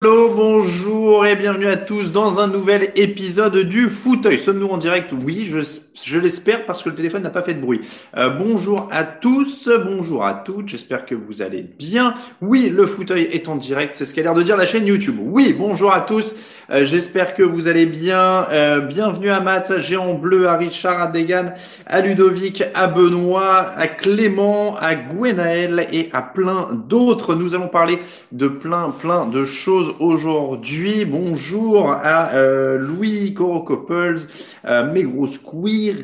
Hello, 0.00 0.32
bonjour 0.32 1.26
et 1.26 1.34
bienvenue 1.34 1.66
à 1.66 1.76
tous 1.76 2.12
dans 2.12 2.38
un 2.38 2.46
nouvel 2.46 2.92
épisode 2.94 3.56
du 3.56 3.88
fauteuil. 3.88 4.38
Sommes-nous 4.38 4.68
en 4.68 4.76
direct? 4.76 5.12
Oui, 5.24 5.44
je, 5.44 6.18
l'espère 6.20 6.66
parce 6.66 6.84
que 6.84 6.90
le 6.90 6.94
téléphone 6.94 7.24
n'a 7.24 7.30
pas 7.30 7.42
fait 7.42 7.54
de 7.54 7.60
bruit. 7.60 7.80
Euh, 8.16 8.30
bonjour 8.30 8.86
à 8.92 9.02
tous, 9.02 9.68
bonjour 9.84 10.24
à 10.24 10.34
toutes, 10.34 10.68
j'espère 10.68 11.04
que 11.04 11.16
vous 11.16 11.42
allez 11.42 11.62
bien. 11.62 12.14
Oui, 12.40 12.68
le 12.68 12.86
fauteuil 12.86 13.24
est 13.24 13.48
en 13.48 13.56
direct, 13.56 13.96
c'est 13.96 14.04
ce 14.04 14.14
qu'a 14.14 14.22
l'air 14.22 14.34
de 14.34 14.42
dire 14.44 14.56
la 14.56 14.66
chaîne 14.66 14.86
YouTube. 14.86 15.16
Oui, 15.18 15.52
bonjour 15.52 15.92
à 15.92 16.02
tous, 16.02 16.32
euh, 16.70 16.84
j'espère 16.84 17.34
que 17.34 17.42
vous 17.42 17.66
allez 17.66 17.86
bien. 17.86 18.46
Euh, 18.50 18.80
bienvenue 18.80 19.30
à 19.30 19.40
Matt, 19.40 19.70
à 19.70 19.80
Géant 19.80 20.14
Bleu, 20.14 20.48
à 20.48 20.56
Richard, 20.56 21.00
à 21.00 21.06
Degan, 21.06 21.54
à 21.86 22.00
Ludovic, 22.02 22.62
à 22.74 22.88
Benoît, 22.88 23.70
à 23.76 23.88
Clément, 23.88 24.76
à 24.76 24.94
Gwenaël 24.94 25.86
et 25.92 26.10
à 26.12 26.20
plein 26.20 26.68
d'autres. 26.72 27.34
Nous 27.34 27.54
allons 27.54 27.68
parler 27.68 27.98
de 28.32 28.48
plein, 28.48 28.90
plein 28.90 29.26
de 29.26 29.46
choses 29.46 29.94
aujourd'hui. 29.98 31.06
Bonjour 31.06 31.90
à 31.90 32.34
euh, 32.34 32.76
Louis 32.76 33.32
Coro 33.32 33.62
Couples, 33.62 34.20
euh, 34.66 34.92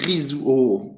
Rizou, 0.01 0.94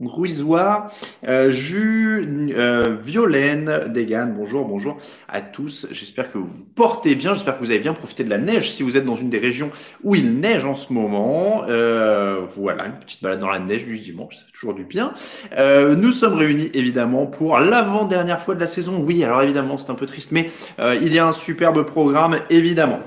Ruizoir, 0.00 0.92
euh, 1.28 1.52
euh, 1.52 2.96
Violaine, 3.02 3.92
Degan, 3.94 4.34
bonjour, 4.36 4.66
bonjour 4.66 4.98
à 5.28 5.40
tous. 5.40 5.86
J'espère 5.90 6.32
que 6.32 6.38
vous 6.38 6.46
vous 6.46 6.64
portez 6.74 7.14
bien, 7.14 7.34
j'espère 7.34 7.58
que 7.58 7.64
vous 7.64 7.70
avez 7.70 7.78
bien 7.78 7.92
profité 7.92 8.24
de 8.24 8.30
la 8.30 8.38
neige 8.38 8.72
si 8.72 8.82
vous 8.82 8.96
êtes 8.96 9.04
dans 9.04 9.14
une 9.14 9.30
des 9.30 9.38
régions 9.38 9.70
où 10.02 10.14
il 10.14 10.40
neige 10.40 10.64
en 10.64 10.74
ce 10.74 10.92
moment. 10.92 11.62
Euh, 11.68 12.40
voilà, 12.54 12.86
une 12.86 12.98
petite 12.98 13.22
balade 13.22 13.38
dans 13.38 13.50
la 13.50 13.58
neige 13.58 13.86
du 13.86 13.98
dimanche, 13.98 14.36
ça 14.36 14.42
toujours 14.52 14.74
du 14.74 14.84
bien. 14.84 15.12
Euh, 15.56 15.94
nous 15.94 16.10
sommes 16.10 16.34
réunis 16.34 16.70
évidemment 16.74 17.26
pour 17.26 17.58
l'avant-dernière 17.58 18.40
fois 18.40 18.54
de 18.54 18.60
la 18.60 18.66
saison. 18.66 19.00
Oui, 19.00 19.22
alors 19.22 19.42
évidemment 19.42 19.78
c'est 19.78 19.90
un 19.90 19.94
peu 19.94 20.06
triste, 20.06 20.32
mais 20.32 20.50
il 20.78 21.14
y 21.14 21.18
a 21.18 21.26
un 21.26 21.32
superbe 21.32 21.84
programme 21.84 22.36
évidemment. 22.50 23.00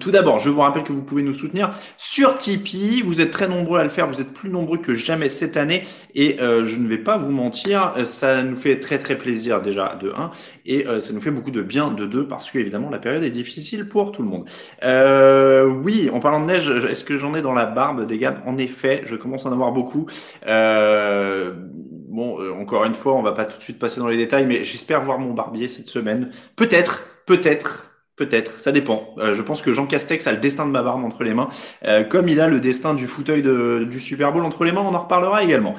Tout 0.00 0.10
d'abord, 0.10 0.40
je 0.40 0.50
vous 0.50 0.62
rappelle 0.62 0.82
que 0.82 0.92
vous 0.92 1.04
pouvez 1.04 1.22
nous 1.22 1.32
soutenir 1.32 1.70
sur 1.96 2.36
Tipeee. 2.36 3.02
Vous 3.02 3.20
êtes 3.20 3.30
très 3.30 3.46
nombreux 3.46 3.78
à 3.78 3.84
le 3.84 3.88
faire, 3.88 4.08
vous 4.08 4.20
êtes 4.20 4.32
plus 4.32 4.50
nombreux 4.50 4.78
que 4.78 4.96
jamais 4.96 5.28
cette 5.28 5.56
année 5.56 5.84
et 6.12 6.40
euh, 6.40 6.64
je 6.64 6.78
ne 6.78 6.88
vais 6.88 6.98
pas 6.98 7.16
vous 7.18 7.30
mentir, 7.30 7.94
euh, 7.96 8.04
ça 8.04 8.42
nous 8.42 8.56
fait 8.56 8.80
très 8.80 8.98
très 8.98 9.16
plaisir 9.16 9.62
déjà 9.62 9.94
de 9.94 10.10
1 10.10 10.32
et 10.66 10.88
euh, 10.88 10.98
ça 10.98 11.12
nous 11.12 11.20
fait 11.20 11.30
beaucoup 11.30 11.52
de 11.52 11.62
bien 11.62 11.92
de 11.92 12.04
2 12.04 12.26
parce 12.26 12.50
que 12.50 12.58
évidemment 12.58 12.90
la 12.90 12.98
période 12.98 13.22
est 13.22 13.30
difficile 13.30 13.88
pour 13.88 14.10
tout 14.10 14.22
le 14.22 14.28
monde. 14.28 14.48
Euh, 14.82 15.66
oui, 15.66 16.10
en 16.12 16.18
parlant 16.18 16.40
de 16.40 16.46
neige, 16.46 16.68
est-ce 16.68 17.04
que 17.04 17.16
j'en 17.16 17.36
ai 17.36 17.42
dans 17.42 17.54
la 17.54 17.66
barbe 17.66 18.06
des 18.06 18.18
gars 18.18 18.42
En 18.44 18.58
effet, 18.58 19.02
je 19.06 19.14
commence 19.14 19.46
à 19.46 19.50
en 19.50 19.52
avoir 19.52 19.70
beaucoup. 19.70 20.06
bon, 20.44 22.38
encore 22.60 22.84
une 22.86 22.94
fois, 22.96 23.14
on 23.14 23.22
va 23.22 23.32
pas 23.32 23.44
tout 23.44 23.58
de 23.58 23.62
suite 23.62 23.78
passer 23.78 24.00
dans 24.00 24.08
les 24.08 24.16
détails, 24.16 24.46
mais 24.46 24.64
j'espère 24.64 25.00
voir 25.00 25.20
mon 25.20 25.32
barbier 25.32 25.68
cette 25.68 25.86
semaine. 25.86 26.30
Peut-être, 26.56 27.06
peut-être 27.24 27.95
Peut-être, 28.16 28.58
ça 28.58 28.72
dépend. 28.72 29.14
Euh, 29.18 29.34
je 29.34 29.42
pense 29.42 29.60
que 29.60 29.74
Jean 29.74 29.86
Castex 29.86 30.26
a 30.26 30.32
le 30.32 30.38
destin 30.38 30.64
de 30.64 30.70
ma 30.70 30.82
barbe 30.82 31.04
entre 31.04 31.22
les 31.22 31.34
mains, 31.34 31.50
euh, 31.84 32.02
comme 32.02 32.30
il 32.30 32.40
a 32.40 32.48
le 32.48 32.60
destin 32.60 32.94
du 32.94 33.06
fauteuil 33.06 33.42
du 33.42 34.00
Super 34.00 34.32
Bowl 34.32 34.42
entre 34.42 34.64
les 34.64 34.72
mains, 34.72 34.80
on 34.80 34.94
en 34.94 35.00
reparlera 35.00 35.42
également. 35.42 35.74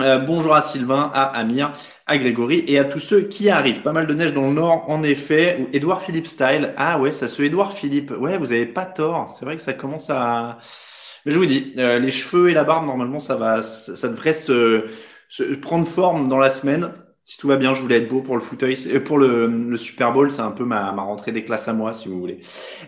Euh, 0.00 0.18
bonjour 0.18 0.54
à 0.54 0.60
Sylvain, 0.60 1.10
à 1.14 1.24
Amir, 1.38 1.72
à 2.06 2.18
Grégory 2.18 2.64
et 2.66 2.78
à 2.78 2.84
tous 2.84 2.98
ceux 2.98 3.22
qui 3.22 3.48
arrivent. 3.48 3.80
Pas 3.80 3.92
mal 3.92 4.06
de 4.06 4.12
neige 4.12 4.34
dans 4.34 4.48
le 4.48 4.52
nord, 4.52 4.84
en 4.90 5.02
effet. 5.02 5.66
Edouard 5.72 6.02
Philippe 6.02 6.26
style. 6.26 6.74
Ah 6.76 6.98
ouais, 6.98 7.10
ça 7.10 7.26
se 7.26 7.42
Edouard 7.42 7.72
Philippe. 7.72 8.10
Ouais, 8.10 8.36
vous 8.36 8.52
avez 8.52 8.66
pas 8.66 8.84
tort. 8.84 9.30
C'est 9.30 9.46
vrai 9.46 9.56
que 9.56 9.62
ça 9.62 9.72
commence 9.72 10.10
à. 10.10 10.58
Mais 11.24 11.32
je 11.32 11.38
vous 11.38 11.46
dis, 11.46 11.72
les 11.76 12.10
cheveux 12.10 12.50
et 12.50 12.54
la 12.54 12.64
barbe, 12.64 12.86
normalement, 12.86 13.20
ça 13.20 13.36
va, 13.36 13.62
ça, 13.62 14.08
devrait 14.08 14.34
se 14.34 14.84
prendre 15.62 15.86
forme 15.86 16.28
dans 16.28 16.38
la 16.38 16.50
semaine 16.50 16.90
si 17.26 17.38
tout 17.38 17.48
va 17.48 17.56
bien, 17.56 17.72
je 17.72 17.80
voulais 17.80 17.96
être 17.96 18.08
beau 18.08 18.20
pour 18.20 18.34
le 18.34 18.42
fauteuil, 18.42 18.76
euh, 18.86 19.00
pour 19.00 19.16
le, 19.16 19.76
Super 19.78 20.12
Bowl, 20.12 20.30
c'est 20.30 20.42
un 20.42 20.50
peu 20.50 20.66
ma, 20.66 20.90
rentrée 20.90 21.32
des 21.32 21.42
classes 21.42 21.66
à 21.68 21.72
moi, 21.72 21.94
si 21.94 22.08
vous 22.08 22.20
voulez. 22.20 22.38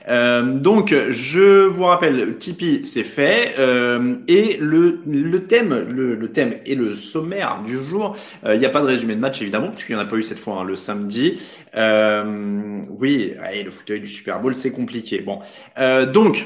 Euh, 0.08 0.42
donc, 0.42 0.94
je 1.08 1.64
vous 1.64 1.84
rappelle, 1.84 2.36
Tipeee, 2.36 2.84
c'est 2.84 3.02
fait, 3.02 3.54
euh, 3.58 4.16
et 4.28 4.58
le, 4.60 5.00
thème, 5.46 5.86
le, 5.88 6.14
le, 6.14 6.32
thème 6.32 6.56
et 6.66 6.74
le 6.74 6.92
sommaire 6.92 7.62
du 7.64 7.82
jour. 7.82 8.14
Il 8.46 8.58
n'y 8.58 8.66
a 8.66 8.70
pas 8.70 8.82
de 8.82 8.86
résumé 8.86 9.14
de 9.14 9.20
match 9.20 9.40
évidemment, 9.40 9.70
puisqu'il 9.70 9.96
n'y 9.96 10.02
en 10.02 10.04
a 10.04 10.08
pas 10.08 10.16
eu 10.16 10.22
cette 10.22 10.38
fois 10.38 10.58
hein, 10.60 10.64
le 10.64 10.76
samedi. 10.76 11.40
Oui, 11.74 13.32
le 13.64 13.70
fauteuil 13.70 14.00
du 14.00 14.08
Super 14.08 14.40
Bowl, 14.40 14.54
c'est 14.54 14.70
compliqué. 14.70 15.20
Bon, 15.20 15.40
donc. 16.12 16.44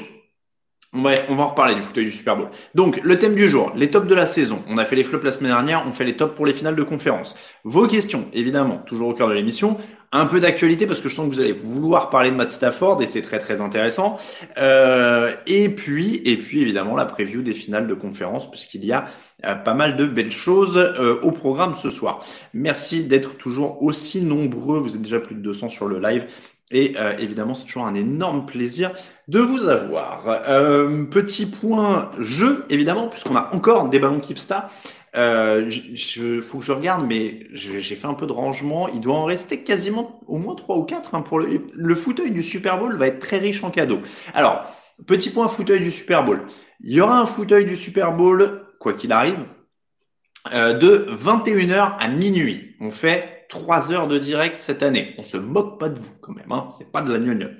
Ouais, 0.93 1.25
on 1.29 1.35
va 1.35 1.43
en 1.43 1.47
reparler 1.47 1.75
du 1.75 1.81
fauteuil 1.81 2.03
du 2.03 2.11
Super 2.11 2.35
Bowl. 2.35 2.49
Donc, 2.75 2.99
le 3.01 3.17
thème 3.17 3.33
du 3.33 3.47
jour, 3.47 3.71
les 3.77 3.89
tops 3.89 4.07
de 4.07 4.15
la 4.15 4.25
saison. 4.25 4.61
On 4.67 4.77
a 4.77 4.83
fait 4.83 4.97
les 4.97 5.05
flops 5.05 5.23
la 5.23 5.31
semaine 5.31 5.53
dernière, 5.53 5.85
on 5.87 5.93
fait 5.93 6.03
les 6.03 6.17
tops 6.17 6.35
pour 6.35 6.45
les 6.45 6.51
finales 6.51 6.75
de 6.75 6.83
conférence. 6.83 7.35
Vos 7.63 7.87
questions, 7.87 8.27
évidemment, 8.33 8.77
toujours 8.85 9.07
au 9.07 9.13
cœur 9.13 9.29
de 9.29 9.33
l'émission. 9.33 9.77
Un 10.13 10.25
peu 10.25 10.41
d'actualité 10.41 10.87
parce 10.87 10.99
que 10.99 11.07
je 11.07 11.15
sens 11.15 11.29
que 11.29 11.33
vous 11.33 11.39
allez 11.39 11.53
vouloir 11.53 12.09
parler 12.09 12.31
de 12.31 12.35
Matt 12.35 12.51
Stafford 12.51 13.01
et 13.01 13.05
c'est 13.05 13.21
très 13.21 13.39
très 13.39 13.61
intéressant. 13.61 14.17
Euh, 14.57 15.31
et 15.47 15.69
puis, 15.69 16.21
et 16.25 16.35
puis 16.35 16.61
évidemment 16.61 16.97
la 16.97 17.05
preview 17.05 17.41
des 17.41 17.53
finales 17.53 17.87
de 17.87 17.93
conférence 17.93 18.51
puisqu'il 18.51 18.83
y 18.83 18.91
a 18.91 19.05
euh, 19.45 19.55
pas 19.55 19.73
mal 19.73 19.95
de 19.95 20.05
belles 20.05 20.33
choses 20.33 20.75
euh, 20.75 21.17
au 21.21 21.31
programme 21.31 21.75
ce 21.75 21.89
soir. 21.89 22.19
Merci 22.53 23.05
d'être 23.05 23.37
toujours 23.37 23.81
aussi 23.81 24.21
nombreux. 24.21 24.79
Vous 24.79 24.95
êtes 24.95 25.01
déjà 25.01 25.21
plus 25.21 25.35
de 25.35 25.39
200 25.39 25.69
sur 25.69 25.87
le 25.87 25.99
live. 25.99 26.25
Et 26.71 26.95
euh, 26.97 27.15
évidemment, 27.17 27.53
c'est 27.53 27.65
toujours 27.65 27.85
un 27.85 27.93
énorme 27.93 28.45
plaisir 28.45 28.91
de 29.27 29.39
vous 29.39 29.67
avoir. 29.67 30.23
Euh, 30.27 31.05
petit 31.05 31.45
point 31.45 32.11
jeu, 32.19 32.65
évidemment, 32.69 33.07
puisqu'on 33.07 33.35
a 33.35 33.49
encore 33.53 33.89
des 33.89 33.99
ballons 33.99 34.19
Kipsta. 34.19 34.69
Euh, 35.17 35.69
je, 35.69 36.39
faut 36.39 36.59
que 36.59 36.65
je 36.65 36.71
regarde, 36.71 37.05
mais 37.05 37.45
j'ai 37.51 37.95
fait 37.95 38.07
un 38.07 38.13
peu 38.13 38.25
de 38.25 38.31
rangement. 38.31 38.87
Il 38.87 39.01
doit 39.01 39.17
en 39.17 39.25
rester 39.25 39.63
quasiment 39.63 40.21
au 40.27 40.37
moins 40.37 40.55
trois 40.55 40.77
ou 40.77 40.83
quatre. 40.83 41.15
Hein, 41.15 41.21
pour 41.21 41.39
le, 41.39 41.61
le 41.73 41.95
fauteuil 41.95 42.31
du 42.31 42.43
Super 42.43 42.79
Bowl 42.79 42.97
va 42.97 43.07
être 43.07 43.19
très 43.19 43.37
riche 43.37 43.63
en 43.63 43.71
cadeaux. 43.71 43.99
Alors, 44.33 44.65
petit 45.05 45.29
point 45.29 45.47
fauteuil 45.47 45.81
du 45.81 45.91
Super 45.91 46.23
Bowl. 46.23 46.41
Il 46.79 46.93
y 46.93 47.01
aura 47.01 47.19
un 47.19 47.25
fauteuil 47.25 47.65
du 47.65 47.75
Super 47.75 48.13
Bowl, 48.13 48.63
quoi 48.79 48.93
qu'il 48.93 49.11
arrive, 49.11 49.45
euh, 50.53 50.73
de 50.73 51.07
21h 51.11 51.97
à 51.99 52.07
minuit. 52.07 52.75
On 52.79 52.89
fait 52.89 53.30
Trois 53.51 53.91
heures 53.91 54.07
de 54.07 54.17
direct 54.17 54.61
cette 54.61 54.81
année. 54.81 55.13
On 55.17 55.23
se 55.23 55.35
moque 55.35 55.77
pas 55.77 55.89
de 55.89 55.99
vous 55.99 56.09
quand 56.21 56.31
même, 56.31 56.49
hein. 56.51 56.69
c'est 56.71 56.89
pas 56.89 57.01
de 57.01 57.11
la 57.11 57.19
gnognotte. 57.19 57.51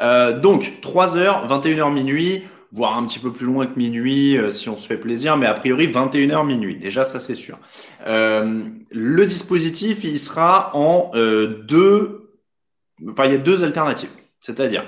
Euh, 0.00 0.36
donc 0.40 0.80
3 0.82 1.16
heures, 1.16 1.46
21h 1.46 1.92
minuit, 1.92 2.42
voire 2.72 2.98
un 2.98 3.06
petit 3.06 3.20
peu 3.20 3.32
plus 3.32 3.46
loin 3.46 3.64
que 3.66 3.78
minuit 3.78 4.36
euh, 4.36 4.50
si 4.50 4.68
on 4.68 4.76
se 4.76 4.88
fait 4.88 4.96
plaisir, 4.96 5.36
mais 5.36 5.46
a 5.46 5.54
priori 5.54 5.86
21h 5.86 6.44
minuit. 6.44 6.76
Déjà 6.76 7.04
ça 7.04 7.20
c'est 7.20 7.36
sûr. 7.36 7.60
Euh, 8.08 8.64
le 8.90 9.26
dispositif 9.26 10.02
il 10.02 10.18
sera 10.18 10.74
en 10.74 11.12
euh, 11.14 11.62
deux, 11.68 12.40
enfin 13.08 13.26
il 13.26 13.30
y 13.30 13.36
a 13.36 13.38
deux 13.38 13.62
alternatives, 13.62 14.10
c'est-à-dire 14.40 14.84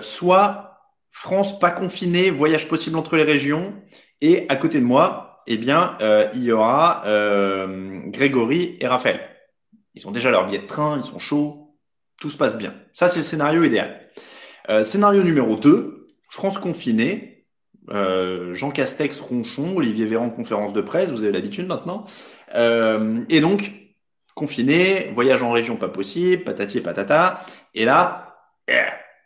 soit 0.00 0.80
France 1.10 1.58
pas 1.58 1.70
confinée, 1.70 2.30
voyage 2.30 2.66
possible 2.66 2.96
entre 2.96 3.16
les 3.16 3.24
régions, 3.24 3.74
et 4.22 4.46
à 4.48 4.56
côté 4.56 4.80
de 4.80 4.86
moi, 4.86 5.42
eh 5.46 5.58
bien 5.58 5.98
il 6.32 6.44
y 6.44 6.50
aura 6.50 7.02
Grégory 8.06 8.78
et 8.80 8.86
Raphaël. 8.86 9.35
Ils 9.96 10.06
ont 10.06 10.12
déjà 10.12 10.30
leur 10.30 10.46
billet 10.46 10.58
de 10.58 10.66
train, 10.66 10.98
ils 10.98 11.02
sont 11.02 11.18
chauds, 11.18 11.74
tout 12.20 12.30
se 12.30 12.36
passe 12.36 12.56
bien. 12.56 12.74
Ça, 12.92 13.08
c'est 13.08 13.18
le 13.18 13.24
scénario 13.24 13.64
idéal. 13.64 14.10
Euh, 14.68 14.84
scénario 14.84 15.22
numéro 15.22 15.56
2, 15.56 16.08
France 16.28 16.58
confinée, 16.58 17.46
euh, 17.90 18.52
Jean 18.52 18.70
Castex, 18.70 19.20
Ronchon, 19.20 19.76
Olivier 19.76 20.06
Véran, 20.06 20.30
conférence 20.30 20.72
de 20.72 20.80
presse, 20.80 21.10
vous 21.10 21.22
avez 21.22 21.32
l'habitude 21.32 21.66
maintenant. 21.66 22.04
Euh, 22.54 23.20
et 23.28 23.40
donc, 23.40 23.72
confiné, 24.34 25.10
voyage 25.14 25.42
en 25.42 25.50
région 25.50 25.76
pas 25.76 25.88
possible, 25.88 26.44
patati 26.44 26.78
et 26.78 26.80
patata. 26.82 27.44
Et 27.74 27.84
là, 27.84 28.36
eh, 28.68 28.74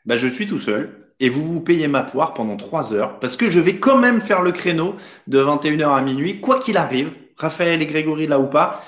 bah, 0.04 0.16
je 0.16 0.28
suis 0.28 0.46
tout 0.46 0.58
seul. 0.58 1.12
Et 1.18 1.28
vous 1.28 1.44
vous 1.44 1.60
payez 1.60 1.88
ma 1.88 2.02
poire 2.02 2.32
pendant 2.32 2.56
trois 2.56 2.94
heures 2.94 3.18
parce 3.18 3.36
que 3.36 3.50
je 3.50 3.60
vais 3.60 3.76
quand 3.76 3.98
même 3.98 4.22
faire 4.22 4.40
le 4.40 4.52
créneau 4.52 4.94
de 5.26 5.42
21h 5.42 5.94
à 5.94 6.00
minuit, 6.00 6.40
quoi 6.40 6.58
qu'il 6.58 6.78
arrive. 6.78 7.12
Raphaël 7.36 7.82
et 7.82 7.86
Grégory 7.86 8.26
là 8.26 8.40
ou 8.40 8.46
pas, 8.46 8.82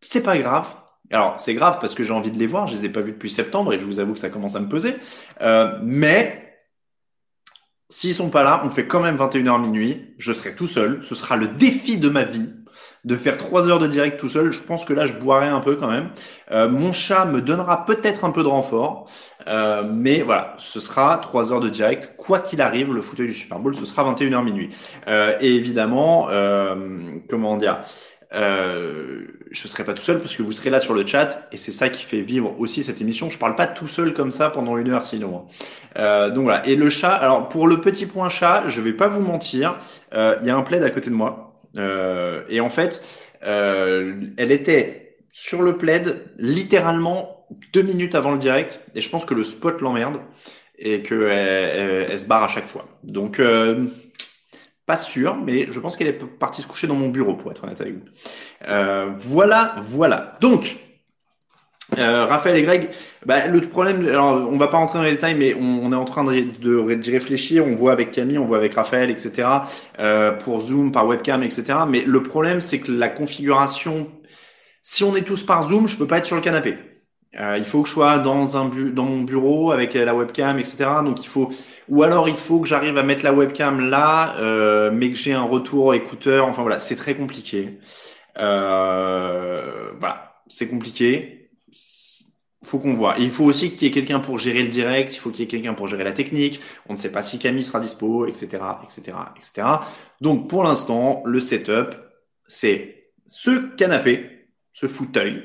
c'est 0.00 0.22
pas 0.22 0.36
grave. 0.36 0.68
Alors, 1.10 1.38
c'est 1.38 1.54
grave 1.54 1.78
parce 1.80 1.94
que 1.94 2.04
j'ai 2.04 2.12
envie 2.12 2.30
de 2.30 2.38
les 2.38 2.46
voir. 2.46 2.66
Je 2.66 2.76
les 2.76 2.86
ai 2.86 2.88
pas 2.88 3.00
vus 3.00 3.12
depuis 3.12 3.30
septembre 3.30 3.72
et 3.72 3.78
je 3.78 3.84
vous 3.84 3.98
avoue 3.98 4.12
que 4.12 4.18
ça 4.18 4.30
commence 4.30 4.54
à 4.54 4.60
me 4.60 4.68
peser. 4.68 4.96
Euh, 5.40 5.78
mais 5.82 6.50
s'ils 7.88 8.14
sont 8.14 8.30
pas 8.30 8.42
là, 8.42 8.62
on 8.64 8.70
fait 8.70 8.86
quand 8.86 9.00
même 9.00 9.16
21h 9.16 9.60
minuit. 9.60 10.14
Je 10.18 10.32
serai 10.32 10.54
tout 10.54 10.68
seul. 10.68 11.02
Ce 11.02 11.14
sera 11.14 11.36
le 11.36 11.48
défi 11.48 11.98
de 11.98 12.08
ma 12.08 12.22
vie 12.22 12.50
de 13.04 13.16
faire 13.16 13.38
trois 13.38 13.68
heures 13.68 13.78
de 13.78 13.86
direct 13.86 14.20
tout 14.20 14.28
seul. 14.28 14.52
Je 14.52 14.62
pense 14.62 14.84
que 14.84 14.92
là, 14.92 15.06
je 15.06 15.14
boirai 15.14 15.48
un 15.48 15.60
peu 15.60 15.76
quand 15.76 15.90
même. 15.90 16.10
Euh, 16.52 16.68
mon 16.68 16.92
chat 16.92 17.24
me 17.24 17.40
donnera 17.40 17.84
peut-être 17.84 18.24
un 18.24 18.30
peu 18.30 18.42
de 18.42 18.48
renfort. 18.48 19.06
Euh, 19.46 19.82
mais 19.90 20.20
voilà, 20.20 20.54
ce 20.58 20.80
sera 20.80 21.16
trois 21.18 21.52
heures 21.52 21.60
de 21.60 21.70
direct. 21.70 22.14
Quoi 22.16 22.40
qu'il 22.40 22.60
arrive, 22.60 22.92
le 22.92 23.00
fauteuil 23.00 23.28
du 23.28 23.34
Super 23.34 23.58
Bowl, 23.58 23.74
ce 23.74 23.86
sera 23.86 24.04
21h 24.12 24.44
minuit. 24.44 24.68
Euh, 25.08 25.36
et 25.40 25.54
évidemment, 25.54 26.28
comment 27.28 27.56
dire 27.56 27.78
euh, 28.32 29.22
je 29.50 29.66
serai 29.66 29.82
pas 29.84 29.94
tout 29.94 30.02
seul 30.02 30.20
parce 30.20 30.36
que 30.36 30.42
vous 30.42 30.52
serez 30.52 30.70
là 30.70 30.78
sur 30.78 30.94
le 30.94 31.04
chat 31.04 31.48
et 31.50 31.56
c'est 31.56 31.72
ça 31.72 31.88
qui 31.88 32.04
fait 32.04 32.20
vivre 32.20 32.58
aussi 32.60 32.84
cette 32.84 33.00
émission. 33.00 33.30
Je 33.30 33.38
parle 33.38 33.56
pas 33.56 33.66
tout 33.66 33.88
seul 33.88 34.14
comme 34.14 34.30
ça 34.30 34.50
pendant 34.50 34.76
une 34.76 34.90
heure 34.90 35.04
sinon. 35.04 35.36
Hein. 35.36 35.98
Euh, 35.98 36.30
donc 36.30 36.44
voilà. 36.44 36.66
Et 36.66 36.76
le 36.76 36.88
chat. 36.88 37.12
Alors 37.12 37.48
pour 37.48 37.66
le 37.66 37.80
petit 37.80 38.06
point 38.06 38.28
chat, 38.28 38.64
je 38.68 38.80
vais 38.80 38.92
pas 38.92 39.08
vous 39.08 39.22
mentir. 39.22 39.78
Euh, 40.14 40.36
il 40.40 40.46
y 40.46 40.50
a 40.50 40.56
un 40.56 40.62
plaid 40.62 40.82
à 40.82 40.90
côté 40.90 41.10
de 41.10 41.14
moi 41.14 41.60
euh, 41.76 42.42
et 42.48 42.60
en 42.60 42.70
fait, 42.70 43.02
euh, 43.44 44.20
elle 44.36 44.52
était 44.52 45.16
sur 45.32 45.62
le 45.62 45.76
plaid 45.76 46.22
littéralement 46.38 47.46
deux 47.72 47.82
minutes 47.82 48.14
avant 48.14 48.30
le 48.30 48.38
direct 48.38 48.80
et 48.94 49.00
je 49.00 49.10
pense 49.10 49.24
que 49.24 49.34
le 49.34 49.42
spot 49.42 49.80
l'emmerde 49.80 50.20
et 50.78 51.02
que 51.02 51.28
elle, 51.28 52.18
se 52.18 52.26
barre 52.26 52.44
à 52.44 52.48
chaque 52.48 52.68
fois. 52.68 52.86
Donc 53.02 53.40
pas 54.90 54.96
sûr, 54.96 55.36
mais 55.36 55.68
je 55.70 55.78
pense 55.78 55.94
qu'elle 55.94 56.08
est 56.08 56.24
partie 56.24 56.62
se 56.62 56.66
coucher 56.66 56.88
dans 56.88 56.96
mon 56.96 57.10
bureau, 57.10 57.34
pour 57.34 57.52
être 57.52 57.62
honnête 57.62 57.80
avec 57.80 57.94
vous. 57.94 58.04
Euh, 58.66 59.12
voilà, 59.16 59.76
voilà. 59.80 60.36
Donc, 60.40 60.78
euh, 61.96 62.24
Raphaël 62.24 62.56
et 62.56 62.62
Greg, 62.62 62.90
bah, 63.24 63.46
le 63.46 63.60
problème, 63.60 64.04
alors 64.08 64.48
on 64.52 64.56
va 64.56 64.66
pas 64.66 64.78
rentrer 64.78 64.98
dans 64.98 65.04
les 65.04 65.12
détails, 65.12 65.36
mais 65.36 65.54
on, 65.54 65.92
est 65.92 65.94
en 65.94 66.04
train 66.04 66.24
d'y 66.24 66.42
de, 66.42 66.82
de, 66.82 67.10
réfléchir. 67.12 67.64
On 67.64 67.76
voit 67.76 67.92
avec 67.92 68.10
Camille, 68.10 68.38
on 68.38 68.46
voit 68.46 68.56
avec 68.56 68.74
Raphaël, 68.74 69.10
etc. 69.10 69.46
Euh, 70.00 70.32
pour 70.32 70.60
Zoom, 70.60 70.90
par 70.90 71.06
webcam, 71.06 71.44
etc. 71.44 71.62
Mais 71.88 72.02
le 72.04 72.24
problème, 72.24 72.60
c'est 72.60 72.80
que 72.80 72.90
la 72.90 73.08
configuration, 73.08 74.10
si 74.82 75.04
on 75.04 75.14
est 75.14 75.22
tous 75.22 75.44
par 75.44 75.68
Zoom, 75.68 75.86
je 75.86 75.96
peux 75.96 76.08
pas 76.08 76.18
être 76.18 76.24
sur 76.24 76.34
le 76.34 76.42
canapé. 76.42 76.89
Euh, 77.38 77.56
il 77.58 77.64
faut 77.64 77.82
que 77.82 77.88
je 77.88 77.94
sois 77.94 78.18
dans 78.18 78.56
un 78.56 78.68
bu 78.68 78.90
dans 78.90 79.04
mon 79.04 79.20
bureau 79.20 79.70
avec 79.70 79.94
la 79.94 80.14
webcam, 80.14 80.58
etc. 80.58 80.86
Donc 81.04 81.22
il 81.22 81.28
faut, 81.28 81.52
ou 81.88 82.02
alors 82.02 82.28
il 82.28 82.36
faut 82.36 82.60
que 82.60 82.66
j'arrive 82.66 82.98
à 82.98 83.04
mettre 83.04 83.24
la 83.24 83.32
webcam 83.32 83.88
là, 83.88 84.36
euh, 84.38 84.90
mais 84.92 85.10
que 85.10 85.16
j'ai 85.16 85.32
un 85.32 85.44
retour 85.44 85.94
écouteur. 85.94 86.46
Enfin 86.48 86.62
voilà, 86.62 86.80
c'est 86.80 86.96
très 86.96 87.14
compliqué. 87.14 87.78
Euh, 88.38 89.92
voilà, 90.00 90.42
c'est 90.48 90.68
compliqué. 90.68 91.50
Faut 92.64 92.78
qu'on 92.78 92.94
voit. 92.94 93.14
Il 93.18 93.30
faut 93.30 93.44
aussi 93.44 93.70
qu'il 93.74 93.88
y 93.88 93.90
ait 93.90 93.94
quelqu'un 93.94 94.20
pour 94.20 94.38
gérer 94.38 94.62
le 94.62 94.68
direct. 94.68 95.14
Il 95.14 95.18
faut 95.18 95.30
qu'il 95.30 95.40
y 95.40 95.44
ait 95.44 95.46
quelqu'un 95.48 95.74
pour 95.74 95.86
gérer 95.86 96.04
la 96.04 96.12
technique. 96.12 96.60
On 96.88 96.94
ne 96.94 96.98
sait 96.98 97.12
pas 97.12 97.22
si 97.22 97.38
Camille 97.38 97.64
sera 97.64 97.80
dispo, 97.80 98.26
etc., 98.26 98.62
etc., 98.84 99.16
etc. 99.36 99.68
Donc 100.20 100.48
pour 100.48 100.64
l'instant, 100.64 101.22
le 101.24 101.40
setup, 101.40 101.94
c'est 102.48 103.12
ce 103.26 103.74
canapé, 103.76 104.48
ce 104.72 104.88
fauteuil 104.88 105.42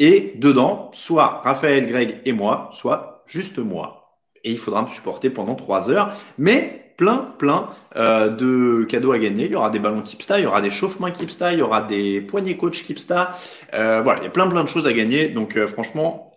et 0.00 0.32
dedans, 0.34 0.90
soit 0.92 1.42
Raphaël, 1.44 1.86
Greg 1.86 2.20
et 2.24 2.32
moi, 2.32 2.70
soit 2.72 3.22
juste 3.26 3.58
moi. 3.58 4.18
Et 4.42 4.50
il 4.50 4.58
faudra 4.58 4.82
me 4.82 4.88
supporter 4.88 5.30
pendant 5.30 5.54
trois 5.54 5.90
heures. 5.90 6.12
Mais 6.38 6.94
plein, 6.96 7.32
plein 7.38 7.68
euh, 7.94 8.28
de 8.28 8.84
cadeaux 8.84 9.12
à 9.12 9.18
gagner. 9.18 9.44
Il 9.44 9.52
y 9.52 9.56
aura 9.56 9.70
des 9.70 9.78
ballons 9.78 10.02
Kipsta, 10.02 10.40
il 10.40 10.44
y 10.44 10.46
aura 10.46 10.60
des 10.60 10.70
chauffe-mains 10.70 11.12
Kipsta, 11.12 11.52
il 11.52 11.60
y 11.60 11.62
aura 11.62 11.82
des 11.82 12.20
poignées 12.20 12.56
coach 12.56 12.82
Kipsta. 12.82 13.36
Euh, 13.74 14.02
voilà, 14.02 14.20
il 14.20 14.24
y 14.24 14.26
a 14.26 14.30
plein, 14.30 14.48
plein 14.48 14.64
de 14.64 14.68
choses 14.68 14.88
à 14.88 14.92
gagner. 14.92 15.28
Donc 15.28 15.56
euh, 15.56 15.68
franchement, 15.68 16.30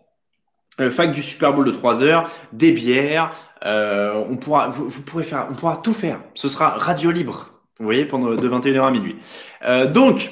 euh, 0.79 0.89
fac 0.89 1.11
du 1.11 1.21
Super 1.21 1.53
Bowl 1.53 1.65
de 1.65 1.71
3 1.71 2.01
heures, 2.01 2.29
des 2.51 2.71
bières, 2.71 3.31
euh, 3.63 4.13
on 4.27 4.37
pourra, 4.37 4.69
vous, 4.69 4.89
vous, 4.89 5.01
pourrez 5.03 5.23
faire, 5.23 5.47
on 5.51 5.53
pourra 5.53 5.77
tout 5.77 5.93
faire. 5.93 6.19
Ce 6.33 6.47
sera 6.47 6.69
radio 6.69 7.11
libre, 7.11 7.51
vous 7.77 7.85
voyez, 7.85 8.05
pendant 8.05 8.33
de 8.33 8.49
21h 8.49 8.81
à 8.81 8.89
minuit. 8.89 9.15
Euh, 9.65 9.85
donc, 9.85 10.31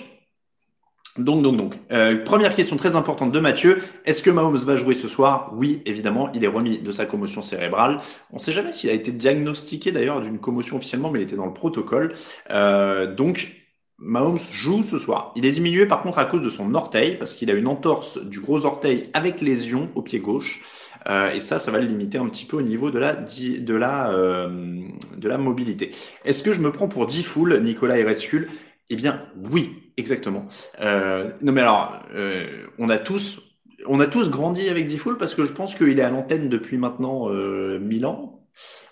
donc, 1.17 1.43
donc, 1.43 1.57
donc. 1.57 1.75
Euh, 1.91 2.23
première 2.23 2.55
question 2.55 2.77
très 2.77 2.95
importante 2.95 3.33
de 3.33 3.39
Mathieu. 3.39 3.81
Est-ce 4.05 4.21
que 4.21 4.29
Mahomes 4.29 4.55
va 4.57 4.75
jouer 4.75 4.93
ce 4.93 5.09
soir? 5.09 5.51
Oui, 5.53 5.81
évidemment. 5.85 6.31
Il 6.33 6.43
est 6.45 6.47
remis 6.47 6.79
de 6.79 6.91
sa 6.91 7.05
commotion 7.05 7.41
cérébrale. 7.41 7.99
On 8.31 8.35
ne 8.35 8.39
sait 8.39 8.53
jamais 8.53 8.71
s'il 8.71 8.89
a 8.89 8.93
été 8.93 9.11
diagnostiqué 9.11 9.91
d'ailleurs 9.91 10.21
d'une 10.21 10.39
commotion 10.39 10.77
officiellement, 10.77 11.11
mais 11.11 11.19
il 11.19 11.23
était 11.23 11.35
dans 11.35 11.45
le 11.45 11.53
protocole. 11.53 12.13
Euh, 12.49 13.13
donc, 13.13 13.61
Mahomes 13.97 14.39
joue 14.51 14.83
ce 14.83 14.97
soir. 14.97 15.33
Il 15.35 15.45
est 15.45 15.51
diminué 15.51 15.85
par 15.85 16.01
contre 16.01 16.17
à 16.17 16.25
cause 16.25 16.41
de 16.41 16.49
son 16.49 16.73
orteil, 16.75 17.17
parce 17.17 17.33
qu'il 17.33 17.51
a 17.51 17.55
une 17.55 17.67
entorse 17.67 18.17
du 18.23 18.39
gros 18.39 18.65
orteil 18.65 19.09
avec 19.13 19.41
lésion 19.41 19.89
au 19.95 20.01
pied 20.01 20.19
gauche. 20.19 20.61
Euh, 21.09 21.31
et 21.31 21.39
ça, 21.39 21.59
ça 21.59 21.71
va 21.71 21.79
le 21.79 21.87
limiter 21.87 22.19
un 22.19 22.27
petit 22.27 22.45
peu 22.45 22.57
au 22.57 22.61
niveau 22.61 22.89
de 22.89 22.99
la 22.99 23.15
de 23.15 23.75
la 23.75 24.11
euh, 24.13 24.79
de 25.17 25.27
la 25.27 25.37
mobilité. 25.37 25.91
Est-ce 26.23 26.41
que 26.41 26.53
je 26.53 26.61
me 26.61 26.71
prends 26.71 26.87
pour 26.87 27.05
10 27.05 27.23
foules, 27.23 27.59
Nicolas 27.61 27.97
et 27.99 28.03
Redskull 28.03 28.49
Eh 28.89 28.95
bien, 28.95 29.25
oui. 29.51 29.90
Exactement. 29.97 30.45
Euh, 30.79 31.31
non 31.41 31.51
mais 31.51 31.61
alors, 31.61 32.01
euh, 32.13 32.65
on 32.79 32.89
a 32.89 32.97
tous, 32.97 33.41
on 33.87 33.99
a 33.99 34.07
tous 34.07 34.29
grandi 34.29 34.69
avec 34.69 34.87
Diffoul 34.87 35.17
parce 35.17 35.35
que 35.35 35.43
je 35.45 35.53
pense 35.53 35.75
qu'il 35.75 35.99
est 35.99 36.03
à 36.03 36.09
l'antenne 36.09 36.49
depuis 36.49 36.77
maintenant 36.77 37.29
euh, 37.29 37.79
1000 37.79 38.05
ans. 38.05 38.41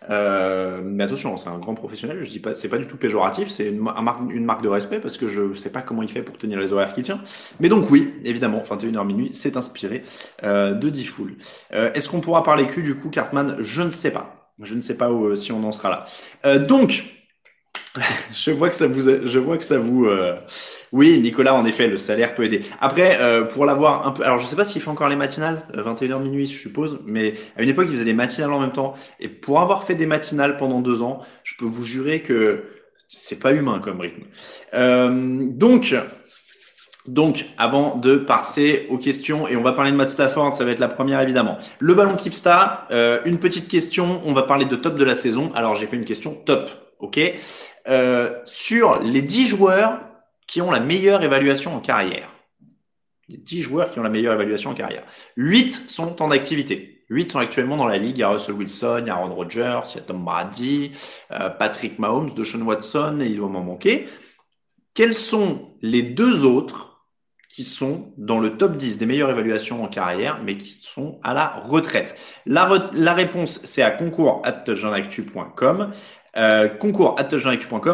Euh, 0.10 0.81
mais 0.84 1.04
attention, 1.04 1.38
c'est 1.38 1.50
un 1.50 1.57
grand 1.60 1.75
professionnel. 1.75 2.24
Je 2.24 2.30
dis 2.30 2.40
pas, 2.40 2.54
c'est 2.54 2.69
pas 2.69 2.78
du 2.78 2.88
tout 2.88 2.98
péjoratif. 2.98 3.50
C'est 3.50 3.69
une, 3.69 3.88
une, 4.31 4.46
marque 4.46 4.63
de 4.63 4.69
respect 4.69 5.00
parce 5.00 5.18
que 5.18 5.28
je 5.28 5.54
sais 5.54 5.72
pas 5.72 5.81
comment 5.81 6.01
il 6.01 6.10
fait 6.10 6.24
pour 6.24 6.38
tenir 6.38 6.60
les 6.60 6.74
horaires 6.74 6.94
qu'il 6.94 7.04
tient. 7.04 7.22
Mais 7.60 7.69
donc 7.69 7.90
oui, 7.92 8.13
évidemment, 8.24 8.60
21h 8.60 9.06
minuit, 9.06 9.31
c'est 9.34 9.57
inspiré 9.57 10.04
euh, 10.44 10.74
de 10.74 10.90
Diffoul. 10.90 11.36
Euh, 11.74 11.92
est-ce 11.94 12.10
qu'on 12.10 12.22
pourra 12.22 12.44
parler 12.44 12.66
cul 12.66 12.81
du 12.81 12.96
coup, 12.96 13.10
Cartman? 13.10 13.57
Je 13.60 13.84
ne 13.84 13.92
sais 13.92 14.12
pas. 14.12 14.54
Je 14.62 14.75
ne 14.75 14.81
sais 14.81 14.98
pas 14.98 15.12
où, 15.12 15.36
si 15.36 15.51
on 15.51 15.63
en 15.63 15.72
sera 15.72 16.06
là. 16.44 16.57
donc 16.60 17.04
je 18.33 18.51
vois 18.51 18.69
que 18.69 18.75
ça 18.75 18.88
vous, 18.88 19.01
je 19.01 19.39
vois 19.39 19.57
que 19.57 19.65
ça 19.65 19.77
vous. 19.77 20.06
Euh... 20.06 20.36
Oui, 20.91 21.19
Nicolas, 21.19 21.56
en 21.56 21.65
effet, 21.65 21.88
le 21.88 21.97
salaire 21.97 22.36
peut 22.36 22.44
aider. 22.44 22.62
Après, 22.80 23.18
euh, 23.19 23.44
pour 23.44 23.65
l'avoir 23.65 24.07
un 24.07 24.12
peu, 24.12 24.24
alors 24.24 24.39
je 24.39 24.45
sais 24.45 24.56
pas 24.56 24.65
s'il 24.65 24.81
fait 24.81 24.89
encore 24.89 25.09
les 25.09 25.15
matinales, 25.15 25.63
21h 25.74 26.13
euh, 26.13 26.19
minuit, 26.19 26.45
je 26.45 26.57
suppose, 26.57 27.00
mais 27.06 27.33
à 27.58 27.63
une 27.63 27.69
époque, 27.69 27.88
il 27.89 27.93
faisait 27.93 28.05
les 28.05 28.13
matinales 28.13 28.53
en 28.53 28.60
même 28.60 28.72
temps. 28.72 28.96
Et 29.19 29.27
pour 29.27 29.60
avoir 29.60 29.84
fait 29.84 29.96
des 29.96 30.05
matinales 30.05 30.58
pendant 30.58 30.81
deux 30.81 31.01
ans, 31.01 31.19
je 31.43 31.55
peux 31.58 31.65
vous 31.65 31.84
jurer 31.84 32.22
que 32.22 32.63
c'est 33.08 33.39
pas 33.39 33.53
humain 33.53 33.79
comme 33.84 34.00
rythme. 34.00 34.24
Euh, 34.74 35.48
donc, 35.50 35.96
donc, 37.08 37.48
avant 37.58 37.96
de 37.96 38.17
passer 38.17 38.86
aux 38.89 38.98
questions, 38.98 39.48
et 39.48 39.55
on 39.55 39.63
va 39.63 39.74
parler 39.74 39.91
de 39.91 39.96
Matt 39.96 40.10
Stafford, 40.10 40.53
ça 40.53 40.63
va 40.63 40.72
être 40.72 40.79
la 40.79 40.88
première 40.88 41.19
évidemment. 41.22 41.58
Le 41.79 41.96
ballon 41.96 42.15
Keepstar, 42.15 42.88
euh, 42.91 43.19
une 43.25 43.39
petite 43.39 43.67
question, 43.67 44.22
on 44.25 44.34
va 44.34 44.43
parler 44.43 44.65
de 44.65 44.75
top 44.75 44.96
de 44.96 45.03
la 45.03 45.15
saison. 45.15 45.51
Alors 45.55 45.75
j'ai 45.75 45.88
fait 45.88 45.96
une 45.96 46.05
question 46.05 46.38
top, 46.46 46.69
ok? 47.00 47.19
Euh, 47.89 48.39
Sur 48.46 49.01
les 49.01 49.22
10 49.22 49.48
joueurs 49.48 50.00
qui 50.48 50.62
ont 50.62 50.72
la 50.72 50.79
meilleure 50.79 51.24
évaluation 51.24 51.75
en 51.75 51.79
carrière. 51.79 52.29
Les 53.27 53.38
10 53.38 53.62
joueurs 53.62 53.91
qui 53.91 54.00
ont 54.00 54.03
la 54.03 54.10
meilleure 54.10 54.34
évaluation 54.34 54.72
en 54.72 54.74
carrière. 54.74 55.03
8 55.38 55.89
sont 55.89 56.22
en 56.22 56.31
activité. 56.31 57.03
8 57.10 57.31
sont 57.31 57.39
actuellement 57.39 57.77
dans 57.77 57.88
la 57.88 57.98
ligue. 57.98 58.17
Il 58.17 58.22
y 58.22 58.24
a 58.24 58.29
Russell 58.29 58.55
Wilson, 58.55 59.05
Aaron 59.08 59.34
Rodgers, 59.34 59.81
il 59.93 59.98
y 59.98 60.00
a 60.00 60.03
Tom 60.03 60.24
Brady, 60.24 60.91
euh, 61.31 61.50
Patrick 61.50 62.00
Mahomes, 62.00 62.34
Deshaun 62.34 62.62
Watson, 62.63 63.19
et 63.22 63.27
il 63.27 63.38
doit 63.38 63.50
m'en 63.50 63.63
manquer. 63.63 64.08
Quels 64.93 65.13
sont 65.13 65.75
les 65.81 66.01
deux 66.01 66.43
autres 66.43 67.05
qui 67.48 67.63
sont 67.63 68.13
dans 68.17 68.39
le 68.39 68.58
top 68.58 68.75
10 68.75 68.98
des 68.98 69.05
meilleures 69.05 69.29
évaluations 69.29 69.84
en 69.84 69.88
carrière, 69.88 70.39
mais 70.43 70.58
qui 70.58 70.69
sont 70.69 71.19
à 71.24 71.34
la 71.34 71.48
retraite? 71.48 72.17
La, 72.46 72.65
réponse, 73.13 73.62
c'est 73.63 73.81
à 73.81 73.91
concours 73.91 74.41
euh, 76.38 76.67
concours 76.67 77.15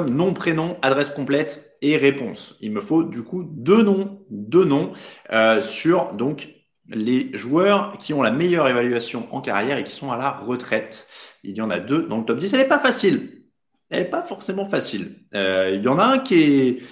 nom, 0.10 0.34
prénom, 0.34 0.78
adresse 0.82 1.10
complète 1.10 1.78
et 1.82 1.98
réponse. 1.98 2.56
Il 2.62 2.72
me 2.72 2.82
faut 2.82 3.04
du 3.04 3.24
coup 3.24 3.44
deux 3.44 3.84
noms, 3.84 4.26
deux 4.30 4.66
noms 4.66 4.94
euh, 5.32 5.62
sur 5.62 6.14
donc 6.14 6.50
les 6.88 7.36
joueurs 7.36 7.98
qui 7.98 8.14
ont 8.14 8.22
la 8.22 8.32
meilleure 8.32 8.68
évaluation 8.68 9.28
en 9.32 9.42
carrière 9.42 9.78
et 9.78 9.84
qui 9.84 9.92
sont 9.92 10.12
à 10.12 10.18
la 10.18 10.32
retraite. 10.32 11.08
Il 11.44 11.56
y 11.56 11.62
en 11.62 11.70
a 11.70 11.80
deux 11.80 12.04
dans 12.04 12.18
le 12.18 12.26
top 12.26 12.40
10. 12.40 12.54
Elle 12.54 12.62
n'est 12.62 12.68
pas 12.68 12.80
facile. 12.80 13.44
Elle 13.90 14.04
n'est 14.04 14.10
pas 14.10 14.24
forcément 14.24 14.66
facile. 14.66 15.16
Euh, 15.34 15.72
il 15.76 15.84
y 15.84 15.88
en 15.88 16.00
a 16.00 16.04
un 16.04 16.20
qui 16.20 16.36
est... 16.36 16.84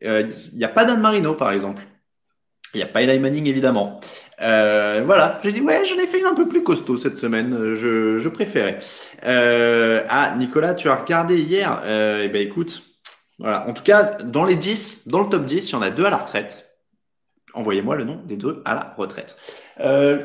Il 0.00 0.56
n'y 0.56 0.64
a 0.64 0.68
pas 0.68 0.84
Dan 0.84 1.00
Marino, 1.00 1.34
par 1.34 1.50
exemple. 1.50 1.82
Il 2.74 2.76
n'y 2.76 2.82
a 2.82 2.86
pas 2.86 3.02
Eli 3.02 3.18
Manning, 3.18 3.46
évidemment. 3.46 3.98
Euh, 4.40 5.02
voilà, 5.04 5.40
j'ai 5.42 5.52
dit, 5.52 5.60
ouais, 5.60 5.84
j'en 5.84 5.96
ai 5.96 6.06
fait 6.06 6.20
une 6.20 6.26
un 6.26 6.34
peu 6.34 6.46
plus 6.46 6.62
costaud 6.62 6.96
cette 6.96 7.18
semaine, 7.18 7.74
je, 7.74 8.18
je 8.18 8.28
préférais. 8.28 8.78
Euh, 9.24 10.04
ah, 10.08 10.34
Nicolas, 10.36 10.74
tu 10.74 10.88
as 10.88 10.96
regardé 10.96 11.38
hier 11.38 11.82
euh, 11.84 12.22
Eh 12.24 12.28
ben 12.28 12.40
écoute, 12.40 12.82
voilà. 13.38 13.68
En 13.68 13.72
tout 13.72 13.82
cas, 13.82 14.18
dans 14.22 14.44
les 14.44 14.56
10, 14.56 15.08
dans 15.08 15.22
le 15.22 15.28
top 15.28 15.44
10, 15.44 15.70
il 15.70 15.72
y 15.72 15.74
en 15.76 15.82
a 15.82 15.90
deux 15.90 16.04
à 16.04 16.10
la 16.10 16.18
retraite. 16.18 16.64
envoyez-moi 17.54 17.96
le 17.96 18.04
nom 18.04 18.20
des 18.24 18.36
deux 18.36 18.62
à 18.64 18.74
la 18.74 18.94
retraite. 18.96 19.36
Euh, 19.80 20.18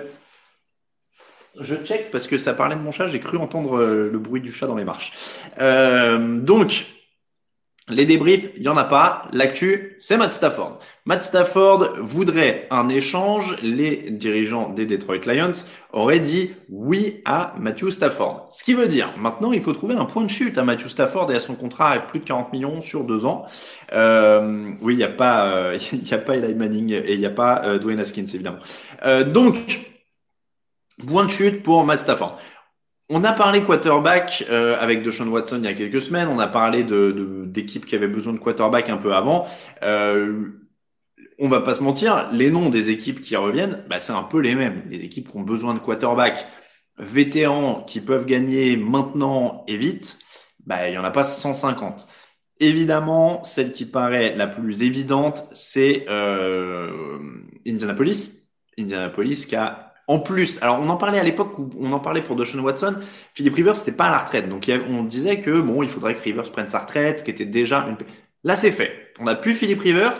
je 1.59 1.75
check 1.75 2.09
parce 2.11 2.25
que 2.27 2.37
ça 2.37 2.53
parlait 2.53 2.75
de 2.75 2.81
mon 2.81 2.91
chat, 2.91 3.07
j'ai 3.07 3.19
cru 3.19 3.37
entendre 3.37 3.77
euh, 3.77 4.09
le 4.11 4.19
bruit 4.19 4.41
du 4.41 4.51
chat 4.51 4.65
dans 4.65 4.75
les 4.75 4.85
marches. 4.85 5.11
Euh, 5.61 6.39
donc, 6.39 6.85
les 7.89 8.05
débriefs, 8.05 8.49
il 8.55 8.61
n'y 8.61 8.69
en 8.69 8.77
a 8.77 8.85
pas. 8.85 9.27
L'actu, 9.33 9.97
c'est 9.99 10.15
Matt 10.15 10.31
Stafford. 10.31 10.79
Matt 11.03 11.21
Stafford 11.21 11.97
voudrait 11.99 12.65
un 12.71 12.87
échange. 12.87 13.57
Les 13.61 14.09
dirigeants 14.09 14.69
des 14.69 14.85
Detroit 14.85 15.25
Lions 15.25 15.51
auraient 15.91 16.21
dit 16.21 16.51
oui 16.69 17.21
à 17.25 17.53
Matthew 17.59 17.89
Stafford. 17.89 18.47
Ce 18.51 18.63
qui 18.63 18.73
veut 18.73 18.87
dire, 18.87 19.13
maintenant, 19.17 19.51
il 19.51 19.61
faut 19.61 19.73
trouver 19.73 19.95
un 19.95 20.05
point 20.05 20.23
de 20.23 20.29
chute 20.29 20.57
à 20.57 20.63
Matthew 20.63 20.87
Stafford 20.87 21.29
et 21.33 21.35
à 21.35 21.41
son 21.41 21.55
contrat 21.55 21.89
avec 21.89 22.07
plus 22.07 22.19
de 22.19 22.25
40 22.25 22.53
millions 22.53 22.81
sur 22.81 23.03
deux 23.03 23.25
ans. 23.25 23.45
Euh, 23.91 24.71
oui, 24.81 24.93
il 24.93 24.97
n'y 24.97 25.03
a 25.03 25.09
pas, 25.09 25.47
euh, 25.47 25.77
pas 26.25 26.37
Eli 26.37 26.55
Manning 26.55 26.91
et 26.91 27.13
il 27.13 27.19
n'y 27.19 27.25
a 27.25 27.31
pas 27.31 27.63
euh, 27.65 27.79
Dwayne 27.79 27.99
Haskins, 27.99 28.25
évidemment. 28.33 28.59
Euh, 29.05 29.25
donc, 29.25 29.81
point 31.05 31.25
de 31.25 31.31
chute 31.31 31.63
pour 31.63 31.83
Matt 31.83 31.99
Stafford. 31.99 32.39
On 33.09 33.23
a 33.23 33.33
parlé 33.33 33.61
quarterback 33.63 34.45
euh, 34.49 34.77
avec 34.79 35.03
Deshaun 35.03 35.27
Watson 35.27 35.57
il 35.59 35.65
y 35.65 35.67
a 35.67 35.73
quelques 35.73 36.01
semaines. 36.01 36.27
On 36.29 36.39
a 36.39 36.47
parlé 36.47 36.83
de 36.83 37.43
d'équipes 37.45 37.85
qui 37.85 37.95
avaient 37.95 38.07
besoin 38.07 38.33
de 38.33 38.39
quarterback 38.39 38.89
un 38.89 38.97
peu 38.97 39.13
avant. 39.13 39.47
Euh, 39.83 40.63
on 41.39 41.47
va 41.47 41.61
pas 41.61 41.73
se 41.73 41.83
mentir, 41.83 42.29
les 42.31 42.49
noms 42.51 42.69
des 42.69 42.89
équipes 42.89 43.21
qui 43.21 43.35
reviennent, 43.35 43.83
bah, 43.89 43.99
c'est 43.99 44.13
un 44.13 44.23
peu 44.23 44.39
les 44.39 44.55
mêmes. 44.55 44.83
Les 44.89 44.99
équipes 44.99 45.29
qui 45.29 45.37
ont 45.37 45.41
besoin 45.41 45.73
de 45.73 45.79
quarterback 45.79 46.47
vétérans 46.97 47.83
qui 47.83 48.01
peuvent 48.01 48.25
gagner 48.25 48.77
maintenant 48.77 49.63
et 49.67 49.77
vite, 49.77 50.19
bah, 50.65 50.87
il 50.89 50.93
y 50.93 50.97
en 50.97 51.03
a 51.03 51.11
pas 51.11 51.23
150. 51.23 52.07
Évidemment, 52.59 53.43
celle 53.43 53.71
qui 53.71 53.85
paraît 53.85 54.35
la 54.35 54.47
plus 54.47 54.83
évidente, 54.83 55.47
c'est 55.53 56.05
euh, 56.07 57.19
Indianapolis. 57.67 58.47
Indianapolis 58.77 59.45
qui 59.45 59.55
a 59.55 59.92
en 60.07 60.19
plus, 60.19 60.61
alors 60.61 60.79
on 60.81 60.89
en 60.89 60.97
parlait 60.97 61.19
à 61.19 61.23
l'époque 61.23 61.57
où 61.57 61.69
on 61.79 61.93
en 61.93 61.99
parlait 61.99 62.21
pour 62.21 62.35
Deshaun 62.35 62.59
Watson, 62.59 62.97
Philippe 63.33 63.55
Rivers 63.55 63.75
c'était 63.77 63.95
pas 63.95 64.05
à 64.05 64.11
la 64.11 64.17
retraite, 64.17 64.49
donc 64.49 64.69
on 64.89 65.03
disait 65.03 65.39
que 65.39 65.61
bon, 65.61 65.81
il 65.81 65.89
faudrait 65.89 66.15
que 66.15 66.23
Rivers 66.23 66.51
prenne 66.51 66.67
sa 66.67 66.79
retraite, 66.79 67.19
ce 67.19 67.23
qui 67.23 67.31
était 67.31 67.45
déjà 67.45 67.87
une... 67.87 67.95
là 68.43 68.55
c'est 68.55 68.71
fait. 68.71 69.13
On 69.19 69.25
n'a 69.25 69.35
plus 69.35 69.53
Philippe 69.53 69.79
Rivers 69.79 70.13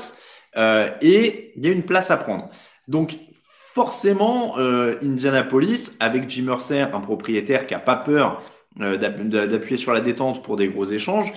euh, 0.56 0.90
et 1.02 1.52
il 1.58 1.66
y 1.66 1.70
a 1.70 1.72
une 1.72 1.84
place 1.84 2.12
à 2.12 2.18
prendre. 2.18 2.50
Donc 2.88 3.18
forcément, 3.34 4.58
euh, 4.58 4.98
Indianapolis 5.02 5.92
avec 6.00 6.30
Jim 6.30 6.44
Mercer, 6.44 6.82
un 6.94 7.02
propriétaire 7.02 7.68
qui 7.68 7.74
a 7.74 7.80
pas 7.80 7.98
peur 7.98 8.42
euh, 8.80 8.96
d'appuyer 8.98 9.78
sur 9.78 9.94
la 9.94 10.00
détente 10.00 10.44
pour 10.44 10.56
des 10.56 10.70
gros 10.70 10.86
échanges, 10.86 11.34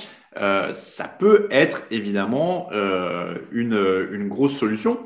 ça 0.72 1.08
peut 1.18 1.48
être 1.50 1.82
évidemment 1.90 2.68
une, 3.52 4.06
une 4.12 4.28
grosse 4.28 4.54
solution, 4.54 4.98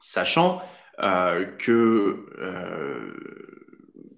sachant 0.00 0.62
que 0.98 2.26
euh, 2.38 3.12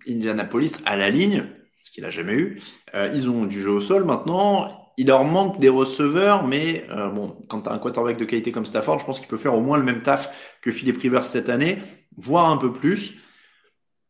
Indianapolis 0.08 0.78
à 0.84 0.96
la 0.96 1.10
ligne, 1.10 1.44
ce 1.82 1.90
qu'il 1.90 2.04
a 2.04 2.10
jamais 2.10 2.34
eu, 2.34 2.60
euh, 2.94 3.10
ils 3.14 3.28
ont 3.28 3.44
du 3.44 3.60
jeu 3.60 3.70
au 3.70 3.80
sol 3.80 4.04
maintenant. 4.04 4.92
Il 4.96 5.08
leur 5.08 5.24
manque 5.24 5.58
des 5.58 5.68
receveurs, 5.68 6.46
mais 6.46 6.86
bon, 7.14 7.36
quand 7.48 7.62
tu 7.62 7.68
as 7.68 7.72
un 7.72 7.78
quarterback 7.78 8.16
de 8.16 8.24
qualité 8.24 8.52
comme 8.52 8.64
Stafford, 8.64 9.00
je 9.00 9.04
pense 9.04 9.18
qu'il 9.18 9.26
peut 9.26 9.36
faire 9.36 9.54
au 9.54 9.60
moins 9.60 9.76
le 9.76 9.82
même 9.82 10.02
taf 10.02 10.56
que 10.62 10.70
Philippe 10.70 10.98
Rivers 10.98 11.24
cette 11.24 11.48
année, 11.48 11.78
voire 12.16 12.48
un 12.48 12.58
peu 12.58 12.72
plus 12.72 13.23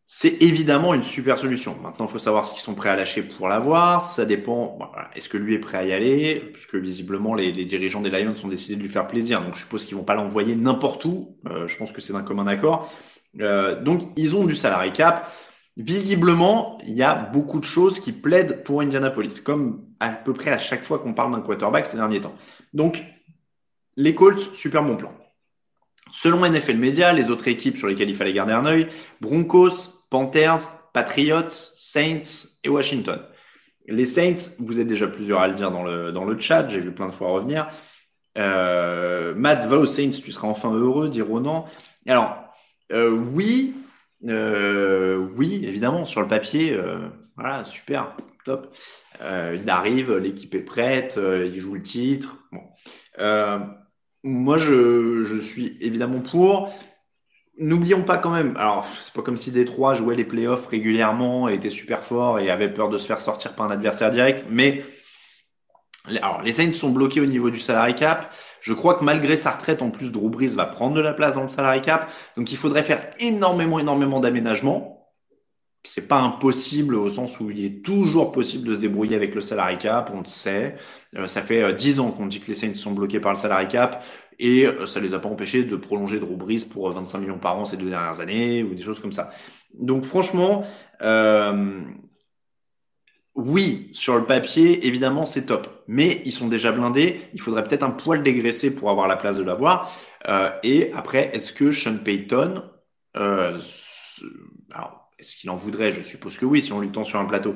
c'est 0.06 0.42
évidemment 0.42 0.92
une 0.92 1.02
super 1.02 1.38
solution. 1.38 1.76
Maintenant, 1.80 2.04
il 2.04 2.10
faut 2.10 2.18
savoir 2.18 2.44
ce 2.44 2.52
qu'ils 2.52 2.60
sont 2.60 2.74
prêts 2.74 2.90
à 2.90 2.96
lâcher 2.96 3.22
pour 3.22 3.48
l'avoir. 3.48 4.04
Ça 4.04 4.26
dépend. 4.26 4.78
Est-ce 5.14 5.30
que 5.30 5.38
lui 5.38 5.54
est 5.54 5.58
prêt 5.58 5.78
à 5.78 5.84
y 5.84 5.92
aller? 5.92 6.40
Puisque 6.52 6.74
visiblement, 6.74 7.34
les, 7.34 7.52
dirigeants 7.64 8.02
des 8.02 8.10
Lions 8.10 8.34
ont 8.44 8.48
décidé 8.48 8.76
de 8.76 8.82
lui 8.82 8.90
faire 8.90 9.06
plaisir. 9.06 9.42
Donc, 9.42 9.54
je 9.54 9.60
suppose 9.60 9.86
qu'ils 9.86 9.96
vont 9.96 10.04
pas 10.04 10.14
l'envoyer 10.14 10.56
n'importe 10.56 11.06
où. 11.06 11.38
Euh, 11.48 11.66
je 11.66 11.76
pense 11.78 11.90
que 11.90 12.02
c'est 12.02 12.12
d'un 12.12 12.22
commun 12.22 12.46
accord. 12.46 12.92
Euh, 13.40 13.80
donc, 13.80 14.02
ils 14.16 14.36
ont 14.36 14.44
du 14.44 14.54
salary 14.54 14.92
cap. 14.92 15.32
Visiblement, 15.78 16.78
il 16.86 16.94
y 16.94 17.02
a 17.02 17.14
beaucoup 17.14 17.58
de 17.58 17.64
choses 17.64 17.98
qui 17.98 18.12
plaident 18.12 18.62
pour 18.62 18.82
Indianapolis, 18.82 19.40
comme 19.40 19.86
à 20.00 20.10
peu 20.10 20.34
près 20.34 20.50
à 20.50 20.58
chaque 20.58 20.84
fois 20.84 20.98
qu'on 20.98 21.14
parle 21.14 21.32
d'un 21.32 21.40
quarterback 21.40 21.86
ces 21.86 21.96
derniers 21.96 22.20
temps. 22.20 22.34
Donc, 22.74 23.02
les 23.96 24.14
Colts, 24.14 24.54
super 24.54 24.84
bon 24.84 24.96
plan. 24.96 25.12
Selon 26.14 26.48
NFL 26.48 26.76
Media, 26.76 27.12
les 27.12 27.30
autres 27.30 27.48
équipes 27.48 27.76
sur 27.76 27.88
lesquelles 27.88 28.08
il 28.08 28.14
fallait 28.14 28.32
garder 28.32 28.52
un 28.52 28.66
œil, 28.66 28.86
Broncos, 29.20 30.04
Panthers, 30.10 30.60
Patriots, 30.92 31.48
Saints 31.48 32.46
et 32.62 32.68
Washington. 32.68 33.20
Les 33.88 34.04
Saints, 34.04 34.54
vous 34.60 34.78
êtes 34.78 34.86
déjà 34.86 35.08
plusieurs 35.08 35.40
à 35.40 35.48
le 35.48 35.54
dire 35.54 35.72
dans 35.72 35.82
le, 35.82 36.12
dans 36.12 36.24
le 36.24 36.38
chat, 36.38 36.68
j'ai 36.68 36.78
vu 36.78 36.92
plein 36.92 37.08
de 37.08 37.12
fois 37.12 37.30
revenir. 37.30 37.66
Euh, 38.38 39.34
Matt, 39.34 39.66
va 39.66 39.76
aux 39.76 39.86
Saints, 39.86 40.10
tu 40.10 40.30
seras 40.30 40.46
enfin 40.46 40.72
heureux, 40.72 41.08
dit 41.08 41.20
Ronan. 41.20 41.64
Alors, 42.06 42.44
euh, 42.92 43.10
oui, 43.10 43.74
euh, 44.28 45.16
oui, 45.36 45.64
évidemment, 45.64 46.04
sur 46.04 46.20
le 46.20 46.28
papier, 46.28 46.78
voilà, 47.36 47.64
super, 47.64 48.16
top. 48.44 48.72
Il 49.20 49.68
arrive, 49.68 50.16
l'équipe 50.16 50.54
est 50.54 50.60
prête, 50.60 51.18
il 51.18 51.60
joue 51.60 51.74
le 51.74 51.82
titre. 51.82 52.38
Bon. 52.52 52.62
Moi, 54.24 54.56
je, 54.56 55.22
je 55.24 55.36
suis 55.36 55.76
évidemment 55.80 56.20
pour. 56.20 56.72
N'oublions 57.58 58.02
pas 58.02 58.18
quand 58.18 58.30
même, 58.30 58.56
alors 58.56 58.84
c'est 59.00 59.12
pas 59.12 59.22
comme 59.22 59.36
si 59.36 59.52
Détroit 59.52 59.94
jouait 59.94 60.16
les 60.16 60.24
playoffs 60.24 60.66
régulièrement 60.66 61.48
et 61.48 61.54
était 61.54 61.70
super 61.70 62.02
fort 62.02 62.40
et 62.40 62.50
avait 62.50 62.72
peur 62.72 62.88
de 62.88 62.98
se 62.98 63.06
faire 63.06 63.20
sortir 63.20 63.54
par 63.54 63.66
un 63.66 63.70
adversaire 63.70 64.10
direct, 64.10 64.46
mais 64.50 64.82
alors 66.06 66.42
les 66.42 66.52
Saints 66.52 66.72
sont 66.72 66.90
bloqués 66.90 67.20
au 67.20 67.26
niveau 67.26 67.50
du 67.50 67.60
salary 67.60 67.94
cap. 67.94 68.34
Je 68.60 68.72
crois 68.72 68.94
que 68.94 69.04
malgré 69.04 69.36
sa 69.36 69.52
retraite, 69.52 69.82
en 69.82 69.90
plus, 69.90 70.10
Drew 70.10 70.30
Brees 70.30 70.56
va 70.56 70.66
prendre 70.66 70.96
de 70.96 71.00
la 71.00 71.12
place 71.12 71.34
dans 71.34 71.42
le 71.42 71.48
salary 71.48 71.80
cap, 71.80 72.10
donc 72.36 72.50
il 72.50 72.56
faudrait 72.56 72.82
faire 72.82 73.08
énormément, 73.20 73.78
énormément 73.78 74.18
d'aménagements 74.18 74.93
c'est 75.84 76.08
pas 76.08 76.20
impossible 76.20 76.94
au 76.94 77.08
sens 77.08 77.38
où 77.40 77.50
il 77.50 77.64
est 77.64 77.84
toujours 77.84 78.32
possible 78.32 78.66
de 78.66 78.74
se 78.74 78.80
débrouiller 78.80 79.16
avec 79.16 79.34
le 79.34 79.40
salary 79.40 79.78
cap, 79.78 80.10
on 80.14 80.20
le 80.20 80.26
sait. 80.26 80.76
Euh, 81.16 81.26
ça 81.26 81.42
fait 81.42 81.62
euh, 81.62 81.72
dix 81.72 82.00
ans 82.00 82.10
qu'on 82.10 82.26
dit 82.26 82.40
que 82.40 82.46
les 82.46 82.54
Saints 82.54 82.74
sont 82.74 82.92
bloqués 82.92 83.20
par 83.20 83.32
le 83.32 83.38
salary 83.38 83.68
cap 83.68 84.04
et 84.38 84.66
euh, 84.66 84.86
ça 84.86 85.00
les 85.00 85.14
a 85.14 85.18
pas 85.18 85.28
empêchés 85.28 85.62
de 85.62 85.76
prolonger 85.76 86.18
Drew 86.18 86.36
Brees 86.36 86.64
pour 86.68 86.90
25 86.90 87.18
millions 87.18 87.38
par 87.38 87.56
an 87.58 87.64
ces 87.64 87.76
deux 87.76 87.90
dernières 87.90 88.20
années 88.20 88.62
ou 88.62 88.74
des 88.74 88.82
choses 88.82 89.00
comme 89.00 89.12
ça. 89.12 89.30
Donc 89.74 90.04
franchement, 90.04 90.64
euh, 91.02 91.82
oui, 93.34 93.90
sur 93.92 94.14
le 94.14 94.24
papier, 94.24 94.86
évidemment, 94.86 95.24
c'est 95.26 95.46
top. 95.46 95.82
Mais 95.88 96.22
ils 96.24 96.32
sont 96.32 96.48
déjà 96.48 96.70
blindés. 96.70 97.20
Il 97.34 97.40
faudrait 97.40 97.64
peut-être 97.64 97.82
un 97.82 97.90
poil 97.90 98.22
dégraissé 98.22 98.74
pour 98.74 98.90
avoir 98.90 99.08
la 99.08 99.16
place 99.16 99.36
de 99.36 99.42
l'avoir. 99.42 99.90
Euh, 100.28 100.50
et 100.62 100.92
après, 100.92 101.30
est-ce 101.34 101.52
que 101.52 101.72
Sean 101.72 101.98
Payton, 101.98 102.62
euh, 103.16 103.58
alors, 104.72 105.03
est-ce 105.24 105.36
qu'il 105.36 105.50
en 105.50 105.56
voudrait? 105.56 105.90
Je 105.90 106.02
suppose 106.02 106.36
que 106.36 106.44
oui, 106.44 106.60
si 106.62 106.72
on 106.72 106.80
lui 106.80 106.92
tend 106.92 107.04
sur 107.04 107.18
un 107.18 107.24
plateau. 107.24 107.54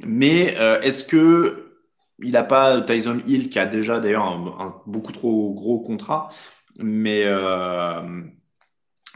Mais 0.00 0.56
euh, 0.58 0.80
est-ce 0.80 1.04
que 1.04 1.68
il 2.18 2.32
n'a 2.32 2.44
pas 2.44 2.80
Tyson 2.80 3.20
Hill 3.26 3.50
qui 3.50 3.58
a 3.58 3.66
déjà 3.66 4.00
d'ailleurs 4.00 4.24
un, 4.24 4.82
beaucoup 4.86 5.12
trop 5.12 5.52
gros 5.52 5.80
contrat, 5.80 6.30
mais 6.78 7.22
euh, 7.24 8.22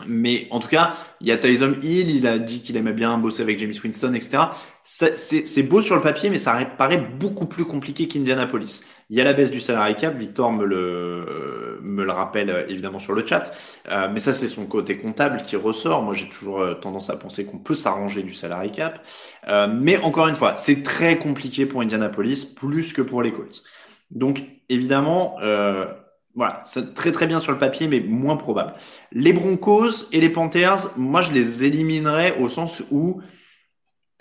mais 0.06 0.46
en 0.50 0.60
tout 0.60 0.68
cas, 0.68 0.94
il 1.20 1.26
y 1.26 1.32
a 1.32 1.38
Tyson 1.38 1.74
Hill, 1.82 2.10
il 2.10 2.26
a 2.26 2.38
dit 2.38 2.60
qu'il 2.60 2.76
aimait 2.76 2.92
bien 2.92 3.16
bosser 3.16 3.42
avec 3.42 3.58
James 3.58 3.72
Winston, 3.82 4.12
etc. 4.12 4.44
C'est 4.84 5.62
beau 5.62 5.80
sur 5.80 5.96
le 5.96 6.02
papier, 6.02 6.28
mais 6.28 6.38
ça 6.38 6.62
paraît 6.76 6.98
beaucoup 6.98 7.46
plus 7.46 7.64
compliqué 7.64 8.06
qu'Indianapolis. 8.06 8.82
Il 9.08 9.16
y 9.16 9.20
a 9.20 9.24
la 9.24 9.32
baisse 9.34 9.50
du 9.50 9.60
salary 9.60 9.94
cap, 9.94 10.16
Victor 10.16 10.52
me 10.52 10.64
le, 10.64 11.78
me 11.80 12.04
le 12.04 12.10
rappelle 12.10 12.50
euh, 12.50 12.66
évidemment 12.68 12.98
sur 12.98 13.12
le 13.12 13.24
chat, 13.24 13.52
euh, 13.88 14.08
mais 14.12 14.18
ça 14.18 14.32
c'est 14.32 14.48
son 14.48 14.66
côté 14.66 14.98
comptable 14.98 15.42
qui 15.44 15.54
ressort. 15.54 16.02
Moi 16.02 16.12
j'ai 16.12 16.28
toujours 16.28 16.60
euh, 16.60 16.74
tendance 16.74 17.08
à 17.08 17.16
penser 17.16 17.44
qu'on 17.44 17.58
peut 17.58 17.76
s'arranger 17.76 18.24
du 18.24 18.34
salary 18.34 18.72
cap. 18.72 19.00
mais 19.72 19.98
encore 19.98 20.26
une 20.28 20.34
fois, 20.34 20.56
c'est 20.56 20.82
très 20.82 21.18
compliqué 21.18 21.66
pour 21.66 21.82
Indianapolis, 21.82 22.44
plus 22.44 22.92
que 22.92 23.02
pour 23.02 23.22
les 23.22 23.32
Colts. 23.32 23.62
Donc 24.10 24.42
évidemment, 24.68 25.36
voilà, 26.34 26.62
c'est 26.66 26.94
très 26.94 27.12
très 27.12 27.26
bien 27.26 27.40
sur 27.40 27.52
le 27.52 27.58
papier, 27.58 27.88
mais 27.88 28.00
moins 28.00 28.36
probable. 28.36 28.74
Les 29.12 29.32
Broncos 29.32 30.08
et 30.12 30.20
les 30.20 30.28
Panthers, 30.28 30.90
moi 30.96 31.22
je 31.22 31.32
les 31.32 31.64
éliminerais 31.64 32.36
au 32.38 32.48
sens 32.48 32.82
où 32.90 33.22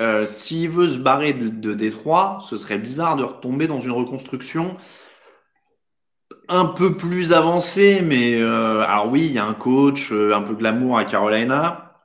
euh, 0.01 0.25
s'il 0.25 0.69
veut 0.69 0.89
se 0.89 0.97
barrer 0.97 1.33
de, 1.33 1.73
Détroit, 1.73 2.39
ce 2.47 2.57
serait 2.57 2.77
bizarre 2.77 3.15
de 3.15 3.23
retomber 3.23 3.67
dans 3.67 3.79
une 3.79 3.91
reconstruction 3.91 4.75
un 6.49 6.65
peu 6.65 6.95
plus 6.95 7.33
avancée, 7.33 8.01
mais 8.03 8.35
euh, 8.35 8.81
alors 8.81 9.09
oui, 9.09 9.25
il 9.25 9.31
y 9.31 9.39
a 9.39 9.45
un 9.45 9.53
coach 9.53 10.11
euh, 10.11 10.35
un 10.35 10.41
peu 10.41 10.53
glamour 10.53 10.97
à 10.97 11.05
Carolina. 11.05 12.01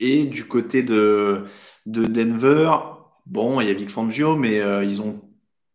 et 0.00 0.24
du 0.24 0.46
côté 0.48 0.82
de, 0.82 1.44
de 1.86 2.04
Denver, 2.06 2.70
bon, 3.26 3.60
il 3.60 3.68
y 3.68 3.70
a 3.70 3.74
Vic 3.74 3.90
Fangio, 3.90 4.36
mais 4.36 4.62
ils 4.84 5.02
ont 5.02 5.20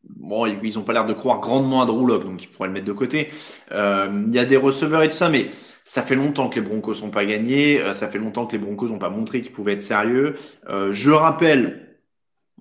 bon, 0.03 0.45
ils 0.47 0.75
n'ont 0.75 0.83
pas 0.83 0.93
l'air 0.93 1.05
de 1.05 1.13
croire 1.13 1.39
grandement 1.39 1.81
à 1.81 1.85
Drew 1.85 2.07
Lock, 2.07 2.25
donc 2.25 2.43
ils 2.43 2.47
pourraient 2.47 2.67
le 2.69 2.73
mettre 2.73 2.87
de 2.87 2.93
côté. 2.93 3.29
Il 3.71 4.31
y 4.33 4.39
a 4.39 4.45
des 4.45 4.57
receveurs 4.57 5.03
et 5.03 5.09
tout 5.09 5.15
ça, 5.15 5.29
mais 5.29 5.49
ça 5.83 6.03
fait 6.03 6.15
longtemps 6.15 6.49
que 6.49 6.59
les 6.59 6.65
Broncos 6.65 6.95
sont 6.95 7.09
pas 7.09 7.25
gagnés, 7.25 7.81
euh, 7.81 7.93
ça 7.93 8.07
fait 8.07 8.19
longtemps 8.19 8.45
que 8.45 8.53
les 8.53 8.57
Broncos 8.59 8.89
n'ont 8.89 8.99
pas 8.99 9.09
montré 9.09 9.41
qu'ils 9.41 9.51
pouvaient 9.51 9.73
être 9.73 9.81
sérieux. 9.81 10.35
Euh, 10.69 10.91
je 10.91 11.11
rappelle, 11.11 11.99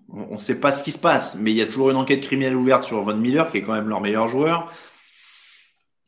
on 0.09 0.37
ne 0.37 0.41
sait 0.41 0.61
pas 0.61 0.71
ce 0.71 0.83
qui 0.83 0.91
se 0.91 0.99
passe, 0.99 1.37
mais 1.39 1.51
il 1.51 1.57
y 1.57 1.63
a 1.63 1.67
toujours 1.67 1.91
une 1.91 1.97
enquête 1.97 2.21
criminelle 2.21 2.57
ouverte 2.57 2.85
sur 2.85 3.03
Von 3.03 3.17
Miller, 3.17 3.51
qui 3.51 3.59
est 3.59 3.63
quand 3.63 3.75
même 3.75 3.89
leur 3.89 4.01
meilleur 4.01 4.29
joueur. 4.29 4.73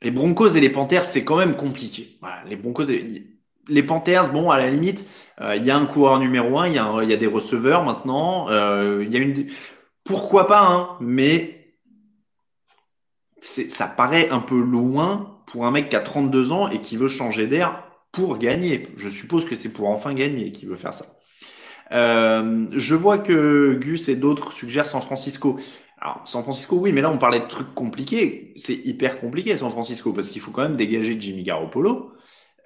Les 0.02 0.11
Broncos 0.11 0.49
et 0.49 0.61
les 0.61 0.71
Panthers, 0.71 1.05
c'est 1.05 1.25
quand 1.25 1.37
même 1.37 1.57
compliqué. 1.57 2.19
Les 2.47 2.57
Broncos 2.57 2.88
et 2.88 3.07
les 3.69 3.83
Panthers, 3.83 4.33
bon, 4.33 4.50
à 4.50 4.59
la 4.59 4.71
limite, 4.71 5.07
euh, 5.40 5.57
il 5.57 5.64
y 5.64 5.71
a 5.71 5.76
un 5.76 5.85
coureur 5.85 6.19
numéro 6.19 6.59
un, 6.59 6.67
il 6.67 6.75
y, 6.75 7.12
a 7.12 7.17
des 7.17 7.26
receveurs 7.26 7.85
maintenant, 7.85 8.47
pourquoi 10.05 10.47
pas, 10.47 10.62
hein, 10.62 10.97
mais 11.00 11.76
ça 13.40 13.87
paraît 13.87 14.31
un 14.31 14.40
peu 14.40 14.61
loin 14.61 15.39
pour 15.50 15.66
un 15.66 15.71
mec 15.71 15.88
qui 15.88 15.97
a 15.97 16.00
32 16.00 16.52
ans 16.52 16.69
et 16.69 16.80
qui 16.80 16.97
veut 16.97 17.09
changer 17.09 17.47
d'air 17.47 17.85
pour 18.12 18.38
gagner. 18.38 18.88
Je 18.97 19.09
suppose 19.09 19.45
que 19.45 19.54
c'est 19.54 19.69
pour 19.69 19.88
enfin 19.88 20.14
gagner 20.14 20.52
qu'il 20.52 20.69
veut 20.69 20.76
faire 20.76 20.95
ça. 20.95 21.07
Euh, 21.92 22.66
je 22.73 22.95
vois 22.95 23.19
que 23.19 23.75
Gus 23.80 24.09
et 24.09 24.16
d'autres 24.16 24.52
suggèrent 24.52 24.87
San 24.87 25.02
Francisco. 25.02 25.59
Alors, 26.00 26.23
San 26.25 26.42
Francisco, 26.42 26.76
oui, 26.76 26.92
mais 26.92 27.00
là, 27.00 27.11
on 27.11 27.19
parlait 27.19 27.40
de 27.40 27.47
trucs 27.47 27.75
compliqués. 27.75 28.54
C'est 28.57 28.75
hyper 28.75 29.19
compliqué, 29.21 29.57
San 29.57 29.71
Francisco, 29.71 30.12
parce 30.12 30.28
qu'il 30.30 30.40
faut 30.40 30.50
quand 30.50 30.62
même 30.62 30.76
dégager 30.76 31.16
Jimmy 31.19 31.42
Garoppolo. 31.42 32.12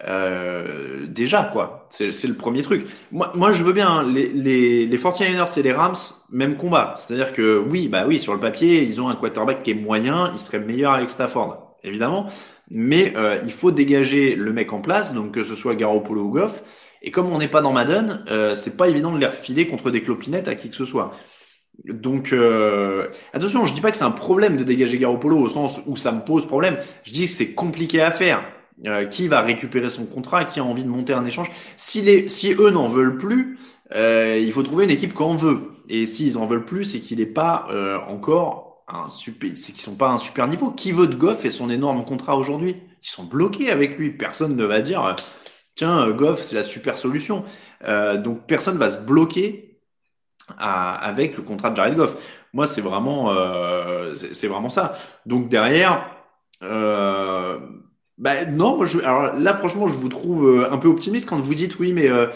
Euh, 0.07 1.07
déjà, 1.07 1.45
quoi. 1.45 1.89
C'est 1.91 2.27
le 2.27 2.35
premier 2.35 2.63
truc. 2.63 2.87
Moi, 3.11 3.33
moi, 3.35 3.53
je 3.53 3.63
veux 3.65 3.73
bien, 3.73 3.89
hein, 3.89 4.03
les, 4.13 4.29
les, 4.29 4.87
les 4.87 4.99
49ers 4.99 5.59
et 5.59 5.63
les 5.63 5.73
Rams, 5.73 5.97
même 6.31 6.57
combat. 6.57 6.95
C'est-à-dire 6.97 7.33
que, 7.33 7.59
oui, 7.59 7.89
bah 7.89 8.05
oui, 8.07 8.21
sur 8.21 8.35
le 8.35 8.41
papier, 8.41 8.83
ils 8.83 9.01
ont 9.01 9.09
un 9.09 9.17
quarterback 9.17 9.63
qui 9.63 9.71
est 9.71 9.75
moyen, 9.75 10.31
il 10.33 10.39
serait 10.39 10.61
meilleur 10.61 10.93
avec 10.93 11.11
Stafford, 11.11 11.64
évidemment. 11.85 12.27
Mais 12.71 13.13
euh, 13.17 13.39
il 13.45 13.53
faut 13.53 13.71
dégager 13.71 14.35
le 14.35 14.53
mec 14.53 14.73
en 14.73 14.81
place, 14.81 15.15
donc 15.15 15.33
que 15.33 15.45
ce 15.45 15.55
soit 15.55 15.75
Garoppolo 15.75 16.23
ou 16.23 16.31
Goff. 16.31 16.63
Et 17.03 17.11
comme 17.11 17.31
on 17.31 17.39
n'est 17.39 17.49
pas 17.49 17.61
dans 17.61 17.73
Madden, 17.73 18.25
euh, 18.31 18.55
c'est 18.55 18.77
pas 18.77 18.89
évident 18.89 19.13
de 19.13 19.19
les 19.19 19.27
refiler 19.27 19.69
contre 19.69 19.91
des 19.91 20.01
clopinettes 20.01 20.49
à 20.49 20.55
qui 20.55 20.71
que 20.71 20.77
ce 20.77 20.85
soit. 20.85 21.13
Donc 21.85 22.33
euh, 22.33 23.09
attention, 23.33 23.67
je 23.67 23.75
dis 23.75 23.81
pas 23.81 23.91
que 23.91 23.97
c'est 23.97 24.05
un 24.05 24.11
problème 24.11 24.57
de 24.57 24.65
dégager 24.65 24.99
Garoppolo 24.99 25.39
au 25.39 25.49
sens 25.49 25.81
où 25.87 25.97
ça 25.97 26.13
me 26.13 26.25
pose 26.25 26.47
problème. 26.47 26.79
Je 27.05 27.13
dis 27.13 27.25
que 27.25 27.31
c'est 27.31 27.53
compliqué 27.53 28.01
à 28.01 28.11
faire. 28.11 28.45
Euh, 28.87 29.05
qui 29.07 29.29
va 29.29 29.41
récupérer 29.41 29.89
son 29.89 30.05
contrat, 30.05 30.45
qui 30.45 30.59
a 30.59 30.65
envie 30.65 30.83
de 30.83 30.89
monter 30.89 31.13
un 31.13 31.25
échange? 31.25 31.51
Si, 31.77 32.03
les, 32.03 32.29
si 32.29 32.53
eux 32.55 32.71
n'en 32.71 32.89
veulent 32.89 33.17
plus, 33.17 33.57
euh, 33.95 34.37
il 34.43 34.53
faut 34.53 34.65
trouver 34.65 34.85
une 34.85 34.91
équipe 34.91 35.15
qu'on 35.15 35.37
veut. 35.37 35.71
Et 35.89 36.07
s'ils 36.07 36.37
en 36.39 36.47
veulent 36.47 36.65
plus, 36.65 36.85
c'est 36.85 36.99
qu'il 36.99 37.19
n'est 37.19 37.27
pas 37.27 37.69
euh, 37.71 37.99
encore 38.09 38.64
un 38.89 39.09
super, 39.09 39.51
c'est 39.57 39.73
qu'ils 39.73 39.81
sont 39.81 39.97
pas 39.97 40.11
un 40.11 40.19
super 40.19 40.47
niveau. 40.47 40.71
Qui 40.71 40.93
veut 40.93 41.07
de 41.07 41.15
Goff 41.15 41.45
et 41.45 41.51
son 41.51 41.71
énorme 41.71 42.05
contrat 42.05 42.37
aujourd'hui 42.37 42.77
Ils 43.03 43.09
sont 43.09 43.25
bloqués 43.25 43.71
avec 43.71 43.99
lui. 43.99 44.11
Personne 44.11 44.57
ne 44.57 44.65
va 44.65 44.81
dire 44.81 45.17
tiens 45.75 46.11
Goff 46.11 46.43
c'est 46.43 46.55
la 46.55 46.63
super 46.63 46.99
solution. 46.99 47.45
donc 48.23 48.47
personne 48.47 48.79
va 48.79 48.91
se 48.91 48.99
bloquer 48.99 49.81
avec 50.59 51.37
le 51.37 51.43
contrat 51.43 51.71
de 51.71 51.77
Jared 51.77 51.97
Goff. 51.97 52.15
Moi 52.53 52.67
c'est 52.67 52.81
vraiment 52.81 53.35
c'est 54.15 54.49
vraiment 54.49 54.71
ça. 54.71 54.95
Donc 55.27 55.49
derrière 55.49 56.11
bah 58.17 58.45
non, 58.45 58.77
moi 58.77 58.87
je, 58.87 58.99
alors 58.99 59.35
là 59.35 59.55
franchement 59.55 59.89
je 59.89 59.99
vous 59.99 60.09
trouve 60.09 60.49
euh, 60.49 60.73
un 60.73 60.79
peu 60.79 60.87
optimiste 60.87 61.29
quand 61.29 61.41
vous 61.41 61.55
dites 61.55 61.79
oui 61.81 61.93
mais 61.93 62.09
euh, 62.09 62.27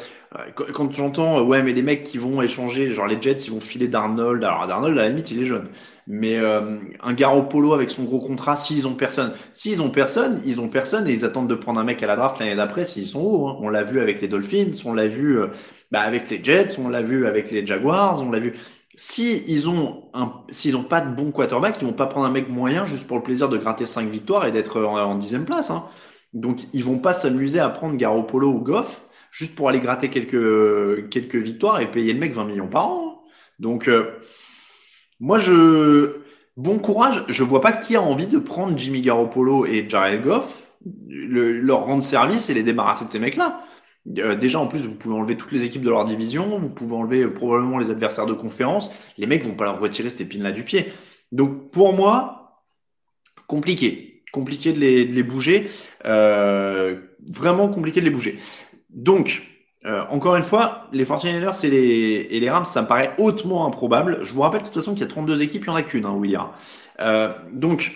quand 0.74 0.92
j'entends 0.92 1.38
euh, 1.38 1.42
ouais 1.42 1.62
mais 1.62 1.72
les 1.72 1.82
mecs 1.82 2.02
qui 2.02 2.18
vont 2.18 2.42
échanger 2.42 2.90
genre 2.90 3.06
les 3.06 3.20
Jets 3.20 3.44
ils 3.46 3.50
vont 3.50 3.60
filer 3.60 3.88
d'Arnold. 3.88 4.44
Alors 4.44 4.66
d'Arnold 4.66 4.98
à 4.98 5.02
la 5.02 5.08
limite 5.08 5.30
il 5.30 5.40
est 5.40 5.44
jeune. 5.44 5.68
Mais 6.06 6.36
euh, 6.36 6.78
un 7.02 7.14
Polo 7.42 7.72
avec 7.72 7.90
son 7.90 8.04
gros 8.04 8.18
contrat 8.18 8.56
s'ils 8.56 8.86
ont 8.86 8.94
personne 8.94 9.32
s'ils 9.52 9.80
ont 9.80 9.90
personne 9.90 10.42
ils 10.44 10.60
ont 10.60 10.68
personne 10.68 11.06
et 11.08 11.12
ils 11.12 11.24
attendent 11.24 11.48
de 11.48 11.54
prendre 11.54 11.80
un 11.80 11.84
mec 11.84 12.02
à 12.02 12.06
la 12.06 12.16
draft 12.16 12.38
l'année 12.40 12.56
d'après 12.56 12.84
s'ils 12.84 13.06
sont 13.06 13.20
hauts 13.20 13.48
hein. 13.48 13.56
on 13.60 13.68
l'a 13.68 13.84
vu 13.84 14.00
avec 14.00 14.20
les 14.20 14.28
Dolphins 14.28 14.72
on 14.84 14.92
l'a 14.92 15.08
vu 15.08 15.38
bah, 15.90 16.00
avec 16.00 16.28
les 16.28 16.42
Jets 16.42 16.78
on 16.78 16.88
l'a 16.88 17.02
vu 17.02 17.26
avec 17.26 17.50
les 17.50 17.66
Jaguars 17.66 18.20
on 18.22 18.30
l'a 18.30 18.38
vu 18.38 18.54
si 18.98 19.44
ils 19.46 19.68
ont 19.68 20.10
un, 20.12 20.32
s'ils 20.50 20.74
ont 20.74 20.82
pas 20.82 21.00
de 21.00 21.14
bon 21.14 21.30
quarterback, 21.30 21.78
ils 21.80 21.86
vont 21.86 21.92
pas 21.92 22.06
prendre 22.06 22.26
un 22.26 22.32
mec 22.32 22.48
moyen 22.48 22.84
juste 22.84 23.06
pour 23.06 23.16
le 23.16 23.22
plaisir 23.22 23.48
de 23.48 23.56
gratter 23.56 23.86
5 23.86 24.10
victoires 24.10 24.44
et 24.44 24.50
d'être 24.50 24.82
en, 24.82 25.14
dixième 25.14 25.44
place. 25.44 25.70
Hein. 25.70 25.84
Donc 26.34 26.62
ils 26.72 26.82
vont 26.82 26.98
pas 26.98 27.14
s'amuser 27.14 27.60
à 27.60 27.68
prendre 27.68 27.96
Garoppolo 27.96 28.50
ou 28.50 28.58
Goff 28.58 29.02
juste 29.30 29.54
pour 29.54 29.68
aller 29.68 29.78
gratter 29.78 30.10
quelques 30.10 31.10
quelques 31.10 31.36
victoires 31.36 31.80
et 31.80 31.88
payer 31.88 32.12
le 32.12 32.18
mec 32.18 32.32
20 32.32 32.44
millions 32.46 32.66
par 32.66 32.88
an. 32.88 33.04
Hein. 33.06 33.28
Donc 33.60 33.86
euh, 33.86 34.18
moi 35.20 35.38
je 35.38 36.16
bon 36.56 36.80
courage. 36.80 37.24
Je 37.28 37.44
vois 37.44 37.60
pas 37.60 37.70
qui 37.70 37.94
a 37.94 38.02
envie 38.02 38.26
de 38.26 38.40
prendre 38.40 38.76
Jimmy 38.76 39.00
Garoppolo 39.00 39.64
et 39.64 39.88
Jared 39.88 40.22
Goff, 40.22 40.64
leur 41.06 41.84
rendre 41.84 42.02
service 42.02 42.50
et 42.50 42.54
les 42.54 42.64
débarrasser 42.64 43.04
de 43.04 43.10
ces 43.12 43.20
mecs 43.20 43.36
là. 43.36 43.62
Euh, 44.16 44.34
déjà, 44.34 44.58
en 44.58 44.66
plus, 44.66 44.80
vous 44.80 44.94
pouvez 44.94 45.14
enlever 45.14 45.36
toutes 45.36 45.52
les 45.52 45.64
équipes 45.64 45.82
de 45.82 45.90
leur 45.90 46.04
division, 46.04 46.58
vous 46.58 46.70
pouvez 46.70 46.94
enlever 46.94 47.22
euh, 47.22 47.32
probablement 47.32 47.78
les 47.78 47.90
adversaires 47.90 48.26
de 48.26 48.32
conférence. 48.32 48.90
Les 49.18 49.26
mecs 49.26 49.44
vont 49.44 49.54
pas 49.54 49.64
leur 49.64 49.80
retirer 49.80 50.08
cette 50.08 50.20
épine-là 50.20 50.52
du 50.52 50.64
pied. 50.64 50.86
Donc, 51.32 51.70
pour 51.70 51.92
moi, 51.92 52.62
compliqué. 53.46 54.22
Compliqué 54.32 54.72
de 54.72 54.78
les, 54.78 55.22
bouger. 55.22 55.68
Euh, 56.04 56.96
vraiment 57.26 57.68
compliqué 57.68 58.00
de 58.00 58.04
les 58.04 58.10
bouger. 58.10 58.38
Donc, 58.90 59.42
encore 60.10 60.36
une 60.36 60.42
fois, 60.42 60.86
les 60.92 61.06
49ers 61.06 61.64
et 61.64 61.70
les, 61.70 62.26
et 62.30 62.40
les 62.40 62.50
Rams, 62.50 62.66
ça 62.66 62.82
me 62.82 62.86
paraît 62.86 63.14
hautement 63.16 63.66
improbable. 63.66 64.18
Je 64.22 64.34
vous 64.34 64.42
rappelle 64.42 64.60
de 64.60 64.66
toute 64.66 64.74
façon 64.74 64.92
qu'il 64.92 65.00
y 65.00 65.04
a 65.04 65.08
32 65.08 65.40
équipes, 65.40 65.64
il 65.64 65.68
n'y 65.68 65.72
en 65.72 65.76
a 65.76 65.82
qu'une, 65.82 66.04
hein, 66.04 67.34
donc, 67.52 67.92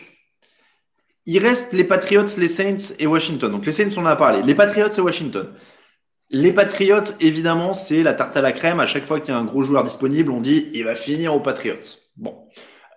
il 1.27 1.39
reste 1.39 1.75
les 1.75 1.85
Patriots, 1.85 2.25
les 2.39 2.49
Saints 2.49 2.95
et 2.99 3.07
Washington. 3.07 3.53
Donc, 3.53 3.67
les 3.67 3.73
Saints, 3.73 3.91
on 3.99 4.03
en 4.03 4.07
a 4.07 4.17
parlé. 4.17 4.43
Les 4.43 4.55
Patriots 4.55 4.89
et 4.89 5.01
Washington. 5.03 5.49
Les 6.35 6.51
Patriots, 6.51 7.13
évidemment, 7.21 7.75
c'est 7.75 8.03
la 8.03 8.15
tarte 8.15 8.39
à 8.39 8.41
la 8.41 8.53
crème. 8.53 8.81
À 8.81 8.87
chaque 8.87 9.05
fois 9.05 9.21
qu'il 9.21 9.35
y 9.35 9.37
a 9.37 9.39
un 9.39 9.45
gros 9.45 9.63
joueur 9.63 9.85
disponible, 9.85 10.31
on 10.31 10.41
dit 10.41 10.71
il 10.73 10.83
va 10.85 10.95
finir 10.95 11.35
aux 11.35 11.41
Patriots. 11.41 11.99
Bon. 12.17 12.49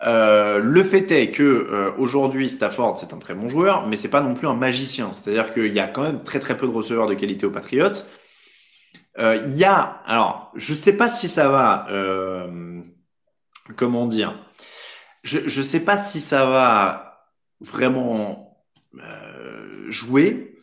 Euh, 0.05 0.59
le 0.59 0.83
fait 0.83 1.11
est 1.11 1.31
que 1.31 1.43
euh, 1.43 1.91
aujourd'hui 1.97 2.49
Stafford 2.49 2.97
c'est 2.97 3.13
un 3.13 3.17
très 3.17 3.33
bon 3.33 3.49
joueur, 3.49 3.87
mais 3.87 3.97
c'est 3.97 4.09
pas 4.09 4.21
non 4.21 4.35
plus 4.35 4.47
un 4.47 4.53
magicien. 4.53 5.11
C'est-à-dire 5.11 5.53
qu'il 5.53 5.73
y 5.73 5.81
a 5.81 5.87
quand 5.87 6.03
même 6.03 6.23
très 6.23 6.39
très 6.39 6.55
peu 6.55 6.65
de 6.65 6.71
receveurs 6.71 7.07
de 7.07 7.13
qualité 7.13 7.45
aux 7.45 7.51
Patriots. 7.51 8.03
Euh, 9.17 9.35
il 9.47 9.57
y 9.57 9.65
a, 9.65 10.01
alors 10.05 10.51
je 10.55 10.73
sais 10.73 10.95
pas 10.95 11.09
si 11.09 11.27
ça 11.27 11.49
va, 11.49 11.87
euh, 11.89 12.81
comment 13.75 14.07
dire, 14.07 14.37
je 15.23 15.39
je 15.45 15.61
sais 15.61 15.81
pas 15.81 15.97
si 15.97 16.21
ça 16.21 16.45
va 16.45 17.29
vraiment 17.61 18.65
euh, 19.01 19.89
jouer 19.89 20.54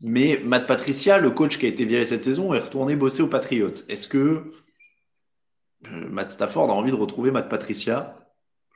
mais 0.00 0.40
Matt 0.44 0.66
Patricia, 0.66 1.18
le 1.18 1.30
coach 1.30 1.58
qui 1.58 1.66
a 1.66 1.68
été 1.68 1.84
viré 1.84 2.04
cette 2.04 2.22
saison, 2.22 2.52
est 2.52 2.58
retourné 2.58 2.96
bosser 2.96 3.22
aux 3.22 3.28
Patriots. 3.28 3.72
Est-ce 3.88 4.08
que 4.08 4.18
euh, 4.18 6.08
Matt 6.10 6.30
Stafford 6.30 6.70
a 6.70 6.74
envie 6.74 6.90
de 6.90 6.96
retrouver 6.96 7.30
Matt 7.30 7.48
Patricia? 7.48 8.18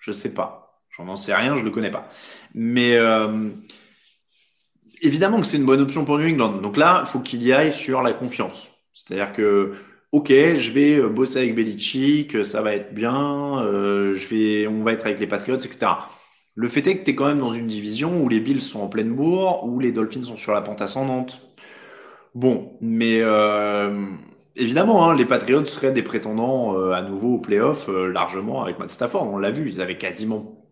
Je 0.01 0.13
sais 0.13 0.33
pas. 0.33 0.83
J'en 0.97 1.09
en 1.09 1.17
sais 1.17 1.35
rien, 1.35 1.57
je 1.57 1.65
le 1.65 1.71
connais 1.71 1.91
pas. 1.91 2.09
Mais 2.55 2.97
euh, 2.97 3.51
évidemment 5.03 5.41
que 5.41 5.47
c'est 5.47 5.59
une 5.59 5.67
bonne 5.67 5.81
option 5.81 6.05
pour 6.05 6.19
New 6.19 6.27
England. 6.27 6.55
Donc 6.63 6.77
là, 6.77 7.03
il 7.07 7.09
faut 7.09 7.21
qu'il 7.21 7.43
y 7.43 7.53
aille 7.53 7.73
sur 7.73 8.03
la 8.03 8.13
confiance. 8.13 8.69
C'est-à-dire 8.95 9.33
que 9.35 9.75
ok, 10.13 10.29
je 10.31 10.73
vais 10.73 10.99
euh, 10.99 11.09
bosser 11.09 11.39
avec 11.39 11.55
Belichick, 11.55 12.45
ça 12.47 12.63
va 12.63 12.75
être 12.75 12.95
bien, 12.95 13.63
je 13.63 14.27
vais, 14.29 14.67
on 14.67 14.83
va 14.83 14.93
être 14.93 15.05
avec 15.05 15.21
les 15.21 15.27
Patriots, 15.27 15.59
etc. 15.59 15.87
Le 16.61 16.69
fait 16.69 16.87
est 16.87 16.99
que 16.99 17.05
tu 17.05 17.13
es 17.13 17.15
quand 17.15 17.27
même 17.27 17.39
dans 17.39 17.53
une 17.53 17.69
division 17.69 18.23
où 18.23 18.29
les 18.29 18.39
Bills 18.39 18.61
sont 18.61 18.81
en 18.81 18.89
pleine 18.89 19.15
bourre, 19.15 19.65
où 19.65 19.81
les 19.81 19.93
Dolphins 19.93 20.25
sont 20.25 20.37
sur 20.37 20.53
la 20.53 20.61
pente 20.61 20.83
ascendante. 20.83 21.41
Bon, 22.35 22.77
mais 22.83 23.21
euh, 23.23 24.05
évidemment, 24.57 25.09
hein, 25.09 25.17
les 25.17 25.25
Patriots 25.25 25.65
seraient 25.65 25.93
des 25.93 26.03
prétendants 26.03 26.77
euh, 26.77 26.93
à 26.93 27.01
nouveau 27.01 27.37
aux 27.37 27.39
playoffs 27.39 27.89
euh, 27.89 28.13
largement 28.13 28.63
avec 28.63 28.79
Matt 28.79 28.91
Stafford. 28.91 29.27
On 29.33 29.39
l'a 29.39 29.51
vu, 29.51 29.71
ils 29.71 29.81
avaient 29.81 29.97
quasiment... 29.97 30.63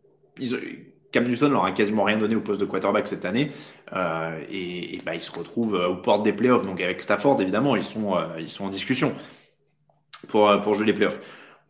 Cam 1.11 1.25
Newton 1.25 1.53
leur 1.53 1.65
a 1.65 1.73
quasiment 1.73 2.05
rien 2.05 2.19
donné 2.19 2.37
au 2.37 2.43
poste 2.43 2.61
de 2.61 2.67
quarterback 2.67 3.09
cette 3.09 3.25
année 3.25 3.51
et, 4.51 4.99
bah, 5.07 5.15
ils 5.15 5.23
se 5.23 5.33
retrouvent 5.33 5.73
aux 5.73 5.97
portes 5.97 6.23
des 6.23 6.35
playoffs. 6.35 6.67
Donc 6.67 6.83
avec 6.83 7.01
Stafford, 7.01 7.41
évidemment, 7.41 7.77
ils 7.77 7.83
sont, 7.83 8.13
en 8.61 8.69
discussion 8.69 9.15
pour 10.29 10.75
jouer 10.75 10.85
les 10.85 10.93
playoffs. 10.93 11.19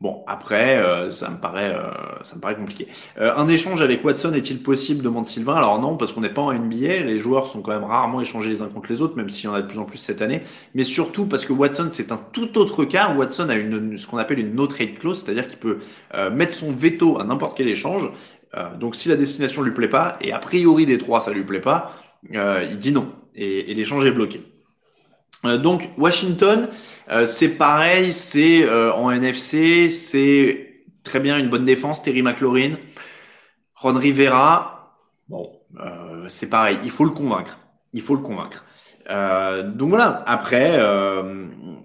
Bon, 0.01 0.23
après, 0.29 0.79
euh, 0.79 1.11
ça 1.11 1.29
me 1.29 1.39
paraît, 1.39 1.75
euh, 1.75 1.91
ça 2.23 2.37
me 2.37 2.41
paraît 2.41 2.55
compliqué. 2.55 2.87
Euh, 3.19 3.35
un 3.37 3.49
échange 3.49 3.83
avec 3.83 4.05
Watson 4.05 4.33
est-il 4.33 4.63
possible 4.63 5.03
demande 5.03 5.27
Sylvain. 5.27 5.57
Alors 5.57 5.81
non, 5.81 5.97
parce 5.97 6.13
qu'on 6.13 6.21
n'est 6.21 6.33
pas 6.33 6.43
en 6.43 6.53
NBA. 6.53 7.01
Les 7.01 7.19
joueurs 7.19 7.49
sont 7.49 7.63
quand 7.63 7.73
même 7.73 7.83
rarement 7.83 8.21
échangés 8.21 8.49
les 8.51 8.63
uns 8.63 8.69
contre 8.69 8.91
les 8.91 9.03
autres, 9.03 9.17
même 9.17 9.29
s'il 9.29 9.47
y 9.47 9.49
en 9.49 9.55
a 9.55 9.61
de 9.61 9.67
plus 9.67 9.81
en 9.81 9.85
plus 9.85 9.99
cette 9.99 10.23
année. 10.23 10.43
Mais 10.77 10.85
surtout 10.85 11.27
parce 11.27 11.45
que 11.45 11.53
Watson, 11.53 11.89
c'est 11.91 12.13
un 12.13 12.17
tout 12.17 12.59
autre 12.59 12.85
cas. 12.85 13.13
Watson 13.13 13.49
a 13.49 13.57
une, 13.57 13.99
ce 13.99 14.07
qu'on 14.07 14.19
appelle 14.19 14.39
une 14.39 14.55
no 14.55 14.69
trade 14.69 14.97
clause, 15.01 15.25
c'est-à-dire 15.25 15.49
qu'il 15.49 15.59
peut 15.59 15.79
mettre 16.33 16.53
son 16.53 16.71
veto 16.71 17.19
à 17.21 17.25
n'importe 17.25 17.57
quel 17.57 17.69
échange. 17.69 18.11
donc 18.79 18.95
si 18.95 19.09
la 19.09 19.17
destination 19.17 19.63
lui 19.63 19.73
plaît 19.73 19.89
pas, 19.89 20.17
et 20.21 20.33
a 20.33 20.39
priori 20.39 20.87
des 20.87 20.99
trois 20.99 21.21
ça 21.21 21.33
lui 21.33 21.43
plaît 21.43 21.61
pas, 21.61 21.93
il 22.31 22.79
dit 22.79 22.93
non 22.93 23.13
et 23.35 23.75
l'échange 23.75 24.05
est 24.05 24.13
bloqué. 24.13 24.43
Euh, 25.45 25.57
donc 25.59 25.91
Washington, 25.97 26.69
euh, 27.11 27.27
c'est 27.27 27.57
pareil, 27.57 28.13
c'est 28.13 28.65
euh, 28.65 28.93
en 28.93 29.11
NFC, 29.11 29.89
c'est 29.89 30.85
très 31.05 31.21
bien 31.21 31.39
une 31.39 31.49
bonne 31.49 31.65
défense, 31.65 32.03
Terry 32.03 32.23
McLaurin, 32.23 32.75
Ron 33.77 33.93
Rivera, 33.93 34.97
bon, 35.29 35.53
c'est 36.29 36.51
pareil, 36.51 36.79
il 36.83 36.91
faut 36.91 37.05
le 37.05 37.11
convaincre, 37.11 37.59
il 37.93 38.03
faut 38.03 38.17
le 38.17 38.23
convaincre. 38.23 38.65
Donc 39.09 39.89
voilà, 39.89 40.23
après, 40.27 40.79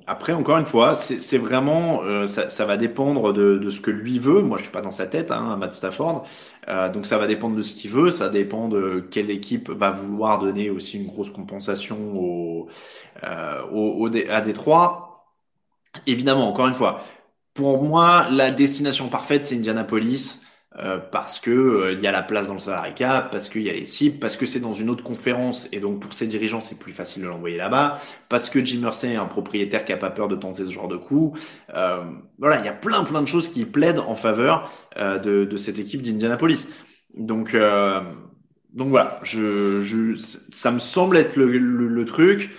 après, 0.05 0.33
encore 0.33 0.57
une 0.57 0.65
fois, 0.65 0.95
c'est 0.95 1.37
vraiment, 1.37 2.03
euh, 2.03 2.27
ça, 2.27 2.49
ça, 2.49 2.65
va 2.65 2.75
dépendre 2.75 3.31
de, 3.31 3.57
de, 3.57 3.69
ce 3.69 3.79
que 3.79 3.91
lui 3.91 4.19
veut. 4.19 4.41
Moi, 4.41 4.57
je 4.57 4.63
suis 4.63 4.71
pas 4.71 4.81
dans 4.81 4.91
sa 4.91 5.07
tête, 5.07 5.31
hein, 5.31 5.55
Matt 5.57 5.73
Stafford. 5.73 6.25
Euh, 6.67 6.89
donc, 6.89 7.05
ça 7.05 7.17
va 7.17 7.25
dépendre 7.25 7.55
de 7.55 7.61
ce 7.61 7.73
qu'il 7.73 7.91
veut. 7.91 8.11
Ça 8.11 8.29
dépend 8.29 8.67
de 8.67 9.05
quelle 9.11 9.29
équipe 9.29 9.69
va 9.69 9.91
vouloir 9.91 10.39
donner 10.39 10.69
aussi 10.69 10.97
une 10.97 11.07
grosse 11.07 11.29
compensation 11.29 11.97
au, 12.15 12.67
euh, 13.23 13.61
au, 13.71 14.07
au 14.07 14.09
à 14.29 14.41
Détroit. 14.41 15.25
Évidemment, 16.05 16.49
encore 16.49 16.67
une 16.67 16.73
fois, 16.73 16.99
pour 17.53 17.81
moi, 17.83 18.27
la 18.31 18.51
destination 18.51 19.07
parfaite, 19.07 19.45
c'est 19.45 19.55
Indianapolis. 19.55 20.42
Euh, 20.79 20.97
parce 20.97 21.39
que 21.39 21.51
euh, 21.51 21.93
il 21.93 22.01
y 22.01 22.07
a 22.07 22.11
la 22.11 22.23
place 22.23 22.47
dans 22.47 22.53
le 22.53 22.59
salary 22.59 22.95
cap, 22.95 23.29
parce 23.31 23.47
qu'il 23.47 23.61
y 23.61 23.69
a 23.69 23.73
les 23.73 23.85
cibles, 23.85 24.17
parce 24.17 24.35
que 24.35 24.47
c'est 24.47 24.59
dans 24.59 24.73
une 24.73 24.89
autre 24.89 25.03
conférence 25.03 25.69
et 25.71 25.79
donc 25.79 25.99
pour 25.99 26.15
ses 26.15 26.25
dirigeants 26.25 26.61
c'est 26.61 26.79
plus 26.79 26.91
facile 26.91 27.21
de 27.21 27.27
l'envoyer 27.27 27.57
là-bas, 27.57 27.99
parce 28.27 28.49
que 28.49 28.63
Jim 28.65 28.79
Mersey 28.81 29.11
est 29.11 29.15
un 29.15 29.25
propriétaire 29.27 29.85
qui 29.85 29.93
a 29.93 29.97
pas 29.97 30.09
peur 30.09 30.27
de 30.27 30.35
tenter 30.35 30.65
ce 30.65 30.71
genre 30.71 30.87
de 30.87 30.97
coup. 30.97 31.37
Euh, 31.75 32.03
voilà, 32.39 32.57
il 32.57 32.65
y 32.65 32.69
a 32.69 32.73
plein 32.73 33.03
plein 33.03 33.21
de 33.21 33.27
choses 33.27 33.49
qui 33.49 33.65
plaident 33.65 33.99
en 33.99 34.15
faveur 34.15 34.71
euh, 34.97 35.19
de, 35.19 35.45
de, 35.45 35.57
cette 35.57 35.77
équipe 35.77 36.01
d'Indianapolis. 36.01 36.69
Donc 37.15 37.55
donc 38.73 38.87
voilà, 38.89 39.19
je, 39.21 39.79
je, 39.79 40.15
ça 40.51 40.71
me 40.71 40.79
semble 40.79 41.17
être 41.17 41.35
le, 41.35 41.45
le, 41.45 41.87
le 41.87 42.05
truc. 42.05 42.49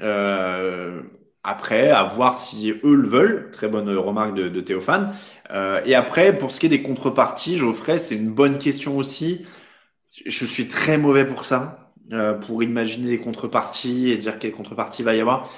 Euh, 0.00 1.02
après, 1.46 1.90
à 1.90 2.04
voir 2.04 2.34
si 2.36 2.70
eux 2.84 2.94
le 2.94 3.06
veulent. 3.08 3.50
Très 3.52 3.68
bonne 3.68 3.88
remarque 3.96 4.34
de, 4.34 4.48
de 4.48 4.60
Théophane. 4.60 5.14
Euh, 5.50 5.80
et 5.84 5.94
après, 5.94 6.36
pour 6.36 6.50
ce 6.52 6.60
qui 6.60 6.66
est 6.66 6.68
des 6.68 6.82
contreparties, 6.82 7.56
Geoffrey, 7.56 7.98
c'est 7.98 8.16
une 8.16 8.30
bonne 8.32 8.58
question 8.58 8.96
aussi. 8.98 9.46
Je 10.26 10.46
suis 10.46 10.68
très 10.68 10.98
mauvais 10.98 11.26
pour 11.26 11.44
ça, 11.44 11.92
euh, 12.12 12.34
pour 12.34 12.62
imaginer 12.62 13.08
des 13.10 13.18
contreparties 13.20 14.10
et 14.10 14.16
dire 14.18 14.38
quelle 14.38 14.52
contrepartie 14.52 15.02
va 15.02 15.14
y 15.14 15.20
avoir. 15.20 15.50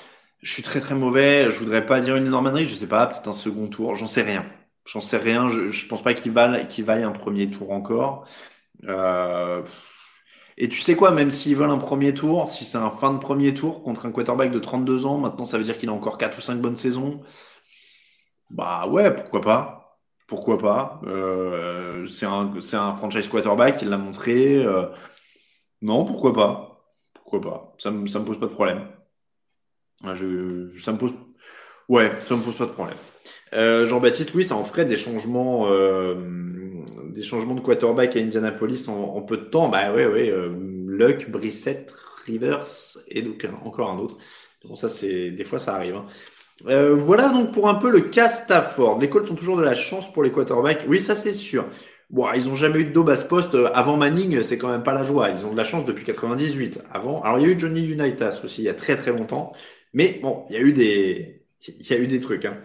Je 0.43 0.53
suis 0.53 0.63
très 0.63 0.81
très 0.81 0.95
mauvais. 0.95 1.51
Je 1.51 1.59
voudrais 1.59 1.87
pas 1.87 2.01
dire 2.01 2.17
une 2.17 2.27
énorme 2.27 2.57
Je 2.59 2.75
sais 2.75 2.89
pas, 2.89 3.07
peut-être 3.07 3.29
un 3.29 3.33
second 3.33 3.67
tour. 3.69 3.95
J'en 3.95 4.07
sais 4.07 4.23
rien. 4.23 4.45
J'en 4.85 5.01
sais 5.01 5.17
rien. 5.19 5.49
Je, 5.49 5.69
je 5.69 5.87
pense 5.87 6.03
pas 6.03 6.15
qu'il 6.15 6.33
vaille, 6.33 6.69
qu'il 6.69 6.85
vaille 6.85 7.03
un 7.05 7.13
premier 7.13 7.51
tour 7.51 7.73
encore. 7.73 8.27
Euh, 8.89 9.63
et 10.61 10.69
tu 10.69 10.81
sais 10.81 10.97
quoi, 10.97 11.13
même 11.13 11.31
s'ils 11.31 11.55
veulent 11.55 11.71
un 11.71 11.79
premier 11.79 12.13
tour, 12.13 12.51
si 12.51 12.65
c'est 12.65 12.79
un 12.79 12.91
fin 12.91 13.15
de 13.15 13.19
premier 13.19 13.55
tour 13.55 13.85
contre 13.85 14.07
un 14.07 14.11
quarterback 14.11 14.51
de 14.51 14.59
32 14.59 15.07
ans, 15.07 15.17
maintenant 15.17 15.45
ça 15.45 15.57
veut 15.57 15.63
dire 15.63 15.79
qu'il 15.79 15.89
a 15.89 15.93
encore 15.93 16.19
4 16.19 16.37
ou 16.37 16.41
5 16.41 16.61
bonnes 16.61 16.75
saisons. 16.75 17.21
Bah 18.51 18.89
ouais, 18.89 19.15
pourquoi 19.15 19.41
pas 19.41 20.01
Pourquoi 20.27 20.59
pas 20.59 21.01
euh, 21.07 22.07
C'est 22.07 22.27
un, 22.27 22.95
franchise 22.97 23.29
quarterback, 23.29 23.83
il 23.83 23.89
l'a 23.89 23.99
montré. 23.99 24.57
Euh, 24.57 24.87
non, 25.81 26.05
pourquoi 26.05 26.33
pas 26.33 26.83
Pourquoi 27.15 27.41
pas 27.41 27.75
Ça 27.79 27.93
ça 28.09 28.19
me 28.19 28.25
pose 28.25 28.41
pas 28.41 28.47
de 28.47 28.53
problème. 28.53 28.89
Je, 30.13 30.77
ça 30.77 30.93
me 30.93 30.99
pose... 30.99 31.15
Ouais, 31.89 32.11
ça 32.25 32.35
me 32.35 32.43
pose 32.43 32.57
pas 32.57 32.67
de 32.67 32.73
problème. 32.73 32.97
Euh, 33.55 33.87
Jean-Baptiste, 33.87 34.35
oui, 34.35 34.43
ça 34.43 34.57
en 34.57 34.65
ferait 34.65 34.87
des 34.87 34.97
changements, 34.97 35.69
des 37.19 37.25
changements 37.25 37.55
de 37.55 37.61
quarterback 37.61 38.17
à 38.17 38.21
Indianapolis 38.21 38.89
en, 38.89 39.21
peu 39.23 39.37
de 39.37 39.45
temps. 39.45 39.69
Bah 39.69 39.93
ouais, 39.93 40.07
ouais, 40.07 40.31
euh, 40.31 40.55
Luck, 40.87 41.29
Brissett, 41.31 41.93
Rivers 42.27 42.67
et 43.09 43.23
donc 43.23 43.47
encore 43.65 43.91
un 43.91 43.99
autre. 43.99 44.19
Bon, 44.65 44.77
ça 44.77 44.89
c'est 44.89 45.31
des 45.31 45.45
fois 45.45 45.59
ça 45.59 45.75
arrive. 45.75 45.97
Hein. 45.97 46.07
Euh, 46.67 46.95
voilà 46.95 47.29
donc 47.29 47.53
pour 47.53 47.69
un 47.69 47.75
peu 47.75 47.91
le 47.91 48.01
cas 48.01 48.29
Stafford. 48.29 49.01
Les 49.01 49.09
Colts 49.09 49.27
sont 49.27 49.35
toujours 49.35 49.57
de 49.57 49.63
la 49.63 49.75
chance 49.75 50.13
pour 50.13 50.23
les 50.23 50.31
quarterbacks. 50.31 50.85
Oui, 50.89 51.01
ça 51.01 51.15
c'est 51.15 51.33
sûr. 51.33 51.67
Bon, 52.11 52.27
ils 52.35 52.49
ont 52.49 52.55
jamais 52.55 52.81
eu 52.81 52.85
de 52.85 52.93
daube 52.93 53.11
à 53.11 53.17
ce 53.17 53.27
poste. 53.27 53.57
Avant 53.75 53.97
Manning, 53.97 54.43
c'est 54.43 54.57
quand 54.57 54.69
même 54.69 54.83
pas 54.83 54.95
la 54.95 55.05
joie. 55.05 55.29
Ils 55.31 55.45
ont 55.45 55.53
de 55.53 55.57
la 55.57 55.65
chance 55.65 55.85
depuis 55.85 56.05
98. 56.05 56.81
Avant, 56.91 57.21
alors 57.23 57.39
il 57.39 57.47
y 57.47 57.51
a 57.51 57.53
eu 57.53 57.59
Johnny 57.59 57.85
Unitas 57.85 58.41
aussi 58.45 58.63
il 58.63 58.65
y 58.65 58.69
a 58.69 58.75
très 58.75 58.97
très 58.97 59.13
longtemps. 59.13 59.53
Mais 59.93 60.21
bon, 60.23 60.45
il 60.51 60.57
y 60.57 60.59
a 60.59 60.63
eu 60.63 60.73
des, 60.73 61.43
il 61.67 61.87
y 61.87 61.93
a 61.95 61.99
eu 61.99 62.07
des 62.07 62.21
trucs. 62.21 62.45
Hein. 62.45 62.59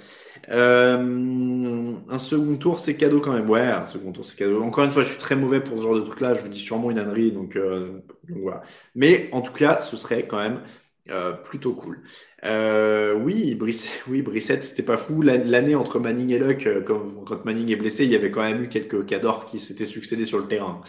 Euh, 0.50 1.94
un 2.10 2.18
second 2.18 2.58
tour, 2.58 2.80
c'est 2.80 2.96
cadeau 2.98 3.22
quand 3.22 3.34
même. 3.34 3.50
Ouais, 3.50 3.62
un 3.62 3.86
second 3.86 4.12
tour, 4.12 4.26
c'est 4.26 4.36
cadeau. 4.36 4.62
Encore 4.62 4.84
une 4.84 4.92
fois, 4.92 5.04
je 5.04 5.10
suis 5.10 5.20
très 5.20 5.36
mauvais 5.36 5.62
pour 5.62 5.78
ce 5.78 5.84
genre 5.84 5.96
de 5.96 6.02
truc-là. 6.02 6.34
Je 6.34 6.42
vous 6.42 6.50
dis 6.50 6.60
sûrement 6.60 6.92
une 6.92 7.00
ânerie, 7.00 7.32
donc, 7.32 7.56
euh, 7.56 8.02
donc, 8.28 8.38
voilà. 8.42 8.62
Mais 8.96 9.30
en 9.32 9.42
tout 9.42 9.54
cas, 9.54 9.82
ce 9.82 9.96
serait 9.98 10.28
quand 10.28 10.38
même 10.38 10.62
euh, 11.10 11.34
plutôt 11.34 11.74
cool. 11.76 12.02
Euh, 12.46 13.14
oui, 13.14 13.56
Brissette, 13.56 14.04
oui, 14.08 14.22
Brissette, 14.22 14.64
c'était 14.64 14.84
pas 14.84 14.98
fou. 14.98 15.22
L'année 15.22 15.76
entre 15.76 16.00
Manning 16.00 16.30
et 16.32 16.40
Luck, 16.40 16.66
euh, 16.68 16.82
quand, 16.82 17.46
Manning 17.46 17.70
est 17.72 17.76
blessé, 17.76 18.06
il 18.06 18.12
y 18.12 18.16
avait 18.16 18.32
quand 18.32 18.42
même 18.44 18.64
eu 18.64 18.70
quelques 18.70 19.06
cadors 19.06 19.46
qui 19.46 19.60
s'étaient 19.60 19.86
succédés 19.86 20.26
sur 20.26 20.40
le 20.40 20.48
terrain. 20.48 20.82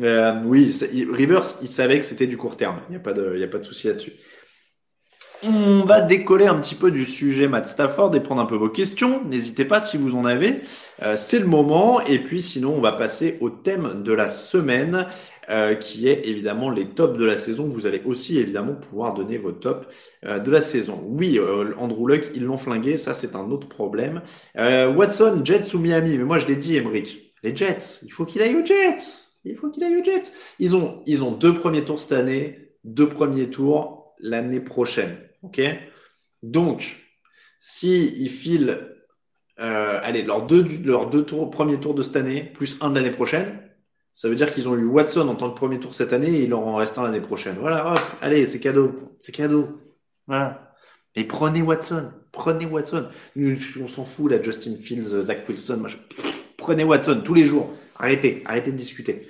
Euh, 0.00 0.42
oui, 0.44 0.74
Rivers, 1.12 1.44
il 1.62 1.68
savait 1.68 1.98
que 1.98 2.06
c'était 2.06 2.26
du 2.26 2.36
court 2.36 2.56
terme. 2.56 2.80
Il 2.88 2.92
n'y 2.92 2.96
a 2.96 3.00
pas 3.00 3.12
de, 3.12 3.32
il 3.34 3.40
y 3.40 3.44
a 3.44 3.48
pas 3.48 3.58
de 3.58 3.64
souci 3.64 3.86
là-dessus. 3.88 4.12
On 5.46 5.84
va 5.84 6.00
décoller 6.00 6.46
un 6.46 6.58
petit 6.58 6.74
peu 6.74 6.90
du 6.90 7.04
sujet 7.04 7.48
Matt 7.48 7.68
Stafford 7.68 8.16
et 8.16 8.20
prendre 8.20 8.40
un 8.40 8.46
peu 8.46 8.54
vos 8.54 8.70
questions. 8.70 9.22
N'hésitez 9.26 9.66
pas 9.66 9.78
si 9.78 9.98
vous 9.98 10.14
en 10.14 10.24
avez. 10.24 10.62
Euh, 11.02 11.16
c'est 11.16 11.38
le 11.38 11.44
moment. 11.44 12.00
Et 12.00 12.18
puis 12.22 12.40
sinon, 12.40 12.74
on 12.74 12.80
va 12.80 12.92
passer 12.92 13.36
au 13.42 13.50
thème 13.50 14.02
de 14.02 14.12
la 14.12 14.26
semaine. 14.26 15.06
Euh, 15.50 15.74
qui 15.74 16.08
est 16.08 16.26
évidemment 16.26 16.70
les 16.70 16.86
tops 16.86 17.18
de 17.18 17.24
la 17.26 17.36
saison. 17.36 17.68
Vous 17.68 17.86
allez 17.86 18.00
aussi 18.06 18.38
évidemment 18.38 18.72
pouvoir 18.72 19.12
donner 19.12 19.36
vos 19.36 19.52
tops 19.52 19.86
euh, 20.24 20.38
de 20.38 20.50
la 20.50 20.62
saison. 20.62 21.04
Oui, 21.06 21.38
Andrew 21.78 22.08
Luck, 22.08 22.30
ils 22.34 22.44
l'ont 22.44 22.56
flingué, 22.56 22.96
ça 22.96 23.12
c'est 23.12 23.36
un 23.36 23.50
autre 23.50 23.68
problème. 23.68 24.22
Watson, 24.56 25.42
Jets 25.44 25.74
ou 25.74 25.80
Miami? 25.80 26.16
Mais 26.16 26.24
moi 26.24 26.38
je 26.38 26.46
l'ai 26.46 26.56
dit, 26.56 26.78
Emric, 26.78 27.34
les 27.42 27.54
Jets, 27.54 28.00
il 28.04 28.10
faut 28.10 28.24
qu'il 28.24 28.40
aille 28.40 28.56
aux 28.56 28.64
Jets. 28.64 29.20
Il 29.44 29.54
faut 29.56 29.68
qu'il 29.68 29.84
aille 29.84 29.96
aux 29.96 30.02
Jets. 30.02 30.32
Ils 30.60 30.74
ont, 30.76 31.02
ils 31.04 31.22
ont 31.22 31.32
deux 31.32 31.52
premiers 31.52 31.84
tours 31.84 32.00
cette 32.00 32.12
année, 32.12 32.70
deux 32.84 33.10
premiers 33.10 33.50
tours 33.50 34.14
l'année 34.20 34.60
prochaine. 34.60 35.14
Ok 35.44 35.60
Donc, 36.42 36.96
si 37.60 38.14
ils 38.18 38.30
filent, 38.30 38.88
euh, 39.60 40.00
allez, 40.02 40.22
leurs 40.22 40.46
deux, 40.46 40.64
leurs 40.84 41.08
deux 41.10 41.24
tours, 41.24 41.50
premier 41.50 41.78
tour 41.78 41.94
de 41.94 42.02
cette 42.02 42.16
année, 42.16 42.42
plus 42.42 42.78
un 42.80 42.90
de 42.90 42.96
l'année 42.96 43.10
prochaine, 43.10 43.60
ça 44.14 44.28
veut 44.28 44.36
dire 44.36 44.52
qu'ils 44.52 44.68
ont 44.68 44.76
eu 44.76 44.84
Watson 44.84 45.28
en 45.28 45.34
tant 45.34 45.50
que 45.50 45.56
premier 45.56 45.80
tour 45.80 45.92
cette 45.92 46.12
année 46.12 46.30
et 46.30 46.42
il 46.44 46.50
leur 46.50 46.66
en 46.66 46.76
reste 46.76 46.98
un 46.98 47.02
l'année 47.02 47.20
prochaine. 47.20 47.56
Voilà, 47.58 47.92
hop, 47.92 48.00
allez, 48.22 48.46
c'est 48.46 48.60
cadeau. 48.60 48.92
C'est 49.18 49.32
cadeau. 49.32 49.80
Voilà. 50.26 50.72
Prenez 51.28 51.62
Watson. 51.62 52.10
Prenez 52.32 52.66
Watson. 52.66 53.08
On 53.36 53.88
s'en 53.88 54.04
fout, 54.04 54.30
là, 54.30 54.40
Justin 54.40 54.76
Fields, 54.80 55.20
Zach 55.20 55.48
Wilson. 55.48 55.82
Prenez 56.56 56.84
Watson 56.84 57.22
tous 57.24 57.34
les 57.34 57.44
jours. 57.44 57.72
Arrêtez, 57.96 58.42
arrêtez 58.46 58.72
de 58.72 58.76
discuter. 58.76 59.28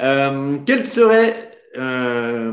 Euh, 0.00 0.58
quel 0.66 0.84
serait 0.84 1.58
euh, 1.76 2.52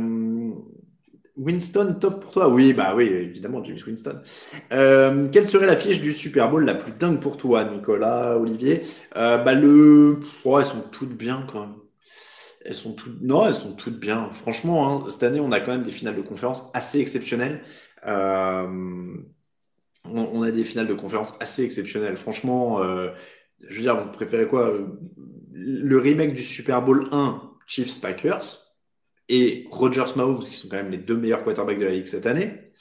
Winston, 1.35 1.95
top 1.99 2.21
pour 2.21 2.31
toi? 2.31 2.47
Oui, 2.49 2.73
bah 2.73 2.93
oui, 2.95 3.05
évidemment, 3.05 3.63
James 3.63 3.79
Winston. 3.85 4.21
Euh, 4.71 5.29
quelle 5.31 5.47
serait 5.47 5.65
la 5.65 5.75
fiche 5.75 5.99
du 5.99 6.13
Super 6.13 6.49
Bowl 6.49 6.63
la 6.63 6.75
plus 6.75 6.91
dingue 6.91 7.19
pour 7.19 7.37
toi, 7.37 7.63
Nicolas, 7.65 8.37
Olivier? 8.37 8.81
Euh, 9.17 9.37
Bah 9.39 9.53
le, 9.55 10.19
oh, 10.45 10.59
elles 10.59 10.65
sont 10.65 10.81
toutes 10.91 11.15
bien 11.17 11.45
quand 11.51 11.61
même. 11.61 11.75
Elles 12.65 12.75
sont 12.75 12.93
toutes, 12.93 13.21
non, 13.21 13.45
elles 13.47 13.53
sont 13.55 13.73
toutes 13.73 13.99
bien. 13.99 14.29
Franchement, 14.31 15.05
hein, 15.05 15.09
cette 15.09 15.23
année, 15.23 15.39
on 15.39 15.51
a 15.51 15.59
quand 15.59 15.71
même 15.71 15.83
des 15.83 15.91
finales 15.91 16.15
de 16.15 16.21
conférence 16.21 16.69
assez 16.73 16.99
exceptionnelles. 16.99 17.61
Euh, 18.05 19.17
on, 20.05 20.43
a 20.43 20.51
des 20.51 20.63
finales 20.65 20.87
de 20.87 20.93
conférence 20.93 21.33
assez 21.39 21.63
exceptionnelles. 21.63 22.17
Franchement, 22.17 22.81
euh, 22.83 23.09
je 23.67 23.75
veux 23.75 23.81
dire, 23.81 23.97
vous 23.97 24.09
préférez 24.11 24.47
quoi? 24.47 24.73
Le 25.53 25.97
remake 25.97 26.33
du 26.33 26.43
Super 26.43 26.81
Bowl 26.81 27.07
1, 27.11 27.41
Chiefs 27.67 28.01
Packers 28.01 28.62
et 29.29 29.67
Rogers 29.71 30.15
Mahomes, 30.15 30.39
qui 30.39 30.55
sont 30.55 30.67
quand 30.69 30.77
même 30.77 30.91
les 30.91 30.97
deux 30.97 31.17
meilleurs 31.17 31.43
quarterbacks 31.43 31.79
de 31.79 31.85
la 31.85 31.91
ligue 31.91 32.07
cette 32.07 32.25
année. 32.25 32.71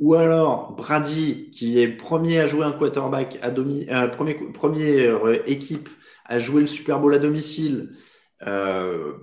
Ou 0.00 0.14
alors 0.14 0.72
Brady, 0.76 1.50
qui 1.50 1.80
est 1.80 1.88
premier 1.88 2.38
à 2.40 2.46
jouer 2.46 2.64
un 2.64 2.72
quarterback 2.72 3.38
à 3.42 3.50
domicile, 3.50 3.90
euh, 3.92 4.08
premier, 4.08 4.34
première 4.34 5.26
euh, 5.26 5.42
équipe 5.46 5.88
à 6.24 6.38
jouer 6.38 6.60
le 6.60 6.66
Super 6.66 7.00
Bowl 7.00 7.14
à 7.14 7.18
domicile, 7.18 7.90
euh, 8.46 9.14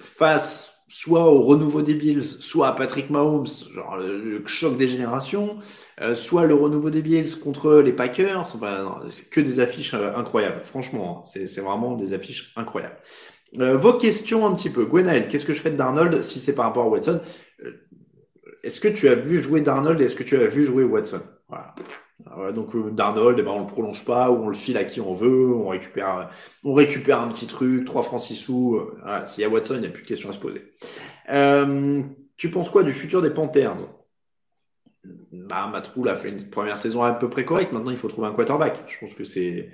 face 0.00 0.78
soit 0.88 1.30
au 1.30 1.42
renouveau 1.42 1.82
des 1.82 1.94
Bills, 1.94 2.24
soit 2.24 2.68
à 2.68 2.72
Patrick 2.72 3.10
Mahomes, 3.10 3.46
genre 3.74 3.98
le, 3.98 4.42
choc 4.46 4.76
des 4.76 4.88
générations, 4.88 5.58
euh, 6.00 6.14
soit 6.14 6.46
le 6.46 6.54
renouveau 6.54 6.90
des 6.90 7.02
Bills 7.02 7.38
contre 7.38 7.80
les 7.80 7.92
Packers. 7.92 8.56
C'est 9.10 9.28
que 9.28 9.40
des 9.40 9.60
affiches 9.60 9.94
euh, 9.94 10.16
incroyables. 10.16 10.62
Franchement, 10.64 11.22
hein, 11.24 11.44
c'est 11.46 11.60
vraiment 11.60 11.94
des 11.94 12.14
affiches 12.14 12.52
incroyables. 12.56 12.96
Euh, 13.58 13.76
vos 13.76 13.94
questions 13.94 14.46
un 14.46 14.54
petit 14.54 14.70
peu. 14.70 14.84
Gwenaël, 14.84 15.28
qu'est-ce 15.28 15.44
que 15.44 15.52
je 15.52 15.60
fais 15.60 15.70
de 15.70 15.76
Darnold 15.76 16.22
si 16.22 16.40
c'est 16.40 16.54
par 16.54 16.66
rapport 16.66 16.84
à 16.84 16.88
Watson? 16.88 17.20
Euh, 17.64 17.72
Est-ce 18.62 18.80
que 18.80 18.88
tu 18.88 19.08
as 19.08 19.14
vu 19.14 19.42
jouer 19.42 19.60
Darnold 19.62 20.00
et 20.00 20.04
est-ce 20.04 20.14
que 20.14 20.22
tu 20.22 20.36
as 20.36 20.46
vu 20.46 20.64
jouer 20.64 20.84
Watson? 20.84 21.22
Voilà. 21.48 22.52
donc 22.52 22.74
euh, 22.74 22.90
Darnold, 22.90 23.38
eh 23.38 23.42
ben, 23.42 23.52
on 23.52 23.60
le 23.60 23.66
prolonge 23.66 24.04
pas 24.04 24.30
ou 24.30 24.44
on 24.44 24.48
le 24.48 24.54
file 24.54 24.76
à 24.76 24.84
qui 24.84 25.00
on 25.00 25.14
veut, 25.14 25.54
on 25.54 25.68
récupère, 25.68 26.30
on 26.62 26.74
récupère 26.74 27.20
un 27.20 27.28
petit 27.28 27.46
truc, 27.46 27.86
3 27.86 28.02
francs 28.02 28.20
6 28.20 28.36
sous. 28.36 28.80
Voilà. 29.02 29.24
S'il 29.24 29.42
y 29.42 29.46
a 29.46 29.48
Watson, 29.48 29.74
il 29.76 29.80
n'y 29.80 29.86
a 29.86 29.90
plus 29.90 30.02
de 30.02 30.08
questions 30.08 30.28
à 30.28 30.32
se 30.32 30.38
poser. 30.38 30.72
tu 32.36 32.50
penses 32.50 32.68
quoi 32.68 32.82
du 32.82 32.92
futur 32.92 33.22
des 33.22 33.30
Panthers? 33.30 33.76
Bah, 35.32 35.68
Matroul 35.70 36.08
a 36.08 36.16
fait 36.16 36.30
une 36.30 36.50
première 36.50 36.76
saison 36.76 37.02
à 37.02 37.12
peu 37.12 37.28
près 37.28 37.44
correcte. 37.44 37.72
Maintenant, 37.72 37.90
il 37.90 37.96
faut 37.96 38.08
trouver 38.08 38.28
un 38.28 38.32
quarterback. 38.32 38.82
Je 38.86 38.98
pense 38.98 39.14
que 39.14 39.24
c'est 39.24 39.72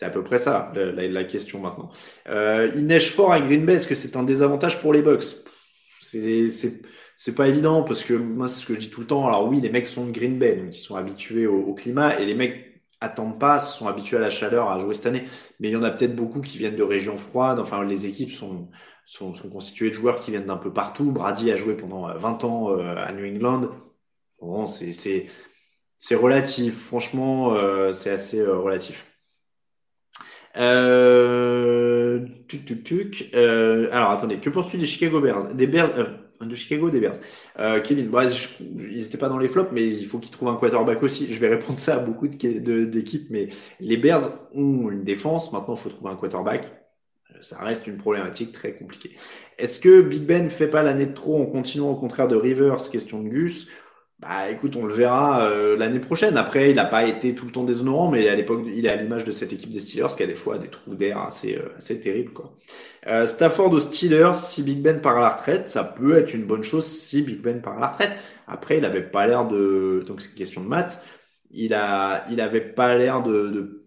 à 0.00 0.10
peu 0.10 0.22
près 0.22 0.38
ça 0.38 0.72
la, 0.74 1.24
question 1.24 1.60
maintenant. 1.60 1.90
Euh, 2.28 2.70
il 2.74 2.86
neige 2.86 3.10
fort 3.10 3.32
à 3.32 3.40
Green 3.40 3.64
Bay. 3.64 3.74
Est-ce 3.74 3.86
que 3.86 3.94
c'est 3.94 4.16
un 4.16 4.22
désavantage 4.22 4.80
pour 4.80 4.92
les 4.92 5.02
Bucks 5.02 5.24
C'est 6.00 7.34
pas 7.34 7.48
évident 7.48 7.82
parce 7.82 8.04
que 8.04 8.14
moi, 8.14 8.48
c'est 8.48 8.60
ce 8.60 8.66
que 8.66 8.74
je 8.74 8.80
dis 8.80 8.90
tout 8.90 9.00
le 9.00 9.06
temps. 9.06 9.26
Alors 9.26 9.48
oui, 9.48 9.60
les 9.60 9.70
mecs 9.70 9.86
sont 9.86 10.06
de 10.06 10.12
Green 10.12 10.38
Bay, 10.38 10.56
donc 10.56 10.74
ils 10.74 10.78
sont 10.78 10.96
habitués 10.96 11.46
au, 11.46 11.74
climat 11.74 12.18
et 12.18 12.26
les 12.26 12.34
mecs 12.34 12.82
attendent 13.00 13.38
pas, 13.38 13.58
sont 13.58 13.88
habitués 13.88 14.16
à 14.16 14.20
la 14.20 14.30
chaleur, 14.30 14.70
à 14.70 14.78
jouer 14.78 14.94
cette 14.94 15.06
année. 15.06 15.24
Mais 15.60 15.68
il 15.68 15.72
y 15.72 15.76
en 15.76 15.82
a 15.82 15.90
peut-être 15.90 16.14
beaucoup 16.14 16.40
qui 16.40 16.58
viennent 16.58 16.76
de 16.76 16.82
régions 16.82 17.16
froides. 17.16 17.58
Enfin, 17.58 17.84
les 17.84 18.06
équipes 18.06 18.30
sont, 18.30 18.68
sont, 19.06 19.34
sont 19.34 19.50
constituées 19.50 19.90
de 19.90 19.94
joueurs 19.94 20.20
qui 20.20 20.30
viennent 20.30 20.46
d'un 20.46 20.56
peu 20.56 20.72
partout. 20.72 21.10
Brady 21.10 21.50
a 21.50 21.56
joué 21.56 21.76
pendant 21.76 22.14
20 22.16 22.44
ans 22.44 22.70
euh, 22.70 22.94
à 22.96 23.12
New 23.12 23.26
England. 23.26 23.70
C'est, 25.98 26.14
relatif. 26.14 26.74
Franchement, 26.74 27.54
euh, 27.54 27.92
c'est 27.92 28.10
assez 28.10 28.40
euh, 28.40 28.58
relatif. 28.58 29.06
Euh, 30.56 32.26
tuc, 32.48 32.64
tuc, 32.64 32.84
tuc. 32.84 33.34
Alors, 33.34 34.10
attendez. 34.10 34.38
Que 34.38 34.50
penses-tu 34.50 34.78
des 34.78 34.86
Chicago 34.86 35.20
Bears? 35.20 35.54
Des 35.54 35.66
Bears, 35.66 35.90
de 36.40 36.54
Chicago, 36.54 36.90
des 36.90 37.00
Bears. 37.00 37.18
Kevin, 37.84 38.08
bah, 38.08 38.24
ils 38.60 38.98
n'étaient 38.98 39.18
pas 39.18 39.28
dans 39.28 39.38
les 39.38 39.48
flops, 39.48 39.72
mais 39.72 39.86
il 39.86 40.06
faut 40.06 40.18
qu'ils 40.18 40.32
trouvent 40.32 40.48
un 40.48 40.56
quarterback 40.56 41.02
aussi. 41.02 41.32
Je 41.32 41.40
vais 41.40 41.48
répondre 41.48 41.78
ça 41.78 41.96
à 41.96 41.98
beaucoup 42.00 42.28
d'équipes, 42.28 43.28
mais 43.30 43.48
les 43.80 43.96
Bears 43.96 44.28
ont 44.54 44.90
une 44.90 45.04
défense. 45.04 45.52
Maintenant, 45.52 45.74
il 45.74 45.80
faut 45.80 45.88
trouver 45.88 46.10
un 46.10 46.16
quarterback. 46.16 46.70
Ça 47.40 47.58
reste 47.58 47.86
une 47.86 47.96
problématique 47.96 48.52
très 48.52 48.72
compliquée. 48.72 49.16
Est-ce 49.58 49.80
que 49.80 50.00
Big 50.00 50.22
Ben 50.22 50.48
fait 50.48 50.68
pas 50.68 50.82
l'année 50.82 51.06
de 51.06 51.12
trop 51.12 51.42
en 51.42 51.46
continuant 51.46 51.90
au 51.90 51.96
contraire 51.96 52.28
de 52.28 52.36
Rivers? 52.36 52.88
Question 52.90 53.20
de 53.20 53.28
Gus. 53.28 53.68
Bah 54.22 54.48
écoute, 54.50 54.76
on 54.76 54.86
le 54.86 54.94
verra 54.94 55.50
euh, 55.50 55.76
l'année 55.76 55.98
prochaine. 55.98 56.36
Après, 56.36 56.70
il 56.70 56.76
n'a 56.76 56.84
pas 56.84 57.04
été 57.06 57.34
tout 57.34 57.44
le 57.44 57.50
temps 57.50 57.64
déshonorant, 57.64 58.08
mais 58.08 58.28
à 58.28 58.36
l'époque, 58.36 58.62
il 58.72 58.86
est 58.86 58.88
à 58.88 58.94
l'image 58.94 59.24
de 59.24 59.32
cette 59.32 59.52
équipe 59.52 59.70
des 59.70 59.80
Steelers 59.80 60.14
qui 60.16 60.22
a 60.22 60.26
des 60.26 60.36
fois 60.36 60.58
des 60.58 60.68
trous 60.68 60.94
d'air 60.94 61.18
assez, 61.18 61.56
euh, 61.56 61.76
assez 61.76 62.00
terribles. 62.00 62.32
Quoi. 62.32 62.56
Euh, 63.08 63.26
Stafford 63.26 63.72
aux 63.72 63.80
Steelers, 63.80 64.34
si 64.34 64.62
Big 64.62 64.80
Ben 64.80 65.00
part 65.00 65.16
à 65.16 65.20
la 65.22 65.30
retraite, 65.30 65.68
ça 65.68 65.82
peut 65.82 66.16
être 66.16 66.34
une 66.34 66.44
bonne 66.46 66.62
chose 66.62 66.86
si 66.86 67.22
Big 67.22 67.40
Ben 67.42 67.60
part 67.60 67.78
à 67.78 67.80
la 67.80 67.88
retraite. 67.88 68.12
Après, 68.46 68.78
il 68.78 68.84
avait 68.84 69.02
pas 69.02 69.26
l'air 69.26 69.48
de... 69.48 70.04
Donc 70.06 70.20
c'est 70.20 70.28
une 70.28 70.34
question 70.36 70.62
de 70.62 70.68
maths. 70.68 71.04
Il, 71.50 71.74
a, 71.74 72.24
il 72.30 72.40
avait 72.40 72.60
pas 72.60 72.96
l'air 72.96 73.24
de, 73.24 73.48
de, 73.48 73.84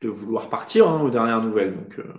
de, 0.00 0.08
vouloir 0.08 0.48
partir 0.48 0.88
hein, 0.88 1.02
aux 1.02 1.10
dernières 1.10 1.42
nouvelles. 1.42 1.74
Donc 1.74 1.98
euh, 1.98 2.14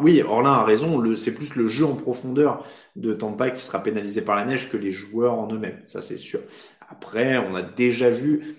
Oui, 0.00 0.22
Orlin 0.22 0.52
a 0.52 0.64
raison, 0.64 1.16
c'est 1.16 1.32
plus 1.32 1.56
le 1.56 1.66
jeu 1.66 1.84
en 1.84 1.96
profondeur 1.96 2.64
de 2.96 3.12
Tampa 3.12 3.50
qui 3.50 3.62
sera 3.62 3.82
pénalisé 3.82 4.22
par 4.22 4.36
la 4.36 4.44
neige 4.44 4.70
que 4.70 4.76
les 4.76 4.92
joueurs 4.92 5.34
en 5.34 5.52
eux-mêmes, 5.52 5.80
ça 5.84 6.00
c'est 6.00 6.16
sûr. 6.16 6.40
Après, 6.88 7.38
on 7.38 7.54
a 7.54 7.62
déjà 7.62 8.10
vu. 8.10 8.56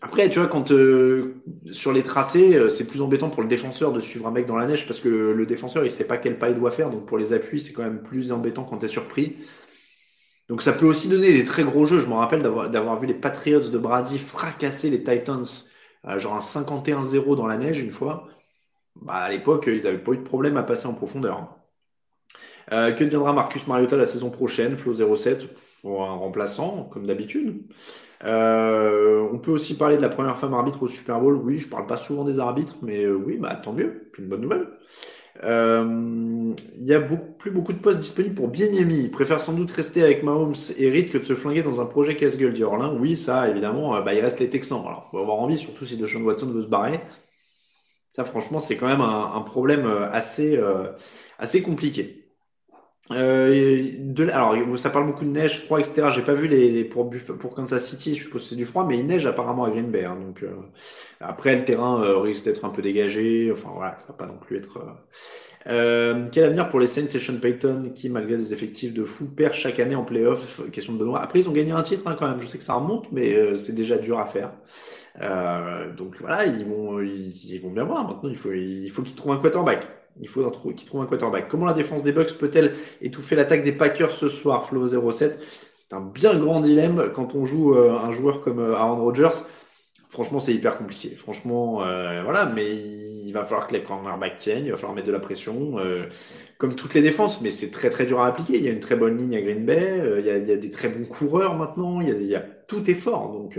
Après, 0.00 0.28
tu 0.28 0.40
vois, 0.40 0.50
euh, 0.72 1.34
sur 1.70 1.92
les 1.92 2.02
tracés, 2.02 2.56
euh, 2.56 2.68
c'est 2.68 2.86
plus 2.86 3.00
embêtant 3.02 3.30
pour 3.30 3.42
le 3.42 3.48
défenseur 3.48 3.92
de 3.92 4.00
suivre 4.00 4.26
un 4.26 4.32
mec 4.32 4.46
dans 4.46 4.56
la 4.56 4.66
neige 4.66 4.86
parce 4.86 5.00
que 5.00 5.08
le 5.08 5.46
défenseur, 5.46 5.84
il 5.84 5.90
sait 5.90 6.06
pas 6.06 6.16
quel 6.16 6.38
pas 6.38 6.50
il 6.50 6.56
doit 6.56 6.72
faire. 6.72 6.90
Donc 6.90 7.06
pour 7.06 7.18
les 7.18 7.32
appuis, 7.32 7.60
c'est 7.60 7.72
quand 7.72 7.82
même 7.82 8.02
plus 8.02 8.32
embêtant 8.32 8.64
quand 8.64 8.78
tu 8.78 8.86
es 8.86 8.88
surpris. 8.88 9.36
Donc 10.48 10.62
ça 10.62 10.72
peut 10.72 10.86
aussi 10.86 11.08
donner 11.08 11.32
des 11.32 11.44
très 11.44 11.62
gros 11.64 11.86
jeux. 11.86 12.00
Je 12.00 12.06
me 12.06 12.14
rappelle 12.14 12.42
d'avoir 12.42 12.98
vu 12.98 13.06
les 13.06 13.14
Patriots 13.14 13.60
de 13.60 13.78
Brady 13.78 14.18
fracasser 14.18 14.90
les 14.90 15.02
Titans, 15.02 15.44
euh, 16.06 16.18
genre 16.18 16.34
un 16.34 16.40
51-0 16.40 17.36
dans 17.36 17.46
la 17.46 17.56
neige 17.56 17.78
une 17.78 17.90
fois. 17.92 18.28
Bah, 18.96 19.14
à 19.14 19.28
l'époque, 19.30 19.64
ils 19.66 19.82
n'avaient 19.84 20.02
pas 20.02 20.12
eu 20.12 20.18
de 20.18 20.22
problème 20.22 20.56
à 20.56 20.62
passer 20.62 20.86
en 20.86 20.94
profondeur. 20.94 21.56
Euh, 22.72 22.92
que 22.92 23.04
deviendra 23.04 23.32
Marcus 23.32 23.66
Mariota 23.66 23.96
la 23.96 24.06
saison 24.06 24.30
prochaine? 24.30 24.76
Flo 24.76 24.92
07 24.92 25.46
pour 25.82 26.04
un 26.04 26.12
remplaçant, 26.12 26.84
comme 26.92 27.06
d'habitude. 27.06 27.62
Euh, 28.24 29.28
on 29.32 29.38
peut 29.38 29.50
aussi 29.50 29.76
parler 29.76 29.96
de 29.96 30.02
la 30.02 30.08
première 30.08 30.38
femme 30.38 30.54
arbitre 30.54 30.82
au 30.84 30.88
Super 30.88 31.20
Bowl. 31.20 31.34
Oui, 31.34 31.58
je 31.58 31.68
parle 31.68 31.86
pas 31.86 31.96
souvent 31.96 32.22
des 32.24 32.38
arbitres, 32.38 32.76
mais 32.82 33.04
euh, 33.04 33.14
oui, 33.14 33.36
bah 33.36 33.56
tant 33.56 33.72
mieux, 33.72 34.10
une 34.16 34.28
bonne 34.28 34.42
nouvelle. 34.42 34.68
Il 35.42 36.84
y 36.84 36.94
a 36.94 37.00
beaucoup, 37.00 37.32
plus 37.32 37.50
beaucoup 37.50 37.72
de 37.72 37.78
postes 37.78 37.98
disponibles 37.98 38.34
pour 38.36 38.48
Bieniemi. 38.48 39.00
Il 39.00 39.10
préfère 39.10 39.40
sans 39.40 39.52
doute 39.54 39.70
rester 39.72 40.02
avec 40.04 40.22
Mahomes 40.22 40.54
et 40.78 40.90
Reed 40.90 41.10
que 41.10 41.18
de 41.18 41.24
se 41.24 41.34
flinguer 41.34 41.62
dans 41.62 41.80
un 41.80 41.86
projet 41.86 42.14
casse-gueule, 42.16 42.52
dit 42.52 42.62
Orlin. 42.62 42.96
Oui, 42.98 43.16
ça, 43.16 43.48
évidemment, 43.48 44.00
bah, 44.02 44.14
il 44.14 44.20
reste 44.20 44.38
les 44.38 44.50
Texans. 44.50 44.82
Alors, 44.86 45.08
faut 45.10 45.18
avoir 45.18 45.38
envie, 45.38 45.58
surtout 45.58 45.84
si 45.84 45.96
Deshaun 45.96 46.22
Watson 46.22 46.46
veut 46.46 46.62
se 46.62 46.68
barrer. 46.68 47.00
Ça, 48.12 48.24
franchement, 48.26 48.60
c'est 48.60 48.76
quand 48.76 48.86
même 48.86 49.00
un, 49.00 49.40
problème 49.40 49.86
euh, 49.86 50.10
assez, 50.10 50.56
euh, 50.58 50.92
assez 51.38 51.62
compliqué. 51.62 52.28
Euh, 53.10 53.90
alors, 54.32 54.78
ça 54.78 54.90
parle 54.90 55.06
beaucoup 55.06 55.24
de 55.24 55.30
neige, 55.30 55.64
froid, 55.64 55.80
etc. 55.80 56.10
J'ai 56.14 56.22
pas 56.22 56.34
vu 56.34 56.46
les, 56.46 56.84
pour, 56.84 57.10
pour 57.38 57.54
Kansas 57.54 57.86
City, 57.88 58.14
je 58.14 58.24
suppose 58.24 58.42
que 58.42 58.48
c'est 58.50 58.56
du 58.56 58.66
froid, 58.66 58.86
mais 58.86 58.98
il 58.98 59.06
neige 59.06 59.26
apparemment 59.26 59.64
à 59.64 59.70
Green 59.70 59.90
Bay. 59.90 60.04
Hein, 60.04 60.16
donc 60.16 60.44
après, 61.20 61.56
le 61.56 61.64
terrain 61.64 62.20
risque 62.20 62.44
d'être 62.44 62.64
un 62.64 62.70
peu 62.70 62.82
dégagé. 62.82 63.50
Enfin 63.50 63.70
voilà, 63.74 63.98
ça 63.98 64.06
va 64.08 64.14
pas 64.14 64.26
non 64.26 64.38
plus 64.38 64.58
être. 64.58 64.78
Quel 65.64 66.44
avenir 66.44 66.68
pour 66.68 66.80
les 66.80 66.86
Saints 66.86 67.06
et 67.06 67.18
Sean 67.18 67.38
Payton 67.38 67.92
qui, 67.94 68.08
malgré 68.08 68.36
des 68.36 68.52
effectifs 68.52 68.92
de 68.92 69.04
fou, 69.04 69.26
perd 69.26 69.52
chaque 69.52 69.78
année 69.80 69.94
en 69.94 70.04
playoff? 70.04 70.60
Question 70.72 70.94
de 70.94 70.98
Benoît. 70.98 71.20
Après, 71.20 71.40
ils 71.40 71.48
ont 71.48 71.52
gagné 71.52 71.72
un 71.72 71.82
titre 71.82 72.02
hein, 72.06 72.16
quand 72.18 72.28
même. 72.28 72.40
Je 72.40 72.46
sais 72.46 72.58
que 72.58 72.64
ça 72.64 72.74
remonte, 72.74 73.10
mais 73.12 73.56
c'est 73.56 73.74
déjà 73.74 73.96
dur 73.96 74.18
à 74.18 74.26
faire. 74.26 74.52
Euh, 75.20 75.92
donc 75.94 76.14
voilà, 76.20 76.46
ils 76.46 76.64
vont, 76.64 77.00
ils, 77.00 77.60
vont 77.62 77.70
bien 77.70 77.84
voir. 77.84 78.06
Maintenant, 78.06 78.30
il 78.30 78.36
faut, 78.36 78.52
il 78.52 78.90
faut 78.90 79.02
qu'ils 79.02 79.14
trouvent 79.14 79.32
un 79.32 79.38
quarterback. 79.38 79.88
Il 80.20 80.28
faut 80.28 80.48
qu'ils 80.74 80.86
trouvent 80.86 81.02
un 81.02 81.06
quarterback. 81.06 81.48
Comment 81.48 81.66
la 81.66 81.72
défense 81.72 82.02
des 82.02 82.12
Bucks 82.12 82.34
peut-elle 82.34 82.74
étouffer 83.00 83.34
l'attaque 83.34 83.62
des 83.62 83.72
Packers 83.72 84.10
ce 84.10 84.28
soir, 84.28 84.64
Flo 84.64 84.86
07 85.10 85.40
C'est 85.74 85.94
un 85.94 86.00
bien 86.00 86.38
grand 86.38 86.60
dilemme 86.60 87.10
quand 87.14 87.34
on 87.34 87.44
joue 87.46 87.74
euh, 87.74 87.98
un 87.98 88.10
joueur 88.10 88.40
comme 88.40 88.58
euh, 88.58 88.76
Aaron 88.76 89.02
Rodgers. 89.02 89.42
Franchement, 90.08 90.38
c'est 90.38 90.52
hyper 90.52 90.76
compliqué. 90.76 91.14
Franchement, 91.16 91.76
voilà, 92.22 92.44
mais 92.44 92.76
il 93.24 93.32
va 93.32 93.44
falloir 93.44 93.66
que 93.66 93.72
les 93.74 93.82
cornerbacks 93.82 94.36
tiennent, 94.36 94.64
il 94.64 94.70
va 94.70 94.76
falloir 94.76 94.94
mettre 94.94 95.06
de 95.06 95.12
la 95.12 95.20
pression, 95.20 95.76
comme 96.58 96.74
toutes 96.74 96.94
les 96.94 97.02
défenses, 97.02 97.40
mais 97.40 97.50
c'est 97.50 97.70
très 97.70 97.90
très 97.90 98.06
dur 98.06 98.20
à 98.20 98.26
appliquer. 98.26 98.56
Il 98.56 98.64
y 98.64 98.68
a 98.68 98.72
une 98.72 98.80
très 98.80 98.96
bonne 98.96 99.18
ligne 99.18 99.36
à 99.36 99.40
Green 99.40 99.64
Bay, 99.64 100.02
il, 100.18 100.26
y 100.26 100.30
a, 100.30 100.38
il, 100.38 100.46
y 100.46 100.52
a, 100.52 100.56
des 100.56 100.70
très 100.70 100.88
bons 100.88 101.04
coureurs 101.04 101.56
maintenant, 101.56 102.00
il 102.00 102.22
y 102.26 102.34
a, 102.34 102.40
tout 102.40 102.90
est 102.90 102.94
fort, 102.94 103.32
donc 103.32 103.58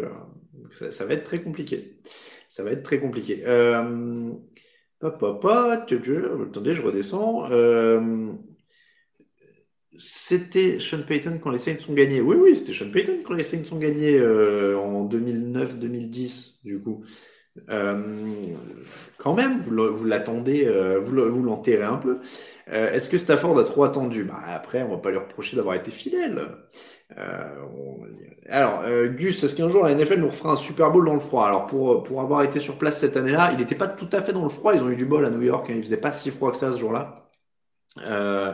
ça, 0.74 1.06
va 1.06 1.14
être 1.14 1.24
très 1.24 1.42
compliqué. 1.42 1.96
Ça 2.50 2.64
va 2.64 2.72
être 2.72 2.84
très 2.84 3.00
compliqué. 3.00 3.44
Euh, 3.46 4.32
papa, 5.00 5.72
attendez, 5.72 6.74
je 6.74 6.82
redescends. 6.82 7.52
Euh, 7.52 8.34
c'était 9.98 10.80
Sean 10.80 11.04
Payton 11.04 11.40
quand 11.42 11.52
les 11.52 11.58
Saints 11.58 11.80
sont 11.80 11.94
gagnés. 11.94 12.22
Oui, 12.22 12.36
oui, 12.40 12.56
c'était 12.56 12.74
Sean 12.74 12.92
Payton 12.92 13.20
quand 13.24 13.34
les 13.34 13.44
Saints 13.44 13.66
sont 13.66 13.80
gagnés 13.80 14.18
euh, 14.18 14.78
en 14.78 15.08
2009-2010, 15.08 16.64
du 16.64 16.82
coup. 16.82 17.04
Quand 19.18 19.34
même, 19.34 19.60
vous 19.60 20.06
l'attendez, 20.06 20.66
vous 21.02 21.44
l'enterrez 21.44 21.84
un 21.84 21.98
peu. 21.98 22.20
Est-ce 22.68 23.10
que 23.10 23.18
Stafford 23.18 23.58
a 23.60 23.64
trop 23.64 23.84
attendu? 23.84 24.24
Bah, 24.24 24.40
Après, 24.48 24.84
on 24.84 24.90
va 24.90 24.98
pas 24.98 25.12
lui 25.12 25.18
reprocher 25.18 25.56
d'avoir 25.56 25.76
été 25.76 25.92
fidèle. 25.92 26.42
Euh, 27.18 27.44
alors, 28.50 28.82
euh, 28.86 29.08
Gus, 29.10 29.44
est-ce 29.44 29.56
qu'un 29.56 29.70
jour 29.70 29.84
la 29.84 29.94
NFL 29.94 30.20
nous 30.20 30.28
refera 30.28 30.52
un 30.54 30.56
Super 30.56 30.92
Bowl 30.92 31.06
dans 31.06 31.14
le 31.14 31.20
froid? 31.20 31.46
Alors, 31.46 31.68
pour, 31.68 32.04
pour 32.04 32.22
avoir 32.22 32.44
été 32.44 32.60
sur 32.60 32.78
place 32.78 33.00
cette 33.00 33.18
année-là, 33.18 33.52
il 33.52 33.60
n'était 33.60 33.76
pas 33.76 33.88
tout 33.88 34.10
à 34.12 34.22
fait 34.22 34.34
dans 34.34 34.44
le 34.44 34.50
froid. 34.50 34.74
Ils 34.76 34.82
ont 34.82 34.90
eu 34.90 34.96
du 34.96 35.06
bol 35.06 35.26
à 35.26 35.30
New 35.30 35.42
York. 35.42 35.70
Hein. 35.70 35.76
Il 35.78 35.84
faisait 35.84 35.98
pas 35.98 36.12
si 36.12 36.32
froid 36.32 36.52
que 36.52 36.58
ça 36.58 36.72
ce 36.72 36.78
jour-là. 36.78 37.30
Euh, 38.00 38.54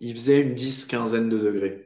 il 0.00 0.14
faisait 0.14 0.40
une 0.40 0.54
10, 0.54 0.86
quinzaine 0.86 1.28
de 1.28 1.38
degrés. 1.38 1.83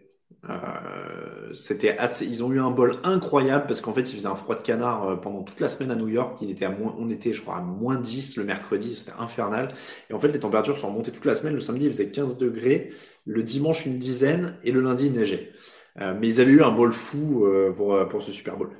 C'était 1.52 1.96
assez. 1.98 2.26
Ils 2.26 2.44
ont 2.44 2.52
eu 2.52 2.60
un 2.60 2.70
bol 2.70 2.96
incroyable 3.04 3.66
parce 3.66 3.80
qu'en 3.80 3.92
fait, 3.92 4.02
il 4.02 4.14
faisait 4.16 4.28
un 4.28 4.34
froid 4.34 4.54
de 4.56 4.62
canard 4.62 5.20
pendant 5.20 5.42
toute 5.42 5.60
la 5.60 5.68
semaine 5.68 5.90
à 5.90 5.96
New 5.96 6.08
York. 6.08 6.38
Il 6.40 6.50
était 6.50 6.64
à 6.64 6.70
moins, 6.70 6.94
on 6.98 7.10
était, 7.10 7.32
je 7.32 7.42
crois, 7.42 7.56
à 7.56 7.60
moins 7.60 7.96
10 7.96 8.36
le 8.36 8.44
mercredi. 8.44 8.94
C'était 8.94 9.12
infernal. 9.18 9.68
Et 10.10 10.14
en 10.14 10.20
fait, 10.20 10.28
les 10.28 10.38
températures 10.38 10.76
sont 10.76 10.88
remontées 10.88 11.10
toute 11.10 11.24
la 11.24 11.34
semaine. 11.34 11.54
Le 11.54 11.60
samedi, 11.60 11.86
il 11.86 11.92
faisait 11.92 12.10
15 12.10 12.38
degrés. 12.38 12.90
Le 13.26 13.42
dimanche, 13.42 13.84
une 13.84 13.98
dizaine. 13.98 14.56
Et 14.62 14.72
le 14.72 14.80
lundi, 14.80 15.06
il 15.06 15.12
neigeait. 15.12 15.52
Euh, 16.00 16.14
mais 16.18 16.28
ils 16.28 16.40
avaient 16.40 16.52
eu 16.52 16.62
un 16.62 16.70
bol 16.70 16.92
fou 16.92 17.44
euh, 17.44 17.72
pour, 17.72 17.94
euh, 17.94 18.04
pour 18.04 18.22
ce 18.22 18.30
Super 18.30 18.56
Bowl. 18.56 18.70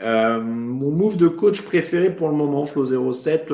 mon 0.00 0.90
move 0.90 1.16
de 1.16 1.28
coach 1.28 1.62
préféré 1.62 2.14
pour 2.14 2.28
le 2.28 2.36
moment, 2.36 2.64
Flo 2.66 3.12
07, 3.12 3.52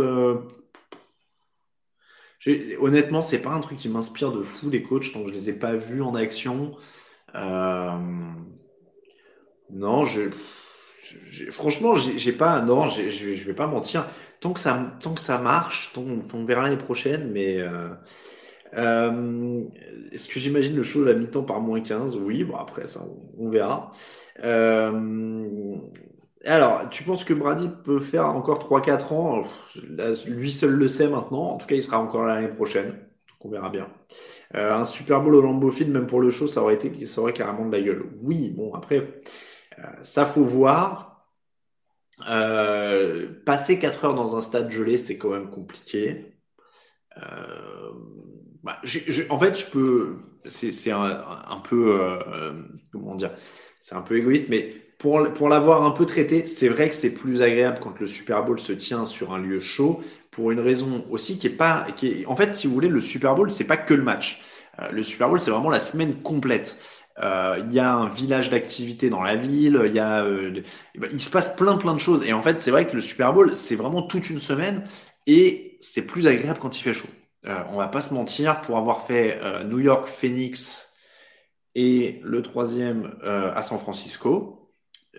honnêtement, 2.80 3.22
c'est 3.22 3.38
pas 3.38 3.50
un 3.50 3.60
truc 3.60 3.78
qui 3.78 3.88
m'inspire 3.88 4.32
de 4.32 4.42
fou 4.42 4.70
les 4.70 4.82
coachs 4.82 5.12
que 5.12 5.18
je 5.26 5.32
les 5.32 5.50
ai 5.50 5.52
pas 5.54 5.74
vus 5.74 6.02
en 6.02 6.14
action. 6.14 6.72
Non, 9.70 10.04
je, 10.04 10.30
franchement, 11.50 11.94
j'ai 11.96 12.32
pas, 12.32 12.60
non, 12.60 12.88
je 12.88 13.44
vais 13.44 13.54
pas 13.54 13.66
mentir. 13.66 14.06
Tant 14.40 14.52
que 14.52 14.60
ça, 14.60 14.92
tant 15.00 15.14
que 15.14 15.20
ça 15.20 15.38
marche, 15.38 15.92
on 15.96 16.44
verra 16.44 16.62
l'année 16.62 16.76
prochaine, 16.76 17.30
mais 17.32 17.58
euh, 18.74 19.62
est-ce 20.12 20.28
que 20.28 20.38
j'imagine 20.40 20.76
le 20.76 20.82
show 20.82 21.06
à 21.06 21.14
mi-temps 21.14 21.42
par 21.42 21.60
moins 21.60 21.80
15 21.80 22.16
Oui, 22.16 22.44
bon 22.44 22.56
après 22.56 22.86
ça, 22.86 23.04
on, 23.38 23.48
verra. 23.48 23.92
Euh, 24.44 25.76
alors, 26.44 26.88
tu 26.90 27.02
penses 27.02 27.24
que 27.24 27.34
Brady 27.34 27.68
peut 27.84 27.98
faire 27.98 28.26
encore 28.26 28.58
3-4 28.58 29.12
ans? 29.14 29.42
Lui 30.26 30.50
seul 30.50 30.70
le 30.70 30.88
sait 30.88 31.08
maintenant. 31.08 31.50
En 31.50 31.56
tout 31.56 31.66
cas, 31.66 31.74
il 31.74 31.82
sera 31.82 31.98
encore 32.00 32.24
l'année 32.24 32.48
prochaine. 32.48 32.94
On 33.40 33.48
verra 33.48 33.70
bien. 33.70 33.88
Euh, 34.54 34.74
un 34.74 34.84
Super 34.84 35.22
Bowl 35.22 35.34
au 35.34 35.42
Lambeau 35.42 35.70
Field, 35.70 35.92
même 35.92 36.06
pour 36.06 36.20
le 36.20 36.30
show, 36.30 36.46
ça 36.46 36.62
aurait 36.62 36.74
été, 36.74 37.06
ça 37.06 37.20
aurait 37.20 37.32
carrément 37.32 37.66
de 37.66 37.72
la 37.76 37.82
gueule. 37.82 38.04
Oui, 38.22 38.50
bon 38.50 38.72
après, 38.74 39.20
ça 40.02 40.24
faut 40.24 40.44
voir. 40.44 41.26
passer 43.44 43.78
4 43.78 44.04
heures 44.06 44.14
dans 44.14 44.36
un 44.36 44.40
stade 44.40 44.70
gelé, 44.70 44.96
c'est 44.96 45.18
quand 45.18 45.30
même 45.30 45.50
compliqué. 45.50 46.34
bah, 48.62 48.80
en 49.30 49.38
fait, 49.38 49.58
je 49.58 49.66
peux. 49.70 50.16
C'est 50.46 50.90
un, 50.92 51.62
peu. 51.64 51.98
comment 52.92 53.14
dire 53.14 53.34
C'est 53.80 53.94
un 53.94 54.02
peu 54.02 54.16
égoïste, 54.16 54.48
mais 54.48 54.87
pour, 54.98 55.32
pour 55.32 55.48
l'avoir 55.48 55.84
un 55.84 55.92
peu 55.92 56.06
traité, 56.06 56.44
c'est 56.44 56.68
vrai 56.68 56.88
que 56.88 56.94
c'est 56.94 57.14
plus 57.14 57.40
agréable 57.40 57.78
quand 57.80 58.00
le 58.00 58.06
Super 58.06 58.44
Bowl 58.44 58.58
se 58.58 58.72
tient 58.72 59.06
sur 59.06 59.32
un 59.32 59.38
lieu 59.38 59.60
chaud, 59.60 60.02
pour 60.32 60.50
une 60.50 60.60
raison 60.60 61.04
aussi 61.10 61.38
qui 61.38 61.46
est 61.46 61.50
pas, 61.50 61.86
qui 61.96 62.08
est, 62.08 62.26
en 62.26 62.36
fait, 62.36 62.54
si 62.54 62.66
vous 62.66 62.74
voulez, 62.74 62.88
le 62.88 63.00
Super 63.00 63.34
Bowl, 63.34 63.50
c'est 63.50 63.64
pas 63.64 63.76
que 63.76 63.94
le 63.94 64.02
match. 64.02 64.42
Euh, 64.80 64.90
le 64.90 65.02
Super 65.02 65.28
Bowl, 65.28 65.40
c'est 65.40 65.50
vraiment 65.50 65.70
la 65.70 65.80
semaine 65.80 66.20
complète. 66.22 66.76
Euh, 67.20 67.60
il 67.64 67.72
y 67.72 67.80
a 67.80 67.92
un 67.94 68.08
village 68.08 68.50
d'activité 68.50 69.10
dans 69.10 69.22
la 69.22 69.36
ville, 69.36 69.80
il 69.86 69.92
y 69.92 69.98
a, 69.98 70.24
euh, 70.24 70.62
il 71.12 71.20
se 71.20 71.30
passe 71.30 71.54
plein 71.56 71.76
plein 71.76 71.94
de 71.94 71.98
choses. 71.98 72.24
Et 72.26 72.32
en 72.32 72.42
fait, 72.42 72.60
c'est 72.60 72.70
vrai 72.70 72.86
que 72.86 72.94
le 72.94 73.02
Super 73.02 73.32
Bowl, 73.32 73.54
c'est 73.56 73.76
vraiment 73.76 74.02
toute 74.02 74.30
une 74.30 74.40
semaine 74.40 74.84
et 75.26 75.78
c'est 75.80 76.06
plus 76.06 76.26
agréable 76.26 76.58
quand 76.60 76.76
il 76.78 76.82
fait 76.82 76.92
chaud. 76.92 77.08
on 77.70 77.76
va 77.76 77.88
pas 77.88 78.00
se 78.00 78.14
mentir, 78.14 78.60
pour 78.62 78.78
avoir 78.78 79.06
fait 79.06 79.40
New 79.64 79.78
York, 79.78 80.08
Phoenix 80.08 80.90
et 81.74 82.20
le 82.24 82.42
troisième 82.42 83.16
à 83.24 83.62
San 83.62 83.78
Francisco, 83.78 84.57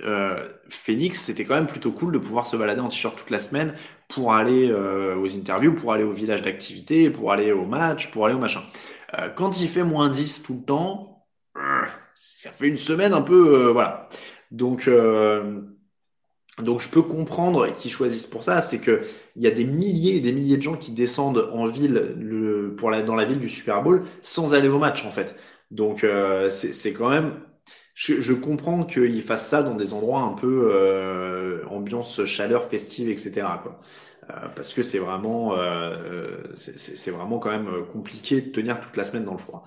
euh, 0.03 0.47
Phoenix, 0.69 1.19
c'était 1.19 1.45
quand 1.45 1.55
même 1.55 1.67
plutôt 1.67 1.91
cool 1.91 2.13
de 2.13 2.17
pouvoir 2.17 2.45
se 2.45 2.55
balader 2.55 2.81
en 2.81 2.87
t-shirt 2.87 3.17
toute 3.17 3.29
la 3.29 3.39
semaine 3.39 3.73
pour 4.07 4.33
aller 4.33 4.69
euh, 4.69 5.15
aux 5.17 5.35
interviews, 5.35 5.73
pour 5.73 5.93
aller 5.93 6.03
au 6.03 6.11
village 6.11 6.41
d'activité, 6.41 7.09
pour 7.09 7.31
aller 7.31 7.51
au 7.51 7.65
match, 7.65 8.11
pour 8.11 8.25
aller 8.25 8.35
au 8.35 8.39
machin. 8.39 8.61
Euh, 9.17 9.29
quand 9.29 9.59
il 9.61 9.67
fait 9.67 9.83
moins 9.83 10.09
10 10.09 10.43
tout 10.43 10.55
le 10.55 10.65
temps, 10.65 11.25
ça 12.15 12.51
fait 12.51 12.67
une 12.67 12.77
semaine 12.77 13.13
un 13.13 13.21
peu, 13.21 13.69
voilà. 13.71 14.07
Donc, 14.51 14.89
donc 16.59 16.79
je 16.79 16.89
peux 16.89 17.01
comprendre 17.01 17.73
qu'ils 17.73 17.91
choisissent 17.91 18.27
pour 18.27 18.43
ça, 18.43 18.61
c'est 18.61 18.79
que 18.79 19.01
il 19.35 19.43
y 19.43 19.47
a 19.47 19.51
des 19.51 19.65
milliers 19.65 20.15
et 20.15 20.19
des 20.21 20.31
milliers 20.31 20.57
de 20.57 20.61
gens 20.61 20.77
qui 20.77 20.91
descendent 20.91 21.49
en 21.51 21.65
ville 21.65 22.15
le, 22.17 22.75
pour 22.77 22.91
dans 22.91 23.15
la 23.15 23.25
ville 23.25 23.39
du 23.39 23.49
Super 23.49 23.83
Bowl 23.83 24.05
sans 24.21 24.53
aller 24.53 24.69
au 24.69 24.79
match 24.79 25.05
en 25.05 25.11
fait. 25.11 25.35
Donc 25.71 26.05
c'est 26.49 26.93
quand 26.93 27.09
même 27.09 27.33
je, 27.93 28.21
je 28.21 28.33
comprends 28.33 28.83
qu'ils 28.83 29.21
fassent 29.21 29.47
ça 29.47 29.63
dans 29.63 29.75
des 29.75 29.93
endroits 29.93 30.21
un 30.21 30.33
peu 30.33 30.69
euh, 30.73 31.65
ambiance 31.67 32.23
chaleur 32.25 32.65
festive, 32.65 33.09
etc. 33.09 33.59
Quoi. 33.61 33.79
Euh, 34.31 34.47
parce 34.55 34.73
que 34.73 34.83
c'est 34.83 34.99
vraiment, 34.99 35.55
euh, 35.57 36.37
c'est 36.55 37.11
vraiment 37.11 37.39
quand 37.39 37.49
même 37.51 37.69
compliqué 37.91 38.41
de 38.41 38.49
tenir 38.51 38.79
toute 38.79 38.95
la 38.97 39.03
semaine 39.03 39.25
dans 39.25 39.33
le 39.33 39.37
froid. 39.39 39.65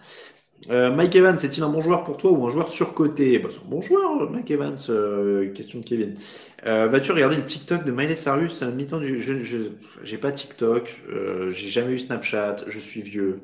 Euh, 0.71 0.93
Mike 0.93 1.17
Evans, 1.17 1.37
est-il 1.43 1.63
un 1.65 1.69
bon 1.69 1.81
joueur 1.81 2.05
pour 2.05 2.17
toi 2.17 2.31
ou 2.31 2.47
un 2.47 2.51
joueur 2.51 2.69
surcoté? 2.69 3.39
Bah, 3.41 3.49
C'est 3.51 3.61
un 3.61 3.69
bon 3.69 3.83
joueur, 3.83 4.31
Mike 4.31 4.51
Evans. 4.53 4.77
Euh, 4.91 5.53
question 5.53 5.81
de 5.81 5.85
Kevin. 5.85 6.15
Euh, 6.67 6.87
Vas-tu 6.87 7.11
regarder 7.13 7.35
le 7.37 7.45
TikTok 7.45 7.85
de 7.85 7.91
Miley 7.91 8.15
Cyrus 8.15 8.63
à 8.63 8.71
mi-temps 8.71 9.01
du 9.01 9.19
Je 9.21 9.35
j'ai 10.05 10.19
pas 10.19 10.31
TikTok. 10.31 11.03
Euh, 11.11 11.51
j'ai 11.51 11.69
jamais 11.69 11.93
eu 11.95 11.99
Snapchat. 11.99 12.57
Je 12.69 12.79
suis 12.79 13.03
vieux. 13.03 13.41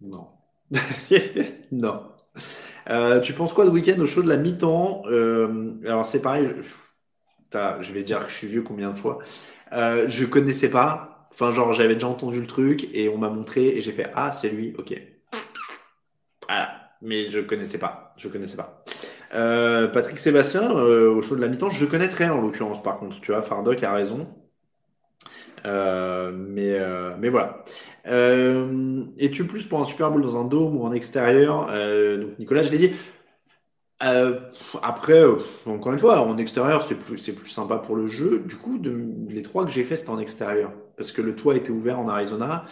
non. 0.00 0.35
non. 1.72 2.02
Euh, 2.90 3.20
tu 3.20 3.32
penses 3.32 3.52
quoi 3.52 3.64
de 3.64 3.70
week-end 3.70 3.98
au 3.98 4.06
show 4.06 4.22
de 4.22 4.28
la 4.28 4.36
mi-temps 4.36 5.02
euh, 5.06 5.72
Alors 5.86 6.06
c'est 6.06 6.20
pareil, 6.22 6.48
je, 7.52 7.92
vais 7.92 8.02
dire 8.02 8.24
que 8.24 8.30
je 8.30 8.36
suis 8.36 8.46
vieux 8.46 8.62
combien 8.62 8.90
de 8.90 8.96
fois. 8.96 9.18
Euh, 9.72 10.06
je 10.08 10.24
connaissais 10.24 10.70
pas. 10.70 11.28
Enfin 11.32 11.50
genre 11.50 11.72
j'avais 11.72 11.94
déjà 11.94 12.08
entendu 12.08 12.40
le 12.40 12.46
truc 12.46 12.88
et 12.94 13.08
on 13.08 13.18
m'a 13.18 13.28
montré 13.28 13.66
et 13.66 13.80
j'ai 13.80 13.92
fait 13.92 14.10
ah 14.14 14.32
c'est 14.32 14.48
lui, 14.48 14.74
ok. 14.78 14.94
Voilà, 16.48 16.90
mais 17.02 17.28
je 17.28 17.40
connaissais 17.40 17.78
pas. 17.78 18.14
Je 18.16 18.28
connaissais 18.28 18.56
pas. 18.56 18.84
Euh, 19.34 19.88
Patrick 19.88 20.18
Sébastien 20.18 20.70
au 20.70 21.20
show 21.22 21.34
de 21.34 21.40
la 21.40 21.48
mi-temps, 21.48 21.70
je 21.70 21.84
connais 21.84 22.08
très 22.08 22.28
en 22.28 22.40
l'occurrence 22.40 22.82
par 22.82 22.98
contre. 22.98 23.20
Tu 23.20 23.32
vois, 23.32 23.42
Fardoc 23.42 23.82
a 23.82 23.92
raison. 23.92 24.28
mais 25.64 26.78
mais 27.18 27.28
voilà. 27.28 27.64
Euh, 28.06 29.04
Es-tu 29.18 29.46
plus 29.46 29.66
pour 29.66 29.80
un 29.80 29.84
Super 29.84 30.10
Bowl 30.10 30.22
dans 30.22 30.36
un 30.40 30.44
dôme 30.44 30.76
ou 30.76 30.84
en 30.84 30.92
extérieur 30.92 31.68
euh, 31.70 32.18
Donc 32.18 32.38
Nicolas, 32.38 32.62
je 32.62 32.70
l'ai 32.70 32.78
dit. 32.78 32.92
Euh, 34.02 34.40
après, 34.82 35.20
euh, 35.22 35.36
encore 35.66 35.92
une 35.92 35.98
fois, 35.98 36.20
en 36.20 36.36
extérieur, 36.38 36.82
c'est 36.82 36.96
plus, 36.96 37.16
c'est 37.18 37.32
plus 37.34 37.48
sympa 37.48 37.78
pour 37.78 37.96
le 37.96 38.06
jeu. 38.06 38.40
Du 38.40 38.56
coup, 38.56 38.80
les 39.28 39.42
trois 39.42 39.64
que 39.64 39.70
j'ai 39.70 39.84
fait, 39.84 39.96
c'était 39.96 40.10
en 40.10 40.18
extérieur. 40.18 40.72
Parce 40.96 41.12
que 41.12 41.22
le 41.22 41.34
toit 41.34 41.56
était 41.56 41.70
ouvert 41.70 41.98
en 41.98 42.08
Arizona. 42.08 42.64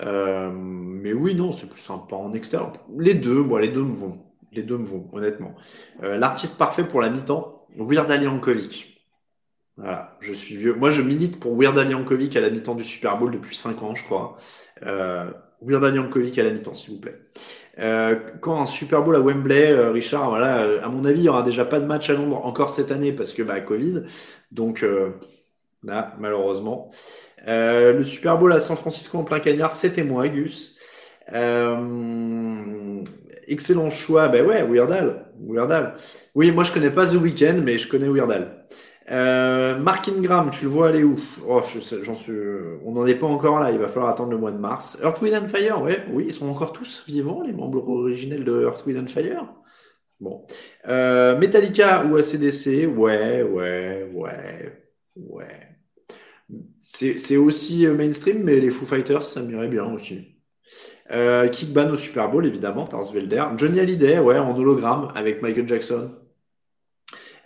Euh, 0.00 0.50
mais 0.52 1.12
oui, 1.12 1.34
non, 1.34 1.50
c'est 1.50 1.68
plus 1.68 1.80
sympa 1.80 2.16
en 2.16 2.32
extérieur. 2.32 2.72
Les 2.96 3.14
deux, 3.14 3.42
moi, 3.42 3.60
les 3.60 3.68
deux 3.68 3.84
me 3.84 3.94
vont. 3.94 4.18
Les 4.52 4.62
deux 4.62 4.78
me 4.78 4.84
vont, 4.84 5.08
honnêtement. 5.12 5.54
Euh, 6.02 6.16
l'artiste 6.16 6.56
parfait 6.56 6.86
pour 6.86 7.00
la 7.00 7.10
mi-temps, 7.10 7.66
Weird 7.76 8.10
Al 8.10 8.22
Yankovic. 8.22 8.97
Voilà, 9.78 10.16
je 10.18 10.32
suis 10.32 10.56
vieux. 10.56 10.74
Moi, 10.74 10.90
je 10.90 11.02
milite 11.02 11.38
pour 11.38 11.56
Weird 11.56 11.78
Al 11.78 11.88
Yankovic 11.88 12.36
à 12.36 12.40
la 12.40 12.50
mi-temps 12.50 12.74
du 12.74 12.82
Super 12.82 13.16
Bowl 13.16 13.30
depuis 13.30 13.54
5 13.54 13.80
ans, 13.84 13.94
je 13.94 14.02
crois. 14.02 14.36
Euh, 14.82 15.30
Weird 15.62 15.84
Al 15.84 15.94
Yankovic 15.94 16.36
à 16.36 16.42
la 16.42 16.50
mi-temps, 16.50 16.74
s'il 16.74 16.94
vous 16.94 17.00
plaît. 17.00 17.16
Euh, 17.78 18.16
quand 18.40 18.60
un 18.60 18.66
Super 18.66 19.04
Bowl 19.04 19.14
à 19.14 19.20
Wembley, 19.20 19.70
euh, 19.70 19.92
Richard, 19.92 20.30
voilà, 20.30 20.62
euh, 20.62 20.82
à 20.82 20.88
mon 20.88 21.04
avis, 21.04 21.20
il 21.20 21.24
y 21.26 21.28
aura 21.28 21.42
déjà 21.42 21.64
pas 21.64 21.78
de 21.78 21.86
match 21.86 22.10
à 22.10 22.14
Londres 22.14 22.44
encore 22.44 22.70
cette 22.70 22.90
année 22.90 23.12
parce 23.12 23.32
que 23.32 23.42
bah 23.44 23.60
Covid. 23.60 24.02
Donc 24.50 24.82
euh, 24.82 25.10
là, 25.84 26.16
malheureusement. 26.18 26.90
le 27.46 28.02
Super 28.02 28.36
Bowl 28.36 28.52
à 28.52 28.58
San 28.58 28.76
Francisco 28.76 29.16
en 29.18 29.24
plein 29.24 29.38
cagnard, 29.38 29.72
c'était 29.72 30.02
moi, 30.02 30.26
Gus. 30.28 30.76
excellent 33.46 33.90
choix, 33.90 34.26
ben 34.28 34.44
ouais, 34.44 34.64
Weird 34.64 34.90
Al. 34.90 35.26
Weird 35.40 35.70
Al. 35.70 35.94
Oui, 36.34 36.50
moi 36.50 36.64
je 36.64 36.72
connais 36.72 36.90
pas 36.90 37.06
The 37.06 37.14
Weeknd, 37.14 37.60
mais 37.62 37.78
je 37.78 37.88
connais 37.88 38.08
Weird 38.08 38.32
Al. 38.32 38.66
Euh, 39.10 39.78
Mark 39.78 40.08
Ingram, 40.08 40.50
tu 40.50 40.64
le 40.64 40.70
vois 40.70 40.88
aller 40.88 41.02
où? 41.02 41.18
Oh, 41.46 41.62
suis, 41.62 41.80
On 42.84 42.92
n'en 42.92 43.06
est 43.06 43.14
pas 43.14 43.26
encore 43.26 43.60
là, 43.60 43.70
il 43.70 43.78
va 43.78 43.88
falloir 43.88 44.10
attendre 44.10 44.30
le 44.30 44.38
mois 44.38 44.52
de 44.52 44.58
mars. 44.58 44.98
Earth, 45.02 45.22
Wind 45.22 45.34
and 45.34 45.48
Fire, 45.48 45.82
ouais, 45.82 46.04
oui, 46.10 46.24
ils 46.26 46.32
sont 46.32 46.48
encore 46.48 46.72
tous 46.72 47.04
vivants, 47.06 47.42
les 47.42 47.52
membres 47.52 47.88
originels 47.88 48.44
de 48.44 48.62
Earth, 48.62 48.84
Wind 48.86 48.98
and 48.98 49.06
Fire. 49.06 49.46
Bon. 50.20 50.44
Euh, 50.88 51.38
Metallica 51.38 52.04
ou 52.06 52.16
ACDC, 52.16 52.86
ouais, 52.86 53.42
ouais, 53.42 54.10
ouais, 54.12 54.82
ouais. 55.16 55.60
C'est 56.78 57.36
aussi 57.36 57.86
mainstream, 57.86 58.42
mais 58.42 58.56
les 58.56 58.70
Foo 58.70 58.84
Fighters, 58.84 59.22
ça 59.22 59.42
m'irait 59.42 59.68
bien 59.68 59.84
aussi. 59.92 60.38
Euh, 61.10 61.48
Kickban 61.48 61.90
au 61.90 61.96
Super 61.96 62.30
Bowl, 62.30 62.46
évidemment, 62.46 62.86
Tars 62.86 63.12
Velder. 63.12 63.44
Johnny 63.56 63.80
Hallyday, 63.80 64.18
ouais, 64.18 64.38
en 64.38 64.56
hologramme 64.56 65.08
avec 65.14 65.42
Michael 65.42 65.68
Jackson. 65.68 66.10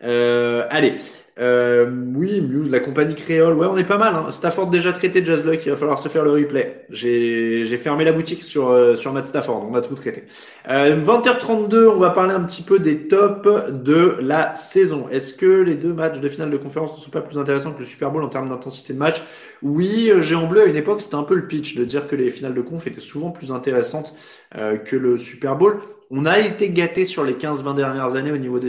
Euh, 0.02 0.66
allez, 0.70 0.94
euh, 1.38 1.90
oui, 2.14 2.40
Muse, 2.40 2.70
la 2.70 2.80
compagnie 2.80 3.14
créole, 3.14 3.54
ouais, 3.54 3.66
on 3.66 3.76
est 3.76 3.84
pas 3.84 3.98
mal. 3.98 4.14
Hein. 4.14 4.30
Stafford 4.30 4.68
déjà 4.68 4.92
traité 4.92 5.24
Jazz 5.24 5.44
Luck, 5.44 5.60
il 5.64 5.70
va 5.70 5.76
falloir 5.76 5.98
se 5.98 6.08
faire 6.08 6.24
le 6.24 6.32
replay. 6.32 6.84
J'ai 6.90 7.64
fermé 7.76 8.04
la 8.04 8.12
boutique 8.12 8.42
sur, 8.42 8.68
euh, 8.68 8.94
sur 8.94 9.12
Matt 9.12 9.26
Stafford, 9.26 9.66
on 9.70 9.74
a 9.74 9.80
tout 9.80 9.94
traité. 9.94 10.24
Euh, 10.68 10.96
20h32, 10.96 11.88
on 11.88 11.98
va 11.98 12.10
parler 12.10 12.34
un 12.34 12.42
petit 12.44 12.62
peu 12.62 12.78
des 12.78 13.08
tops 13.08 13.48
de 13.70 14.16
la 14.20 14.54
saison. 14.54 15.08
Est-ce 15.10 15.32
que 15.32 15.62
les 15.62 15.74
deux 15.74 15.92
matchs 15.92 16.20
de 16.20 16.28
finale 16.28 16.50
de 16.50 16.56
conférence 16.58 16.96
ne 16.96 17.02
sont 17.02 17.10
pas 17.10 17.22
plus 17.22 17.38
intéressants 17.38 17.72
que 17.72 17.80
le 17.80 17.86
Super 17.86 18.10
Bowl 18.10 18.22
en 18.22 18.28
termes 18.28 18.48
d'intensité 18.48 18.92
de 18.92 18.98
match? 18.98 19.22
Oui, 19.62 20.10
euh, 20.10 20.20
Géant 20.22 20.46
Bleu, 20.48 20.62
à 20.62 20.66
une 20.66 20.76
époque, 20.76 21.00
c'était 21.00 21.14
un 21.14 21.22
peu 21.22 21.34
le 21.34 21.46
pitch 21.46 21.76
de 21.76 21.84
dire 21.84 22.08
que 22.08 22.16
les 22.16 22.30
finales 22.30 22.54
de 22.54 22.62
conf 22.62 22.86
étaient 22.86 23.00
souvent 23.00 23.30
plus 23.30 23.52
intéressantes 23.52 24.14
euh, 24.56 24.76
que 24.76 24.96
le 24.96 25.16
Super 25.16 25.56
Bowl. 25.56 25.78
On 26.10 26.26
a 26.26 26.38
été 26.40 26.68
gâté 26.70 27.04
sur 27.04 27.24
les 27.24 27.34
15-20 27.34 27.76
dernières 27.76 28.16
années 28.16 28.32
au 28.32 28.36
niveau 28.36 28.58
des 28.58 28.68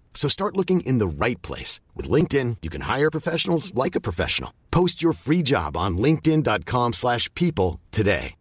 So 0.13 0.29
start 0.29 0.55
looking 0.55 0.81
in 0.81 0.99
the 0.99 1.07
right 1.07 1.41
place. 1.41 1.81
With 1.95 2.07
LinkedIn, 2.07 2.57
you 2.61 2.69
can 2.69 2.81
hire 2.81 3.09
professionals 3.09 3.73
like 3.73 3.95
a 3.95 3.99
professional. 3.99 4.51
Post 4.69 5.01
your 5.01 5.13
free 5.13 5.41
job 5.41 5.75
on 5.75 5.97
linkedin.com 5.97 6.93
slash 6.93 7.33
people 7.33 7.79
today. 7.89 8.35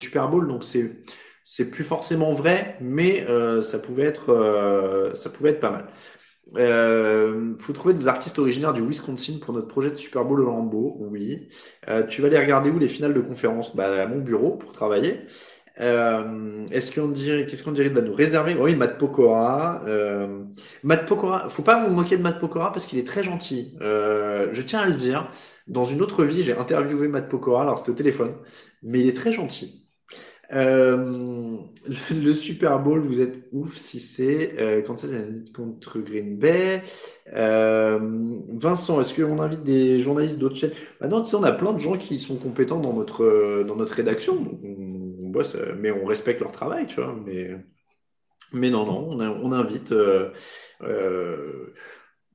Super 0.00 0.28
Bowl, 0.28 0.46
donc 0.46 0.62
c'est 0.62 1.64
plus 1.70 1.84
forcément 1.84 2.32
vrai, 2.32 2.76
mais 2.80 3.26
euh, 3.28 3.62
ça 3.62 3.80
pouvait 3.80 4.04
être, 4.04 4.30
euh, 4.30 5.14
ça 5.16 5.28
pouvait 5.28 5.50
être 5.50 5.60
pas 5.60 5.72
mal. 5.72 5.88
Euh, 6.56 7.54
faut 7.58 7.72
trouver 7.72 7.94
des 7.94 8.08
artistes 8.08 8.38
originaires 8.38 8.72
du 8.72 8.80
Wisconsin 8.80 9.38
pour 9.40 9.52
notre 9.52 9.68
projet 9.68 9.90
de 9.90 9.96
Super 9.96 10.24
Bowl 10.24 10.40
au 10.40 10.44
Lambeau. 10.44 10.96
Oui. 11.00 11.48
Euh, 11.88 12.04
tu 12.06 12.22
vas 12.22 12.28
aller 12.28 12.38
regarder 12.38 12.70
où 12.70 12.78
les 12.78 12.88
finales 12.88 13.12
de 13.12 13.20
conférence? 13.20 13.76
Bah 13.76 14.02
à 14.02 14.06
mon 14.06 14.18
bureau 14.18 14.52
pour 14.56 14.72
travailler. 14.72 15.26
Euh, 15.80 16.66
est-ce 16.70 16.92
qu'on 16.92 17.08
dirait, 17.08 17.46
qu'est-ce 17.46 17.62
qu'on 17.62 17.72
dirait 17.72 17.90
de 17.90 18.00
nous 18.00 18.14
réserver? 18.14 18.56
Oui, 18.58 18.74
Matt 18.74 18.98
Pokora. 18.98 19.82
Euh, 19.86 20.44
Matt 20.82 21.06
Pokora, 21.06 21.48
faut 21.48 21.62
pas 21.62 21.84
vous 21.86 21.94
moquer 21.94 22.16
de 22.16 22.22
Matt 22.22 22.40
Pokora 22.40 22.72
parce 22.72 22.86
qu'il 22.86 22.98
est 22.98 23.06
très 23.06 23.22
gentil. 23.22 23.76
Euh, 23.80 24.48
je 24.52 24.62
tiens 24.62 24.80
à 24.80 24.86
le 24.86 24.94
dire. 24.94 25.30
Dans 25.66 25.84
une 25.84 26.00
autre 26.02 26.24
vie, 26.24 26.42
j'ai 26.42 26.54
interviewé 26.56 27.08
Matt 27.08 27.28
Pokora, 27.28 27.62
alors 27.62 27.78
c'était 27.78 27.90
au 27.90 27.94
téléphone, 27.94 28.34
mais 28.82 29.00
il 29.00 29.08
est 29.08 29.12
très 29.16 29.32
gentil. 29.32 29.88
Euh, 30.52 31.58
le 32.10 32.32
Super 32.32 32.78
Bowl, 32.82 33.00
vous 33.00 33.20
êtes 33.20 33.48
ouf 33.52 33.76
si 33.76 34.00
c'est 34.00 34.58
euh, 34.58 34.82
c'est 34.96 35.52
contre 35.52 35.98
Green 36.00 36.38
Bay. 36.38 36.82
Euh, 37.34 37.98
Vincent, 38.54 39.00
est-ce 39.00 39.12
qu'on 39.14 39.40
invite 39.40 39.62
des 39.62 39.98
journalistes 40.00 40.38
d'autres 40.38 40.56
chaînes? 40.56 40.72
Bah 41.00 41.08
Non, 41.08 41.20
tu 41.22 41.28
sais, 41.28 41.36
on 41.36 41.42
a 41.42 41.52
plein 41.52 41.72
de 41.72 41.78
gens 41.78 41.98
qui 41.98 42.18
sont 42.18 42.36
compétents 42.36 42.80
dans 42.80 42.94
notre 42.94 43.62
dans 43.64 43.76
notre 43.76 43.92
rédaction. 43.94 44.58
On 45.28 45.30
bosse, 45.30 45.56
mais 45.78 45.90
on 45.90 46.04
respecte 46.04 46.40
leur 46.40 46.52
travail, 46.52 46.86
tu 46.86 47.00
vois. 47.00 47.14
Mais 47.24 47.54
mais 48.52 48.70
non, 48.70 48.86
non, 48.86 49.08
on, 49.42 49.52
invite. 49.52 49.92
Euh, 49.92 50.30
euh, 50.82 51.74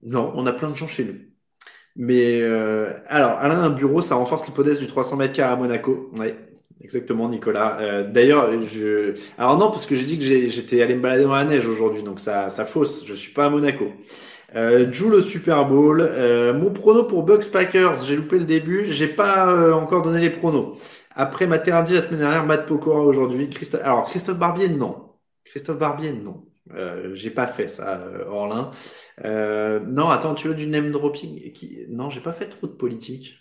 non, 0.04 0.32
on 0.36 0.46
a 0.46 0.54
plein 0.54 0.70
de 0.70 0.76
gens 0.76 0.88
chez 0.88 1.06
nous. 1.06 1.16
Mais 1.96 2.41
euh, 2.41 2.94
alors, 3.08 3.32
Alain, 3.32 3.62
un 3.62 3.70
bureau, 3.70 4.02
ça 4.02 4.16
renforce 4.16 4.46
l'hypothèse 4.48 4.80
du 4.80 4.88
300 4.88 5.18
mètres 5.18 5.34
carrés 5.34 5.54
à 5.54 5.56
Monaco. 5.56 6.12
Ouais, 6.20 6.36
exactement, 6.82 7.30
Nicolas. 7.30 7.80
Euh, 7.82 8.10
D'ailleurs. 8.10 8.50
Alors 9.38 9.58
non, 9.58 9.72
parce 9.72 9.86
que 9.86 9.96
j'ai 9.96 10.06
dit 10.06 10.20
que 10.20 10.26
j'étais 10.26 10.82
allé 10.82 10.96
me 10.96 11.02
balader 11.02 11.24
dans 11.24 11.36
la 11.36 11.46
neige 11.46 11.68
aujourd'hui, 11.68 12.04
donc 12.04 12.20
ça, 12.20 12.50
ça 12.50 12.66
fausse. 12.66 13.06
Je 13.08 13.14
suis 13.14 13.34
pas 13.34 13.46
à 13.46 13.50
Monaco. 13.50 13.91
Euh, 14.56 14.91
Joue 14.91 15.10
le 15.10 15.22
Super 15.22 15.68
Bowl. 15.68 16.02
Euh, 16.02 16.54
mon 16.54 16.72
prono 16.72 17.04
pour 17.04 17.24
Bucks 17.24 17.50
Packers, 17.52 18.04
j'ai 18.04 18.16
loupé 18.16 18.38
le 18.38 18.46
début. 18.46 18.86
J'ai 18.89 19.08
pas 19.08 19.52
euh, 19.52 19.74
encore 19.74 20.04
donné 20.04 20.20
les 20.20 20.30
pronos. 20.30 20.78
Après 21.16 21.47
Materdi 21.47 21.93
la 21.93 22.01
semaine 22.01 22.20
dernière, 22.22 22.45
Matt 22.45 22.66
Pokora 22.66 23.01
aujourd'hui. 23.01 23.49
Alors 23.84 24.05
Christophe 24.07 24.38
Barbier, 24.38 24.70
non. 24.70 25.14
Christophe 25.45 25.78
Barbier, 25.78 26.14
non. 26.14 26.45
Euh, 26.74 27.14
j'ai 27.14 27.30
pas 27.30 27.45
fait 27.45 27.68
ça, 27.68 27.99
euh, 28.01 28.26
Orlin. 28.28 28.72
Euh, 29.24 29.80
non, 29.82 30.09
attends, 30.09 30.34
tu 30.34 30.47
veux 30.47 30.55
du 30.55 30.68
name 30.68 30.91
dropping. 30.91 31.53
Non, 31.89 32.09
j'ai 32.09 32.22
pas 32.22 32.32
fait 32.32 32.47
trop 32.47 32.68
de 32.68 32.72
politique. 32.74 33.38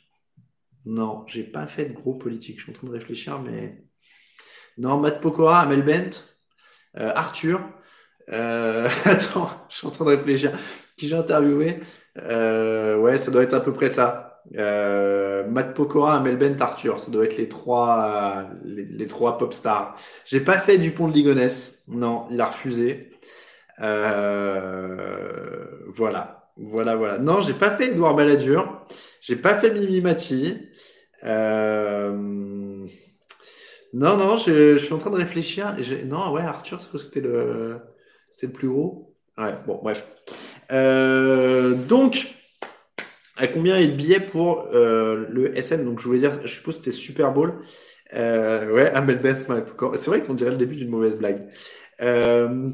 Non, 0.84 1.24
j'ai 1.26 1.44
pas 1.44 1.66
fait 1.66 1.86
de 1.86 1.92
gros 1.94 2.14
politique. 2.14 2.58
Je 2.58 2.64
suis 2.64 2.72
en 2.72 2.74
train 2.74 2.88
de 2.88 2.92
réfléchir, 2.92 3.40
mais 3.40 3.84
non, 4.78 4.98
Matt 4.98 5.20
Pokora, 5.20 5.60
Amel 5.60 5.82
Bent, 5.82 6.10
euh, 6.98 7.12
Arthur. 7.14 7.60
Euh, 8.30 8.88
attends, 9.04 9.50
je 9.70 9.76
suis 9.76 9.86
en 9.86 9.90
train 9.90 10.04
de 10.04 10.10
réfléchir. 10.10 10.58
Qui 10.96 11.08
j'ai 11.08 11.16
interviewé? 11.16 11.80
Euh, 12.18 12.98
Ouais, 12.98 13.18
ça 13.18 13.30
doit 13.30 13.42
être 13.42 13.54
à 13.54 13.60
peu 13.60 13.72
près 13.72 13.88
ça. 13.88 14.31
Euh, 14.56 15.46
Matt 15.48 15.74
Pokora, 15.74 16.16
Amel 16.16 16.36
Bent, 16.36 16.60
Arthur. 16.60 17.00
Ça 17.00 17.10
doit 17.10 17.24
être 17.24 17.36
les 17.36 17.48
trois, 17.48 18.46
les, 18.64 19.06
trois 19.06 19.38
pop 19.38 19.52
stars. 19.52 19.96
J'ai 20.24 20.40
pas 20.40 20.58
fait 20.58 20.78
Dupont 20.78 21.08
de 21.08 21.14
Ligonnès. 21.14 21.84
Non, 21.88 22.26
il 22.30 22.40
a 22.40 22.46
refusé. 22.46 23.10
Euh, 23.80 25.66
voilà, 25.88 26.50
voilà, 26.56 26.96
voilà. 26.96 27.18
Non, 27.18 27.40
j'ai 27.40 27.54
pas 27.54 27.70
fait 27.70 27.88
Edouard 27.88 28.14
Balladur. 28.14 28.86
J'ai 29.20 29.36
pas 29.36 29.54
fait 29.54 29.70
Mimi 29.72 30.00
Mati. 30.00 30.68
Euh... 31.24 32.12
Non, 33.94 34.16
non, 34.16 34.36
je, 34.38 34.78
je, 34.78 34.84
suis 34.84 34.94
en 34.94 34.98
train 34.98 35.10
de 35.10 35.16
réfléchir. 35.16 35.76
Non, 36.06 36.32
ouais, 36.32 36.42
Arthur, 36.42 36.80
c'était 36.80 37.20
le, 37.20 37.78
c'était 38.30 38.46
le 38.46 38.52
plus 38.52 38.68
gros. 38.68 39.14
Ouais, 39.36 39.54
bon, 39.66 39.80
bref. 39.82 40.06
Euh, 40.70 41.74
donc, 41.74 42.34
à 43.36 43.46
combien 43.46 43.76
est 43.76 43.86
le 43.86 43.94
billet 43.94 44.20
pour 44.20 44.68
euh, 44.72 45.26
le 45.30 45.56
SM 45.56 45.84
Donc, 45.84 46.00
je 46.00 46.06
voulais 46.06 46.20
dire, 46.20 46.40
je 46.44 46.52
suppose 46.52 46.76
que 46.76 46.84
c'était 46.84 46.96
Super 46.96 47.32
Bowl. 47.32 47.62
Euh, 48.14 48.70
ouais, 48.72 48.90
Amel 48.90 49.20
Bent, 49.20 49.62
c'est 49.94 50.08
vrai 50.08 50.22
qu'on 50.22 50.34
dirait 50.34 50.50
le 50.50 50.56
début 50.58 50.76
d'une 50.76 50.90
mauvaise 50.90 51.16
blague. 51.16 51.48
Euh, 52.02 52.70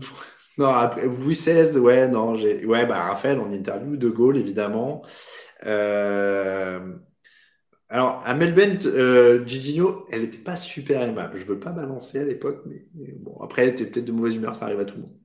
non, 0.58 0.66
après, 0.66 1.06
Louis 1.06 1.34
XVI, 1.34 1.78
ouais, 1.78 2.08
non, 2.08 2.34
j'ai, 2.34 2.64
ouais, 2.66 2.86
bah, 2.86 3.04
Raphaël 3.04 3.38
en 3.38 3.52
interview, 3.52 3.96
De 3.96 4.08
Gaulle, 4.08 4.36
évidemment. 4.36 5.02
Euh, 5.64 6.80
alors, 7.88 8.20
Amel 8.26 8.52
Bent, 8.52 8.86
euh, 8.86 9.46
Gigino, 9.46 10.06
elle 10.10 10.22
n'était 10.22 10.38
pas 10.38 10.56
super 10.56 11.02
aimable. 11.02 11.38
Je 11.38 11.44
veux 11.44 11.58
pas 11.58 11.70
balancer 11.70 12.18
à 12.18 12.24
l'époque, 12.24 12.62
mais 12.66 12.86
bon, 13.20 13.36
après, 13.40 13.62
elle 13.62 13.68
était 13.70 13.86
peut-être 13.86 14.04
de 14.04 14.12
mauvaise 14.12 14.34
humeur, 14.34 14.56
ça 14.56 14.66
arrive 14.66 14.80
à 14.80 14.84
tout 14.84 14.96
le 14.96 15.02
monde. 15.02 15.16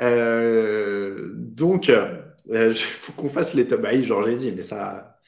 Euh, 0.00 1.30
donc, 1.34 1.90
il 2.48 2.56
euh, 2.56 2.74
faut 2.74 3.12
qu'on 3.12 3.28
fasse 3.28 3.54
les 3.54 3.66
top. 3.66 3.82
Bah 3.82 4.00
genre 4.02 4.24
j'ai 4.24 4.52
mais 4.52 4.62
ça, 4.62 5.18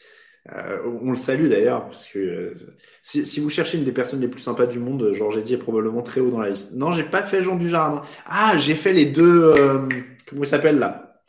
euh, 0.55 0.79
on 1.03 1.11
le 1.11 1.17
salue 1.17 1.49
d'ailleurs, 1.49 1.87
parce 1.87 2.07
que 2.07 2.19
euh, 2.19 2.55
si, 3.03 3.41
vous 3.41 3.51
cherchez 3.51 3.79
une 3.79 3.85
des 3.85 3.93
personnes 3.93 4.21
les 4.21 4.29
plus 4.29 4.41
sympas 4.41 4.67
du 4.67 4.79
monde, 4.79 5.13
Georges 5.13 5.39
Eddy 5.39 5.55
est 5.55 5.59
probablement 5.59 6.03
très 6.03 6.21
haut 6.21 6.31
dans 6.31 6.41
la 6.41 6.51
liste. 6.51 6.75
Non, 6.75 6.91
j'ai 6.91 7.05
pas 7.05 7.23
fait 7.23 7.43
Jean 7.43 7.57
Dujardin. 7.57 8.03
Ah, 8.27 8.57
j'ai 8.59 8.75
fait 8.75 8.93
les 8.93 9.07
deux. 9.07 9.55
Comment 10.29 10.43
ils 10.43 10.47
s'appellent 10.47 10.79
là? 10.79 11.23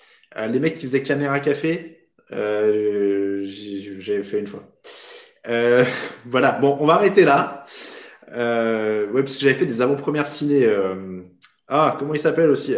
Les 0.47 0.59
mecs 0.59 0.75
qui 0.75 0.85
faisaient 0.85 1.03
caméra 1.03 1.39
café. 1.39 2.09
J'avais 2.31 3.43
fait 4.23 4.39
une 4.39 4.47
fois. 4.47 4.63
voilà. 6.25 6.51
Bon, 6.59 6.77
on 6.79 6.85
va 6.85 6.93
arrêter 6.95 7.25
là. 7.25 7.65
ouais, 8.31 9.23
parce 9.23 9.35
que 9.35 9.41
j'avais 9.41 9.55
fait 9.55 9.65
des 9.65 9.81
avant-premières 9.81 10.27
ciné. 10.27 10.69
Ah, 11.67 11.95
comment 11.99 12.13
il 12.13 12.19
s'appelle 12.19 12.49
aussi 12.49 12.75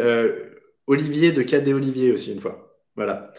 Olivier 0.88 1.32
de 1.32 1.44
KD 1.44 1.74
Olivier 1.74 2.12
aussi 2.12 2.32
une 2.32 2.42
fois. 2.42 2.71
Voilà. 2.96 3.32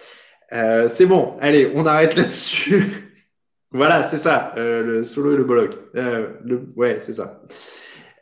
Euh, 0.52 0.88
c'est 0.88 1.06
bon, 1.06 1.36
allez, 1.40 1.70
on 1.74 1.86
arrête 1.86 2.16
là-dessus. 2.16 3.12
voilà, 3.70 4.02
c'est 4.02 4.18
ça, 4.18 4.52
euh, 4.56 4.82
le 4.82 5.04
solo 5.04 5.32
et 5.32 5.36
le 5.36 5.44
bollock. 5.44 5.78
Euh, 5.96 6.34
le... 6.44 6.68
Ouais, 6.76 6.98
c'est 7.00 7.14
ça. 7.14 7.42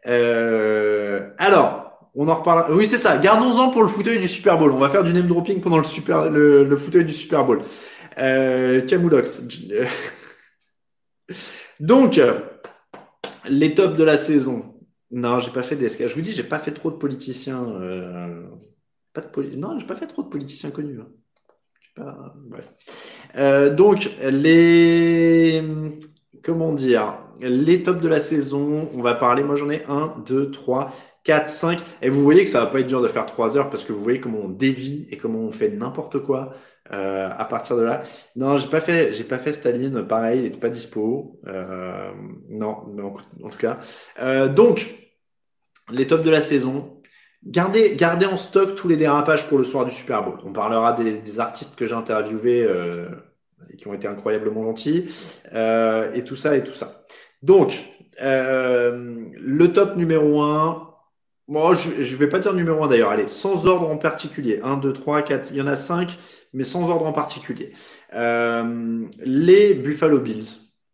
Euh, 0.07 1.31
alors, 1.39 2.11
on 2.14 2.28
en 2.28 2.37
reparle. 2.37 2.74
Oui, 2.74 2.87
c'est 2.87 2.99
ça. 2.99 3.18
Gardons-en 3.18 3.70
pour 3.70 3.83
le 3.83 3.89
fauteuil 3.89 4.18
du 4.18 4.28
Super 4.28 4.59
Bowl. 4.59 4.72
On 4.72 4.78
va 4.78 4.89
faire 4.89 5.05
du 5.05 5.12
name 5.12 5.26
dropping 5.26 5.61
pendant 5.61 5.78
le 5.78 5.85
super, 5.85 6.31
le, 6.31 6.64
le 6.64 6.76
fauteuil 6.76 7.05
du 7.05 7.12
Super 7.12 7.45
Bowl. 7.45 7.62
Euh, 8.18 8.83
Camoulox. 8.87 9.45
Donc, 11.81 12.20
les 13.49 13.74
tops 13.74 13.97
de 13.97 14.05
la 14.05 14.18
saison. 14.18 14.74
Non, 15.11 15.39
j'ai 15.41 15.51
pas 15.51 15.62
fait 15.62 15.76
d'esca. 15.76 16.07
Je 16.07 16.14
vous 16.14 16.20
dis, 16.20 16.33
j'ai 16.33 16.45
pas 16.45 16.59
fait 16.59 16.72
trop 16.72 16.91
de 16.91 16.97
politiciens. 16.97 17.64
De 19.20 19.26
poli... 19.26 19.56
Non, 19.56 19.78
j'ai 19.78 19.86
pas 19.86 19.96
fait 19.96 20.06
trop 20.06 20.22
de 20.22 20.28
politiciens 20.28 20.70
connus. 20.70 21.00
Hein. 21.00 21.08
Euh, 23.36 23.74
donc, 23.74 24.10
les. 24.22 25.62
Comment 26.42 26.72
dire 26.72 27.18
Les 27.40 27.82
tops 27.82 28.00
de 28.00 28.08
la 28.08 28.20
saison, 28.20 28.90
on 28.94 29.02
va 29.02 29.14
parler. 29.14 29.42
Moi, 29.42 29.56
j'en 29.56 29.70
ai 29.70 29.84
1, 29.88 30.22
2, 30.26 30.50
3, 30.50 30.92
4, 31.24 31.48
5. 31.48 31.80
Et 32.02 32.08
vous 32.08 32.22
voyez 32.22 32.44
que 32.44 32.50
ça 32.50 32.60
va 32.60 32.66
pas 32.66 32.80
être 32.80 32.86
dur 32.86 33.02
de 33.02 33.08
faire 33.08 33.26
3 33.26 33.56
heures 33.56 33.70
parce 33.70 33.84
que 33.84 33.92
vous 33.92 34.02
voyez 34.02 34.20
comment 34.20 34.40
on 34.44 34.48
dévie 34.48 35.06
et 35.10 35.16
comment 35.16 35.40
on 35.40 35.52
fait 35.52 35.68
n'importe 35.68 36.20
quoi 36.20 36.54
euh, 36.92 37.28
à 37.30 37.44
partir 37.44 37.76
de 37.76 37.82
là. 37.82 38.02
Non, 38.36 38.56
j'ai 38.56 38.68
pas 38.68 38.80
fait, 38.80 39.12
j'ai 39.12 39.24
pas 39.24 39.38
fait 39.38 39.52
Staline. 39.52 40.06
Pareil, 40.06 40.40
il 40.40 40.46
était 40.46 40.58
pas 40.58 40.70
dispo. 40.70 41.40
Euh, 41.46 42.10
non, 42.48 42.84
mais 42.94 43.02
en, 43.02 43.48
tout 43.48 43.58
cas. 43.58 43.78
Donc, 44.48 44.88
les 45.92 46.06
tops 46.06 46.24
de 46.24 46.30
la 46.30 46.40
saison. 46.40 46.99
Gardez, 47.47 47.97
gardez 47.97 48.26
en 48.26 48.36
stock 48.36 48.74
tous 48.74 48.86
les 48.88 48.97
dérapages 48.97 49.49
pour 49.49 49.57
le 49.57 49.64
soir 49.64 49.84
du 49.86 49.91
Super 49.91 50.22
Bowl. 50.22 50.38
On 50.45 50.53
parlera 50.53 50.93
des, 50.93 51.18
des 51.20 51.41
artistes 51.41 51.74
que 51.74 51.86
j'ai 51.86 51.95
interviewés 51.95 52.62
euh, 52.64 53.09
et 53.70 53.76
qui 53.76 53.88
ont 53.88 53.95
été 53.95 54.07
incroyablement 54.09 54.62
gentils 54.62 55.09
euh, 55.55 56.12
et 56.12 56.22
tout 56.22 56.36
ça 56.36 56.57
et 56.57 56.62
tout 56.62 56.72
ça. 56.72 57.05
Donc, 57.43 57.82
euh, 58.20 59.26
le 59.38 59.72
top 59.72 59.97
numéro 59.97 60.43
1, 60.43 60.86
moi 61.49 61.74
je, 61.74 62.03
je 62.03 62.16
vais 62.16 62.28
pas 62.28 62.38
dire 62.41 62.53
numéro 62.53 62.84
1 62.84 62.88
d'ailleurs, 62.88 63.11
allez, 63.11 63.28
sans 63.28 63.66
ordre 63.66 63.88
en 63.88 63.97
particulier. 63.97 64.61
1, 64.62 64.76
2, 64.76 64.93
3, 64.93 65.22
4, 65.22 65.51
il 65.53 65.57
y 65.57 65.62
en 65.62 65.66
a 65.66 65.76
5, 65.76 66.18
mais 66.53 66.64
sans 66.64 66.91
ordre 66.91 67.07
en 67.07 67.12
particulier. 67.12 67.72
Euh, 68.14 69.07
les 69.24 69.72
Buffalo 69.74 70.20
Bills, 70.20 70.47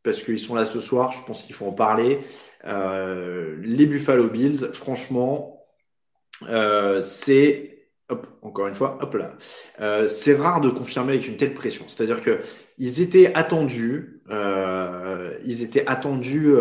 parce 0.05 0.23
qu'ils 0.23 0.39
sont 0.39 0.55
là 0.55 0.65
ce 0.65 0.79
soir, 0.79 1.11
je 1.13 1.25
pense 1.27 1.43
qu'il 1.43 1.55
faut 1.57 1.67
en 1.67 1.73
parler. 1.73 2.21
Euh, 2.67 3.57
les 3.63 3.87
Buffalo 3.87 4.29
Bills, 4.29 4.71
franchement, 4.73 5.56
euh, 6.43 7.03
c'est 7.03 7.73
encore 8.41 8.69
une 8.69 8.75
fois, 8.75 8.99
hop 9.03 9.15
là. 9.15 9.37
Euh, 9.81 10.07
c'est 10.07 10.37
rare 10.37 10.61
de 10.61 10.71
confirmer 10.71 11.15
avec 11.15 11.27
une 11.27 11.37
telle 11.37 11.55
pression. 11.55 11.87
C'est-à-dire 11.89 12.21
que 12.21 12.39
ils 12.79 13.01
étaient 13.01 13.35
attendus, 13.35 14.23
euh, 14.31 15.37
ils 15.45 15.63
étaient 15.63 15.85
attendus 15.89 16.53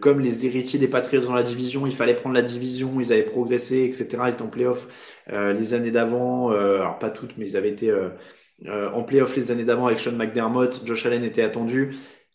comme 0.00 0.20
les 0.20 0.44
héritiers 0.44 0.78
des 0.78 0.88
Patriots 0.88 1.22
dans 1.22 1.32
la 1.32 1.42
division. 1.42 1.86
Il 1.86 1.94
fallait 1.94 2.14
prendre 2.14 2.34
la 2.34 2.42
division, 2.42 3.00
ils 3.00 3.10
avaient 3.10 3.22
progressé, 3.22 3.84
etc. 3.84 4.06
Ils 4.26 4.34
étaient 4.34 4.42
en 4.42 4.48
playoff 4.48 4.86
les 5.30 5.72
années 5.72 5.92
d'avant. 5.92 6.50
Alors 6.50 6.98
pas 6.98 7.10
toutes, 7.10 7.38
mais 7.38 7.46
ils 7.46 7.56
avaient 7.56 7.70
été 7.70 7.90
en 8.68 9.02
playoff 9.02 9.34
les 9.34 9.50
années 9.50 9.64
d'avant 9.64 9.86
avec 9.86 9.98
Sean 9.98 10.12
McDermott. 10.12 10.82
Josh 10.84 11.06
Allen 11.06 11.24
était 11.24 11.42
attendu. 11.42 11.94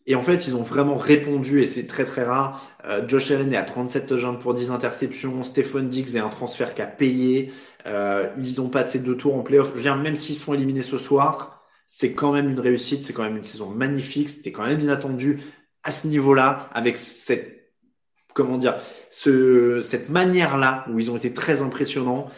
Et 0.09 0.15
en 0.15 0.23
fait, 0.23 0.47
ils 0.47 0.55
ont 0.55 0.61
vraiment 0.61 0.95
répondu, 0.95 1.61
et 1.61 1.65
c'est 1.65 1.85
très 1.85 2.05
très 2.05 2.23
rare. 2.23 2.65
Euh, 2.85 3.05
Josh 3.05 3.29
Allen 3.29 3.51
est 3.51 3.57
à 3.57 3.63
37 3.63 4.07
touchdowns 4.07 4.39
pour 4.39 4.53
10 4.53 4.71
interceptions. 4.71 5.43
Stephen 5.43 5.89
Diggs 5.89 6.15
est 6.15 6.19
un 6.19 6.29
transfert 6.29 6.73
qui 6.73 6.81
a 6.81 6.87
payé. 6.87 7.51
Euh, 7.85 8.29
ils 8.37 8.61
ont 8.61 8.69
passé 8.69 8.99
deux 8.99 9.17
tours 9.17 9.35
en 9.35 9.43
playoff. 9.43 9.71
Je 9.71 9.73
veux 9.73 9.81
dire, 9.81 9.97
même 9.97 10.15
s'ils 10.15 10.35
se 10.35 10.43
font 10.45 10.53
éliminer 10.53 10.81
ce 10.81 10.97
soir, 10.97 11.65
c'est 11.87 12.13
quand 12.13 12.31
même 12.31 12.49
une 12.49 12.59
réussite, 12.59 13.03
c'est 13.03 13.11
quand 13.11 13.23
même 13.23 13.35
une 13.35 13.43
saison 13.43 13.69
magnifique. 13.69 14.29
C'était 14.29 14.53
quand 14.53 14.65
même 14.65 14.79
inattendu 14.79 15.41
à 15.83 15.91
ce 15.91 16.07
niveau-là, 16.07 16.69
avec 16.71 16.95
cette, 16.95 17.73
comment 18.33 18.57
dire, 18.57 18.77
ce, 19.09 19.81
cette 19.81 20.09
manière-là 20.09 20.85
où 20.89 20.99
ils 20.99 21.11
ont 21.11 21.17
été 21.17 21.33
très 21.33 21.61
impressionnants. 21.61 22.29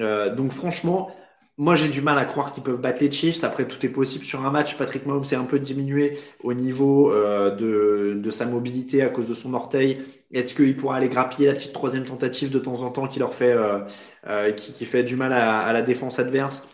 Euh, 0.00 0.34
donc 0.34 0.52
franchement, 0.52 1.10
moi, 1.58 1.74
j'ai 1.74 1.88
du 1.88 2.00
mal 2.00 2.16
à 2.18 2.24
croire 2.24 2.52
qu'ils 2.52 2.62
peuvent 2.62 2.80
battre 2.80 3.02
les 3.02 3.10
Chiefs. 3.10 3.42
Après, 3.42 3.66
tout 3.66 3.84
est 3.84 3.88
possible 3.88 4.24
sur 4.24 4.46
un 4.46 4.50
match. 4.52 4.76
Patrick 4.76 5.06
Mahomes 5.06 5.24
s'est 5.24 5.34
un 5.34 5.44
peu 5.44 5.58
diminué 5.58 6.16
au 6.44 6.54
niveau 6.54 7.10
euh, 7.12 7.50
de, 7.50 8.14
de, 8.20 8.30
sa 8.30 8.46
mobilité 8.46 9.02
à 9.02 9.08
cause 9.08 9.26
de 9.26 9.34
son 9.34 9.52
orteil. 9.54 10.00
Est-ce 10.32 10.54
qu'il 10.54 10.76
pourra 10.76 10.96
aller 10.96 11.08
grappiller 11.08 11.48
la 11.48 11.54
petite 11.54 11.72
troisième 11.72 12.04
tentative 12.04 12.50
de 12.50 12.60
temps 12.60 12.82
en 12.82 12.90
temps 12.90 13.08
qui 13.08 13.18
leur 13.18 13.34
fait, 13.34 13.52
euh, 13.52 13.80
euh, 14.28 14.52
qui, 14.52 14.72
qui, 14.72 14.86
fait 14.86 15.02
du 15.02 15.16
mal 15.16 15.32
à, 15.32 15.58
à, 15.58 15.72
la 15.72 15.82
défense 15.82 16.20
adverse? 16.20 16.68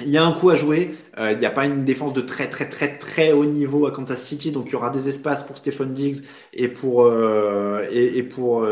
Il 0.00 0.08
y 0.10 0.18
a 0.18 0.24
un 0.24 0.32
coup 0.32 0.50
à 0.50 0.56
jouer. 0.56 0.90
Euh, 1.18 1.30
il 1.30 1.38
n'y 1.38 1.46
a 1.46 1.50
pas 1.50 1.66
une 1.66 1.84
défense 1.84 2.12
de 2.14 2.20
très 2.20 2.48
très 2.48 2.68
très 2.68 2.98
très 2.98 3.32
haut 3.32 3.44
niveau 3.44 3.86
à 3.86 3.92
Kansas 3.92 4.20
City, 4.20 4.50
donc 4.50 4.66
il 4.66 4.72
y 4.72 4.74
aura 4.74 4.90
des 4.90 5.08
espaces 5.08 5.44
pour 5.44 5.56
Stephen 5.56 5.94
Diggs 5.94 6.24
et 6.52 6.66
pour 6.66 7.04
euh, 7.04 7.86
et, 7.92 8.18
et, 8.18 8.24
pour 8.24 8.66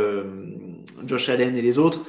Josh 1.07 1.29
Allen 1.29 1.57
et 1.57 1.63
les 1.63 1.79
autres. 1.79 2.03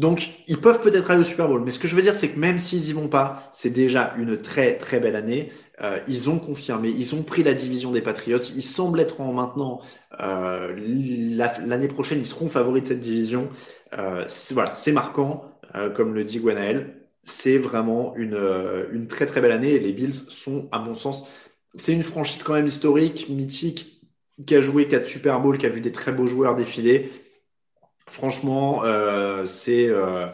Donc, 0.00 0.30
ils 0.46 0.56
peuvent 0.58 0.80
peut-être 0.80 1.10
aller 1.10 1.20
au 1.20 1.24
Super 1.24 1.46
Bowl. 1.46 1.62
Mais 1.62 1.70
ce 1.70 1.78
que 1.78 1.86
je 1.86 1.94
veux 1.94 2.00
dire, 2.00 2.14
c'est 2.14 2.30
que 2.30 2.38
même 2.38 2.58
s'ils 2.58 2.88
y 2.88 2.92
vont 2.94 3.08
pas, 3.08 3.50
c'est 3.52 3.68
déjà 3.68 4.14
une 4.18 4.40
très 4.40 4.78
très 4.78 4.98
belle 4.98 5.14
année. 5.14 5.50
Euh, 5.82 5.98
ils 6.08 6.30
ont 6.30 6.38
confirmé, 6.38 6.88
ils 6.88 7.14
ont 7.14 7.22
pris 7.22 7.42
la 7.42 7.52
division 7.52 7.90
des 7.92 8.00
Patriots. 8.00 8.38
Ils 8.56 8.62
semblent 8.62 8.98
être 8.98 9.20
en 9.20 9.34
maintenant 9.34 9.82
euh, 10.20 10.74
l'année 11.66 11.88
prochaine, 11.88 12.18
ils 12.18 12.26
seront 12.26 12.48
favoris 12.48 12.82
de 12.82 12.88
cette 12.88 13.00
division. 13.00 13.50
Euh, 13.98 14.24
voilà, 14.52 14.74
c'est 14.74 14.92
marquant, 14.92 15.44
euh, 15.74 15.90
comme 15.90 16.14
le 16.14 16.24
dit 16.24 16.38
Gwenaël. 16.40 16.96
C'est 17.22 17.58
vraiment 17.58 18.14
une, 18.16 18.34
euh, 18.34 18.86
une 18.92 19.06
très 19.06 19.26
très 19.26 19.42
belle 19.42 19.52
année. 19.52 19.72
Et 19.74 19.80
les 19.80 19.92
Bills 19.92 20.14
sont, 20.14 20.66
à 20.72 20.78
mon 20.78 20.94
sens, 20.94 21.24
c'est 21.74 21.92
une 21.92 22.02
franchise 22.04 22.42
quand 22.42 22.54
même 22.54 22.66
historique, 22.66 23.28
mythique, 23.28 24.00
qui 24.46 24.54
a 24.56 24.62
joué 24.62 24.88
quatre 24.88 25.04
Super 25.06 25.40
Bowls, 25.42 25.58
qui 25.58 25.66
a 25.66 25.68
vu 25.68 25.82
des 25.82 25.92
très 25.92 26.12
beaux 26.12 26.26
joueurs 26.26 26.54
défiler. 26.56 27.10
Franchement, 28.10 28.82
euh, 28.84 29.46
c'est 29.46 29.86
euh, 29.88 30.26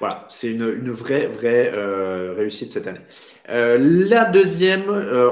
voilà, 0.00 0.26
c'est 0.28 0.48
une, 0.48 0.68
une, 0.68 0.90
vraie 0.90 1.26
vraie 1.26 1.72
euh, 1.74 2.34
réussite 2.36 2.72
cette 2.72 2.86
année. 2.86 3.00
La 3.48 4.26
deuxième, 4.26 4.84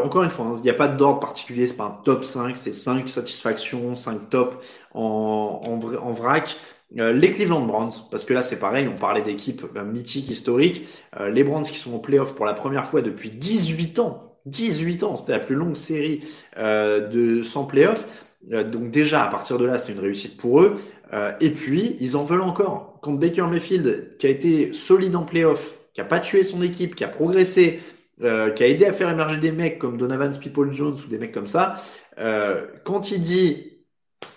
encore 0.03 0.22
une 0.22 0.30
fois, 0.30 0.46
hein, 0.46 0.55
il 0.57 0.62
n'y 0.62 0.70
a 0.70 0.74
pas 0.74 0.88
d'ordre 0.88 1.20
particulier, 1.20 1.66
c'est 1.66 1.76
pas 1.76 1.84
un 1.84 2.03
top 2.05 2.24
5, 2.24 2.57
c'est 2.57 2.72
5 2.72 3.09
satisfactions, 3.09 3.96
5 3.96 4.30
top 4.30 4.64
en, 4.94 5.62
en, 5.64 5.72
en 5.72 6.12
vrac. 6.12 6.57
Les 6.92 7.30
Cleveland 7.32 7.61
Browns, 7.66 7.92
parce 8.11 8.24
que 8.24 8.34
là 8.34 8.42
c'est 8.42 8.59
pareil, 8.59 8.88
on 8.92 8.98
parlait 8.98 9.22
d'équipes 9.22 9.64
mythiques, 9.84 10.28
historiques. 10.28 10.88
les 11.30 11.44
Browns 11.44 11.64
qui 11.64 11.76
sont 11.76 11.94
en 11.94 11.98
playoff 11.98 12.34
pour 12.34 12.46
la 12.46 12.55
première 12.55 12.86
fois 12.86 13.03
depuis 13.03 13.30
18 13.30 13.98
ans. 14.01 14.38
18 14.46 15.03
ans, 15.05 15.16
c'était 15.16 15.32
la 15.32 15.38
plus 15.38 15.55
longue 15.55 15.76
série 15.76 16.24
de 16.59 17.42
sans 17.42 17.64
playoff. 17.64 18.07
donc 18.42 18.90
déjà, 18.90 19.22
à 19.22 19.28
partir 19.28 19.57
de 19.59 19.66
là, 19.66 19.78
c'est 19.78 19.92
une 19.92 20.01
réussite 20.01 20.36
pour 20.36 20.62
eux. 20.62 20.76
Euh, 21.12 21.32
et 21.40 21.50
puis, 21.50 21.96
ils 22.00 22.16
en 22.16 22.24
veulent 22.24 22.42
encore. 22.42 22.98
Contre 23.00 23.18
Baker 23.18 23.46
Mayfield, 23.50 24.16
qui 24.18 24.26
a 24.26 24.30
été 24.30 24.72
solide 24.72 25.16
en 25.16 25.24
playoff, 25.24 25.78
qui 25.94 26.00
a 26.00 26.04
pas 26.04 26.20
tué 26.20 26.44
son 26.44 26.62
équipe, 26.62 26.94
qui 26.94 27.04
a 27.04 27.08
progressé, 27.08 27.80
euh, 28.22 28.50
qui 28.50 28.62
a 28.62 28.68
aidé 28.68 28.84
à 28.84 28.92
faire 28.92 29.08
émerger 29.08 29.38
des 29.38 29.52
mecs 29.52 29.78
comme 29.78 29.96
Donovan 29.96 30.30
People 30.38 30.72
Jones 30.72 30.96
ou 31.04 31.08
des 31.08 31.18
mecs 31.18 31.32
comme 31.32 31.46
ça, 31.46 31.76
euh, 32.18 32.66
quand 32.84 33.11
il 33.11 33.22
dit 33.22 33.70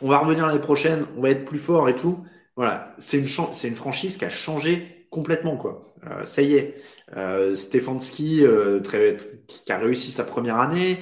on 0.01 0.07
va 0.07 0.19
revenir 0.19 0.47
l'année 0.47 0.59
prochaine, 0.59 1.05
on 1.17 1.21
va 1.21 1.29
être 1.29 1.45
plus 1.45 1.59
fort 1.59 1.89
et 1.89 1.95
tout, 1.95 2.19
voilà, 2.55 2.93
c'est 2.97 3.17
une, 3.17 3.27
c'est 3.51 3.67
une 3.67 3.75
franchise 3.75 4.17
qui 4.17 4.25
a 4.25 4.29
changé 4.29 5.07
complètement, 5.09 5.57
quoi. 5.57 5.93
Euh, 6.07 6.25
ça 6.25 6.41
y 6.41 6.55
est. 6.55 6.75
Euh, 7.15 7.55
Stefanski, 7.55 8.43
euh, 8.43 8.79
très, 8.79 9.17
qui 9.47 9.71
a 9.71 9.77
réussi 9.77 10.11
sa 10.11 10.23
première 10.23 10.59
année. 10.59 10.99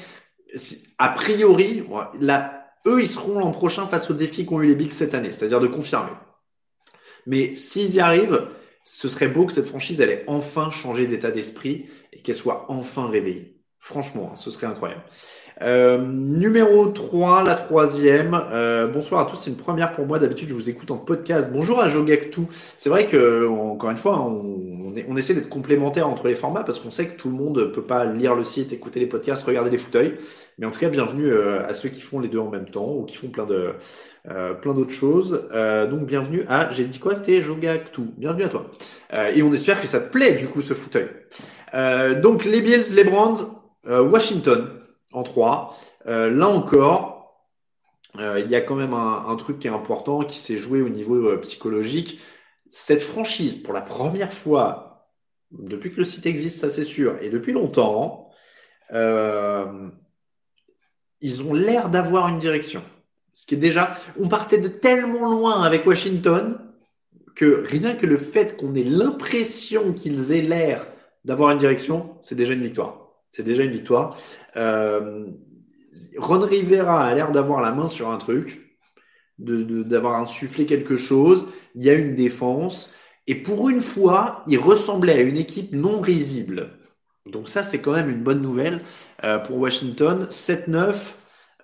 A 0.97 1.09
priori, 1.09 1.83
la, 2.19 2.60
eux, 2.87 3.01
ils 3.01 3.07
seront 3.07 3.39
l'an 3.39 3.51
prochain 3.51 3.87
face 3.87 4.09
aux 4.09 4.13
défis 4.13 4.45
qu'ont 4.45 4.61
eu 4.61 4.67
les 4.67 4.75
Bills 4.75 4.89
cette 4.89 5.13
année, 5.13 5.31
c'est-à-dire 5.31 5.59
de 5.59 5.67
confirmer. 5.67 6.11
Mais 7.27 7.53
s'ils 7.55 7.95
y 7.95 7.99
arrivent, 7.99 8.47
ce 8.85 9.07
serait 9.07 9.27
beau 9.27 9.45
que 9.45 9.53
cette 9.53 9.67
franchise 9.67 10.01
elle 10.01 10.09
ait 10.09 10.23
enfin 10.27 10.71
changé 10.71 11.05
d'état 11.05 11.31
d'esprit 11.31 11.85
et 12.13 12.21
qu'elle 12.21 12.35
soit 12.35 12.65
enfin 12.69 13.07
réveillée. 13.07 13.61
Franchement, 13.79 14.29
hein, 14.31 14.35
ce 14.35 14.51
serait 14.51 14.67
incroyable. 14.67 15.01
Euh, 15.63 15.97
numéro 15.97 16.87
3, 16.87 17.43
la 17.43 17.55
troisième. 17.55 18.39
Euh, 18.51 18.87
bonsoir 18.87 19.21
à 19.21 19.25
tous, 19.25 19.35
c'est 19.35 19.49
une 19.49 19.57
première 19.57 19.91
pour 19.91 20.05
moi. 20.05 20.19
D'habitude, 20.19 20.49
je 20.49 20.53
vous 20.53 20.69
écoute 20.69 20.91
en 20.91 20.97
podcast. 20.97 21.49
Bonjour 21.51 21.79
à 21.79 21.87
Jogactu. 21.87 22.41
C'est 22.77 22.89
vrai 22.89 23.05
que, 23.05 23.47
encore 23.47 23.91
une 23.91 23.97
fois, 23.97 24.21
on, 24.21 24.80
on, 25.07 25.17
essaie 25.17 25.33
d'être 25.33 25.49
complémentaire 25.49 26.07
entre 26.07 26.27
les 26.27 26.35
formats 26.35 26.63
parce 26.63 26.79
qu'on 26.79 26.91
sait 26.91 27.07
que 27.07 27.17
tout 27.17 27.29
le 27.29 27.35
monde 27.35 27.71
peut 27.73 27.83
pas 27.83 28.05
lire 28.05 28.35
le 28.35 28.43
site, 28.43 28.71
écouter 28.73 28.99
les 28.99 29.07
podcasts, 29.07 29.43
regarder 29.43 29.69
les 29.69 29.77
fauteuils. 29.77 30.17
Mais 30.57 30.65
en 30.65 30.71
tout 30.71 30.79
cas, 30.79 30.89
bienvenue 30.89 31.27
euh, 31.27 31.65
à 31.65 31.73
ceux 31.73 31.89
qui 31.89 32.01
font 32.01 32.19
les 32.19 32.27
deux 32.27 32.39
en 32.39 32.49
même 32.49 32.69
temps 32.69 32.93
ou 32.93 33.03
qui 33.03 33.15
font 33.15 33.29
plein 33.29 33.45
de 33.45 33.73
euh, 34.29 34.53
plein 34.53 34.73
d'autres 34.73 34.93
choses. 34.93 35.47
Euh, 35.53 35.87
donc 35.87 36.05
bienvenue 36.05 36.43
à, 36.47 36.71
j'ai 36.71 36.85
dit 36.85 36.99
quoi? 36.99 37.15
C'était 37.15 37.41
Jogactu. 37.41 38.01
Bienvenue 38.17 38.43
à 38.43 38.49
toi. 38.49 38.71
et 39.33 39.41
on 39.43 39.53
espère 39.53 39.81
que 39.81 39.87
ça 39.87 39.99
te 39.99 40.11
plaît 40.11 40.35
du 40.35 40.47
coup 40.47 40.61
ce 40.61 40.73
fauteuil. 40.73 41.09
donc 42.21 42.45
les 42.45 42.61
Bills, 42.61 42.93
les 42.93 43.03
Browns, 43.03 43.39
Washington 43.85 44.67
en 45.13 45.23
3. 45.23 45.75
Euh, 46.07 46.29
là 46.29 46.47
encore, 46.47 47.19
il 48.17 48.49
y 48.49 48.55
a 48.55 48.61
quand 48.61 48.75
même 48.75 48.93
un, 48.93 49.25
un, 49.27 49.35
truc 49.37 49.59
qui 49.59 49.67
est 49.67 49.71
important 49.71 50.23
qui 50.23 50.37
s'est 50.37 50.57
joué 50.57 50.81
au 50.81 50.89
niveau 50.89 51.37
psychologique. 51.37 52.19
Cette 52.71 53.01
franchise, 53.01 53.61
pour 53.61 53.73
la 53.73 53.81
première 53.81 54.33
fois, 54.33 55.09
depuis 55.51 55.91
que 55.91 55.97
le 55.97 56.05
site 56.05 56.25
existe, 56.25 56.59
ça 56.59 56.69
c'est 56.69 56.85
sûr, 56.85 57.21
et 57.21 57.29
depuis 57.29 57.51
longtemps, 57.51 58.29
euh, 58.93 59.89
ils 61.19 61.43
ont 61.43 61.53
l'air 61.53 61.89
d'avoir 61.89 62.29
une 62.29 62.39
direction. 62.39 62.81
Ce 63.33 63.45
qui 63.45 63.55
est 63.55 63.59
déjà, 63.59 63.95
on 64.17 64.29
partait 64.29 64.57
de 64.57 64.69
tellement 64.69 65.29
loin 65.29 65.63
avec 65.63 65.85
Washington 65.85 66.59
que 67.35 67.63
rien 67.65 67.95
que 67.95 68.05
le 68.05 68.17
fait 68.17 68.57
qu'on 68.57 68.73
ait 68.73 68.83
l'impression 68.83 69.93
qu'ils 69.93 70.31
aient 70.31 70.41
l'air 70.41 70.87
d'avoir 71.25 71.51
une 71.51 71.57
direction, 71.57 72.17
c'est 72.21 72.35
déjà 72.35 72.53
une 72.53 72.63
victoire. 72.63 73.09
C'est 73.31 73.43
déjà 73.43 73.63
une 73.63 73.71
victoire. 73.71 74.17
Euh, 74.55 75.25
Ron 76.17 76.39
Rivera 76.39 77.05
a 77.05 77.13
l'air 77.13 77.31
d'avoir 77.31 77.61
la 77.61 77.71
main 77.71 77.87
sur 77.87 78.09
un 78.09 78.17
truc, 78.17 78.70
d'avoir 79.41 80.19
insufflé 80.19 80.65
quelque 80.65 80.97
chose. 80.97 81.45
Il 81.75 81.83
y 81.83 81.89
a 81.89 81.93
une 81.93 82.15
défense. 82.15 82.93
Et 83.27 83.35
pour 83.35 83.69
une 83.69 83.81
fois, 83.81 84.43
il 84.47 84.57
ressemblait 84.57 85.13
à 85.13 85.21
une 85.21 85.37
équipe 85.37 85.73
non 85.73 86.01
risible. 86.01 86.71
Donc 87.25 87.49
ça, 87.49 87.63
c'est 87.63 87.79
quand 87.79 87.91
même 87.91 88.09
une 88.09 88.23
bonne 88.23 88.41
nouvelle 88.41 88.81
euh, 89.23 89.37
pour 89.39 89.57
Washington. 89.57 90.27
7-9, 90.29 91.13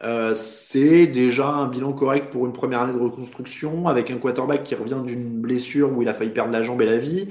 euh, 0.04 0.36
c'est 0.36 1.08
déjà 1.08 1.48
un 1.48 1.68
bilan 1.68 1.94
correct 1.94 2.32
pour 2.32 2.46
une 2.46 2.54
première 2.54 2.82
année 2.82 2.94
de 2.94 3.00
reconstruction, 3.00 3.88
avec 3.88 4.12
un 4.12 4.18
quarterback 4.18 4.64
qui 4.64 4.76
revient 4.76 5.02
d'une 5.06 5.42
blessure 5.42 5.92
où 5.92 6.02
il 6.02 6.10
a 6.10 6.14
failli 6.14 6.30
perdre 6.30 6.52
la 6.52 6.62
jambe 6.62 6.82
et 6.82 6.86
la 6.86 6.98
vie 6.98 7.30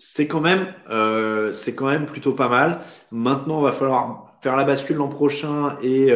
c'est 0.00 0.28
quand 0.28 0.40
même 0.40 0.72
euh, 0.90 1.52
quand 1.76 1.86
même 1.86 2.06
plutôt 2.06 2.32
pas 2.32 2.48
mal. 2.48 2.82
Maintenant, 3.10 3.58
il 3.60 3.64
va 3.64 3.72
falloir 3.72 4.32
faire 4.40 4.54
la 4.54 4.62
bascule 4.62 4.96
l'an 4.96 5.08
prochain 5.08 5.76
et 5.82 6.12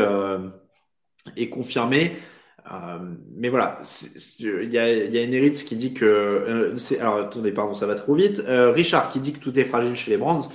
et 1.36 1.50
confirmer. 1.50 2.16
Euh, 2.70 2.98
mais 3.34 3.48
voilà, 3.48 3.80
il 4.38 4.72
y 4.72 4.78
a, 4.78 4.92
y 4.92 5.18
a 5.18 5.50
qui 5.50 5.76
dit 5.76 5.94
que 5.94 6.04
euh, 6.04 6.76
alors 7.00 7.16
attendez 7.16 7.50
pardon 7.50 7.74
ça 7.74 7.86
va 7.86 7.96
trop 7.96 8.14
vite. 8.14 8.42
Euh, 8.46 8.70
Richard 8.70 9.10
qui 9.10 9.20
dit 9.20 9.32
que 9.32 9.40
tout 9.40 9.58
est 9.58 9.64
fragile 9.64 9.96
chez 9.96 10.12
les 10.12 10.16
Brands. 10.16 10.48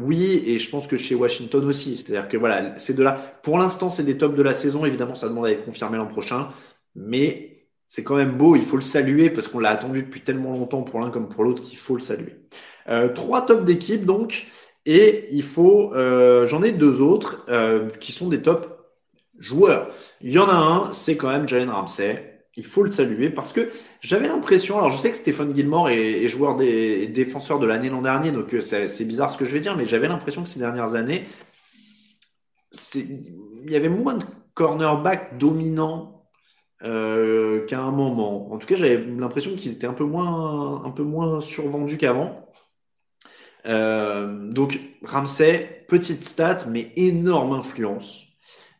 oui 0.00 0.42
et 0.46 0.58
je 0.58 0.70
pense 0.70 0.86
que 0.86 0.96
chez 0.96 1.14
Washington 1.14 1.64
aussi. 1.66 1.96
C'est-à-dire 1.98 2.28
que 2.28 2.38
voilà 2.38 2.78
c'est 2.78 2.94
de 2.94 3.02
là. 3.02 3.12
Pour 3.42 3.58
l'instant 3.58 3.90
c'est 3.90 4.04
des 4.04 4.16
tops 4.16 4.36
de 4.36 4.42
la 4.42 4.54
saison. 4.54 4.86
Évidemment 4.86 5.14
ça 5.14 5.28
demande 5.28 5.46
à 5.46 5.50
être 5.50 5.64
confirmé 5.64 5.98
l'an 5.98 6.06
prochain, 6.06 6.48
mais 6.94 7.54
c'est 7.86 8.02
quand 8.02 8.16
même 8.16 8.36
beau, 8.36 8.56
il 8.56 8.64
faut 8.64 8.76
le 8.76 8.82
saluer 8.82 9.30
parce 9.30 9.48
qu'on 9.48 9.60
l'a 9.60 9.70
attendu 9.70 10.02
depuis 10.02 10.20
tellement 10.20 10.52
longtemps 10.52 10.82
pour 10.82 11.00
l'un 11.00 11.10
comme 11.10 11.28
pour 11.28 11.44
l'autre 11.44 11.62
qu'il 11.62 11.78
faut 11.78 11.94
le 11.94 12.00
saluer. 12.00 12.34
Euh, 12.88 13.08
trois 13.08 13.46
tops 13.46 13.64
d'équipe 13.64 14.04
donc, 14.04 14.46
et 14.86 15.28
il 15.30 15.42
faut, 15.42 15.94
euh, 15.94 16.46
j'en 16.46 16.62
ai 16.62 16.72
deux 16.72 17.00
autres 17.00 17.44
euh, 17.48 17.88
qui 18.00 18.12
sont 18.12 18.28
des 18.28 18.42
tops 18.42 18.68
joueurs. 19.38 19.88
Il 20.20 20.32
y 20.32 20.38
en 20.38 20.48
a 20.48 20.54
un, 20.54 20.90
c'est 20.90 21.16
quand 21.16 21.28
même 21.28 21.48
Jalen 21.48 21.70
Ramsey. 21.70 22.30
Il 22.56 22.64
faut 22.64 22.84
le 22.84 22.90
saluer 22.90 23.30
parce 23.30 23.52
que 23.52 23.68
j'avais 24.00 24.28
l'impression, 24.28 24.78
alors 24.78 24.92
je 24.92 24.96
sais 24.96 25.10
que 25.10 25.16
Stéphane 25.16 25.54
Gilmore 25.54 25.88
est, 25.88 26.22
est 26.22 26.28
joueur 26.28 26.54
des 26.54 27.08
défenseurs 27.08 27.58
de 27.58 27.66
l'année 27.66 27.90
l'an 27.90 28.02
dernier, 28.02 28.30
donc 28.30 28.54
euh, 28.54 28.60
c'est 28.60 29.04
bizarre 29.04 29.28
ce 29.30 29.36
que 29.36 29.44
je 29.44 29.52
vais 29.52 29.60
dire, 29.60 29.76
mais 29.76 29.86
j'avais 29.86 30.06
l'impression 30.06 30.42
que 30.44 30.48
ces 30.48 30.60
dernières 30.60 30.94
années, 30.94 31.26
il 32.94 33.70
y 33.70 33.76
avait 33.76 33.88
moins 33.88 34.14
de 34.14 34.24
cornerbacks 34.54 35.36
dominants 35.38 36.26
euh, 36.82 37.64
qu'à 37.66 37.80
un 37.80 37.90
moment. 37.90 38.52
En 38.52 38.58
tout 38.58 38.66
cas, 38.66 38.76
j'avais 38.76 38.98
l'impression 38.98 39.54
qu'ils 39.56 39.72
étaient 39.72 39.86
un 39.86 39.94
peu 39.94 40.04
moins, 40.04 40.84
un 40.84 40.90
peu 40.90 41.02
moins 41.02 41.40
survendus 41.40 41.98
qu'avant. 41.98 42.48
Euh, 43.66 44.50
donc 44.50 44.78
Ramsey, 45.02 45.86
petite 45.88 46.22
stat, 46.24 46.58
mais 46.68 46.92
énorme 46.96 47.52
influence. 47.52 48.23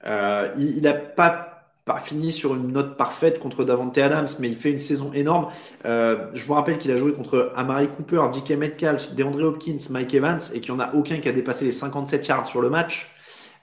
Euh, 0.07 0.53
il 0.59 0.83
n'a 0.83 0.95
pas 0.95 1.55
pas 1.85 1.99
fini 1.99 2.33
sur 2.33 2.55
une 2.55 2.73
note 2.73 2.97
parfaite 2.97 3.39
contre 3.39 3.63
Davante 3.63 3.99
Adams, 3.99 4.29
mais 4.39 4.49
il 4.49 4.57
fait 4.57 4.71
une 4.71 4.79
saison 4.79 5.13
énorme. 5.13 5.49
Euh, 5.85 6.29
je 6.33 6.45
vous 6.47 6.55
rappelle 6.55 6.79
qu'il 6.79 6.91
a 6.93 6.97
joué 6.97 7.13
contre 7.13 7.53
Amari 7.57 7.89
Cooper, 7.89 8.23
DK 8.33 8.53
Metcalf, 8.53 9.15
DeAndre 9.15 9.45
Hopkins, 9.45 9.77
Mike 9.91 10.15
Evans, 10.15 10.41
et 10.55 10.61
qu'il 10.61 10.75
n'y 10.75 10.81
en 10.81 10.85
a 10.85 10.95
aucun 10.95 11.19
qui 11.19 11.29
a 11.29 11.33
dépassé 11.33 11.67
les 11.67 11.73
57 11.73 12.27
yards 12.27 12.47
sur 12.47 12.63
le 12.63 12.71
match. 12.71 13.15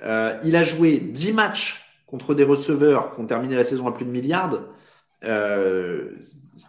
Euh, 0.04 0.38
il 0.44 0.56
a 0.56 0.64
joué 0.64 1.00
10 1.00 1.34
matchs 1.34 1.86
contre 2.06 2.36
des 2.36 2.44
receveurs 2.44 3.16
qui 3.16 3.22
ont 3.22 3.26
terminé 3.26 3.56
la 3.56 3.64
saison 3.64 3.88
à 3.88 3.92
plus 3.92 4.06
de 4.06 4.12
milliards. 4.12 4.60
Euh, 5.24 6.12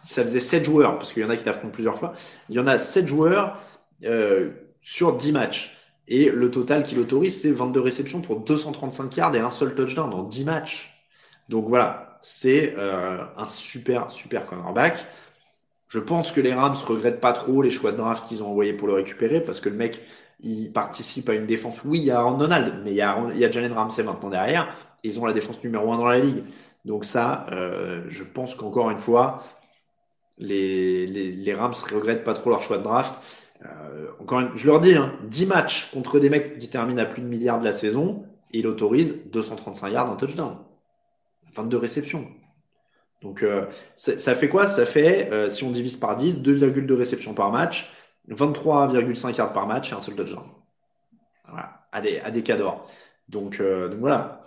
ça 0.05 0.23
faisait 0.23 0.39
7 0.39 0.63
joueurs, 0.65 0.97
parce 0.97 1.13
qu'il 1.13 1.21
y 1.21 1.25
en 1.25 1.29
a 1.29 1.37
qui 1.37 1.45
l'affrontent 1.45 1.71
plusieurs 1.71 1.97
fois. 1.97 2.13
Il 2.49 2.55
y 2.55 2.59
en 2.59 2.67
a 2.67 2.79
7 2.79 3.07
joueurs 3.07 3.59
euh, 4.03 4.51
sur 4.81 5.15
10 5.17 5.31
matchs. 5.33 5.77
Et 6.07 6.29
le 6.29 6.51
total 6.51 6.83
qu'il 6.83 6.99
autorise, 6.99 7.41
c'est 7.41 7.51
22 7.51 7.79
réceptions 7.79 8.21
pour 8.21 8.41
235 8.41 9.15
yards 9.15 9.35
et 9.35 9.39
un 9.39 9.49
seul 9.49 9.73
touchdown 9.75 10.09
dans 10.09 10.23
10 10.23 10.45
matchs. 10.45 11.05
Donc 11.49 11.67
voilà, 11.67 12.19
c'est 12.21 12.75
euh, 12.77 13.23
un 13.37 13.45
super, 13.45 14.11
super 14.11 14.45
cornerback. 14.45 15.05
Je 15.87 15.99
pense 15.99 16.31
que 16.31 16.41
les 16.41 16.53
Rams 16.53 16.75
regrettent 16.87 17.21
pas 17.21 17.33
trop 17.33 17.61
les 17.61 17.69
choix 17.69 17.91
de 17.91 17.97
draft 17.97 18.27
qu'ils 18.27 18.43
ont 18.43 18.47
envoyés 18.47 18.73
pour 18.73 18.87
le 18.87 18.95
récupérer 18.95 19.41
parce 19.41 19.61
que 19.61 19.69
le 19.69 19.75
mec, 19.75 20.01
il 20.41 20.71
participe 20.71 21.29
à 21.29 21.33
une 21.35 21.45
défense. 21.45 21.83
Oui, 21.85 21.99
il 21.99 22.05
y 22.05 22.11
a 22.11 22.19
Aaron 22.19 22.37
Donald, 22.37 22.81
mais 22.83 22.91
il 22.91 22.97
y 22.97 23.01
a, 23.01 23.17
il 23.35 23.51
Jalen 23.51 23.73
Ramsey 23.73 24.03
maintenant 24.03 24.29
derrière. 24.29 24.75
Ils 25.03 25.19
ont 25.19 25.25
la 25.25 25.33
défense 25.33 25.63
numéro 25.63 25.91
un 25.93 25.97
dans 25.97 26.07
la 26.07 26.19
ligue. 26.19 26.43
Donc 26.85 27.05
ça, 27.05 27.45
euh, 27.51 28.03
je 28.09 28.23
pense 28.23 28.55
qu'encore 28.55 28.89
une 28.89 28.97
fois, 28.97 29.43
les, 30.37 31.05
les, 31.07 31.31
les, 31.31 31.53
Rams 31.53 31.73
regrettent 31.93 32.23
pas 32.23 32.33
trop 32.33 32.49
leur 32.49 32.61
choix 32.61 32.77
de 32.77 32.83
draft. 32.83 33.21
Euh, 33.65 34.07
encore 34.19 34.41
une, 34.41 34.57
je 34.57 34.67
leur 34.67 34.79
dis, 34.79 34.95
hein, 34.95 35.13
10 35.23 35.45
matchs 35.45 35.91
contre 35.91 36.19
des 36.19 36.29
mecs 36.29 36.57
qui 36.57 36.69
terminent 36.69 37.01
à 37.01 37.05
plus 37.05 37.21
de 37.21 37.27
milliards 37.27 37.59
de 37.59 37.65
la 37.65 37.71
saison, 37.71 38.25
il 38.51 38.67
autorise 38.67 39.25
235 39.31 39.89
yards 39.89 40.11
en 40.11 40.15
touchdown. 40.15 40.57
22 41.55 41.77
réceptions. 41.77 42.27
Donc 43.21 43.41
euh, 43.41 43.65
ça 43.95 44.35
fait 44.35 44.49
quoi? 44.49 44.67
Ça 44.67 44.85
fait, 44.85 45.31
euh, 45.31 45.49
si 45.49 45.63
on 45.63 45.71
divise 45.71 45.95
par 45.95 46.15
10, 46.15 46.41
2,2 46.41 46.93
réceptions 46.93 47.33
par 47.33 47.51
match, 47.51 47.89
23,5 48.29 49.37
yards 49.37 49.53
par 49.53 49.65
match 49.65 49.91
et 49.91 49.95
un 49.95 49.99
seul 49.99 50.15
touchdown. 50.15 50.45
Voilà, 51.47 51.85
à 51.91 52.01
des. 52.01 52.21
Donc, 53.29 53.59
euh, 53.59 53.87
donc 53.87 53.99
voilà. 53.99 54.41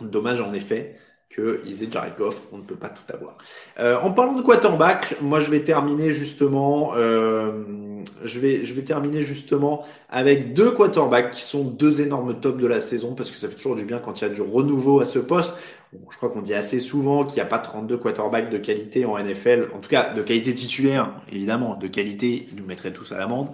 Dommage 0.00 0.40
en 0.40 0.52
effet 0.52 0.96
qu'ils 1.34 1.82
aient 1.82 1.90
Jared 1.90 2.14
on 2.52 2.58
ne 2.58 2.62
peut 2.62 2.74
pas 2.74 2.88
tout 2.88 3.12
avoir. 3.12 3.36
en 4.02 4.10
parlant 4.10 4.32
de 4.32 4.42
quarterback, 4.42 5.16
moi 5.20 5.40
je 5.40 5.50
vais 5.50 5.60
terminer 5.60 6.10
justement, 6.10 6.94
je 6.94 8.40
vais, 8.40 8.64
je 8.64 8.74
vais 8.74 8.82
terminer 8.82 9.20
justement 9.20 9.84
avec 10.08 10.54
deux 10.54 10.70
quarterbacks 10.70 11.30
qui 11.30 11.42
sont 11.42 11.64
deux 11.64 12.00
énormes 12.00 12.40
tops 12.40 12.60
de 12.60 12.66
la 12.66 12.80
saison 12.80 13.14
parce 13.14 13.30
que 13.30 13.36
ça 13.36 13.48
fait 13.48 13.56
toujours 13.56 13.76
du 13.76 13.84
bien 13.84 13.98
quand 13.98 14.20
il 14.20 14.24
y 14.24 14.26
a 14.26 14.30
du 14.30 14.42
renouveau 14.42 15.00
à 15.00 15.04
ce 15.04 15.18
poste 15.18 15.52
je 16.10 16.16
crois 16.16 16.28
qu'on 16.28 16.42
dit 16.42 16.54
assez 16.54 16.80
souvent 16.80 17.24
qu'il 17.24 17.36
n'y 17.36 17.40
a 17.40 17.46
pas 17.46 17.58
32 17.58 17.96
quarterbacks 17.96 18.50
de 18.50 18.58
qualité 18.58 19.04
en 19.04 19.18
NFL, 19.18 19.68
en 19.74 19.78
tout 19.78 19.88
cas 19.88 20.12
de 20.12 20.22
qualité 20.22 20.54
titulaire, 20.54 21.12
évidemment, 21.32 21.76
de 21.76 21.86
qualité, 21.86 22.46
ils 22.50 22.58
nous 22.58 22.66
mettraient 22.66 22.92
tous 22.92 23.12
à 23.12 23.18
l'amende. 23.18 23.50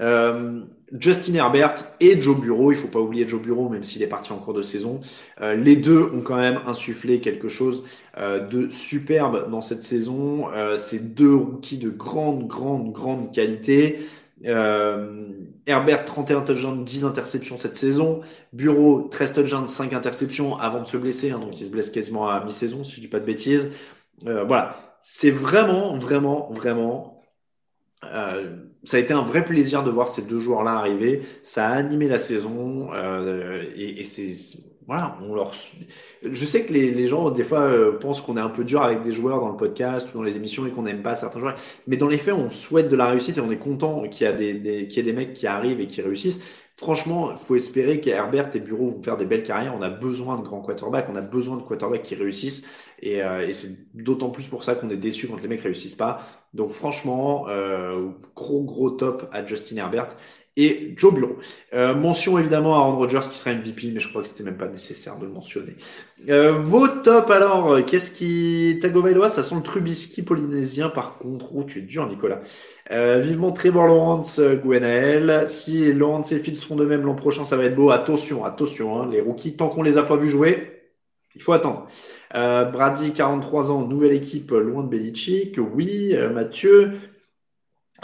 Euh, 0.00 0.60
Justin 0.98 1.34
Herbert 1.34 1.74
et 2.00 2.20
Joe 2.20 2.40
Bureau, 2.40 2.72
il 2.72 2.76
faut 2.76 2.88
pas 2.88 3.00
oublier 3.00 3.28
Joe 3.28 3.42
Bureau, 3.42 3.68
même 3.68 3.82
s'il 3.82 4.02
est 4.02 4.08
parti 4.08 4.32
en 4.32 4.38
cours 4.38 4.54
de 4.54 4.62
saison. 4.62 5.00
Euh, 5.40 5.54
les 5.54 5.76
deux 5.76 6.02
ont 6.14 6.22
quand 6.22 6.36
même 6.36 6.60
insufflé 6.66 7.20
quelque 7.20 7.48
chose 7.48 7.82
euh, 8.16 8.40
de 8.40 8.70
superbe 8.70 9.50
dans 9.50 9.60
cette 9.60 9.82
saison. 9.82 10.48
C'est 10.78 11.14
deux 11.14 11.34
rookies 11.34 11.78
de 11.78 11.90
grande, 11.90 12.46
grande, 12.46 12.92
grande 12.92 13.32
qualité. 13.32 14.00
Herbert, 14.44 16.04
31 16.04 16.42
touchdowns, 16.42 16.84
10 16.84 17.04
interceptions 17.04 17.58
cette 17.58 17.76
saison. 17.76 18.20
Bureau, 18.52 19.02
13 19.10 19.32
touchdowns, 19.34 19.68
5 19.68 19.92
interceptions 19.92 20.56
avant 20.56 20.82
de 20.82 20.88
se 20.88 20.96
blesser. 20.96 21.32
Hein, 21.32 21.38
donc 21.38 21.60
il 21.60 21.66
se 21.66 21.70
blesse 21.70 21.90
quasiment 21.90 22.28
à 22.28 22.42
mi-saison, 22.44 22.84
si 22.84 22.96
je 22.96 23.00
dis 23.00 23.08
pas 23.08 23.20
de 23.20 23.26
bêtises. 23.26 23.68
Voilà. 24.22 24.76
C'est 25.02 25.30
vraiment, 25.30 25.96
vraiment, 25.98 26.50
vraiment. 26.52 27.17
Euh, 28.04 28.56
ça 28.84 28.96
a 28.96 29.00
été 29.00 29.12
un 29.12 29.22
vrai 29.22 29.44
plaisir 29.44 29.82
de 29.84 29.90
voir 29.90 30.08
ces 30.08 30.22
deux 30.22 30.38
joueurs-là 30.38 30.72
arriver. 30.72 31.22
Ça 31.42 31.68
a 31.68 31.72
animé 31.74 32.08
la 32.08 32.18
saison. 32.18 32.90
Euh, 32.94 33.64
et, 33.76 34.00
et 34.00 34.04
c'est 34.04 34.30
voilà, 34.86 35.18
on 35.20 35.34
leur. 35.34 35.52
Je 36.22 36.46
sais 36.46 36.64
que 36.64 36.72
les, 36.72 36.90
les 36.92 37.06
gens 37.06 37.30
des 37.30 37.44
fois 37.44 37.60
euh, 37.60 37.98
pensent 37.98 38.22
qu'on 38.22 38.38
est 38.38 38.40
un 38.40 38.48
peu 38.48 38.64
dur 38.64 38.80
avec 38.82 39.02
des 39.02 39.12
joueurs 39.12 39.38
dans 39.40 39.50
le 39.50 39.56
podcast 39.56 40.08
ou 40.14 40.16
dans 40.16 40.22
les 40.22 40.36
émissions 40.36 40.66
et 40.66 40.70
qu'on 40.70 40.82
n'aime 40.82 41.02
pas 41.02 41.14
certains 41.14 41.40
joueurs. 41.40 41.56
Mais 41.86 41.98
dans 41.98 42.08
les 42.08 42.16
faits, 42.16 42.32
on 42.34 42.50
souhaite 42.50 42.88
de 42.88 42.96
la 42.96 43.06
réussite 43.08 43.36
et 43.36 43.40
on 43.42 43.50
est 43.50 43.58
content 43.58 44.08
qu'il 44.08 44.24
y 44.24 44.28
a 44.28 44.32
des, 44.32 44.54
des 44.54 44.88
qu'il 44.88 44.96
y 45.04 45.08
ait 45.08 45.12
des 45.12 45.12
mecs 45.12 45.34
qui 45.34 45.46
arrivent 45.46 45.80
et 45.80 45.86
qui 45.86 46.00
réussissent. 46.00 46.40
Franchement, 46.78 47.32
il 47.32 47.36
faut 47.36 47.56
espérer 47.56 48.00
qu'Herbert 48.00 48.54
et 48.54 48.60
Bureau 48.60 48.90
vont 48.90 49.02
faire 49.02 49.16
des 49.16 49.26
belles 49.26 49.42
carrières. 49.42 49.74
On 49.76 49.82
a 49.82 49.90
besoin 49.90 50.36
de 50.36 50.42
grands 50.42 50.60
quarterbacks, 50.62 51.08
on 51.10 51.16
a 51.16 51.20
besoin 51.20 51.56
de 51.56 51.62
quarterbacks 51.62 52.02
qui 52.02 52.14
réussissent. 52.14 52.68
Et, 53.02 53.20
euh, 53.20 53.48
et 53.48 53.52
c'est 53.52 53.92
d'autant 53.94 54.30
plus 54.30 54.46
pour 54.46 54.62
ça 54.62 54.76
qu'on 54.76 54.88
est 54.88 54.96
déçu 54.96 55.26
quand 55.26 55.42
les 55.42 55.48
mecs 55.48 55.60
réussissent 55.62 55.96
pas. 55.96 56.20
Donc 56.54 56.70
franchement, 56.70 57.46
euh, 57.48 58.10
gros 58.36 58.62
gros 58.62 58.90
top 58.90 59.28
à 59.32 59.44
Justin 59.44 59.78
Herbert 59.78 60.06
et 60.56 60.94
Joe 60.96 61.14
Bureau. 61.14 61.36
Euh, 61.74 61.94
mention 61.94 62.38
évidemment 62.38 62.74
à 62.74 62.78
Aaron 62.78 62.96
Rodgers 62.96 63.28
qui 63.30 63.38
sera 63.38 63.52
MVP, 63.52 63.90
mais 63.92 64.00
je 64.00 64.08
crois 64.08 64.22
que 64.22 64.28
c'était 64.28 64.44
même 64.44 64.56
pas 64.56 64.68
nécessaire 64.68 65.16
de 65.18 65.26
le 65.26 65.32
mentionner. 65.32 65.76
Euh, 66.28 66.52
vos 66.52 66.88
top 66.88 67.30
alors, 67.30 67.84
qu'est-ce 67.84 68.10
qui 68.10 68.78
Tagovailoa, 68.80 69.28
ça 69.28 69.42
sent 69.42 69.54
le 69.54 69.62
Trubisky 69.62 70.22
polynésien 70.22 70.88
par 70.88 71.18
contre. 71.18 71.54
Oh, 71.54 71.64
tu 71.64 71.78
es 71.78 71.82
dur 71.82 72.08
Nicolas. 72.08 72.40
Euh, 72.90 73.20
vivement 73.20 73.52
Trevor 73.52 73.86
Lawrence, 73.86 74.38
euh, 74.38 74.56
Gwenaël. 74.56 75.46
Si 75.46 75.92
Lawrence 75.92 76.32
et 76.32 76.38
Fields 76.38 76.56
font 76.56 76.76
de 76.76 76.84
même 76.84 77.02
l'an 77.02 77.14
prochain, 77.14 77.44
ça 77.44 77.56
va 77.56 77.64
être 77.64 77.74
beau. 77.74 77.90
Attention, 77.90 78.44
attention, 78.44 79.00
hein, 79.00 79.08
les 79.10 79.20
rookies, 79.20 79.56
tant 79.56 79.68
qu'on 79.68 79.82
les 79.82 79.96
a 79.98 80.02
pas 80.02 80.16
vus 80.16 80.30
jouer, 80.30 80.90
il 81.34 81.42
faut 81.42 81.52
attendre. 81.52 81.86
Euh, 82.34 82.64
Brady, 82.64 83.12
43 83.12 83.70
ans, 83.70 83.86
nouvelle 83.86 84.12
équipe, 84.12 84.50
loin 84.52 84.82
de 84.82 84.88
Belichick. 84.88 85.58
Oui, 85.58 86.10
euh, 86.14 86.30
Mathieu. 86.30 86.92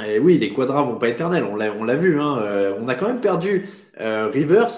Et 0.03 0.19
oui, 0.19 0.39
les 0.39 0.53
quadras 0.53 0.83
vont 0.83 0.99
pas 0.99 1.09
éternels, 1.09 1.45
on 1.45 1.55
l'a, 1.57 1.97
vu. 1.97 2.21
Hein. 2.21 2.39
Euh, 2.43 2.75
on 2.81 2.89
a 2.89 2.95
quand 2.95 3.07
même 3.07 3.21
perdu 3.21 3.69
euh, 4.01 4.29
Rivers 4.29 4.71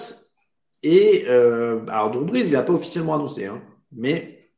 et 0.83 1.25
euh, 1.27 1.79
alors 1.87 2.11
Drew 2.11 2.37
il 2.37 2.55
a 2.55 2.61
pas 2.61 2.73
officiellement 2.73 3.15
annoncé, 3.15 3.45
hein, 3.45 3.61
mais 3.91 4.51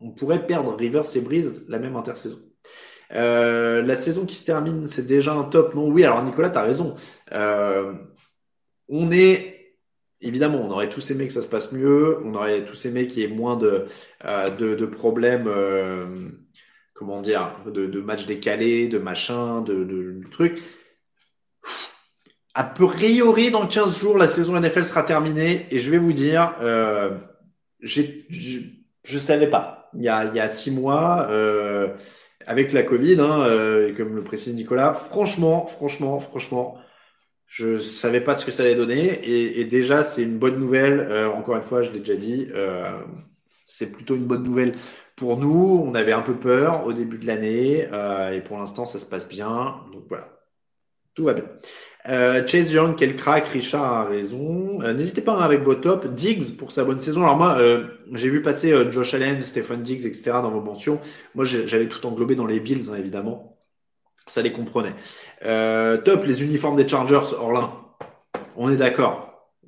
on 0.00 0.10
pourrait 0.10 0.46
perdre 0.46 0.74
Rivers 0.76 1.16
et 1.16 1.20
Brees 1.20 1.64
la 1.68 1.78
même 1.78 1.96
intersaison. 1.96 2.38
Euh, 3.12 3.82
la 3.82 3.94
saison 3.94 4.26
qui 4.26 4.34
se 4.34 4.44
termine, 4.44 4.86
c'est 4.86 5.06
déjà 5.06 5.32
un 5.32 5.44
top, 5.44 5.74
non? 5.74 5.88
Oui, 5.88 6.04
alors 6.04 6.22
Nicolas, 6.22 6.50
tu 6.50 6.58
as 6.58 6.62
raison. 6.62 6.96
Euh, 7.32 7.94
on 8.88 9.10
est, 9.10 9.76
évidemment, 10.20 10.60
on 10.60 10.70
aurait 10.70 10.88
tous 10.88 11.10
aimé 11.10 11.26
que 11.26 11.32
ça 11.32 11.42
se 11.42 11.48
passe 11.48 11.72
mieux, 11.72 12.18
on 12.24 12.34
aurait 12.34 12.64
tous 12.64 12.84
aimé 12.86 13.06
qu'il 13.06 13.22
y 13.22 13.24
ait 13.24 13.28
moins 13.28 13.56
de, 13.56 13.86
euh, 14.24 14.50
de, 14.50 14.74
de 14.74 14.86
problèmes 14.86 15.48
comment 16.96 17.20
dire, 17.20 17.54
de, 17.66 18.00
matchs 18.00 18.26
décalés, 18.26 18.88
de 18.88 18.98
machin, 18.98 19.60
de, 19.60 20.20
trucs. 20.30 20.62
A 22.54 22.64
priori, 22.64 23.50
dans 23.50 23.66
15 23.66 24.00
jours, 24.00 24.16
la 24.16 24.28
saison 24.28 24.58
NFL 24.58 24.86
sera 24.86 25.02
terminée 25.02 25.66
et 25.70 25.78
je 25.78 25.90
vais 25.90 25.98
vous 25.98 26.14
dire, 26.14 26.56
euh, 26.62 27.10
je, 27.80 28.00
je 28.30 29.18
savais 29.18 29.48
pas. 29.48 29.90
Il 29.94 30.02
y 30.02 30.08
a, 30.08 30.48
six 30.48 30.70
mois, 30.70 31.26
euh, 31.30 31.94
avec 32.46 32.72
la 32.72 32.82
Covid, 32.82 33.20
hein, 33.20 33.42
euh, 33.42 33.94
comme 33.94 34.16
le 34.16 34.24
précise 34.24 34.54
Nicolas, 34.54 34.94
franchement, 34.94 35.66
franchement, 35.66 36.18
franchement, 36.18 36.78
je 37.46 37.78
savais 37.78 38.22
pas 38.22 38.34
ce 38.34 38.44
que 38.44 38.50
ça 38.50 38.62
allait 38.62 38.74
donner 38.74 39.20
et, 39.58 39.64
déjà 39.66 40.02
c'est 40.02 40.22
une 40.22 40.38
bonne 40.38 40.58
nouvelle. 40.58 41.12
Encore 41.34 41.56
une 41.56 41.62
fois, 41.62 41.82
je 41.82 41.90
l'ai 41.90 42.00
déjà 42.00 42.16
dit, 42.16 42.48
c'est 43.66 43.92
plutôt 43.92 44.16
une 44.16 44.26
bonne 44.26 44.42
nouvelle 44.42 44.72
pour 45.16 45.38
nous, 45.38 45.82
on 45.86 45.94
avait 45.94 46.12
un 46.12 46.22
peu 46.22 46.34
peur 46.34 46.86
au 46.86 46.92
début 46.92 47.18
de 47.18 47.26
l'année 47.26 47.88
euh, 47.92 48.30
et 48.32 48.40
pour 48.42 48.58
l'instant, 48.58 48.84
ça 48.84 48.98
se 48.98 49.06
passe 49.06 49.26
bien. 49.26 49.80
Donc 49.92 50.04
voilà, 50.08 50.28
tout 51.14 51.24
va 51.24 51.34
bien. 51.34 51.44
Euh, 52.08 52.46
Chase 52.46 52.72
Young, 52.72 52.94
quel 52.96 53.16
crack, 53.16 53.46
Richard 53.48 53.82
a 53.82 54.04
raison. 54.04 54.80
Euh, 54.82 54.92
N'hésitez 54.92 55.22
pas 55.22 55.32
hein, 55.32 55.40
avec 55.40 55.62
vos 55.62 55.74
tops. 55.74 56.06
Diggs 56.08 56.56
pour 56.56 56.70
sa 56.70 56.84
bonne 56.84 57.00
saison. 57.00 57.22
Alors 57.22 57.36
moi, 57.36 57.56
euh, 57.58 57.86
j'ai 58.12 58.28
vu 58.28 58.42
passer 58.42 58.72
Josh 58.92 59.14
Allen, 59.14 59.42
Stephen 59.42 59.82
Diggs, 59.82 60.06
etc. 60.06 60.22
dans 60.42 60.50
vos 60.50 60.60
mentions. 60.60 61.00
Moi, 61.34 61.44
j'avais 61.44 61.88
tout 61.88 62.06
englobé 62.06 62.34
dans 62.34 62.46
les 62.46 62.60
Bills, 62.60 62.88
hein, 62.90 62.96
évidemment. 62.96 63.58
Ça 64.26 64.42
les 64.42 64.52
comprenait. 64.52 64.94
Top, 65.40 66.24
les 66.24 66.44
uniformes 66.44 66.76
des 66.76 66.86
Chargers, 66.86 67.34
Orlin. 67.38 67.72
On 68.56 68.70
est 68.70 68.76
d'accord. 68.76 69.25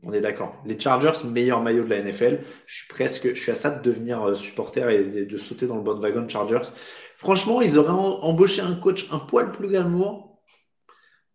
On 0.08 0.12
est 0.14 0.22
d'accord. 0.22 0.56
Les 0.64 0.80
Chargers, 0.80 1.26
meilleur 1.26 1.60
maillot 1.60 1.84
de 1.84 1.90
la 1.90 2.00
NFL. 2.00 2.40
Je 2.64 2.76
suis 2.78 2.88
presque, 2.88 3.34
je 3.34 3.50
à 3.50 3.54
ça 3.54 3.70
de 3.70 3.82
devenir 3.82 4.22
euh, 4.22 4.34
supporter 4.34 4.88
et 4.88 5.26
de, 5.26 5.36
sauter 5.36 5.66
dans 5.66 5.76
le 5.76 5.82
bon 5.82 6.00
wagon 6.00 6.26
Chargers. 6.26 6.70
Franchement, 7.14 7.60
ils 7.60 7.78
auraient 7.78 7.92
embauché 7.92 8.62
un 8.62 8.74
coach 8.74 9.06
un 9.12 9.18
poil 9.18 9.52
plus 9.52 9.68
glamour. 9.68 10.40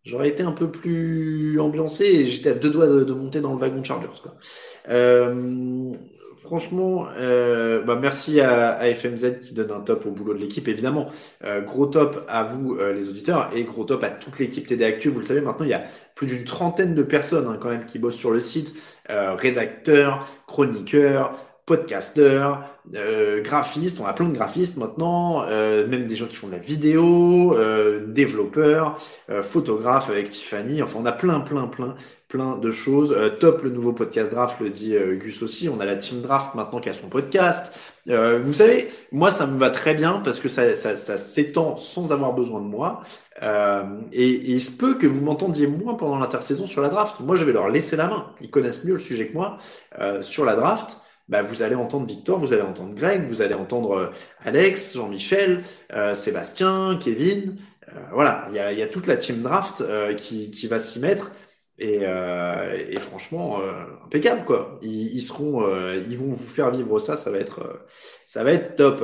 J'aurais 0.02 0.28
été 0.28 0.42
un 0.42 0.50
peu 0.50 0.72
plus 0.72 1.60
ambiancé 1.60 2.04
et 2.04 2.24
j'étais 2.24 2.50
à 2.50 2.54
deux 2.54 2.70
doigts 2.70 2.88
de, 2.88 3.12
monter 3.14 3.40
dans 3.40 3.52
le 3.52 3.58
wagon 3.58 3.84
Chargers. 3.84 4.08
Euh, 4.88 5.92
franchement, 6.44 7.06
euh, 7.16 7.80
bah 7.82 7.98
merci 8.00 8.40
à, 8.40 8.78
FMZ 8.94 9.40
qui 9.40 9.54
donne 9.54 9.72
un 9.72 9.80
top 9.80 10.04
au 10.06 10.10
boulot 10.10 10.34
de 10.34 10.38
l'équipe, 10.38 10.68
évidemment. 10.68 11.10
Euh, 11.42 11.62
gros 11.62 11.86
top 11.86 12.24
à 12.28 12.44
vous, 12.44 12.76
euh, 12.76 12.92
les 12.92 13.08
auditeurs, 13.08 13.50
et 13.54 13.64
gros 13.64 13.84
top 13.84 14.04
à 14.04 14.10
toute 14.10 14.38
l'équipe 14.38 14.66
TD 14.66 14.84
Actu. 14.84 15.08
Vous 15.08 15.20
le 15.20 15.24
savez, 15.24 15.40
maintenant, 15.40 15.64
il 15.64 15.70
y 15.70 15.74
a 15.74 15.84
plus 16.14 16.26
d'une 16.26 16.44
trentaine 16.44 16.94
de 16.94 17.02
personnes 17.02 17.48
hein, 17.48 17.58
quand 17.60 17.70
même 17.70 17.86
qui 17.86 17.98
bossent 17.98 18.16
sur 18.16 18.30
le 18.30 18.40
site. 18.40 18.74
rédacteurs, 19.08 20.28
chroniqueurs, 20.46 21.34
podcasteurs, 21.66 22.62
graphistes, 23.42 23.98
on 24.00 24.06
a 24.06 24.12
plein 24.12 24.28
de 24.28 24.34
graphistes 24.34 24.76
maintenant, 24.76 25.46
même 25.46 26.06
des 26.06 26.16
gens 26.16 26.26
qui 26.26 26.36
font 26.36 26.46
de 26.46 26.52
la 26.52 26.58
vidéo, 26.58 27.56
développeurs, 28.06 28.98
photographes 29.42 30.10
avec 30.10 30.30
Tiffany, 30.30 30.82
enfin 30.82 30.98
on 31.02 31.06
a 31.06 31.12
plein, 31.12 31.40
plein, 31.40 31.66
plein 31.66 31.96
plein 32.34 32.56
de 32.56 32.72
choses. 32.72 33.14
Euh, 33.16 33.30
top, 33.30 33.62
le 33.62 33.70
nouveau 33.70 33.92
podcast 33.92 34.32
draft, 34.32 34.58
le 34.58 34.68
dit 34.68 34.96
euh, 34.96 35.14
Gus 35.14 35.40
aussi. 35.44 35.68
On 35.68 35.78
a 35.78 35.84
la 35.84 35.94
team 35.94 36.20
draft 36.20 36.56
maintenant 36.56 36.80
qui 36.80 36.88
a 36.88 36.92
son 36.92 37.08
podcast. 37.08 37.72
Euh, 38.08 38.40
vous 38.42 38.54
savez, 38.54 38.88
moi, 39.12 39.30
ça 39.30 39.46
me 39.46 39.56
va 39.56 39.70
très 39.70 39.94
bien 39.94 40.20
parce 40.24 40.40
que 40.40 40.48
ça, 40.48 40.74
ça, 40.74 41.16
s'étend 41.16 41.76
sans 41.76 42.12
avoir 42.12 42.32
besoin 42.32 42.60
de 42.60 42.66
moi. 42.66 43.02
Et, 43.40 44.30
et, 44.30 44.50
il 44.50 44.60
se 44.60 44.72
peut 44.72 44.94
que 44.94 45.06
vous 45.06 45.20
m'entendiez 45.20 45.68
moins 45.68 45.94
pendant 45.94 46.18
l'intersaison 46.18 46.66
sur 46.66 46.82
la 46.82 46.88
draft. 46.88 47.20
Moi, 47.20 47.36
je 47.36 47.44
vais 47.44 47.52
leur 47.52 47.68
laisser 47.68 47.94
la 47.94 48.08
main. 48.08 48.26
Ils 48.40 48.50
connaissent 48.50 48.84
mieux 48.84 48.94
le 48.94 48.98
sujet 48.98 49.28
que 49.28 49.34
moi 49.34 49.58
sur 50.20 50.44
la 50.44 50.56
draft. 50.56 50.98
Bah, 51.28 51.42
vous 51.42 51.62
allez 51.62 51.76
entendre 51.76 52.06
Victor, 52.06 52.40
vous 52.40 52.52
allez 52.52 52.62
entendre 52.62 52.94
Greg, 52.94 53.28
vous 53.28 53.42
allez 53.42 53.54
entendre 53.54 54.10
Alex, 54.40 54.96
Jean-Michel, 54.96 55.62
Sébastien, 56.14 56.98
Kevin. 57.00 57.56
voilà, 58.12 58.46
il 58.48 58.56
y 58.56 58.58
a, 58.58 58.72
y 58.72 58.82
a, 58.82 58.88
toute 58.88 59.06
la 59.06 59.16
team 59.16 59.40
draft 59.40 59.84
qui, 60.16 60.50
qui 60.50 60.66
va 60.66 60.80
s'y 60.80 60.98
mettre. 60.98 61.30
Et, 61.78 62.00
euh, 62.02 62.84
et, 62.88 62.96
franchement, 62.98 63.60
euh, 63.60 63.72
impeccable 64.04 64.44
quoi. 64.44 64.78
Ils, 64.82 65.20
seront, 65.20 65.66
euh, 65.66 65.96
ils 66.08 66.16
vont 66.16 66.30
vous 66.30 66.36
faire 66.36 66.70
vivre 66.70 67.00
ça. 67.00 67.16
Ça 67.16 67.30
va 67.30 67.38
être, 67.38 67.86
ça 68.26 68.44
va 68.44 68.52
être 68.52 68.76
top. 68.76 69.02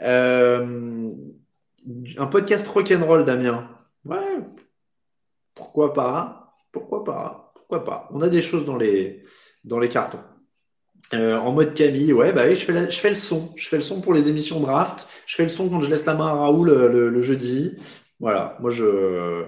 Un 0.00 1.16
podcast 2.30 2.68
rock'n'roll, 2.68 3.24
Damien. 3.24 3.68
Ouais. 4.04 4.38
Pourquoi 5.54 5.94
pas? 5.94 6.54
Pourquoi 6.70 7.02
pas? 7.04 7.52
Pourquoi 7.54 7.84
pas? 7.84 8.08
On 8.12 8.20
a 8.20 8.28
des 8.28 8.42
choses 8.42 8.66
dans 8.66 8.76
les, 8.76 9.22
dans 9.64 9.78
les 9.78 9.88
cartons. 9.88 10.20
en 11.12 11.52
mode 11.52 11.72
Camille, 11.74 12.12
ouais, 12.12 12.32
bah 12.32 12.42
oui, 12.46 12.54
je 12.54 12.64
fais, 12.64 12.90
je 12.90 12.98
fais 12.98 13.08
le 13.08 13.14
son. 13.14 13.52
Je 13.56 13.68
fais 13.68 13.76
le 13.76 13.82
son 13.82 14.02
pour 14.02 14.12
les 14.12 14.28
émissions 14.28 14.60
draft. 14.60 15.08
Je 15.26 15.36
fais 15.36 15.44
le 15.44 15.48
son 15.48 15.70
quand 15.70 15.80
je 15.80 15.88
laisse 15.88 16.04
la 16.04 16.14
main 16.14 16.28
à 16.28 16.34
Raoul 16.34 16.70
le 16.70 17.22
jeudi. 17.22 17.74
Voilà. 18.20 18.58
Moi, 18.60 18.70
je 18.70 19.46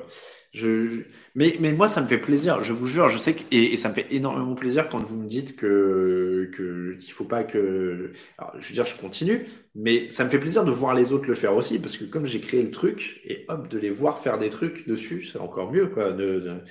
je, 0.55 1.03
mais, 1.35 1.57
mais 1.61 1.73
moi, 1.73 1.89
ça 1.89 2.01
me 2.01 2.07
fait 2.07 2.19
plaisir. 2.19 2.63
Je 2.63 2.73
vous 2.73 2.87
jure, 2.87 3.09
je 3.09 3.19
sais 3.19 3.35
que 3.35 3.43
et, 3.51 3.73
et 3.75 3.77
ça 3.77 3.89
me 3.89 3.95
fait 3.95 4.07
énormément 4.11 4.55
plaisir 4.55 4.89
quand 4.89 5.03
vous 5.03 5.17
me 5.17 5.27
dites 5.27 5.57
que 5.57 6.51
qu'il 7.01 7.13
faut 7.13 7.25
pas 7.25 7.45
que. 7.45 8.13
Alors, 8.39 8.55
je 8.61 8.69
veux 8.69 8.75
dire, 8.75 8.85
je 8.85 8.97
continue, 8.99 9.47
mais 9.75 10.11
ça 10.11 10.25
me 10.25 10.31
fait 10.31 10.39
plaisir 10.39 10.65
de 10.65 10.71
voir 10.71 10.95
les 10.95 11.13
autres 11.13 11.27
le 11.27 11.35
faire 11.35 11.57
aussi 11.57 11.79
parce 11.79 11.97
que 11.97 12.05
comme 12.05 12.25
j'ai 12.25 12.41
créé 12.41 12.63
le 12.63 12.71
truc 12.71 13.21
et 13.25 13.45
hop, 13.49 13.69
de 13.69 13.79
les 13.79 13.91
voir 13.91 14.21
faire 14.21 14.39
des 14.39 14.49
trucs 14.49 14.87
dessus, 14.87 15.25
c'est 15.25 15.39
encore 15.39 15.73
mieux, 15.73 15.89
quoi. 15.89 16.13
De, 16.13 16.63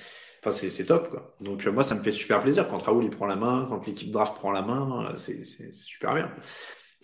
Enfin, 0.46 0.50
c'est, 0.50 0.84
top, 0.84 1.08
quoi. 1.08 1.34
Donc, 1.40 1.66
euh, 1.66 1.72
moi, 1.72 1.82
ça 1.82 1.94
me 1.94 2.02
fait 2.02 2.10
super 2.10 2.40
plaisir 2.40 2.68
quand 2.68 2.82
Raoul 2.82 3.04
il 3.04 3.10
prend 3.10 3.24
la 3.24 3.36
main, 3.36 3.66
quand 3.70 3.86
l'équipe 3.86 4.10
draft 4.10 4.34
prend 4.34 4.52
la 4.52 4.60
main, 4.60 5.06
euh, 5.14 5.18
c'est 5.18 5.72
super 5.72 6.14
bien. 6.14 6.30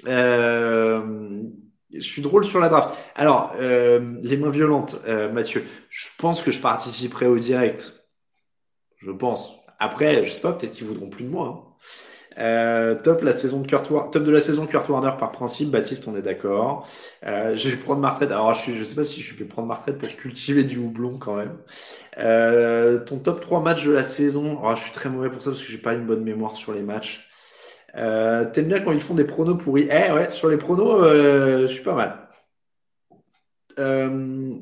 Euh, 0.07 1.43
je 1.93 2.01
suis 2.01 2.22
drôle 2.22 2.45
sur 2.45 2.61
la 2.61 2.68
draft. 2.68 2.91
Alors, 3.14 3.53
euh, 3.59 4.14
les 4.22 4.36
mains 4.36 4.51
violentes, 4.51 5.01
euh, 5.07 5.30
Mathieu. 5.30 5.64
Je 5.88 6.09
pense 6.18 6.43
que 6.43 6.51
je 6.51 6.61
participerai 6.61 7.26
au 7.26 7.38
direct. 7.38 7.93
Je 8.99 9.11
pense. 9.11 9.57
Après, 9.78 10.24
je 10.24 10.30
sais 10.30 10.41
pas, 10.41 10.53
peut-être 10.53 10.72
qu'ils 10.72 10.86
voudront 10.86 11.09
plus 11.09 11.24
de 11.24 11.30
moi. 11.30 11.47
Hein. 11.47 11.66
Euh, 12.38 12.95
top 12.95 13.22
la 13.22 13.32
saison 13.32 13.61
de 13.61 13.66
Kurt 13.66 13.88
top 13.88 14.22
de 14.22 14.30
la 14.30 14.41
saison 14.41 14.66
Kurt 14.66 14.88
Warner 14.88 15.12
par 15.18 15.32
principe. 15.32 15.70
Baptiste, 15.70 16.07
on 16.07 16.16
est 16.16 16.22
d'accord. 16.22 16.88
Je 17.24 17.68
vais 17.68 17.76
prendre 17.76 18.01
ma 18.01 18.11
retraite. 18.11 18.30
Alors, 18.30 18.55
je 18.55 18.61
suis, 18.61 18.76
je 18.76 18.84
sais 18.84 18.95
pas 18.95 19.05
si 19.05 19.20
je 19.20 19.34
vais 19.34 19.45
prendre 19.45 19.68
ma 19.68 19.74
retraite 19.74 19.99
pour 19.99 20.09
cultiver 20.09 20.64
du 20.64 20.78
houblon 20.78 21.18
quand 21.18 21.36
même. 21.36 21.57
Ton 23.05 23.18
top 23.18 23.41
3 23.41 23.61
matchs 23.61 23.84
de 23.84 23.93
la 23.93 24.05
saison. 24.05 24.59
Alors, 24.61 24.76
je 24.76 24.82
suis 24.82 24.93
très 24.93 25.09
mauvais 25.09 25.28
pour 25.28 25.43
ça 25.43 25.51
parce 25.51 25.62
que 25.62 25.70
j'ai 25.70 25.78
pas 25.78 25.95
une 25.95 26.07
bonne 26.07 26.22
mémoire 26.22 26.57
sur 26.57 26.72
les 26.72 26.82
matchs. 26.82 27.30
Euh, 27.97 28.45
T'aimes 28.53 28.66
bien 28.68 28.80
quand 28.80 28.93
ils 28.93 29.01
font 29.01 29.14
des 29.14 29.24
pronos 29.24 29.57
pourris 29.57 29.88
Eh 29.91 30.12
ouais, 30.12 30.28
sur 30.28 30.49
les 30.49 30.57
pronos, 30.57 31.03
euh, 31.03 31.62
je 31.62 31.72
suis 31.72 31.82
pas 31.82 31.95
mal. 31.95 32.28
Euh, 33.78 34.55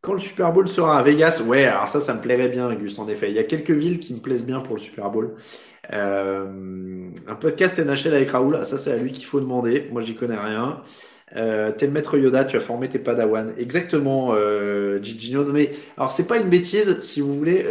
quand 0.00 0.12
le 0.12 0.18
Super 0.18 0.52
Bowl 0.52 0.68
sera 0.68 0.98
à 0.98 1.02
Vegas, 1.02 1.42
ouais, 1.44 1.64
alors 1.64 1.88
ça, 1.88 2.00
ça 2.00 2.14
me 2.14 2.20
plairait 2.20 2.48
bien, 2.48 2.72
Gus, 2.74 2.98
en 2.98 3.08
effet. 3.08 3.30
Il 3.30 3.34
y 3.34 3.38
a 3.38 3.44
quelques 3.44 3.70
villes 3.70 3.98
qui 3.98 4.14
me 4.14 4.20
plaisent 4.20 4.44
bien 4.46 4.60
pour 4.60 4.76
le 4.76 4.80
Super 4.80 5.10
Bowl. 5.10 5.34
Euh, 5.92 7.10
un 7.26 7.34
podcast 7.34 7.78
NHL 7.78 8.14
avec 8.14 8.30
Raoul, 8.30 8.56
ah, 8.60 8.64
ça, 8.64 8.78
c'est 8.78 8.92
à 8.92 8.96
lui 8.96 9.12
qu'il 9.12 9.24
faut 9.26 9.40
demander. 9.40 9.88
Moi, 9.92 10.02
j'y 10.02 10.14
connais 10.14 10.38
rien. 10.38 10.82
T'es 11.30 11.86
le 11.86 11.92
maître 11.92 12.16
Yoda, 12.16 12.44
tu 12.44 12.56
as 12.56 12.60
formé 12.60 12.88
tes 12.88 12.98
Padawan. 12.98 13.54
Exactement, 13.58 14.32
euh, 14.32 15.02
Gigino. 15.02 15.44
Mais 15.52 15.72
alors, 15.96 16.10
c'est 16.10 16.26
pas 16.26 16.38
une 16.38 16.48
bêtise, 16.48 17.00
si 17.00 17.20
vous 17.20 17.34
voulez. 17.34 17.64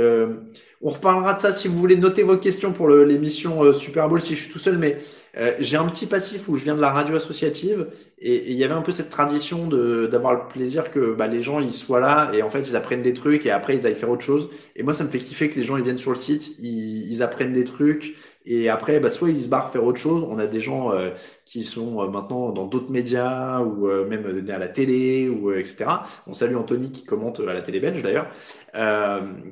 On 0.82 0.90
reparlera 0.90 1.34
de 1.34 1.40
ça 1.40 1.52
si 1.52 1.68
vous 1.68 1.78
voulez 1.78 1.98
noter 1.98 2.24
vos 2.24 2.38
questions 2.38 2.72
pour 2.72 2.88
l'émission 2.90 3.64
euh, 3.64 3.74
Super 3.74 4.08
Bowl 4.08 4.22
si 4.22 4.36
je 4.36 4.44
suis 4.44 4.52
tout 4.52 4.60
seul, 4.60 4.78
mais 4.78 4.98
euh, 5.38 5.54
j'ai 5.60 5.78
un 5.78 5.86
petit 5.86 6.06
passif 6.06 6.48
où 6.48 6.56
je 6.56 6.64
viens 6.64 6.76
de 6.76 6.82
la 6.82 6.92
radio 6.92 7.16
associative 7.16 7.88
et 8.20 8.52
il 8.52 8.58
y 8.58 8.64
avait 8.64 8.74
un 8.74 8.82
peu 8.82 8.92
cette 8.92 9.10
tradition 9.10 9.68
d'avoir 9.68 10.34
le 10.34 10.48
plaisir 10.48 10.92
que 10.92 11.14
bah, 11.14 11.28
les 11.28 11.42
gens 11.42 11.60
ils 11.60 11.74
soient 11.74 12.00
là 12.00 12.32
et 12.34 12.44
en 12.44 12.50
fait 12.50 12.62
ils 12.62 12.76
apprennent 12.76 13.02
des 13.02 13.14
trucs 13.14 13.46
et 13.46 13.52
après 13.52 13.76
ils 13.76 13.88
aillent 13.88 13.96
faire 13.96 14.10
autre 14.10 14.24
chose. 14.24 14.50
Et 14.76 14.84
moi 14.84 14.94
ça 14.94 15.04
me 15.04 15.10
fait 15.10 15.20
kiffer 15.20 15.50
que 15.50 15.56
les 15.56 15.64
gens 15.64 15.78
ils 15.78 15.84
viennent 15.84 15.98
sur 15.98 16.12
le 16.12 16.18
site, 16.18 16.54
ils, 16.60 17.12
ils 17.12 17.24
apprennent 17.24 17.54
des 17.54 17.64
trucs, 17.64 18.16
et 18.50 18.70
après, 18.70 19.02
bah, 19.02 19.10
soit 19.10 19.30
ils 19.30 19.42
se 19.42 19.50
barrent 19.50 19.72
faire 19.72 19.84
autre 19.84 20.00
chose. 20.00 20.24
On 20.24 20.40
a 20.40 20.48
des 20.48 20.62
gens 20.62 20.94
euh, 20.94 21.10
qui 21.46 21.66
sont 21.66 22.02
euh, 22.02 22.08
maintenant 22.08 22.52
dans 22.52 22.66
d'autres 22.66 22.92
médias 22.92 23.60
ou 23.60 23.90
euh, 23.90 24.08
même 24.08 24.26
à 24.50 24.58
la 24.58 24.70
télé 24.70 25.28
ou 25.28 25.52
etc. 25.52 25.90
On 26.28 26.34
salue 26.34 26.56
Anthony 26.56 26.90
qui 26.92 27.04
commente 27.04 27.42
à 27.42 27.54
la 27.54 27.62
télé 27.62 27.82
belge 27.82 28.02
d'ailleurs, 28.02 28.30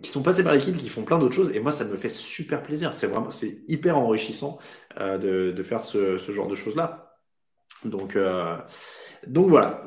qui 0.02 0.10
sont 0.10 0.22
passés 0.22 0.43
par 0.43 0.54
l'équipe, 0.54 0.78
qui 0.78 0.88
font 0.88 1.04
plein 1.04 1.20
d'autres 1.20 1.36
choses. 1.36 1.52
Et 1.54 1.60
moi, 1.60 1.74
ça 1.74 1.84
me 1.84 1.98
fait 1.98 2.10
super 2.10 2.64
plaisir. 2.64 2.93
C'est 2.93 3.08
vraiment, 3.08 3.30
c'est 3.30 3.60
hyper 3.68 3.98
enrichissant 3.98 4.60
de, 4.98 5.62
faire 5.62 5.82
ce, 5.82 6.18
genre 6.18 6.48
de 6.48 6.56
choses 6.56 6.78
là. 6.78 7.18
Donc, 7.84 8.18
donc 9.28 9.50
voilà. 9.50 9.84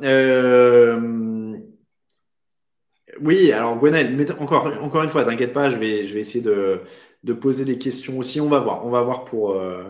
Oui, 3.21 3.53
alors 3.53 3.79
Gwenel, 3.79 4.15
encore, 4.39 4.67
encore 4.83 5.03
une 5.03 5.09
fois, 5.09 5.25
t'inquiète 5.25 5.53
pas, 5.53 5.71
je 5.71 5.79
vais, 5.79 6.07
je 6.07 6.15
vais 6.15 6.21
essayer 6.21 6.43
de, 6.43 6.83
de 7.25 7.33
poser 7.33 7.65
des 7.65 7.79
questions 7.79 8.19
aussi. 8.19 8.41
On 8.41 8.49
va 8.49 8.61
voir, 8.61 8.87
on 8.87 8.91
va 8.91 9.03
voir 9.03 9.25
pour, 9.25 9.53
euh, 9.53 9.83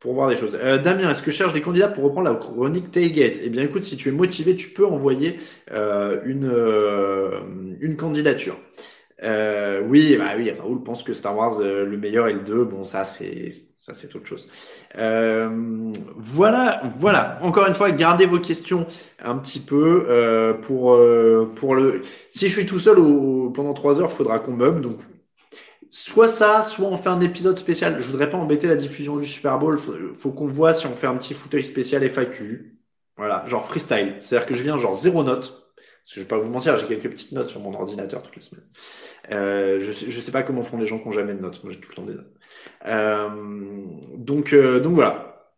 pour 0.00 0.14
voir 0.14 0.28
des 0.28 0.36
choses. 0.36 0.58
Euh, 0.60 0.78
Damien, 0.78 1.10
est-ce 1.10 1.22
que 1.22 1.30
je 1.30 1.36
cherche 1.36 1.52
des 1.52 1.60
candidats 1.60 1.88
pour 1.88 2.04
reprendre 2.04 2.28
la 2.28 2.34
chronique 2.36 2.90
Tailgate? 2.90 3.38
Eh 3.42 3.50
bien, 3.50 3.62
écoute, 3.62 3.84
si 3.84 3.96
tu 3.96 4.08
es 4.08 4.12
motivé, 4.12 4.56
tu 4.56 4.70
peux 4.70 4.86
envoyer 4.86 5.38
euh, 5.72 6.20
une, 6.24 6.52
une 7.80 7.96
candidature. 7.96 8.56
oui, 9.22 10.16
bah 10.16 10.32
oui, 10.36 10.50
Raoul 10.50 10.82
pense 10.82 11.02
que 11.02 11.12
Star 11.14 11.36
Wars 11.36 11.60
le 11.60 11.96
meilleur 11.96 12.28
est 12.28 12.34
le 12.34 12.40
2. 12.40 12.64
Bon, 12.64 12.84
ça 12.84 13.04
c'est 13.04 13.48
ça 13.78 13.94
c'est 13.94 14.14
autre 14.16 14.26
chose. 14.26 14.48
voilà, 16.16 16.82
voilà. 16.98 17.38
Encore 17.42 17.66
une 17.68 17.74
fois, 17.74 17.92
gardez 17.92 18.26
vos 18.26 18.40
questions 18.40 18.86
un 19.20 19.36
petit 19.38 19.60
peu 19.60 20.56
pour 20.62 20.98
pour 21.54 21.74
le. 21.76 22.02
Si 22.28 22.48
je 22.48 22.52
suis 22.52 22.66
tout 22.66 22.80
seul 22.80 22.98
au, 22.98 23.50
pendant 23.50 23.72
trois 23.72 24.00
heures, 24.00 24.10
faudra 24.12 24.40
qu'on 24.40 24.52
meuble. 24.52 24.80
Donc 24.80 24.98
soit 25.90 26.28
ça, 26.28 26.62
soit 26.62 26.86
on 26.86 26.96
fait 26.96 27.08
un 27.08 27.20
épisode 27.20 27.56
spécial. 27.58 28.00
Je 28.00 28.10
voudrais 28.10 28.30
pas 28.30 28.38
embêter 28.38 28.66
la 28.66 28.76
diffusion 28.76 29.16
du 29.16 29.26
Super 29.26 29.58
Bowl. 29.58 29.78
Faut, 29.78 29.94
faut 30.14 30.32
qu'on 30.32 30.46
voit 30.46 30.72
si 30.74 30.86
on 30.86 30.94
fait 30.94 31.06
un 31.06 31.16
petit 31.16 31.34
fauteuil 31.34 31.62
spécial 31.62 32.02
FAQ. 32.08 32.76
Voilà, 33.16 33.44
genre 33.46 33.64
freestyle. 33.64 34.16
C'est-à-dire 34.20 34.46
que 34.46 34.54
je 34.54 34.62
viens 34.62 34.78
genre 34.78 34.94
zéro 34.94 35.24
note. 35.24 35.66
Parce 36.06 36.14
que 36.14 36.20
je 36.20 36.20
vais 36.20 36.28
pas 36.28 36.38
vous 36.38 36.50
mentir, 36.50 36.76
j'ai 36.76 36.86
quelques 36.86 37.10
petites 37.10 37.32
notes 37.32 37.48
sur 37.48 37.58
mon 37.58 37.74
ordinateur 37.74 38.22
toutes 38.22 38.36
les 38.36 38.42
semaines. 38.42 38.64
Euh, 39.32 39.80
je, 39.80 39.90
sais, 39.90 40.08
sais 40.08 40.30
pas 40.30 40.44
comment 40.44 40.62
font 40.62 40.78
les 40.78 40.86
gens 40.86 41.00
qui 41.00 41.08
ont 41.08 41.12
jamais 41.12 41.34
de 41.34 41.40
notes. 41.40 41.64
Moi, 41.64 41.72
j'ai 41.72 41.80
tout 41.80 41.90
le 41.90 41.96
temps 41.96 42.04
des 42.04 42.14
notes. 42.14 42.32
Euh, 42.86 43.28
donc, 44.14 44.52
euh, 44.52 44.78
donc 44.78 44.94
voilà. 44.94 45.50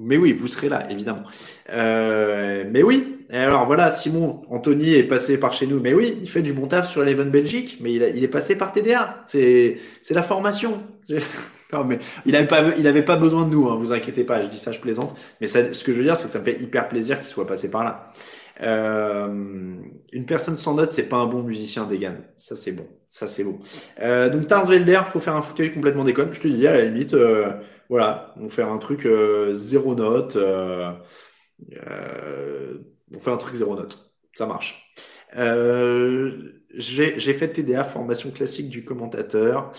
Mais 0.00 0.16
oui, 0.16 0.32
vous 0.32 0.46
serez 0.46 0.68
là, 0.68 0.90
évidemment. 0.90 1.22
Euh, 1.70 2.64
mais 2.70 2.82
oui, 2.82 3.26
alors 3.30 3.66
voilà, 3.66 3.90
Simon, 3.90 4.42
Anthony 4.50 4.94
est 4.94 5.04
passé 5.04 5.38
par 5.38 5.52
chez 5.52 5.66
nous. 5.66 5.80
Mais 5.80 5.92
oui, 5.92 6.18
il 6.22 6.28
fait 6.28 6.42
du 6.42 6.52
bon 6.52 6.66
taf 6.66 6.88
sur 6.88 7.02
Eleven 7.02 7.30
Belgique, 7.30 7.78
mais 7.80 7.92
il, 7.92 8.02
est 8.02 8.28
passé 8.28 8.56
par 8.56 8.72
TDA. 8.72 9.22
C'est, 9.26 9.78
la 10.10 10.22
formation. 10.22 10.82
non, 11.72 11.84
mais 11.84 11.98
il 12.26 12.36
avait 12.36 12.46
pas, 12.46 12.62
il 12.76 12.86
avait 12.86 13.02
pas 13.02 13.16
besoin 13.16 13.44
de 13.44 13.50
nous, 13.50 13.68
hein, 13.68 13.76
vous 13.78 13.92
inquiétez 13.92 14.24
pas, 14.24 14.40
je 14.40 14.46
dis 14.46 14.58
ça, 14.58 14.72
je 14.72 14.78
plaisante. 14.78 15.18
Mais 15.40 15.46
ça, 15.46 15.72
ce 15.72 15.84
que 15.84 15.92
je 15.92 15.98
veux 15.98 16.04
dire, 16.04 16.16
c'est 16.16 16.24
que 16.24 16.30
ça 16.30 16.38
me 16.38 16.44
fait 16.44 16.60
hyper 16.60 16.88
plaisir 16.88 17.20
qu'il 17.20 17.28
soit 17.28 17.46
passé 17.46 17.70
par 17.70 17.84
là. 17.84 18.10
Euh, 18.62 19.28
une 20.12 20.26
personne 20.26 20.56
sans 20.56 20.74
note, 20.74 20.92
c'est 20.92 21.08
pas 21.08 21.16
un 21.16 21.26
bon 21.26 21.42
musicien 21.42 21.84
Degan. 21.84 22.14
Ça, 22.36 22.56
c'est 22.56 22.72
bon. 22.72 22.86
Ça, 23.08 23.26
c'est 23.26 23.44
bon. 23.44 23.58
Euh, 24.00 24.28
donc, 24.28 24.46
Tarsvelder, 24.46 25.00
faut 25.06 25.20
faire 25.20 25.36
un 25.36 25.42
fauteuil 25.42 25.72
complètement 25.72 26.04
déconne. 26.04 26.30
Je 26.32 26.40
te 26.40 26.48
dis, 26.48 26.66
à 26.66 26.72
la 26.72 26.84
limite, 26.84 27.14
euh, 27.14 27.50
voilà, 27.88 28.34
on 28.36 28.50
fait 28.50 28.62
un 28.62 28.78
truc 28.78 29.06
euh, 29.06 29.54
zéro 29.54 29.94
note. 29.94 30.36
Euh, 30.36 30.92
euh, 31.72 32.78
on 33.14 33.18
fait 33.18 33.30
un 33.30 33.36
truc 33.36 33.54
zéro 33.54 33.74
note. 33.76 34.12
Ça 34.34 34.46
marche. 34.46 34.94
J'ai 36.74 37.32
fait 37.32 37.52
TDA, 37.52 37.84
formation 37.84 38.30
classique 38.30 38.68
du 38.68 38.84
commentateur. 38.84 39.72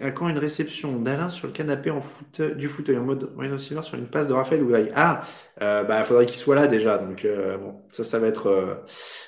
À 0.00 0.10
quand 0.10 0.28
une 0.28 0.38
réception 0.38 0.98
d'Alain 0.98 1.28
sur 1.28 1.46
le 1.46 1.52
canapé 1.52 1.90
en 1.90 2.00
foot, 2.00 2.40
du 2.40 2.68
fauteuil 2.68 2.96
en 2.98 3.02
mode 3.02 3.30
moyen 3.34 3.58
Silver 3.58 3.82
sur 3.82 3.96
une 3.96 4.06
passe 4.06 4.28
de 4.28 4.32
Raphaël 4.32 4.62
ou 4.62 4.72
Ah, 4.94 5.20
euh, 5.62 5.84
bah 5.84 6.04
faudrait 6.04 6.26
qu'il 6.26 6.38
soit 6.38 6.54
là 6.54 6.66
déjà. 6.66 6.98
Donc 6.98 7.24
euh, 7.24 7.56
bon, 7.58 7.74
ça, 7.90 8.04
ça 8.04 8.18
va 8.18 8.26
être, 8.26 8.46
euh, 8.48 8.74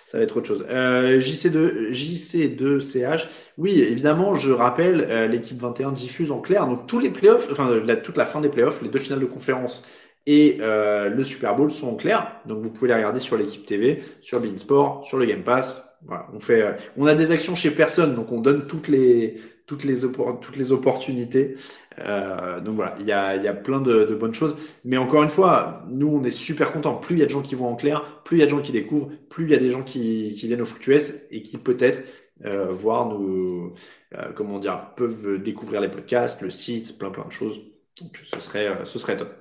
ça 0.05 0.19
va 0.19 0.25
être 0.25 0.37
autre 0.37 0.47
chose. 0.47 0.67
Euh, 0.71 1.19
JC2, 1.19 1.91
JC2CH. 1.91 3.27
Oui, 3.59 3.81
évidemment, 3.81 4.37
je 4.37 4.51
rappelle, 4.51 5.07
euh, 5.09 5.27
l'équipe 5.27 5.61
21 5.61 5.93
diffuse 5.93 6.31
en 6.31 6.41
clair. 6.41 6.67
Donc 6.67 6.87
tous 6.87 6.99
les 6.99 7.11
playoffs, 7.11 7.49
enfin 7.51 7.81
toute 8.03 8.17
la 8.17 8.27
fin 8.27 8.41
des 8.41 8.49
playoffs, 8.49 8.83
les 8.83 8.89
deux 8.89 9.01
finales 9.01 9.21
de 9.21 9.27
conférence 9.27 9.83
et 10.27 10.59
le 10.61 11.25
Super 11.25 11.57
Bowl 11.57 11.71
sont 11.71 11.89
en 11.89 11.97
clair. 11.97 12.37
Donc 12.47 12.63
vous 12.63 12.71
pouvez 12.71 12.89
les 12.89 12.95
regarder 12.95 13.19
sur 13.19 13.37
l'équipe 13.37 13.65
TV, 13.65 14.03
sur 14.21 14.41
Beansport, 14.41 15.05
sur 15.05 15.17
le 15.19 15.25
Game 15.25 15.43
Pass. 15.43 15.87
Voilà, 16.07 16.27
on 16.33 16.41
fait, 16.41 16.77
on 16.97 17.07
a 17.07 17.15
des 17.15 17.31
actions 17.31 17.55
chez 17.55 17.71
personne, 17.71 18.15
donc 18.15 18.31
on 18.31 18.41
donne 18.41 18.67
toutes 18.67 18.89
les 18.89 19.41
toutes 19.71 19.85
les, 19.85 20.01
toutes 20.01 20.57
les 20.57 20.73
opportunités. 20.73 21.55
Euh, 22.01 22.61
donc 22.61 22.75
voilà, 22.75 22.97
il 22.99 23.07
y 23.07 23.13
a, 23.13 23.37
y 23.37 23.47
a 23.47 23.55
plein 23.55 23.81
de, 23.81 24.17
bonnes 24.17 24.35
choses. 24.35 24.57
Mais 24.85 24.97
encore 24.97 25.23
une 25.23 25.29
fois, 25.29 25.85
nous, 25.93 26.09
on 26.09 26.25
est 26.25 26.31
super 26.33 26.73
contents. 26.73 26.97
Plus 26.97 27.15
il 27.15 27.19
y 27.21 27.23
a 27.23 27.27
de 27.27 27.31
gens 27.31 27.41
qui 27.41 27.55
vont 27.55 27.69
en 27.69 27.77
clair, 27.77 28.21
plus 28.25 28.39
il 28.39 28.41
y 28.41 28.43
a 28.43 28.47
de 28.47 28.51
gens 28.51 28.61
qui 28.61 28.73
découvrent, 28.73 29.11
plus 29.29 29.45
il 29.45 29.51
y 29.53 29.55
a 29.55 29.59
des 29.59 29.71
gens 29.71 29.85
qui, 29.85 30.35
qui 30.37 30.49
viennent 30.49 30.61
au 30.61 30.65
FootUS 30.65 31.15
et 31.31 31.43
qui 31.43 31.57
peut-être 31.57 32.03
euh, 32.47 32.77
nous, 32.83 33.75
euh, 34.17 34.33
comment 34.35 34.59
dire, 34.59 34.93
peuvent 34.97 35.41
découvrir 35.41 35.81
les 35.81 35.89
podcasts, 35.89 36.41
le 36.43 36.51
site, 36.51 36.99
plein 36.99 37.11
plein 37.11 37.27
de 37.27 37.31
choses. 37.31 37.61
Donc 38.01 38.21
ce 38.25 38.41
serait, 38.41 38.67
euh, 38.67 38.85
ce 38.85 38.99
serait 38.99 39.17
top. 39.17 39.33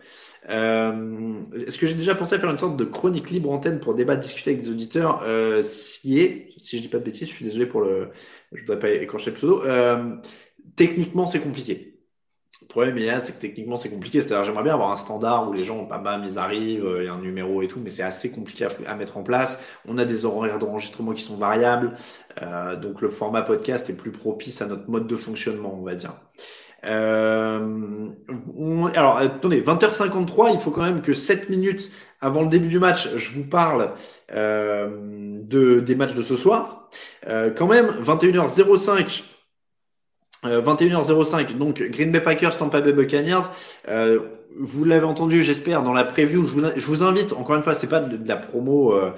Euh, 0.47 1.43
Est-ce 1.67 1.77
que 1.77 1.85
j'ai 1.85 1.95
déjà 1.95 2.15
pensé 2.15 2.35
à 2.35 2.39
faire 2.39 2.49
une 2.49 2.57
sorte 2.57 2.77
de 2.77 2.85
chronique 2.85 3.29
libre 3.29 3.51
antenne 3.51 3.79
pour 3.79 3.95
débattre, 3.95 4.21
discuter 4.21 4.51
avec 4.51 4.61
des 4.61 4.69
auditeurs 4.69 5.21
euh, 5.23 5.61
Si 5.61 6.19
est, 6.19 6.53
si 6.57 6.77
je 6.77 6.83
dis 6.83 6.87
pas 6.87 6.99
de 6.99 7.03
bêtises, 7.03 7.27
je 7.27 7.33
suis 7.33 7.45
désolé 7.45 7.65
pour 7.65 7.81
le, 7.81 8.09
je 8.53 8.61
voudrais 8.61 8.79
pas 8.79 8.89
écorcher 8.89 9.31
le 9.31 9.35
pseudo. 9.35 9.63
Euh, 9.65 10.15
techniquement, 10.75 11.27
c'est 11.27 11.41
compliqué. 11.41 11.95
Le 12.61 12.67
problème, 12.67 12.97
il 12.97 13.05
y 13.05 13.09
a, 13.09 13.19
c'est 13.19 13.33
que 13.33 13.39
techniquement, 13.39 13.77
c'est 13.77 13.89
compliqué. 13.89 14.21
C'est-à-dire, 14.21 14.43
j'aimerais 14.43 14.63
bien 14.63 14.73
avoir 14.73 14.91
un 14.91 14.95
standard 14.95 15.49
où 15.49 15.53
les 15.53 15.63
gens, 15.63 15.85
pas 15.85 15.97
bam, 15.97 16.23
ils 16.23 16.37
arrivent, 16.37 16.87
il 16.99 17.05
y 17.05 17.07
a 17.07 17.13
un 17.13 17.21
numéro 17.21 17.61
et 17.61 17.67
tout, 17.67 17.79
mais 17.79 17.89
c'est 17.89 18.03
assez 18.03 18.31
compliqué 18.31 18.67
à, 18.85 18.95
mettre 18.95 19.17
en 19.17 19.23
place. 19.23 19.59
On 19.87 19.97
a 19.97 20.05
des 20.05 20.23
horaires 20.23 20.59
d'enregistrement 20.59 21.13
qui 21.13 21.23
sont 21.23 21.37
variables. 21.37 21.93
Donc, 22.81 23.01
le 23.01 23.09
format 23.09 23.41
podcast 23.41 23.89
est 23.89 23.95
plus 23.95 24.11
propice 24.11 24.61
à 24.61 24.67
notre 24.67 24.87
mode 24.87 25.07
de 25.07 25.15
fonctionnement, 25.15 25.75
on 25.79 25.83
va 25.83 25.95
dire. 25.95 26.13
Euh, 26.85 28.09
alors, 28.95 29.17
attendez, 29.17 29.61
20h53, 29.61 30.51
il 30.53 30.59
faut 30.59 30.71
quand 30.71 30.83
même 30.83 31.01
que 31.01 31.13
7 31.13 31.49
minutes 31.49 31.91
avant 32.21 32.41
le 32.41 32.47
début 32.47 32.67
du 32.67 32.79
match, 32.79 33.09
je 33.15 33.29
vous 33.31 33.43
parle 33.43 33.93
euh, 34.33 34.89
de, 35.43 35.79
des 35.79 35.95
matchs 35.95 36.15
de 36.15 36.21
ce 36.21 36.35
soir. 36.35 36.89
Euh, 37.27 37.49
quand 37.51 37.67
même, 37.67 37.87
21h05, 38.01 39.23
21h05, 40.43 41.57
donc 41.57 41.81
Green 41.81 42.11
Bay 42.11 42.21
Packers, 42.21 42.57
Tampa 42.57 42.81
Bay 42.81 42.93
Buccaneers. 42.93 43.49
Vous 44.57 44.83
l'avez 44.83 45.05
entendu, 45.05 45.43
j'espère, 45.43 45.83
dans 45.83 45.93
la 45.93 46.03
preview. 46.03 46.45
Je 46.45 46.85
vous, 46.85 47.03
invite, 47.03 47.33
encore 47.33 47.55
une 47.55 47.63
fois, 47.63 47.75
c'est 47.75 47.87
pas 47.87 47.99
de, 47.99 48.19
la 48.27 48.35
promo 48.35 48.93
euh, 48.93 49.11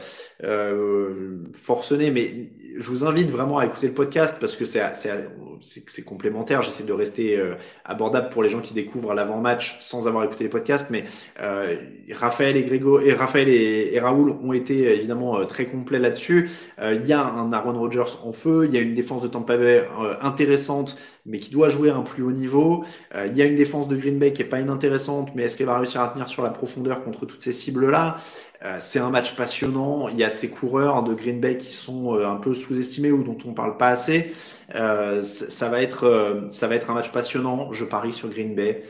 euh, 0.43 1.37
forcenée, 1.53 2.09
mais 2.09 2.49
je 2.75 2.89
vous 2.89 3.03
invite 3.03 3.29
vraiment 3.29 3.59
à 3.59 3.65
écouter 3.65 3.87
le 3.87 3.93
podcast 3.93 4.37
parce 4.39 4.55
que 4.55 4.65
c'est 4.65 6.01
complémentaire. 6.03 6.63
J'essaie 6.63 6.83
de 6.83 6.93
rester 6.93 7.37
euh, 7.37 7.53
abordable 7.85 8.29
pour 8.29 8.41
les 8.41 8.49
gens 8.49 8.59
qui 8.59 8.73
découvrent 8.73 9.13
l'avant-match 9.13 9.77
sans 9.79 10.07
avoir 10.07 10.23
écouté 10.23 10.45
les 10.45 10.49
podcasts. 10.49 10.89
Mais 10.89 11.03
euh, 11.41 11.75
Raphaël 12.11 12.57
et 12.57 12.63
Grégo 12.63 12.99
et 12.99 13.13
Raphaël 13.13 13.49
et, 13.49 13.99
Raoul 13.99 14.31
ont 14.31 14.53
été 14.53 14.95
évidemment 14.95 15.45
très 15.45 15.65
complets 15.65 15.99
là-dessus. 15.99 16.49
Il 16.81 17.05
y 17.05 17.13
a 17.13 17.23
un 17.23 17.53
Aaron 17.53 17.77
Rodgers 17.77 18.17
en 18.23 18.31
feu. 18.31 18.65
Il 18.67 18.73
y 18.73 18.77
a 18.79 18.81
une 18.81 18.95
défense 18.95 19.21
de 19.21 19.27
Tampa 19.27 19.57
Bay 19.57 19.85
intéressante, 20.21 20.97
mais 21.27 21.37
qui 21.37 21.51
doit 21.51 21.69
jouer 21.69 21.91
à 21.91 21.97
un 21.97 22.01
plus 22.01 22.23
haut 22.23 22.31
niveau. 22.31 22.83
il 23.13 23.37
y 23.37 23.43
a 23.43 23.45
une 23.45 23.55
défense 23.55 23.87
de 23.87 23.95
Green 23.95 24.17
Bay 24.17 24.33
qui 24.33 24.41
est 24.41 24.45
pas 24.45 24.59
inintéressante, 24.59 25.20
mais 25.35 25.43
est-ce 25.43 25.57
qu'elle 25.57 25.67
va 25.67 25.77
réussir 25.77 26.01
à 26.01 26.07
tenir 26.07 26.27
sur 26.27 26.43
la 26.43 26.49
profondeur 26.49 27.03
contre 27.03 27.25
toutes 27.25 27.43
ces 27.43 27.53
cibles-là? 27.53 28.17
Euh, 28.63 28.77
c'est 28.79 28.99
un 28.99 29.09
match 29.09 29.35
passionnant. 29.35 30.07
Il 30.07 30.17
y 30.17 30.23
a 30.23 30.29
ces 30.29 30.49
coureurs 30.49 31.01
de 31.03 31.13
Green 31.15 31.39
Bay 31.39 31.57
qui 31.57 31.73
sont 31.73 32.15
euh, 32.15 32.27
un 32.27 32.35
peu 32.35 32.53
sous-estimés 32.53 33.11
ou 33.11 33.23
dont 33.23 33.37
on 33.45 33.53
parle 33.53 33.77
pas 33.77 33.87
assez. 33.87 34.33
Euh, 34.75 35.23
ça 35.23 35.69
va 35.69 35.81
être, 35.81 36.45
ça 36.49 36.67
va 36.67 36.75
être 36.75 36.91
un 36.91 36.93
match 36.93 37.11
passionnant. 37.11 37.71
Je 37.73 37.85
parie 37.85 38.13
sur 38.13 38.29
Green 38.29 38.55
Bay 38.55 38.83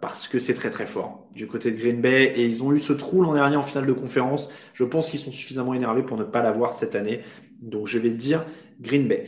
parce 0.00 0.26
que 0.26 0.40
c'est 0.40 0.54
très 0.54 0.70
très 0.70 0.84
fort 0.84 1.28
du 1.32 1.46
côté 1.46 1.70
de 1.70 1.78
Green 1.78 2.00
Bay 2.00 2.32
et 2.34 2.44
ils 2.44 2.64
ont 2.64 2.72
eu 2.72 2.80
ce 2.80 2.92
trou 2.92 3.22
l'an 3.22 3.34
dernier 3.34 3.54
en 3.54 3.62
finale 3.62 3.86
de 3.86 3.92
conférence. 3.92 4.50
Je 4.72 4.82
pense 4.82 5.10
qu'ils 5.10 5.20
sont 5.20 5.30
suffisamment 5.30 5.74
énervés 5.74 6.02
pour 6.02 6.16
ne 6.16 6.24
pas 6.24 6.42
l'avoir 6.42 6.74
cette 6.74 6.96
année. 6.96 7.20
Donc 7.62 7.86
je 7.86 8.00
vais 8.00 8.08
te 8.08 8.16
dire 8.16 8.44
Green 8.80 9.06
Bay. 9.06 9.26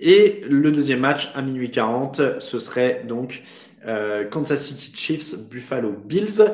Et 0.00 0.42
le 0.46 0.70
deuxième 0.70 1.00
match 1.00 1.32
à 1.34 1.40
minuit 1.40 1.70
40, 1.70 2.40
ce 2.40 2.58
serait 2.58 3.04
donc 3.08 3.42
euh, 3.86 4.24
Kansas 4.24 4.66
City 4.66 4.92
Chiefs, 4.94 5.38
Buffalo 5.50 5.92
Bills. 5.92 6.44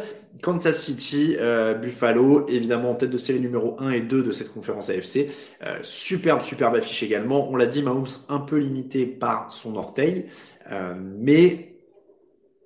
Kansas 0.41 0.85
City, 0.85 1.37
euh, 1.41 1.75
Buffalo, 1.75 2.47
évidemment 2.49 2.91
en 2.91 2.95
tête 2.95 3.11
de 3.11 3.17
série 3.17 3.41
numéro 3.41 3.75
1 3.81 3.91
et 3.91 4.01
2 4.01 4.23
de 4.23 4.31
cette 4.31 4.53
conférence 4.53 4.89
AFC. 4.89 5.27
Euh, 5.65 5.79
superbe, 5.83 6.43
superbe 6.43 6.77
affiche 6.77 7.03
également. 7.03 7.51
On 7.51 7.57
l'a 7.57 7.67
dit, 7.67 7.83
Mahomes 7.83 8.07
un 8.29 8.39
peu 8.39 8.59
limité 8.59 9.05
par 9.05 9.51
son 9.51 9.75
orteil, 9.75 10.27
mais 10.97 11.75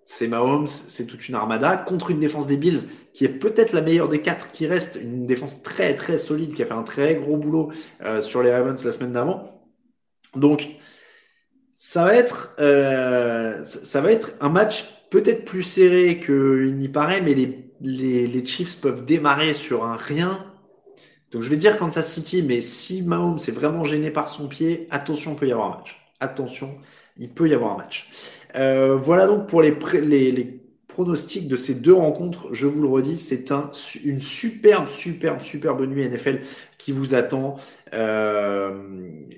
c'est 0.05 0.29
Mahomes, 0.29 0.67
c'est 0.67 1.07
toute 1.07 1.29
une 1.29 1.35
armada 1.35 1.77
contre 1.79 2.11
une 2.11 2.21
défense 2.21 2.47
des 2.47 2.59
Bills 2.59 2.81
qui 3.15 3.25
est 3.25 3.31
peut-être 3.31 3.73
la 3.73 3.81
meilleure 3.81 4.09
des 4.09 4.21
quatre 4.21 4.51
qui 4.51 4.67
reste, 4.67 4.99
une 5.01 5.27
défense 5.27 5.63
très 5.63 5.95
très 5.95 6.19
solide 6.19 6.53
qui 6.53 6.63
a 6.63 6.67
fait 6.67 6.75
un 6.75 6.83
très 6.83 7.15
gros 7.15 7.37
boulot 7.37 7.71
sur 8.21 8.43
les 8.43 8.53
Ravens 8.53 8.85
la 8.85 8.91
semaine 8.91 9.13
d'avant. 9.13 9.63
Donc 10.35 10.69
ça 11.85 12.05
va 12.05 12.15
être 12.15 12.55
euh, 12.61 13.65
ça 13.65 14.01
va 14.01 14.13
être 14.13 14.35
un 14.41 14.51
match 14.51 14.85
peut-être 15.11 15.45
plus 15.45 15.65
serré 15.65 16.21
qu'il 16.21 16.77
n'y 16.77 16.89
paraît, 16.89 17.21
mais 17.21 17.35
les, 17.35 17.73
les, 17.81 18.29
les, 18.29 18.47
Chiefs 18.47 18.81
peuvent 18.81 19.05
démarrer 19.05 19.53
sur 19.53 19.85
un 19.85 19.97
rien. 19.97 20.47
Donc 21.33 21.43
je 21.43 21.51
vais 21.51 21.57
dire 21.57 21.77
Kansas 21.77 22.09
City, 22.09 22.45
mais 22.45 22.61
si 22.61 23.03
Mahomes 23.03 23.39
est 23.39 23.51
vraiment 23.51 23.83
gêné 23.83 24.13
par 24.13 24.29
son 24.29 24.47
pied, 24.47 24.87
attention, 24.93 25.33
il 25.33 25.37
peut 25.39 25.49
y 25.49 25.53
avoir 25.53 25.73
un 25.73 25.79
match. 25.79 26.01
Attention, 26.21 26.79
il 27.17 27.31
peut 27.31 27.49
y 27.49 27.53
avoir 27.53 27.75
un 27.75 27.79
match. 27.79 28.09
Euh, 28.55 28.95
voilà 28.95 29.27
donc 29.27 29.49
pour 29.49 29.61
les, 29.61 29.77
les, 30.03 30.62
les, 30.93 31.05
pronostics 31.05 31.49
de 31.49 31.57
ces 31.57 31.75
deux 31.75 31.95
rencontres. 31.95 32.49
Je 32.53 32.67
vous 32.67 32.83
le 32.83 32.89
redis, 32.89 33.19
c'est 33.19 33.51
un, 33.51 33.71
une 34.05 34.21
superbe, 34.21 34.89
superbe, 34.89 35.41
superbe 35.41 35.87
nuit 35.87 36.09
NFL 36.09 36.41
qui 36.79 36.93
vous 36.93 37.15
attend. 37.15 37.57
Euh, 37.95 38.71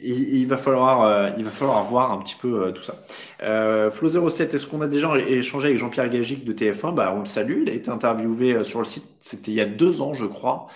il, 0.03 0.47
va 0.47 0.57
falloir, 0.57 1.03
euh, 1.03 1.31
il 1.37 1.45
va 1.45 1.51
falloir 1.51 1.85
voir 1.85 2.13
un 2.13 2.19
petit 2.19 2.37
peu 2.41 2.67
euh, 2.67 2.71
tout 2.73 2.83
ça. 2.83 2.95
Euh, 3.43 3.91
Flo07, 3.91 4.55
est-ce 4.55 4.67
qu'on 4.67 4.81
a 4.81 4.87
déjà 4.87 5.17
échangé 5.19 5.69
avec 5.69 5.79
Jean-Pierre 5.79 6.09
Gagic 6.09 6.45
de 6.45 6.53
TF1 6.53 6.95
Bah, 6.95 7.13
on 7.17 7.21
le 7.21 7.27
salue. 7.27 7.63
Il 7.63 7.71
a 7.71 7.75
été 7.75 7.91
interviewé 7.91 8.63
sur 8.65 8.79
le 8.79 8.85
site. 8.85 9.05
C'était 9.19 9.51
il 9.51 9.55
y 9.55 9.61
a 9.61 9.67
deux 9.67 10.03
ans, 10.03 10.15
je 10.15 10.27
crois. 10.27 10.67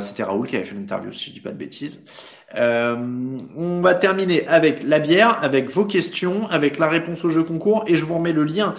C'était 0.00 0.22
Raoul 0.22 0.46
qui 0.46 0.56
avait 0.56 0.64
fait 0.64 0.74
l'interview, 0.74 1.12
si 1.12 1.30
je 1.30 1.34
dis 1.34 1.40
pas 1.40 1.50
de 1.50 1.56
bêtises. 1.56 2.04
On 2.56 3.80
va 3.80 3.94
terminer 3.94 4.46
avec 4.46 4.82
la 4.82 4.98
bière, 4.98 5.38
avec 5.42 5.70
vos 5.70 5.84
questions, 5.84 6.48
avec 6.48 6.78
la 6.78 6.88
réponse 6.88 7.24
au 7.24 7.30
jeu 7.30 7.42
concours, 7.42 7.84
et 7.86 7.96
je 7.96 8.04
vous 8.04 8.14
remets 8.14 8.32
le 8.32 8.44
lien 8.44 8.74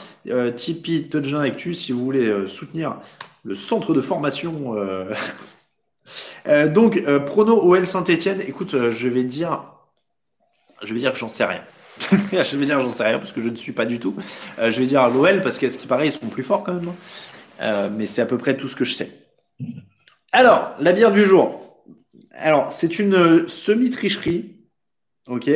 Tipeee 0.56 1.10
Touchdown 1.10 1.42
Actu 1.42 1.74
si 1.74 1.92
vous 1.92 2.04
voulez 2.04 2.48
soutenir 2.48 2.98
le 3.46 3.54
centre 3.54 3.94
de 3.94 4.02
formation. 4.02 4.76
Euh, 6.48 6.68
donc, 6.68 6.98
euh, 6.98 7.20
prono 7.20 7.62
OL 7.62 7.88
Saint-Etienne, 7.88 8.42
écoute, 8.42 8.74
euh, 8.74 8.92
je 8.92 9.08
vais 9.08 9.24
dire, 9.24 9.64
je 10.84 10.94
vais 10.94 11.00
dire 11.00 11.14
que 11.14 11.18
j'en 11.18 11.30
sais 11.30 11.46
rien. 11.46 11.62
je 12.12 12.58
vais 12.58 12.66
dire 12.66 12.82
j'en 12.82 12.90
sais 12.90 13.06
rien 13.06 13.20
parce 13.20 13.32
que 13.32 13.42
je 13.42 13.50
ne 13.50 13.56
suis 13.56 13.72
pas 13.72 13.86
du 13.86 14.00
tout. 14.00 14.16
Euh, 14.60 14.70
je 14.70 14.80
vais 14.80 14.86
dire 14.86 15.08
l'OL 15.10 15.42
parce 15.42 15.58
qu'à 15.58 15.70
ce 15.70 15.78
qui 15.78 15.88
paraît, 15.88 16.08
ils 16.08 16.12
seront 16.12 16.28
plus 16.28 16.44
forts 16.44 16.64
quand 16.64 16.74
même. 16.74 16.92
Hein. 17.62 17.90
mais 17.96 18.06
c'est 18.06 18.22
à 18.22 18.26
peu 18.26 18.38
près 18.38 18.58
tout 18.58 18.68
ce 18.68 18.76
que 18.76 18.84
je 18.84 18.94
sais. 18.94 19.12
Alors, 20.34 20.76
la 20.80 20.92
bière 20.92 21.12
du 21.12 21.24
jour. 21.24 21.65
Alors, 22.36 22.72
c'est 22.72 23.00
une 23.00 23.48
semi-tricherie. 23.48 24.52
Ok? 25.28 25.50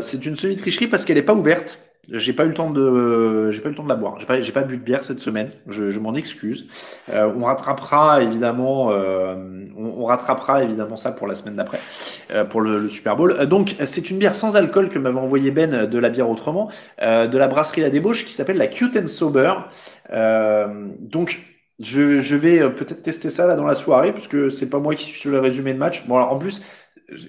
c'est 0.00 0.24
une 0.24 0.36
semi-tricherie 0.36 0.86
parce 0.86 1.04
qu'elle 1.04 1.16
n'est 1.16 1.22
pas 1.22 1.34
ouverte. 1.34 1.78
J'ai 2.10 2.32
pas 2.32 2.44
eu 2.44 2.48
le 2.48 2.54
temps 2.54 2.70
de, 2.70 3.50
j'ai 3.50 3.60
pas 3.60 3.68
eu 3.68 3.72
le 3.72 3.76
temps 3.76 3.84
de 3.84 3.88
la 3.88 3.94
boire. 3.94 4.18
J'ai 4.18 4.24
pas, 4.24 4.40
j'ai 4.40 4.52
pas 4.52 4.62
bu 4.62 4.78
de 4.78 4.82
bière 4.82 5.04
cette 5.04 5.20
semaine. 5.20 5.50
Je, 5.66 5.98
m'en 5.98 6.14
excuse. 6.14 6.66
Euh, 7.12 7.30
on 7.36 7.44
rattrapera 7.44 8.22
évidemment, 8.22 8.90
euh, 8.92 9.66
on, 9.76 10.04
rattrapera 10.06 10.64
évidemment 10.64 10.96
ça 10.96 11.12
pour 11.12 11.26
la 11.26 11.34
semaine 11.34 11.56
d'après, 11.56 11.80
euh, 12.30 12.46
pour 12.46 12.62
le, 12.62 12.88
Super 12.88 13.14
Bowl. 13.14 13.46
donc 13.46 13.74
c'est 13.84 14.10
une 14.10 14.18
bière 14.18 14.34
sans 14.34 14.56
alcool 14.56 14.88
que 14.88 14.98
m'avait 14.98 15.18
envoyé 15.18 15.50
Ben 15.50 15.84
de 15.84 15.98
la 15.98 16.08
bière 16.08 16.30
autrement, 16.30 16.70
de 16.98 17.36
la 17.38 17.48
brasserie 17.48 17.82
La 17.82 17.90
Débauche 17.90 18.24
qui 18.24 18.32
s'appelle 18.32 18.56
la 18.56 18.68
Cute 18.68 18.96
and 18.96 19.08
Sober. 19.08 19.52
donc 21.00 21.40
je, 21.82 22.20
je 22.20 22.36
vais 22.36 22.70
peut-être 22.70 23.02
tester 23.02 23.30
ça 23.30 23.46
là 23.46 23.56
dans 23.56 23.66
la 23.66 23.74
soirée 23.74 24.12
puisque 24.12 24.50
c'est 24.50 24.68
pas 24.68 24.78
moi 24.78 24.94
qui 24.94 25.04
suis 25.04 25.20
sur 25.20 25.30
le 25.30 25.40
résumé 25.40 25.72
de 25.74 25.78
match. 25.78 26.06
Bon 26.06 26.16
alors 26.16 26.32
en 26.32 26.38
plus 26.38 26.62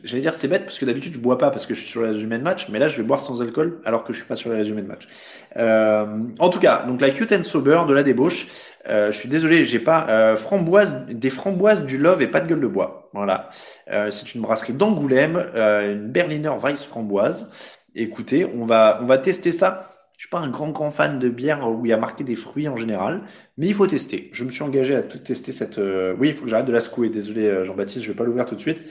j'allais 0.03 0.21
dire 0.21 0.33
c'est 0.33 0.47
bête 0.47 0.65
parce 0.65 0.77
que 0.77 0.85
d'habitude 0.85 1.13
je 1.13 1.19
bois 1.19 1.37
pas 1.37 1.51
parce 1.51 1.65
que 1.65 1.73
je 1.73 1.79
suis 1.81 1.89
sur 1.89 2.01
les 2.01 2.09
résumés 2.09 2.37
de 2.37 2.43
match, 2.43 2.67
mais 2.69 2.79
là 2.79 2.87
je 2.87 2.97
vais 2.97 3.03
boire 3.03 3.21
sans 3.21 3.41
alcool 3.41 3.81
alors 3.85 4.03
que 4.03 4.13
je 4.13 4.19
suis 4.19 4.27
pas 4.27 4.35
sur 4.35 4.49
les 4.49 4.57
résumés 4.57 4.81
de 4.81 4.87
match. 4.87 5.07
Euh, 5.55 6.05
en 6.39 6.49
tout 6.49 6.59
cas, 6.59 6.83
donc 6.85 7.01
la 7.01 7.09
cute 7.11 7.31
and 7.31 7.43
sober 7.43 7.81
de 7.87 7.93
la 7.93 8.03
débauche. 8.03 8.47
Euh, 8.87 9.11
je 9.11 9.17
suis 9.17 9.29
désolé, 9.29 9.65
j'ai 9.65 9.79
pas 9.79 10.07
euh, 10.09 10.35
framboise, 10.37 11.05
des 11.09 11.29
framboises 11.29 11.83
du 11.85 11.97
love 11.97 12.21
et 12.21 12.27
pas 12.27 12.39
de 12.41 12.47
gueule 12.47 12.61
de 12.61 12.67
bois. 12.67 13.09
Voilà, 13.13 13.49
euh, 13.91 14.09
c'est 14.11 14.33
une 14.35 14.41
brasserie 14.41 14.73
d'Angoulême, 14.73 15.35
euh, 15.55 15.93
une 15.93 16.07
Berliner 16.11 16.51
Weiss 16.61 16.83
framboise. 16.85 17.49
écoutez, 17.95 18.45
on 18.45 18.65
va, 18.65 18.99
on 19.01 19.05
va 19.05 19.17
tester 19.17 19.51
ça. 19.51 19.87
Je 20.19 20.25
suis 20.25 20.31
pas 20.31 20.39
un 20.39 20.49
grand 20.49 20.71
grand 20.71 20.91
fan 20.91 21.17
de 21.17 21.29
bière 21.29 21.65
où 21.65 21.85
il 21.85 21.89
y 21.89 21.93
a 21.93 21.97
marqué 21.97 22.25
des 22.25 22.35
fruits 22.35 22.67
en 22.67 22.75
général, 22.75 23.21
mais 23.57 23.67
il 23.67 23.73
faut 23.73 23.87
tester. 23.87 24.29
Je 24.33 24.43
me 24.43 24.49
suis 24.49 24.63
engagé 24.63 24.93
à 24.93 25.01
tout 25.01 25.17
tester 25.17 25.53
cette. 25.53 25.77
Euh, 25.77 26.13
oui, 26.19 26.27
il 26.27 26.33
faut 26.33 26.43
que 26.43 26.49
j'arrête 26.49 26.65
de 26.65 26.73
la 26.73 26.81
secouer. 26.81 27.07
Désolé 27.07 27.45
euh, 27.45 27.63
Jean-Baptiste, 27.63 28.03
je 28.03 28.11
vais 28.11 28.17
pas 28.17 28.25
l'ouvrir 28.25 28.45
tout 28.45 28.55
de 28.55 28.59
suite. 28.59 28.83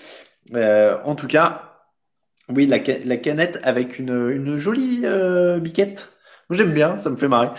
Euh, 0.55 0.97
en 1.05 1.14
tout 1.14 1.26
cas, 1.26 1.83
oui, 2.49 2.64
la, 2.64 2.79
la 3.05 3.16
canette 3.18 3.61
avec 3.62 3.99
une, 3.99 4.31
une 4.31 4.57
jolie 4.57 5.05
biquette. 5.61 6.09
J'aime 6.49 6.72
bien, 6.72 6.99
ça 6.99 7.11
me 7.11 7.16
fait 7.16 7.29
marrer. 7.29 7.51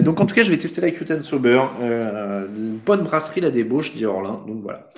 donc 0.00 0.18
en 0.18 0.24
tout 0.24 0.34
cas, 0.34 0.42
je 0.42 0.50
vais 0.50 0.56
tester 0.56 0.80
la 0.80 0.90
Cute 0.90 1.20
Sober, 1.20 1.60
une 1.82 2.78
bonne 2.86 3.02
brasserie 3.02 3.42
la 3.42 3.50
débauche, 3.50 3.94
dit 3.94 4.06
Orlin. 4.06 4.42
Donc 4.46 4.62
voilà. 4.62 4.90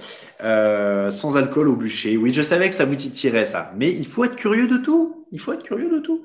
Euh, 0.45 1.11
sans 1.11 1.37
alcool 1.37 1.69
au 1.69 1.77
bûcher. 1.77 2.17
Oui, 2.19 2.33
je 2.33 2.43
savais 2.43 2.69
que 2.69 2.75
ça 2.75 2.85
vous 2.85 2.95
titillerait 2.95 3.47
ça. 3.47 3.73
Mais 3.77 3.91
il 3.91 4.07
faut 4.07 4.25
être 4.25 4.37
curieux 4.37 4.69
de 4.69 4.77
tout. 4.77 5.16
Il 5.37 5.39
faut 5.39 5.53
être 5.53 5.65
curieux 5.65 5.91
de 5.91 5.99
tout. 5.99 6.25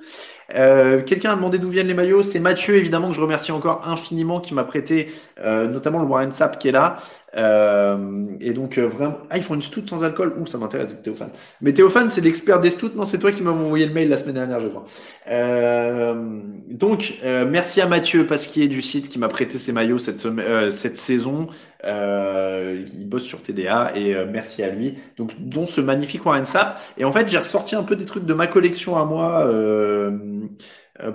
Euh, 0.55 1.03
Quelqu'un 1.03 1.31
a 1.31 1.35
demandé 1.35 1.59
d'où 1.59 1.67
viennent 1.67 1.89
les 1.89 1.93
maillots. 1.93 2.23
C'est 2.23 2.39
Mathieu, 2.39 2.75
évidemment, 2.75 3.09
que 3.09 3.13
je 3.13 3.19
remercie 3.19 3.51
encore 3.51 3.85
infiniment, 3.85 4.39
qui 4.39 4.53
m'a 4.53 4.63
prêté 4.63 5.11
euh, 5.43 5.67
notamment 5.67 5.99
le 5.99 6.05
Warren 6.05 6.31
Sap 6.31 6.57
qui 6.57 6.69
est 6.69 6.71
là. 6.71 6.95
Euh, 7.37 8.25
et 8.41 8.51
donc 8.51 8.77
euh, 8.77 8.87
vraiment, 8.87 9.17
ah 9.29 9.37
ils 9.37 9.43
font 9.43 9.55
une 9.55 9.61
stout 9.61 9.87
sans 9.87 10.03
alcool. 10.03 10.33
Ouh, 10.39 10.45
ça 10.45 10.57
m'intéresse 10.57 10.95
Théophane. 11.01 11.29
Mais 11.61 11.73
Théophane, 11.73 12.09
c'est 12.09 12.21
l'expert 12.21 12.59
des 12.59 12.69
stouts. 12.69 12.91
Non, 12.95 13.05
c'est 13.05 13.19
toi 13.19 13.31
qui 13.31 13.41
m'as 13.41 13.51
envoyé 13.51 13.85
le 13.85 13.93
mail 13.93 14.09
la 14.09 14.17
semaine 14.17 14.35
dernière, 14.35 14.59
je 14.59 14.67
crois. 14.67 14.85
Euh, 15.29 16.41
donc 16.69 17.13
merci 17.23 17.81
à 17.81 17.87
Mathieu 17.87 18.25
Pasquier 18.25 18.67
du 18.67 18.81
site 18.81 19.09
qui 19.09 19.19
m'a 19.19 19.29
prêté 19.29 19.57
ses 19.57 19.71
maillots 19.71 19.97
cette 19.97 20.27
cette 20.71 20.97
saison. 20.97 21.47
il 21.83 23.05
bosse 23.07 23.23
sur 23.23 23.41
TDA 23.41 23.93
et 23.95 24.15
merci 24.25 24.63
à 24.63 24.69
lui. 24.69 24.97
Donc 25.17 25.31
dont 25.39 25.65
ce 25.65 25.81
magnifique 25.81 26.25
Warren 26.25 26.45
Sap. 26.45 26.81
Et 26.97 27.05
en 27.05 27.11
fait, 27.11 27.27
j'ai 27.29 27.37
ressorti 27.37 27.75
un 27.75 27.83
peu 27.83 27.95
des 27.95 28.05
trucs 28.05 28.25
de 28.25 28.33
ma 28.33 28.47
collection 28.47 28.97
à 28.97 29.05
moi. 29.05 29.49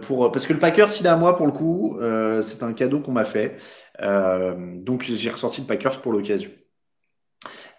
pour 0.03 0.33
parce 0.33 0.47
que 0.47 0.53
le 0.53 0.59
Packer 0.59 0.89
s'il 0.89 1.07
est 1.07 1.11
à 1.11 1.17
moi 1.17 1.37
pour 1.37 1.47
le 1.47 1.53
coup 1.53 1.99
c'est 2.43 2.63
un 2.63 2.73
cadeau 2.73 3.01
qu'on 3.01 3.13
m'a 3.13 3.25
fait 3.25 3.57
euh, 3.57 3.86
donc 4.01 5.03
j'ai 5.03 5.31
ressorti 5.31 5.61
le 5.61 5.67
Packers 5.67 6.01
pour 6.01 6.13
l'occasion. 6.13 6.51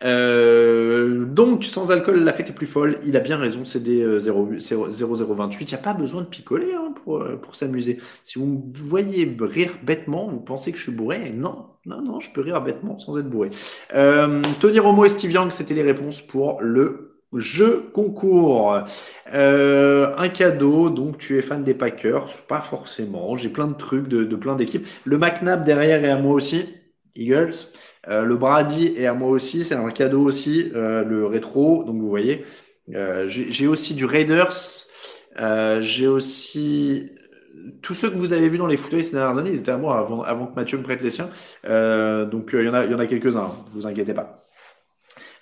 Euh, 0.03 1.25
donc, 1.25 1.65
sans 1.65 1.91
alcool, 1.91 2.23
la 2.23 2.33
fête 2.33 2.49
est 2.49 2.53
plus 2.53 2.67
folle. 2.67 2.99
Il 3.05 3.17
a 3.17 3.19
bien 3.19 3.37
raison, 3.37 3.65
c'est 3.65 3.81
des 3.81 4.03
0028. 4.05 5.71
Il 5.71 5.73
n'y 5.73 5.79
a 5.79 5.81
pas 5.81 5.93
besoin 5.93 6.21
de 6.21 6.27
picoler 6.27 6.73
hein, 6.73 6.93
pour, 7.03 7.21
euh, 7.21 7.35
pour 7.37 7.55
s'amuser. 7.55 7.99
Si 8.23 8.39
vous 8.39 8.45
me 8.45 8.73
voyez 8.73 9.35
rire 9.39 9.77
bêtement, 9.83 10.27
vous 10.27 10.39
pensez 10.39 10.71
que 10.71 10.77
je 10.77 10.83
suis 10.83 10.91
bourré 10.91 11.31
Non, 11.31 11.67
non, 11.85 12.01
non, 12.01 12.19
je 12.19 12.31
peux 12.31 12.41
rire 12.41 12.61
bêtement 12.61 12.97
sans 12.99 13.17
être 13.17 13.29
bourré. 13.29 13.49
Euh, 13.93 14.41
Tony 14.59 14.79
Romo 14.79 15.05
et 15.05 15.09
Steve 15.09 15.31
Young, 15.31 15.51
c'était 15.51 15.73
les 15.73 15.83
réponses 15.83 16.21
pour 16.21 16.61
le 16.61 17.06
jeu 17.33 17.89
concours. 17.93 18.79
Euh, 19.33 20.15
un 20.17 20.29
cadeau, 20.29 20.89
donc 20.89 21.17
tu 21.17 21.37
es 21.37 21.41
fan 21.41 21.63
des 21.63 21.73
Packers, 21.73 22.27
pas 22.47 22.61
forcément. 22.61 23.37
J'ai 23.37 23.49
plein 23.49 23.67
de 23.67 23.73
trucs 23.73 24.07
de, 24.07 24.23
plein 24.35 24.55
d'équipes. 24.55 24.87
Le 25.05 25.17
McNabb 25.17 25.63
derrière 25.63 26.03
est 26.03 26.09
à 26.09 26.17
moi 26.17 26.33
aussi, 26.33 26.65
Eagles. 27.15 27.51
Euh, 28.07 28.23
le 28.23 28.37
Brady 28.37 28.93
est 28.97 29.05
à 29.05 29.13
moi 29.13 29.29
aussi, 29.29 29.65
c'est 29.65 29.75
un 29.75 29.89
cadeau 29.89 30.21
aussi. 30.21 30.71
Euh, 30.75 31.03
le 31.03 31.25
rétro, 31.25 31.83
donc 31.83 31.99
vous 31.99 32.09
voyez. 32.09 32.45
J'ai 33.25 33.67
aussi 33.67 33.95
du 33.95 34.05
Raiders. 34.05 34.85
J'ai 35.81 36.07
aussi 36.07 37.11
tous 37.81 37.93
ceux 37.93 38.09
que 38.09 38.15
vous 38.15 38.31
avez 38.31 38.47
vus 38.47 38.57
dans 38.57 38.67
les 38.67 38.77
fauteuils 38.77 39.03
ces 39.03 39.11
dernières 39.11 39.37
années, 39.37 39.49
ils 39.49 39.59
étaient 39.59 39.71
à 39.71 39.77
moi 39.77 39.97
avant, 39.97 40.21
avant 40.21 40.47
que 40.47 40.55
Mathieu 40.55 40.77
me 40.77 40.83
prête 40.83 41.01
les 41.01 41.09
siens. 41.09 41.29
donc 41.65 42.51
il 42.53 42.63
y 42.63 42.69
en 42.69 42.73
a, 42.73 42.85
y 42.85 42.93
en 42.93 42.99
a 42.99 43.07
quelques-uns, 43.07 43.41
hein, 43.41 43.65
vous 43.73 43.85
inquiétez 43.85 44.13
pas. 44.13 44.46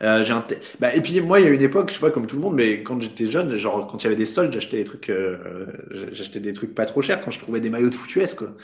Euh, 0.02 0.24
j'ai 0.24 0.34
bah, 0.80 0.93
et 0.93 1.02
puis 1.02 1.22
moi, 1.22 1.39
il 1.39 1.46
y 1.46 1.48
a 1.48 1.52
une 1.52 1.62
époque, 1.62 1.89
je 1.89 1.96
sais 1.96 2.02
pas 2.02 2.12
comme 2.12 2.28
tout 2.28 2.36
le 2.36 2.41
monde, 2.41 2.56
mais 2.56 2.84
quand 2.84 3.02
j'étais 3.02 3.28
jeune, 3.28 3.56
genre 3.56 3.88
quand 3.88 3.98
il 4.02 4.04
y 4.04 4.08
avait 4.08 4.16
des 4.16 4.26
soldes, 4.26 4.54
j'achetais 4.54 4.78
des 4.78 4.84
trucs, 4.84 5.10
euh, 5.10 5.68
j'achetais 6.12 6.39
des 6.39 6.54
trucs 6.54 6.76
pas 6.76 6.86
trop 6.86 7.02
chers 7.02 7.22
quand 7.22 7.32
je 7.32 7.39
trouvais 7.39 7.62
des 7.62 7.70
maillots 7.70 7.89
de 7.89 7.96
foutuesse 7.96 8.34
quoi. 8.34 8.56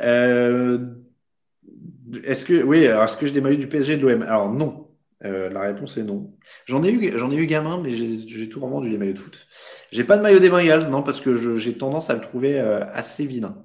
Euh, 0.00 0.78
est-ce 2.24 2.44
que 2.44 2.62
oui, 2.62 2.86
alors 2.86 3.04
est-ce 3.04 3.16
que 3.16 3.26
j'ai 3.26 3.32
des 3.32 3.40
maillots 3.40 3.56
du 3.56 3.68
PSG 3.68 3.96
de 3.96 4.06
l'OM 4.06 4.22
Alors 4.22 4.52
non. 4.52 4.88
Euh, 5.24 5.50
la 5.50 5.62
réponse 5.62 5.96
est 5.96 6.04
non. 6.04 6.32
J'en 6.66 6.82
ai 6.84 6.90
eu, 6.92 7.18
j'en 7.18 7.30
ai 7.32 7.36
eu 7.36 7.46
gamin, 7.46 7.80
mais 7.82 7.92
j'ai 7.92 8.48
tout 8.48 8.60
revendu 8.60 8.88
les 8.88 8.98
maillots 8.98 9.14
de 9.14 9.18
foot. 9.18 9.46
J'ai 9.90 10.04
pas 10.04 10.16
de 10.16 10.22
maillot 10.22 10.38
des 10.38 10.48
Bengals, 10.48 10.88
non, 10.90 11.02
parce 11.02 11.20
que 11.20 11.56
j'ai 11.56 11.74
tendance 11.74 12.08
à 12.10 12.14
le 12.14 12.20
trouver 12.20 12.60
euh, 12.60 12.84
assez 12.92 13.26
vilain. 13.26 13.56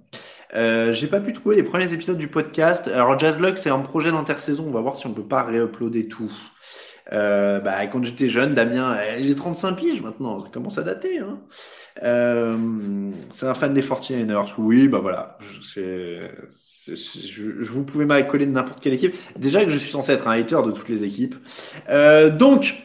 Euh, 0.55 0.91
j'ai 0.93 1.07
pas 1.07 1.19
pu 1.19 1.33
trouver 1.33 1.55
les 1.55 1.63
premiers 1.63 1.91
épisodes 1.93 2.17
du 2.17 2.27
podcast. 2.27 2.87
Alors 2.87 3.17
Jazzlog, 3.17 3.55
c'est 3.55 3.69
un 3.69 3.79
projet 3.79 4.11
d'intersaison. 4.11 4.65
On 4.67 4.71
va 4.71 4.81
voir 4.81 4.95
si 4.95 5.05
on 5.07 5.13
peut 5.13 5.27
pas 5.27 5.43
réuploader 5.43 6.07
tout. 6.07 6.31
Euh, 7.11 7.59
bah, 7.59 7.85
quand 7.87 8.03
j'étais 8.03 8.29
jeune, 8.29 8.53
Damien, 8.53 8.97
eh, 9.17 9.23
j'ai 9.23 9.35
35 9.35 9.75
piges 9.75 10.01
maintenant, 10.01 10.41
ça 10.41 10.49
commence 10.51 10.77
à 10.77 10.83
dater. 10.83 11.19
Hein. 11.19 11.39
Euh, 12.01 12.55
c'est 13.29 13.45
un 13.45 13.53
fan 13.53 13.73
des 13.73 13.81
49ers. 13.81 14.53
Oui, 14.57 14.87
bah 14.87 14.99
voilà. 15.01 15.37
Je, 15.61 16.21
vous 17.69 17.83
pouvez 17.83 18.05
m'accoler 18.05 18.45
de 18.45 18.51
n'importe 18.51 18.81
quelle 18.81 18.93
équipe. 18.93 19.13
Déjà 19.37 19.63
que 19.63 19.69
je 19.69 19.77
suis 19.77 19.91
censé 19.91 20.13
être 20.13 20.27
un 20.27 20.31
hater 20.31 20.61
de 20.65 20.71
toutes 20.71 20.89
les 20.89 21.03
équipes. 21.03 21.35
Euh, 21.89 22.29
donc, 22.29 22.75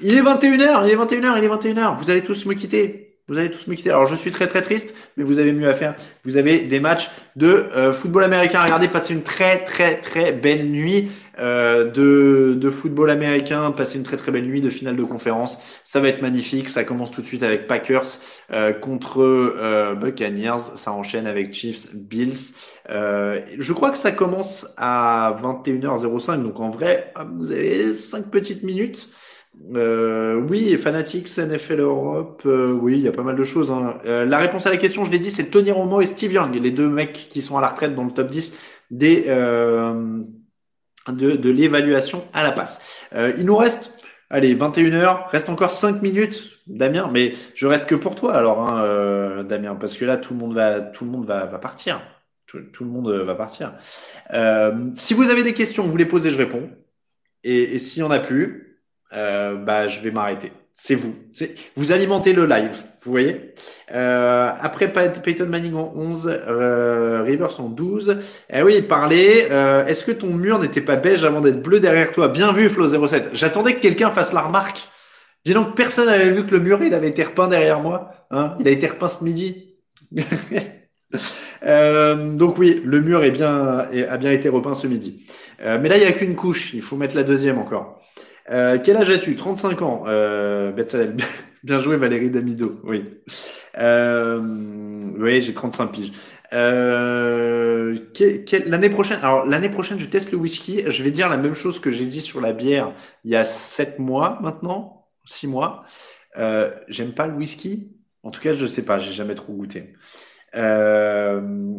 il 0.00 0.14
est 0.14 0.22
21h, 0.22 0.86
il 0.86 0.90
est 0.90 0.96
21h, 0.96 1.38
il 1.38 1.44
est 1.44 1.48
21h. 1.48 1.96
Vous 1.96 2.10
allez 2.10 2.22
tous 2.22 2.46
me 2.46 2.54
quitter. 2.54 3.04
Vous 3.26 3.38
allez 3.38 3.50
tous 3.50 3.66
me 3.68 3.74
quitter. 3.74 3.88
Alors 3.88 4.04
je 4.04 4.16
suis 4.16 4.30
très 4.30 4.46
très 4.46 4.60
triste, 4.60 4.94
mais 5.16 5.24
vous 5.24 5.38
avez 5.38 5.52
mieux 5.52 5.68
à 5.68 5.72
faire. 5.72 5.94
Vous 6.24 6.36
avez 6.36 6.60
des 6.60 6.78
matchs 6.78 7.10
de 7.36 7.46
euh, 7.74 7.90
football 7.90 8.22
américain. 8.22 8.62
Regardez, 8.62 8.86
passez 8.86 9.14
une 9.14 9.22
très 9.22 9.64
très 9.64 9.98
très 9.98 10.32
belle 10.32 10.66
nuit. 10.66 11.10
Euh, 11.40 11.90
de, 11.90 12.54
de, 12.54 12.70
football 12.70 13.10
américain, 13.10 13.72
passer 13.72 13.98
une 13.98 14.04
très 14.04 14.16
très 14.16 14.30
belle 14.30 14.46
nuit 14.46 14.60
de 14.60 14.70
finale 14.70 14.96
de 14.96 15.02
conférence. 15.02 15.58
Ça 15.84 16.00
va 16.00 16.08
être 16.08 16.22
magnifique. 16.22 16.68
Ça 16.68 16.84
commence 16.84 17.10
tout 17.10 17.22
de 17.22 17.26
suite 17.26 17.42
avec 17.42 17.66
Packers 17.66 18.06
euh, 18.52 18.72
contre 18.72 19.20
euh, 19.20 19.94
Buccaneers. 19.94 20.76
Ça 20.76 20.92
enchaîne 20.92 21.26
avec 21.26 21.52
Chiefs, 21.52 21.94
Bills. 21.94 22.54
Euh, 22.88 23.40
je 23.58 23.72
crois 23.72 23.90
que 23.90 23.98
ça 23.98 24.12
commence 24.12 24.66
à 24.76 25.36
21h05. 25.42 26.42
Donc 26.42 26.60
en 26.60 26.70
vrai, 26.70 27.12
vous 27.32 27.50
avez 27.50 27.94
cinq 27.94 28.30
petites 28.30 28.62
minutes. 28.62 29.08
Euh, 29.74 30.36
oui, 30.36 30.76
Fanatics, 30.76 31.38
NFL 31.38 31.80
Europe, 31.80 32.42
oui, 32.44 32.94
il 32.94 33.02
y 33.02 33.08
a 33.08 33.12
pas 33.12 33.22
mal 33.22 33.36
de 33.36 33.44
choses. 33.44 33.70
Hein. 33.70 33.98
la 34.04 34.38
réponse 34.38 34.66
à 34.66 34.70
la 34.70 34.76
question, 34.76 35.04
je 35.04 35.12
l'ai 35.12 35.20
dit, 35.20 35.30
c'est 35.30 35.46
Tony 35.46 35.70
Romo 35.70 36.00
et 36.00 36.06
Steve 36.06 36.32
Young, 36.32 36.54
les 36.60 36.72
deux 36.72 36.88
mecs 36.88 37.28
qui 37.28 37.40
sont 37.40 37.56
à 37.56 37.60
la 37.60 37.68
retraite 37.68 37.94
dans 37.94 38.04
le 38.04 38.10
top 38.10 38.30
10 38.30 38.52
des, 38.90 39.26
de, 41.08 41.32
de 41.32 41.50
l'évaluation 41.50 42.24
à 42.32 42.42
la 42.42 42.52
passe. 42.52 43.00
Euh, 43.14 43.32
il 43.36 43.44
nous 43.44 43.56
reste, 43.56 43.92
allez, 44.30 44.54
21h, 44.54 45.28
reste 45.30 45.48
encore 45.48 45.70
5 45.70 46.02
minutes, 46.02 46.60
Damien, 46.66 47.10
mais 47.12 47.34
je 47.54 47.66
reste 47.66 47.86
que 47.86 47.94
pour 47.94 48.14
toi 48.14 48.34
alors, 48.34 48.60
hein, 48.60 48.82
euh, 48.84 49.42
Damien, 49.42 49.74
parce 49.74 49.94
que 49.94 50.04
là, 50.04 50.16
tout 50.16 50.34
le 50.34 50.40
monde 50.40 50.54
va, 50.54 50.80
tout 50.80 51.04
le 51.04 51.10
monde 51.10 51.26
va, 51.26 51.46
va 51.46 51.58
partir. 51.58 52.02
Tout, 52.46 52.84
le 52.84 52.90
monde 52.90 53.10
va 53.10 53.34
partir. 53.34 53.74
Euh, 54.32 54.90
si 54.94 55.12
vous 55.12 55.28
avez 55.28 55.42
des 55.42 55.54
questions, 55.54 55.82
vous 55.88 55.96
les 55.96 56.04
posez, 56.04 56.30
je 56.30 56.38
réponds. 56.38 56.70
Et, 57.42 57.74
et 57.74 57.78
s'il 57.80 58.00
n'y 58.00 58.08
en 58.08 58.12
a 58.12 58.20
plus, 58.20 58.74
euh, 59.14 59.56
bah, 59.56 59.86
je 59.86 60.00
vais 60.00 60.10
m'arrêter. 60.10 60.52
C'est 60.72 60.94
vous. 60.94 61.14
Vous 61.76 61.92
alimentez 61.92 62.32
le 62.32 62.46
live. 62.46 62.82
Vous 63.04 63.10
voyez 63.10 63.52
euh, 63.92 64.50
Après 64.60 64.90
Peyton 64.90 65.46
Manning 65.46 65.74
en 65.74 65.92
11, 65.94 66.26
euh, 66.26 67.22
Rivers 67.22 67.60
en 67.60 67.68
12. 67.68 68.18
Eh 68.50 68.62
oui, 68.62 68.82
parler. 68.82 69.46
Euh, 69.50 69.84
Est-ce 69.84 70.04
que 70.04 70.12
ton 70.12 70.28
mur 70.28 70.58
n'était 70.58 70.80
pas 70.80 70.96
beige 70.96 71.22
avant 71.24 71.40
d'être 71.40 71.62
bleu 71.62 71.80
derrière 71.80 72.12
toi? 72.12 72.28
Bien 72.28 72.52
vu, 72.52 72.68
Flo07. 72.68 73.30
J'attendais 73.34 73.74
que 73.74 73.80
quelqu'un 73.80 74.10
fasse 74.10 74.32
la 74.32 74.40
remarque. 74.40 74.88
Dis 75.44 75.52
donc, 75.52 75.76
personne 75.76 76.06
n'avait 76.06 76.30
vu 76.30 76.46
que 76.46 76.52
le 76.52 76.60
mur, 76.60 76.82
il 76.82 76.94
avait 76.94 77.08
été 77.08 77.22
repeint 77.22 77.48
derrière 77.48 77.80
moi. 77.80 78.10
Hein? 78.30 78.56
Il 78.60 78.66
a 78.68 78.70
été 78.70 78.86
repeint 78.86 79.08
ce 79.08 79.22
midi. 79.22 79.76
euh, 81.66 82.30
donc 82.30 82.56
oui, 82.56 82.80
le 82.84 83.00
mur 83.00 83.22
est 83.22 83.30
bien, 83.30 83.86
a 84.08 84.16
bien 84.16 84.30
été 84.30 84.48
repeint 84.48 84.74
ce 84.74 84.86
midi. 84.86 85.26
Euh, 85.62 85.78
mais 85.80 85.88
là, 85.88 85.96
il 85.96 86.00
n'y 86.00 86.06
a 86.06 86.12
qu'une 86.12 86.34
couche. 86.34 86.72
Il 86.74 86.82
faut 86.82 86.96
mettre 86.96 87.16
la 87.16 87.22
deuxième 87.22 87.58
encore. 87.58 88.00
Euh, 88.50 88.78
quel 88.82 88.96
âge 88.96 89.10
as-tu? 89.10 89.36
35 89.36 89.82
ans. 89.82 90.04
Euh, 90.06 90.72
Bien 91.64 91.80
joué 91.80 91.96
Valérie 91.96 92.28
Damido. 92.28 92.78
Oui. 92.84 93.04
Euh, 93.78 94.38
oui, 95.16 95.40
j'ai 95.40 95.54
35 95.54 95.86
piges. 95.92 96.12
Euh, 96.52 97.96
l'année 98.66 98.90
prochaine, 98.90 99.18
alors 99.20 99.46
l'année 99.46 99.70
prochaine, 99.70 99.98
je 99.98 100.04
teste 100.06 100.30
le 100.32 100.36
whisky. 100.36 100.84
Je 100.86 101.02
vais 101.02 101.10
dire 101.10 101.30
la 101.30 101.38
même 101.38 101.54
chose 101.54 101.80
que 101.80 101.90
j'ai 101.90 102.04
dit 102.04 102.20
sur 102.20 102.42
la 102.42 102.52
bière 102.52 102.92
il 103.24 103.30
y 103.30 103.36
a 103.36 103.44
7 103.44 103.98
mois 103.98 104.38
maintenant, 104.42 105.06
6 105.24 105.46
mois. 105.46 105.84
Euh, 106.36 106.70
J'aime 106.88 107.14
pas 107.14 107.26
le 107.26 107.32
whisky. 107.32 107.92
En 108.22 108.30
tout 108.30 108.42
cas, 108.42 108.52
je 108.54 108.66
sais 108.66 108.82
pas, 108.84 108.98
j'ai 108.98 109.12
jamais 109.12 109.34
trop 109.34 109.54
goûté. 109.54 109.94
Euh, 110.56 111.78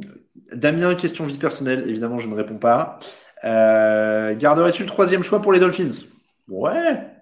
Damien, 0.52 0.96
question 0.96 1.28
vie 1.28 1.38
personnelle. 1.38 1.88
Évidemment, 1.88 2.20
je 2.20 2.28
ne 2.28 2.36
réponds 2.36 2.58
pas. 2.58 2.98
Euh, 3.44 4.36
garderais-tu 4.36 4.84
le 4.84 4.90
troisième 4.90 5.24
choix 5.24 5.42
pour 5.44 5.54
les 5.54 5.60
Dolphins? 5.60 6.06
Ouais, 6.48 7.15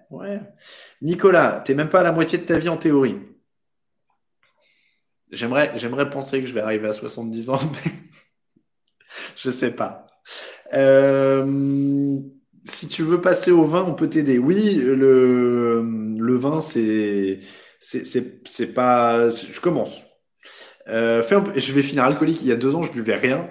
Nicolas, 1.02 1.62
t'es 1.64 1.74
même 1.74 1.88
pas 1.88 2.00
à 2.00 2.02
la 2.02 2.12
moitié 2.12 2.38
de 2.38 2.44
ta 2.44 2.58
vie 2.58 2.68
en 2.68 2.76
théorie. 2.76 3.18
J'aimerais, 5.30 6.10
penser 6.10 6.40
que 6.40 6.46
je 6.46 6.54
vais 6.54 6.60
arriver 6.60 6.88
à 6.88 6.92
70 6.92 7.50
ans, 7.50 7.60
mais 7.84 7.92
je 9.36 9.50
sais 9.50 9.74
pas. 9.74 10.06
Euh, 10.72 12.18
si 12.64 12.88
tu 12.88 13.02
veux 13.02 13.20
passer 13.20 13.50
au 13.50 13.64
vin, 13.64 13.84
on 13.86 13.94
peut 13.94 14.08
t'aider. 14.08 14.38
Oui, 14.38 14.76
le, 14.76 16.36
vin, 16.36 16.60
c'est, 16.60 17.40
c'est, 17.80 18.74
pas. 18.74 19.28
Je 19.30 19.60
commence. 19.60 20.02
Euh, 20.88 21.22
je 21.56 21.72
vais 21.72 21.82
finir 21.82 22.04
alcoolique. 22.04 22.42
Il 22.42 22.48
y 22.48 22.52
a 22.52 22.56
deux 22.56 22.74
ans, 22.74 22.82
je 22.82 22.92
buvais 22.92 23.16
rien. 23.16 23.48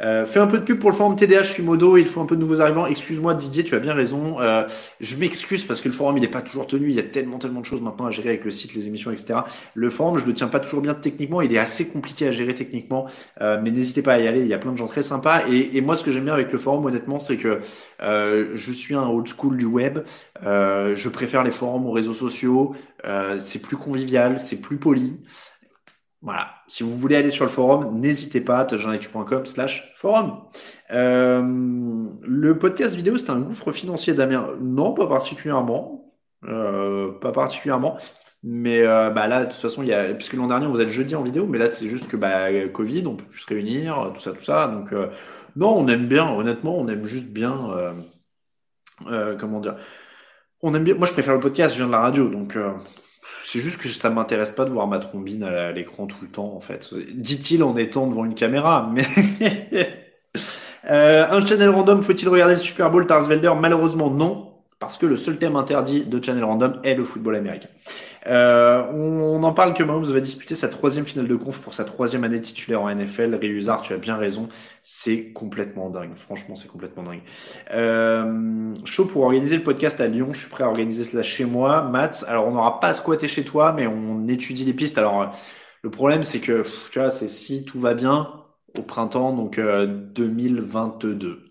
Euh, 0.00 0.26
fais 0.26 0.40
un 0.40 0.46
peu 0.46 0.58
de 0.58 0.64
pub 0.64 0.78
pour 0.78 0.90
le 0.90 0.96
forum 0.96 1.14
TDH, 1.16 1.44
je 1.44 1.52
suis 1.52 1.62
modo, 1.62 1.96
il 1.96 2.06
faut 2.06 2.20
un 2.20 2.26
peu 2.26 2.36
de 2.36 2.40
nouveaux 2.40 2.60
arrivants. 2.60 2.86
Excuse-moi 2.86 3.34
Didier, 3.34 3.62
tu 3.62 3.74
as 3.74 3.78
bien 3.78 3.94
raison. 3.94 4.40
Euh, 4.40 4.64
je 5.00 5.16
m'excuse 5.16 5.64
parce 5.64 5.80
que 5.80 5.88
le 5.88 5.94
forum 5.94 6.16
il 6.16 6.20
n'est 6.20 6.28
pas 6.28 6.42
toujours 6.42 6.66
tenu, 6.66 6.88
il 6.88 6.94
y 6.94 6.98
a 6.98 7.04
tellement 7.04 7.38
tellement 7.38 7.60
de 7.60 7.66
choses 7.66 7.80
maintenant 7.80 8.06
à 8.06 8.10
gérer 8.10 8.30
avec 8.30 8.44
le 8.44 8.50
site, 8.50 8.74
les 8.74 8.88
émissions, 8.88 9.10
etc. 9.10 9.40
Le 9.74 9.90
forum, 9.90 10.18
je 10.18 10.26
le 10.26 10.34
tiens 10.34 10.48
pas 10.48 10.60
toujours 10.60 10.80
bien 10.80 10.94
techniquement, 10.94 11.40
il 11.40 11.52
est 11.54 11.58
assez 11.58 11.88
compliqué 11.88 12.26
à 12.26 12.30
gérer 12.30 12.54
techniquement, 12.54 13.06
euh, 13.40 13.60
mais 13.62 13.70
n'hésitez 13.70 14.02
pas 14.02 14.14
à 14.14 14.18
y 14.18 14.26
aller, 14.26 14.40
il 14.40 14.48
y 14.48 14.54
a 14.54 14.58
plein 14.58 14.72
de 14.72 14.76
gens 14.76 14.88
très 14.88 15.02
sympas. 15.02 15.42
Et, 15.48 15.76
et 15.76 15.80
moi 15.80 15.96
ce 15.96 16.04
que 16.04 16.10
j'aime 16.10 16.24
bien 16.24 16.34
avec 16.34 16.50
le 16.50 16.58
forum 16.58 16.84
honnêtement, 16.86 17.20
c'est 17.20 17.36
que 17.36 17.60
euh, 18.02 18.50
je 18.54 18.72
suis 18.72 18.94
un 18.94 19.06
old 19.06 19.26
school 19.28 19.56
du 19.56 19.66
web, 19.66 20.00
euh, 20.44 20.94
je 20.96 21.08
préfère 21.08 21.44
les 21.44 21.52
forums 21.52 21.86
aux 21.86 21.92
réseaux 21.92 22.14
sociaux, 22.14 22.74
c'est 23.38 23.60
plus 23.60 23.76
convivial, 23.76 24.38
c'est 24.38 24.60
plus 24.60 24.78
poli. 24.78 25.20
Voilà. 26.22 26.53
Si 26.66 26.82
vous 26.82 26.96
voulez 26.96 27.16
aller 27.16 27.30
sur 27.30 27.44
le 27.44 27.50
forum, 27.50 27.98
n'hésitez 27.98 28.40
pas, 28.40 28.64
touchdownactu.com 28.64 29.44
slash 29.44 29.92
forum. 29.96 30.40
Euh, 30.92 31.42
le 32.22 32.58
podcast 32.58 32.94
vidéo, 32.94 33.18
c'est 33.18 33.30
un 33.30 33.40
gouffre 33.40 33.70
financier 33.72 34.14
Damien. 34.14 34.54
Non, 34.60 34.94
pas 34.94 35.06
particulièrement. 35.06 36.14
Euh, 36.44 37.12
pas 37.20 37.32
particulièrement. 37.32 37.98
Mais 38.42 38.80
euh, 38.82 39.10
bah 39.10 39.26
là, 39.26 39.44
de 39.44 39.52
toute 39.52 39.60
façon, 39.60 39.84
puisque 40.16 40.34
l'an 40.34 40.46
dernier, 40.46 40.66
on 40.66 40.72
vous 40.72 40.80
êtes 40.80 40.88
jeudi 40.88 41.14
en 41.14 41.22
vidéo, 41.22 41.46
mais 41.46 41.58
là, 41.58 41.66
c'est 41.68 41.88
juste 41.88 42.08
que 42.08 42.16
bah, 42.16 42.48
Covid, 42.68 43.06
on 43.06 43.16
peut 43.16 43.24
plus 43.24 43.40
se 43.40 43.46
réunir, 43.46 44.12
tout 44.14 44.20
ça, 44.20 44.32
tout 44.32 44.44
ça. 44.44 44.68
Donc, 44.68 44.92
non, 45.56 45.74
on 45.76 45.88
aime 45.88 46.06
bien, 46.06 46.28
honnêtement, 46.30 46.78
on 46.78 46.88
aime 46.88 47.06
juste 47.06 47.30
bien. 47.30 47.94
Comment 49.38 49.60
dire 49.60 49.76
On 50.62 50.74
aime 50.74 50.84
bien. 50.84 50.94
Moi, 50.94 51.06
je 51.06 51.12
préfère 51.12 51.34
le 51.34 51.40
podcast, 51.40 51.74
je 51.74 51.78
viens 51.78 51.86
de 51.86 51.92
la 51.92 52.00
radio, 52.00 52.28
donc 52.28 52.56
c'est 53.54 53.60
juste 53.60 53.76
que 53.76 53.88
ça 53.88 54.10
m'intéresse 54.10 54.50
pas 54.50 54.64
de 54.64 54.70
voir 54.70 54.88
ma 54.88 54.98
trombine 54.98 55.44
à 55.44 55.70
l'écran 55.70 56.06
tout 56.06 56.16
le 56.22 56.26
temps, 56.26 56.52
en 56.56 56.58
fait. 56.58 56.92
Dit-il 57.14 57.62
en 57.62 57.76
étant 57.76 58.08
devant 58.08 58.24
une 58.24 58.34
caméra, 58.34 58.90
mais. 58.92 59.04
euh, 60.90 61.24
un 61.30 61.46
channel 61.46 61.68
random, 61.68 62.02
faut-il 62.02 62.28
regarder 62.28 62.54
le 62.54 62.58
Super 62.58 62.90
Bowl 62.90 63.06
Tarsvelder 63.06 63.52
Malheureusement, 63.56 64.10
non 64.10 64.50
parce 64.80 64.96
que 64.96 65.06
le 65.06 65.16
seul 65.16 65.38
thème 65.38 65.54
interdit 65.54 66.04
de 66.04 66.22
Channel 66.22 66.44
Random 66.44 66.80
est 66.82 66.94
le 66.94 67.04
football 67.04 67.36
américain. 67.36 67.68
Euh, 68.26 68.86
on, 68.92 69.42
en 69.42 69.52
parle 69.52 69.74
que 69.74 69.82
Mahomes 69.82 70.04
va 70.04 70.20
disputer 70.20 70.54
sa 70.54 70.68
troisième 70.68 71.04
finale 71.04 71.28
de 71.28 71.36
conf 71.36 71.60
pour 71.60 71.74
sa 71.74 71.84
troisième 71.84 72.24
année 72.24 72.40
titulaire 72.40 72.82
en 72.82 72.94
NFL. 72.94 73.34
Réusard, 73.34 73.82
tu 73.82 73.92
as 73.92 73.98
bien 73.98 74.16
raison, 74.16 74.48
c'est 74.82 75.32
complètement 75.32 75.90
dingue. 75.90 76.16
Franchement, 76.16 76.56
c'est 76.56 76.68
complètement 76.68 77.02
dingue. 77.02 77.22
Euh, 77.72 78.74
chaud 78.84 79.04
pour 79.04 79.22
organiser 79.22 79.56
le 79.56 79.62
podcast 79.62 80.00
à 80.00 80.06
Lyon. 80.06 80.28
Je 80.32 80.40
suis 80.40 80.50
prêt 80.50 80.64
à 80.64 80.68
organiser 80.68 81.04
cela 81.04 81.22
chez 81.22 81.44
moi. 81.44 81.82
Mats, 81.82 82.24
alors 82.26 82.46
on 82.46 82.52
n'aura 82.52 82.80
pas 82.80 82.94
squatté 82.94 83.28
chez 83.28 83.44
toi, 83.44 83.72
mais 83.72 83.86
on 83.86 84.26
étudie 84.28 84.64
les 84.64 84.74
pistes. 84.74 84.98
Alors 84.98 85.34
le 85.82 85.90
problème, 85.90 86.22
c'est 86.22 86.40
que 86.40 86.62
tu 86.90 86.98
vois, 86.98 87.10
c'est 87.10 87.28
si 87.28 87.64
tout 87.64 87.78
va 87.78 87.94
bien 87.94 88.32
au 88.78 88.82
printemps, 88.82 89.32
donc 89.32 89.60
2022. 89.60 91.43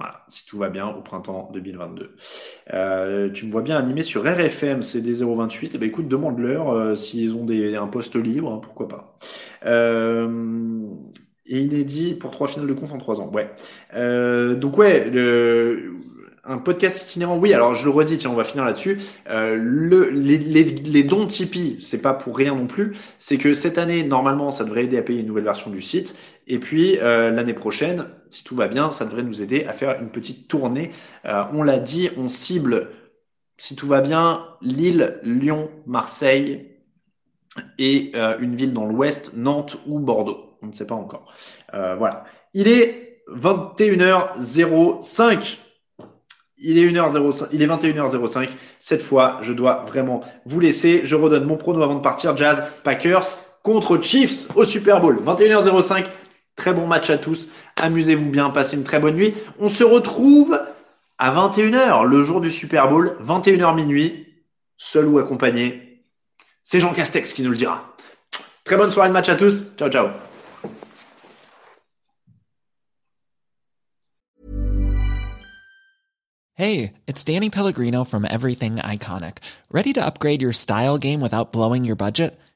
Euh, 0.00 0.04
voilà, 0.04 0.24
si 0.28 0.46
tout 0.46 0.58
va 0.58 0.70
bien 0.70 0.88
au 0.88 1.00
printemps 1.00 1.50
2022. 1.52 2.16
Euh, 2.72 3.30
tu 3.30 3.46
me 3.46 3.50
vois 3.50 3.62
bien 3.62 3.76
animé 3.76 4.02
sur 4.02 4.22
RFM 4.22 4.82
CD 4.82 5.12
028. 5.12 5.72
Eh 5.74 5.78
ben 5.78 5.88
écoute, 5.88 6.08
demande-leur 6.08 6.70
euh, 6.70 6.94
s'ils 6.94 7.34
ont 7.34 7.44
des, 7.44 7.76
un 7.76 7.86
poste 7.86 8.16
libre, 8.16 8.52
hein, 8.52 8.60
pourquoi 8.62 8.88
pas. 8.88 9.16
Euh, 9.66 10.86
et 11.46 11.60
inédit 11.60 12.14
pour 12.14 12.30
trois 12.30 12.46
finales 12.46 12.68
de 12.68 12.74
conf 12.74 12.92
en 12.92 12.98
trois 12.98 13.20
ans. 13.20 13.30
Ouais. 13.32 13.50
Euh, 13.94 14.54
donc 14.54 14.78
ouais, 14.78 15.10
le, 15.10 15.94
un 16.44 16.58
podcast 16.58 17.08
itinérant, 17.08 17.38
oui. 17.38 17.52
Alors 17.52 17.74
je 17.74 17.84
le 17.84 17.90
redis, 17.90 18.18
tiens, 18.18 18.30
on 18.30 18.34
va 18.34 18.44
finir 18.44 18.64
là-dessus. 18.64 18.98
Euh, 19.28 19.56
le, 19.56 20.10
les, 20.10 21.02
dons 21.02 21.26
Tipeee, 21.26 21.78
c'est 21.80 22.00
pas 22.00 22.14
pour 22.14 22.36
rien 22.36 22.54
non 22.54 22.66
plus. 22.66 22.96
C'est 23.18 23.36
que 23.36 23.54
cette 23.54 23.78
année, 23.78 24.02
normalement, 24.02 24.50
ça 24.50 24.64
devrait 24.64 24.84
aider 24.84 24.98
à 24.98 25.02
payer 25.02 25.20
une 25.20 25.26
nouvelle 25.26 25.44
version 25.44 25.70
du 25.70 25.82
site. 25.82 26.14
Et 26.46 26.58
puis 26.58 26.98
euh, 27.00 27.30
l'année 27.30 27.54
prochaine, 27.54 28.06
si 28.30 28.44
tout 28.44 28.56
va 28.56 28.68
bien, 28.68 28.90
ça 28.90 29.04
devrait 29.04 29.22
nous 29.22 29.42
aider 29.42 29.64
à 29.64 29.72
faire 29.72 30.00
une 30.00 30.10
petite 30.10 30.48
tournée. 30.48 30.90
Euh, 31.26 31.44
on 31.52 31.62
l'a 31.62 31.78
dit, 31.78 32.10
on 32.16 32.28
cible, 32.28 32.90
si 33.56 33.76
tout 33.76 33.86
va 33.86 34.00
bien, 34.00 34.46
Lille, 34.62 35.18
Lyon, 35.22 35.70
Marseille 35.86 36.66
et 37.78 38.12
euh, 38.14 38.36
une 38.40 38.56
ville 38.56 38.72
dans 38.72 38.86
l'ouest, 38.86 39.32
Nantes 39.34 39.78
ou 39.86 39.98
Bordeaux. 39.98 40.56
On 40.62 40.66
ne 40.66 40.72
sait 40.72 40.86
pas 40.86 40.94
encore. 40.94 41.24
Euh, 41.74 41.96
voilà. 41.96 42.24
Il 42.54 42.68
est 42.68 43.22
21h05. 43.34 45.58
Il 46.62 46.76
est 46.76 46.86
1h05, 46.86 47.46
il 47.52 47.62
est 47.62 47.66
21h05. 47.66 48.50
Cette 48.78 49.00
fois, 49.00 49.38
je 49.40 49.54
dois 49.54 49.86
vraiment 49.88 50.22
vous 50.44 50.60
laisser. 50.60 51.00
Je 51.04 51.16
redonne 51.16 51.44
mon 51.44 51.56
prono 51.56 51.82
avant 51.82 51.94
de 51.94 52.00
partir. 52.00 52.36
Jazz 52.36 52.62
Packers 52.84 53.24
contre 53.62 54.02
Chiefs 54.02 54.46
au 54.56 54.64
Super 54.64 55.00
Bowl. 55.00 55.22
21h05. 55.24 56.04
Très 56.60 56.74
bon 56.74 56.86
match 56.86 57.08
à 57.08 57.16
tous. 57.16 57.48
Amusez-vous 57.80 58.28
bien, 58.28 58.50
passez 58.50 58.76
une 58.76 58.84
très 58.84 59.00
bonne 59.00 59.14
nuit. 59.14 59.32
On 59.60 59.70
se 59.70 59.82
retrouve 59.82 60.60
à 61.16 61.34
21h, 61.34 62.04
le 62.04 62.22
jour 62.22 62.42
du 62.42 62.50
Super 62.50 62.90
Bowl, 62.90 63.16
21h 63.22 63.74
minuit, 63.74 64.26
seul 64.76 65.06
ou 65.06 65.18
accompagné. 65.18 66.04
C'est 66.62 66.78
Jean 66.78 66.92
Castex 66.92 67.32
qui 67.32 67.42
nous 67.42 67.48
le 67.48 67.56
dira. 67.56 67.96
Très 68.64 68.76
bonne 68.76 68.90
soirée 68.90 69.08
de 69.08 69.14
match 69.14 69.30
à 69.30 69.36
tous. 69.36 69.74
Ciao, 69.78 69.88
ciao. 69.88 70.08
Hey, 76.56 76.92
it's 77.06 77.24
Danny 77.24 77.48
Pellegrino 77.48 78.04
from 78.04 78.26
Everything 78.26 78.76
Iconic. 78.76 79.38
Ready 79.72 79.94
to 79.94 80.04
upgrade 80.04 80.42
your 80.42 80.52
style 80.52 80.98
game 80.98 81.22
without 81.22 81.52
blowing 81.52 81.86
your 81.86 81.96
budget? 81.96 82.38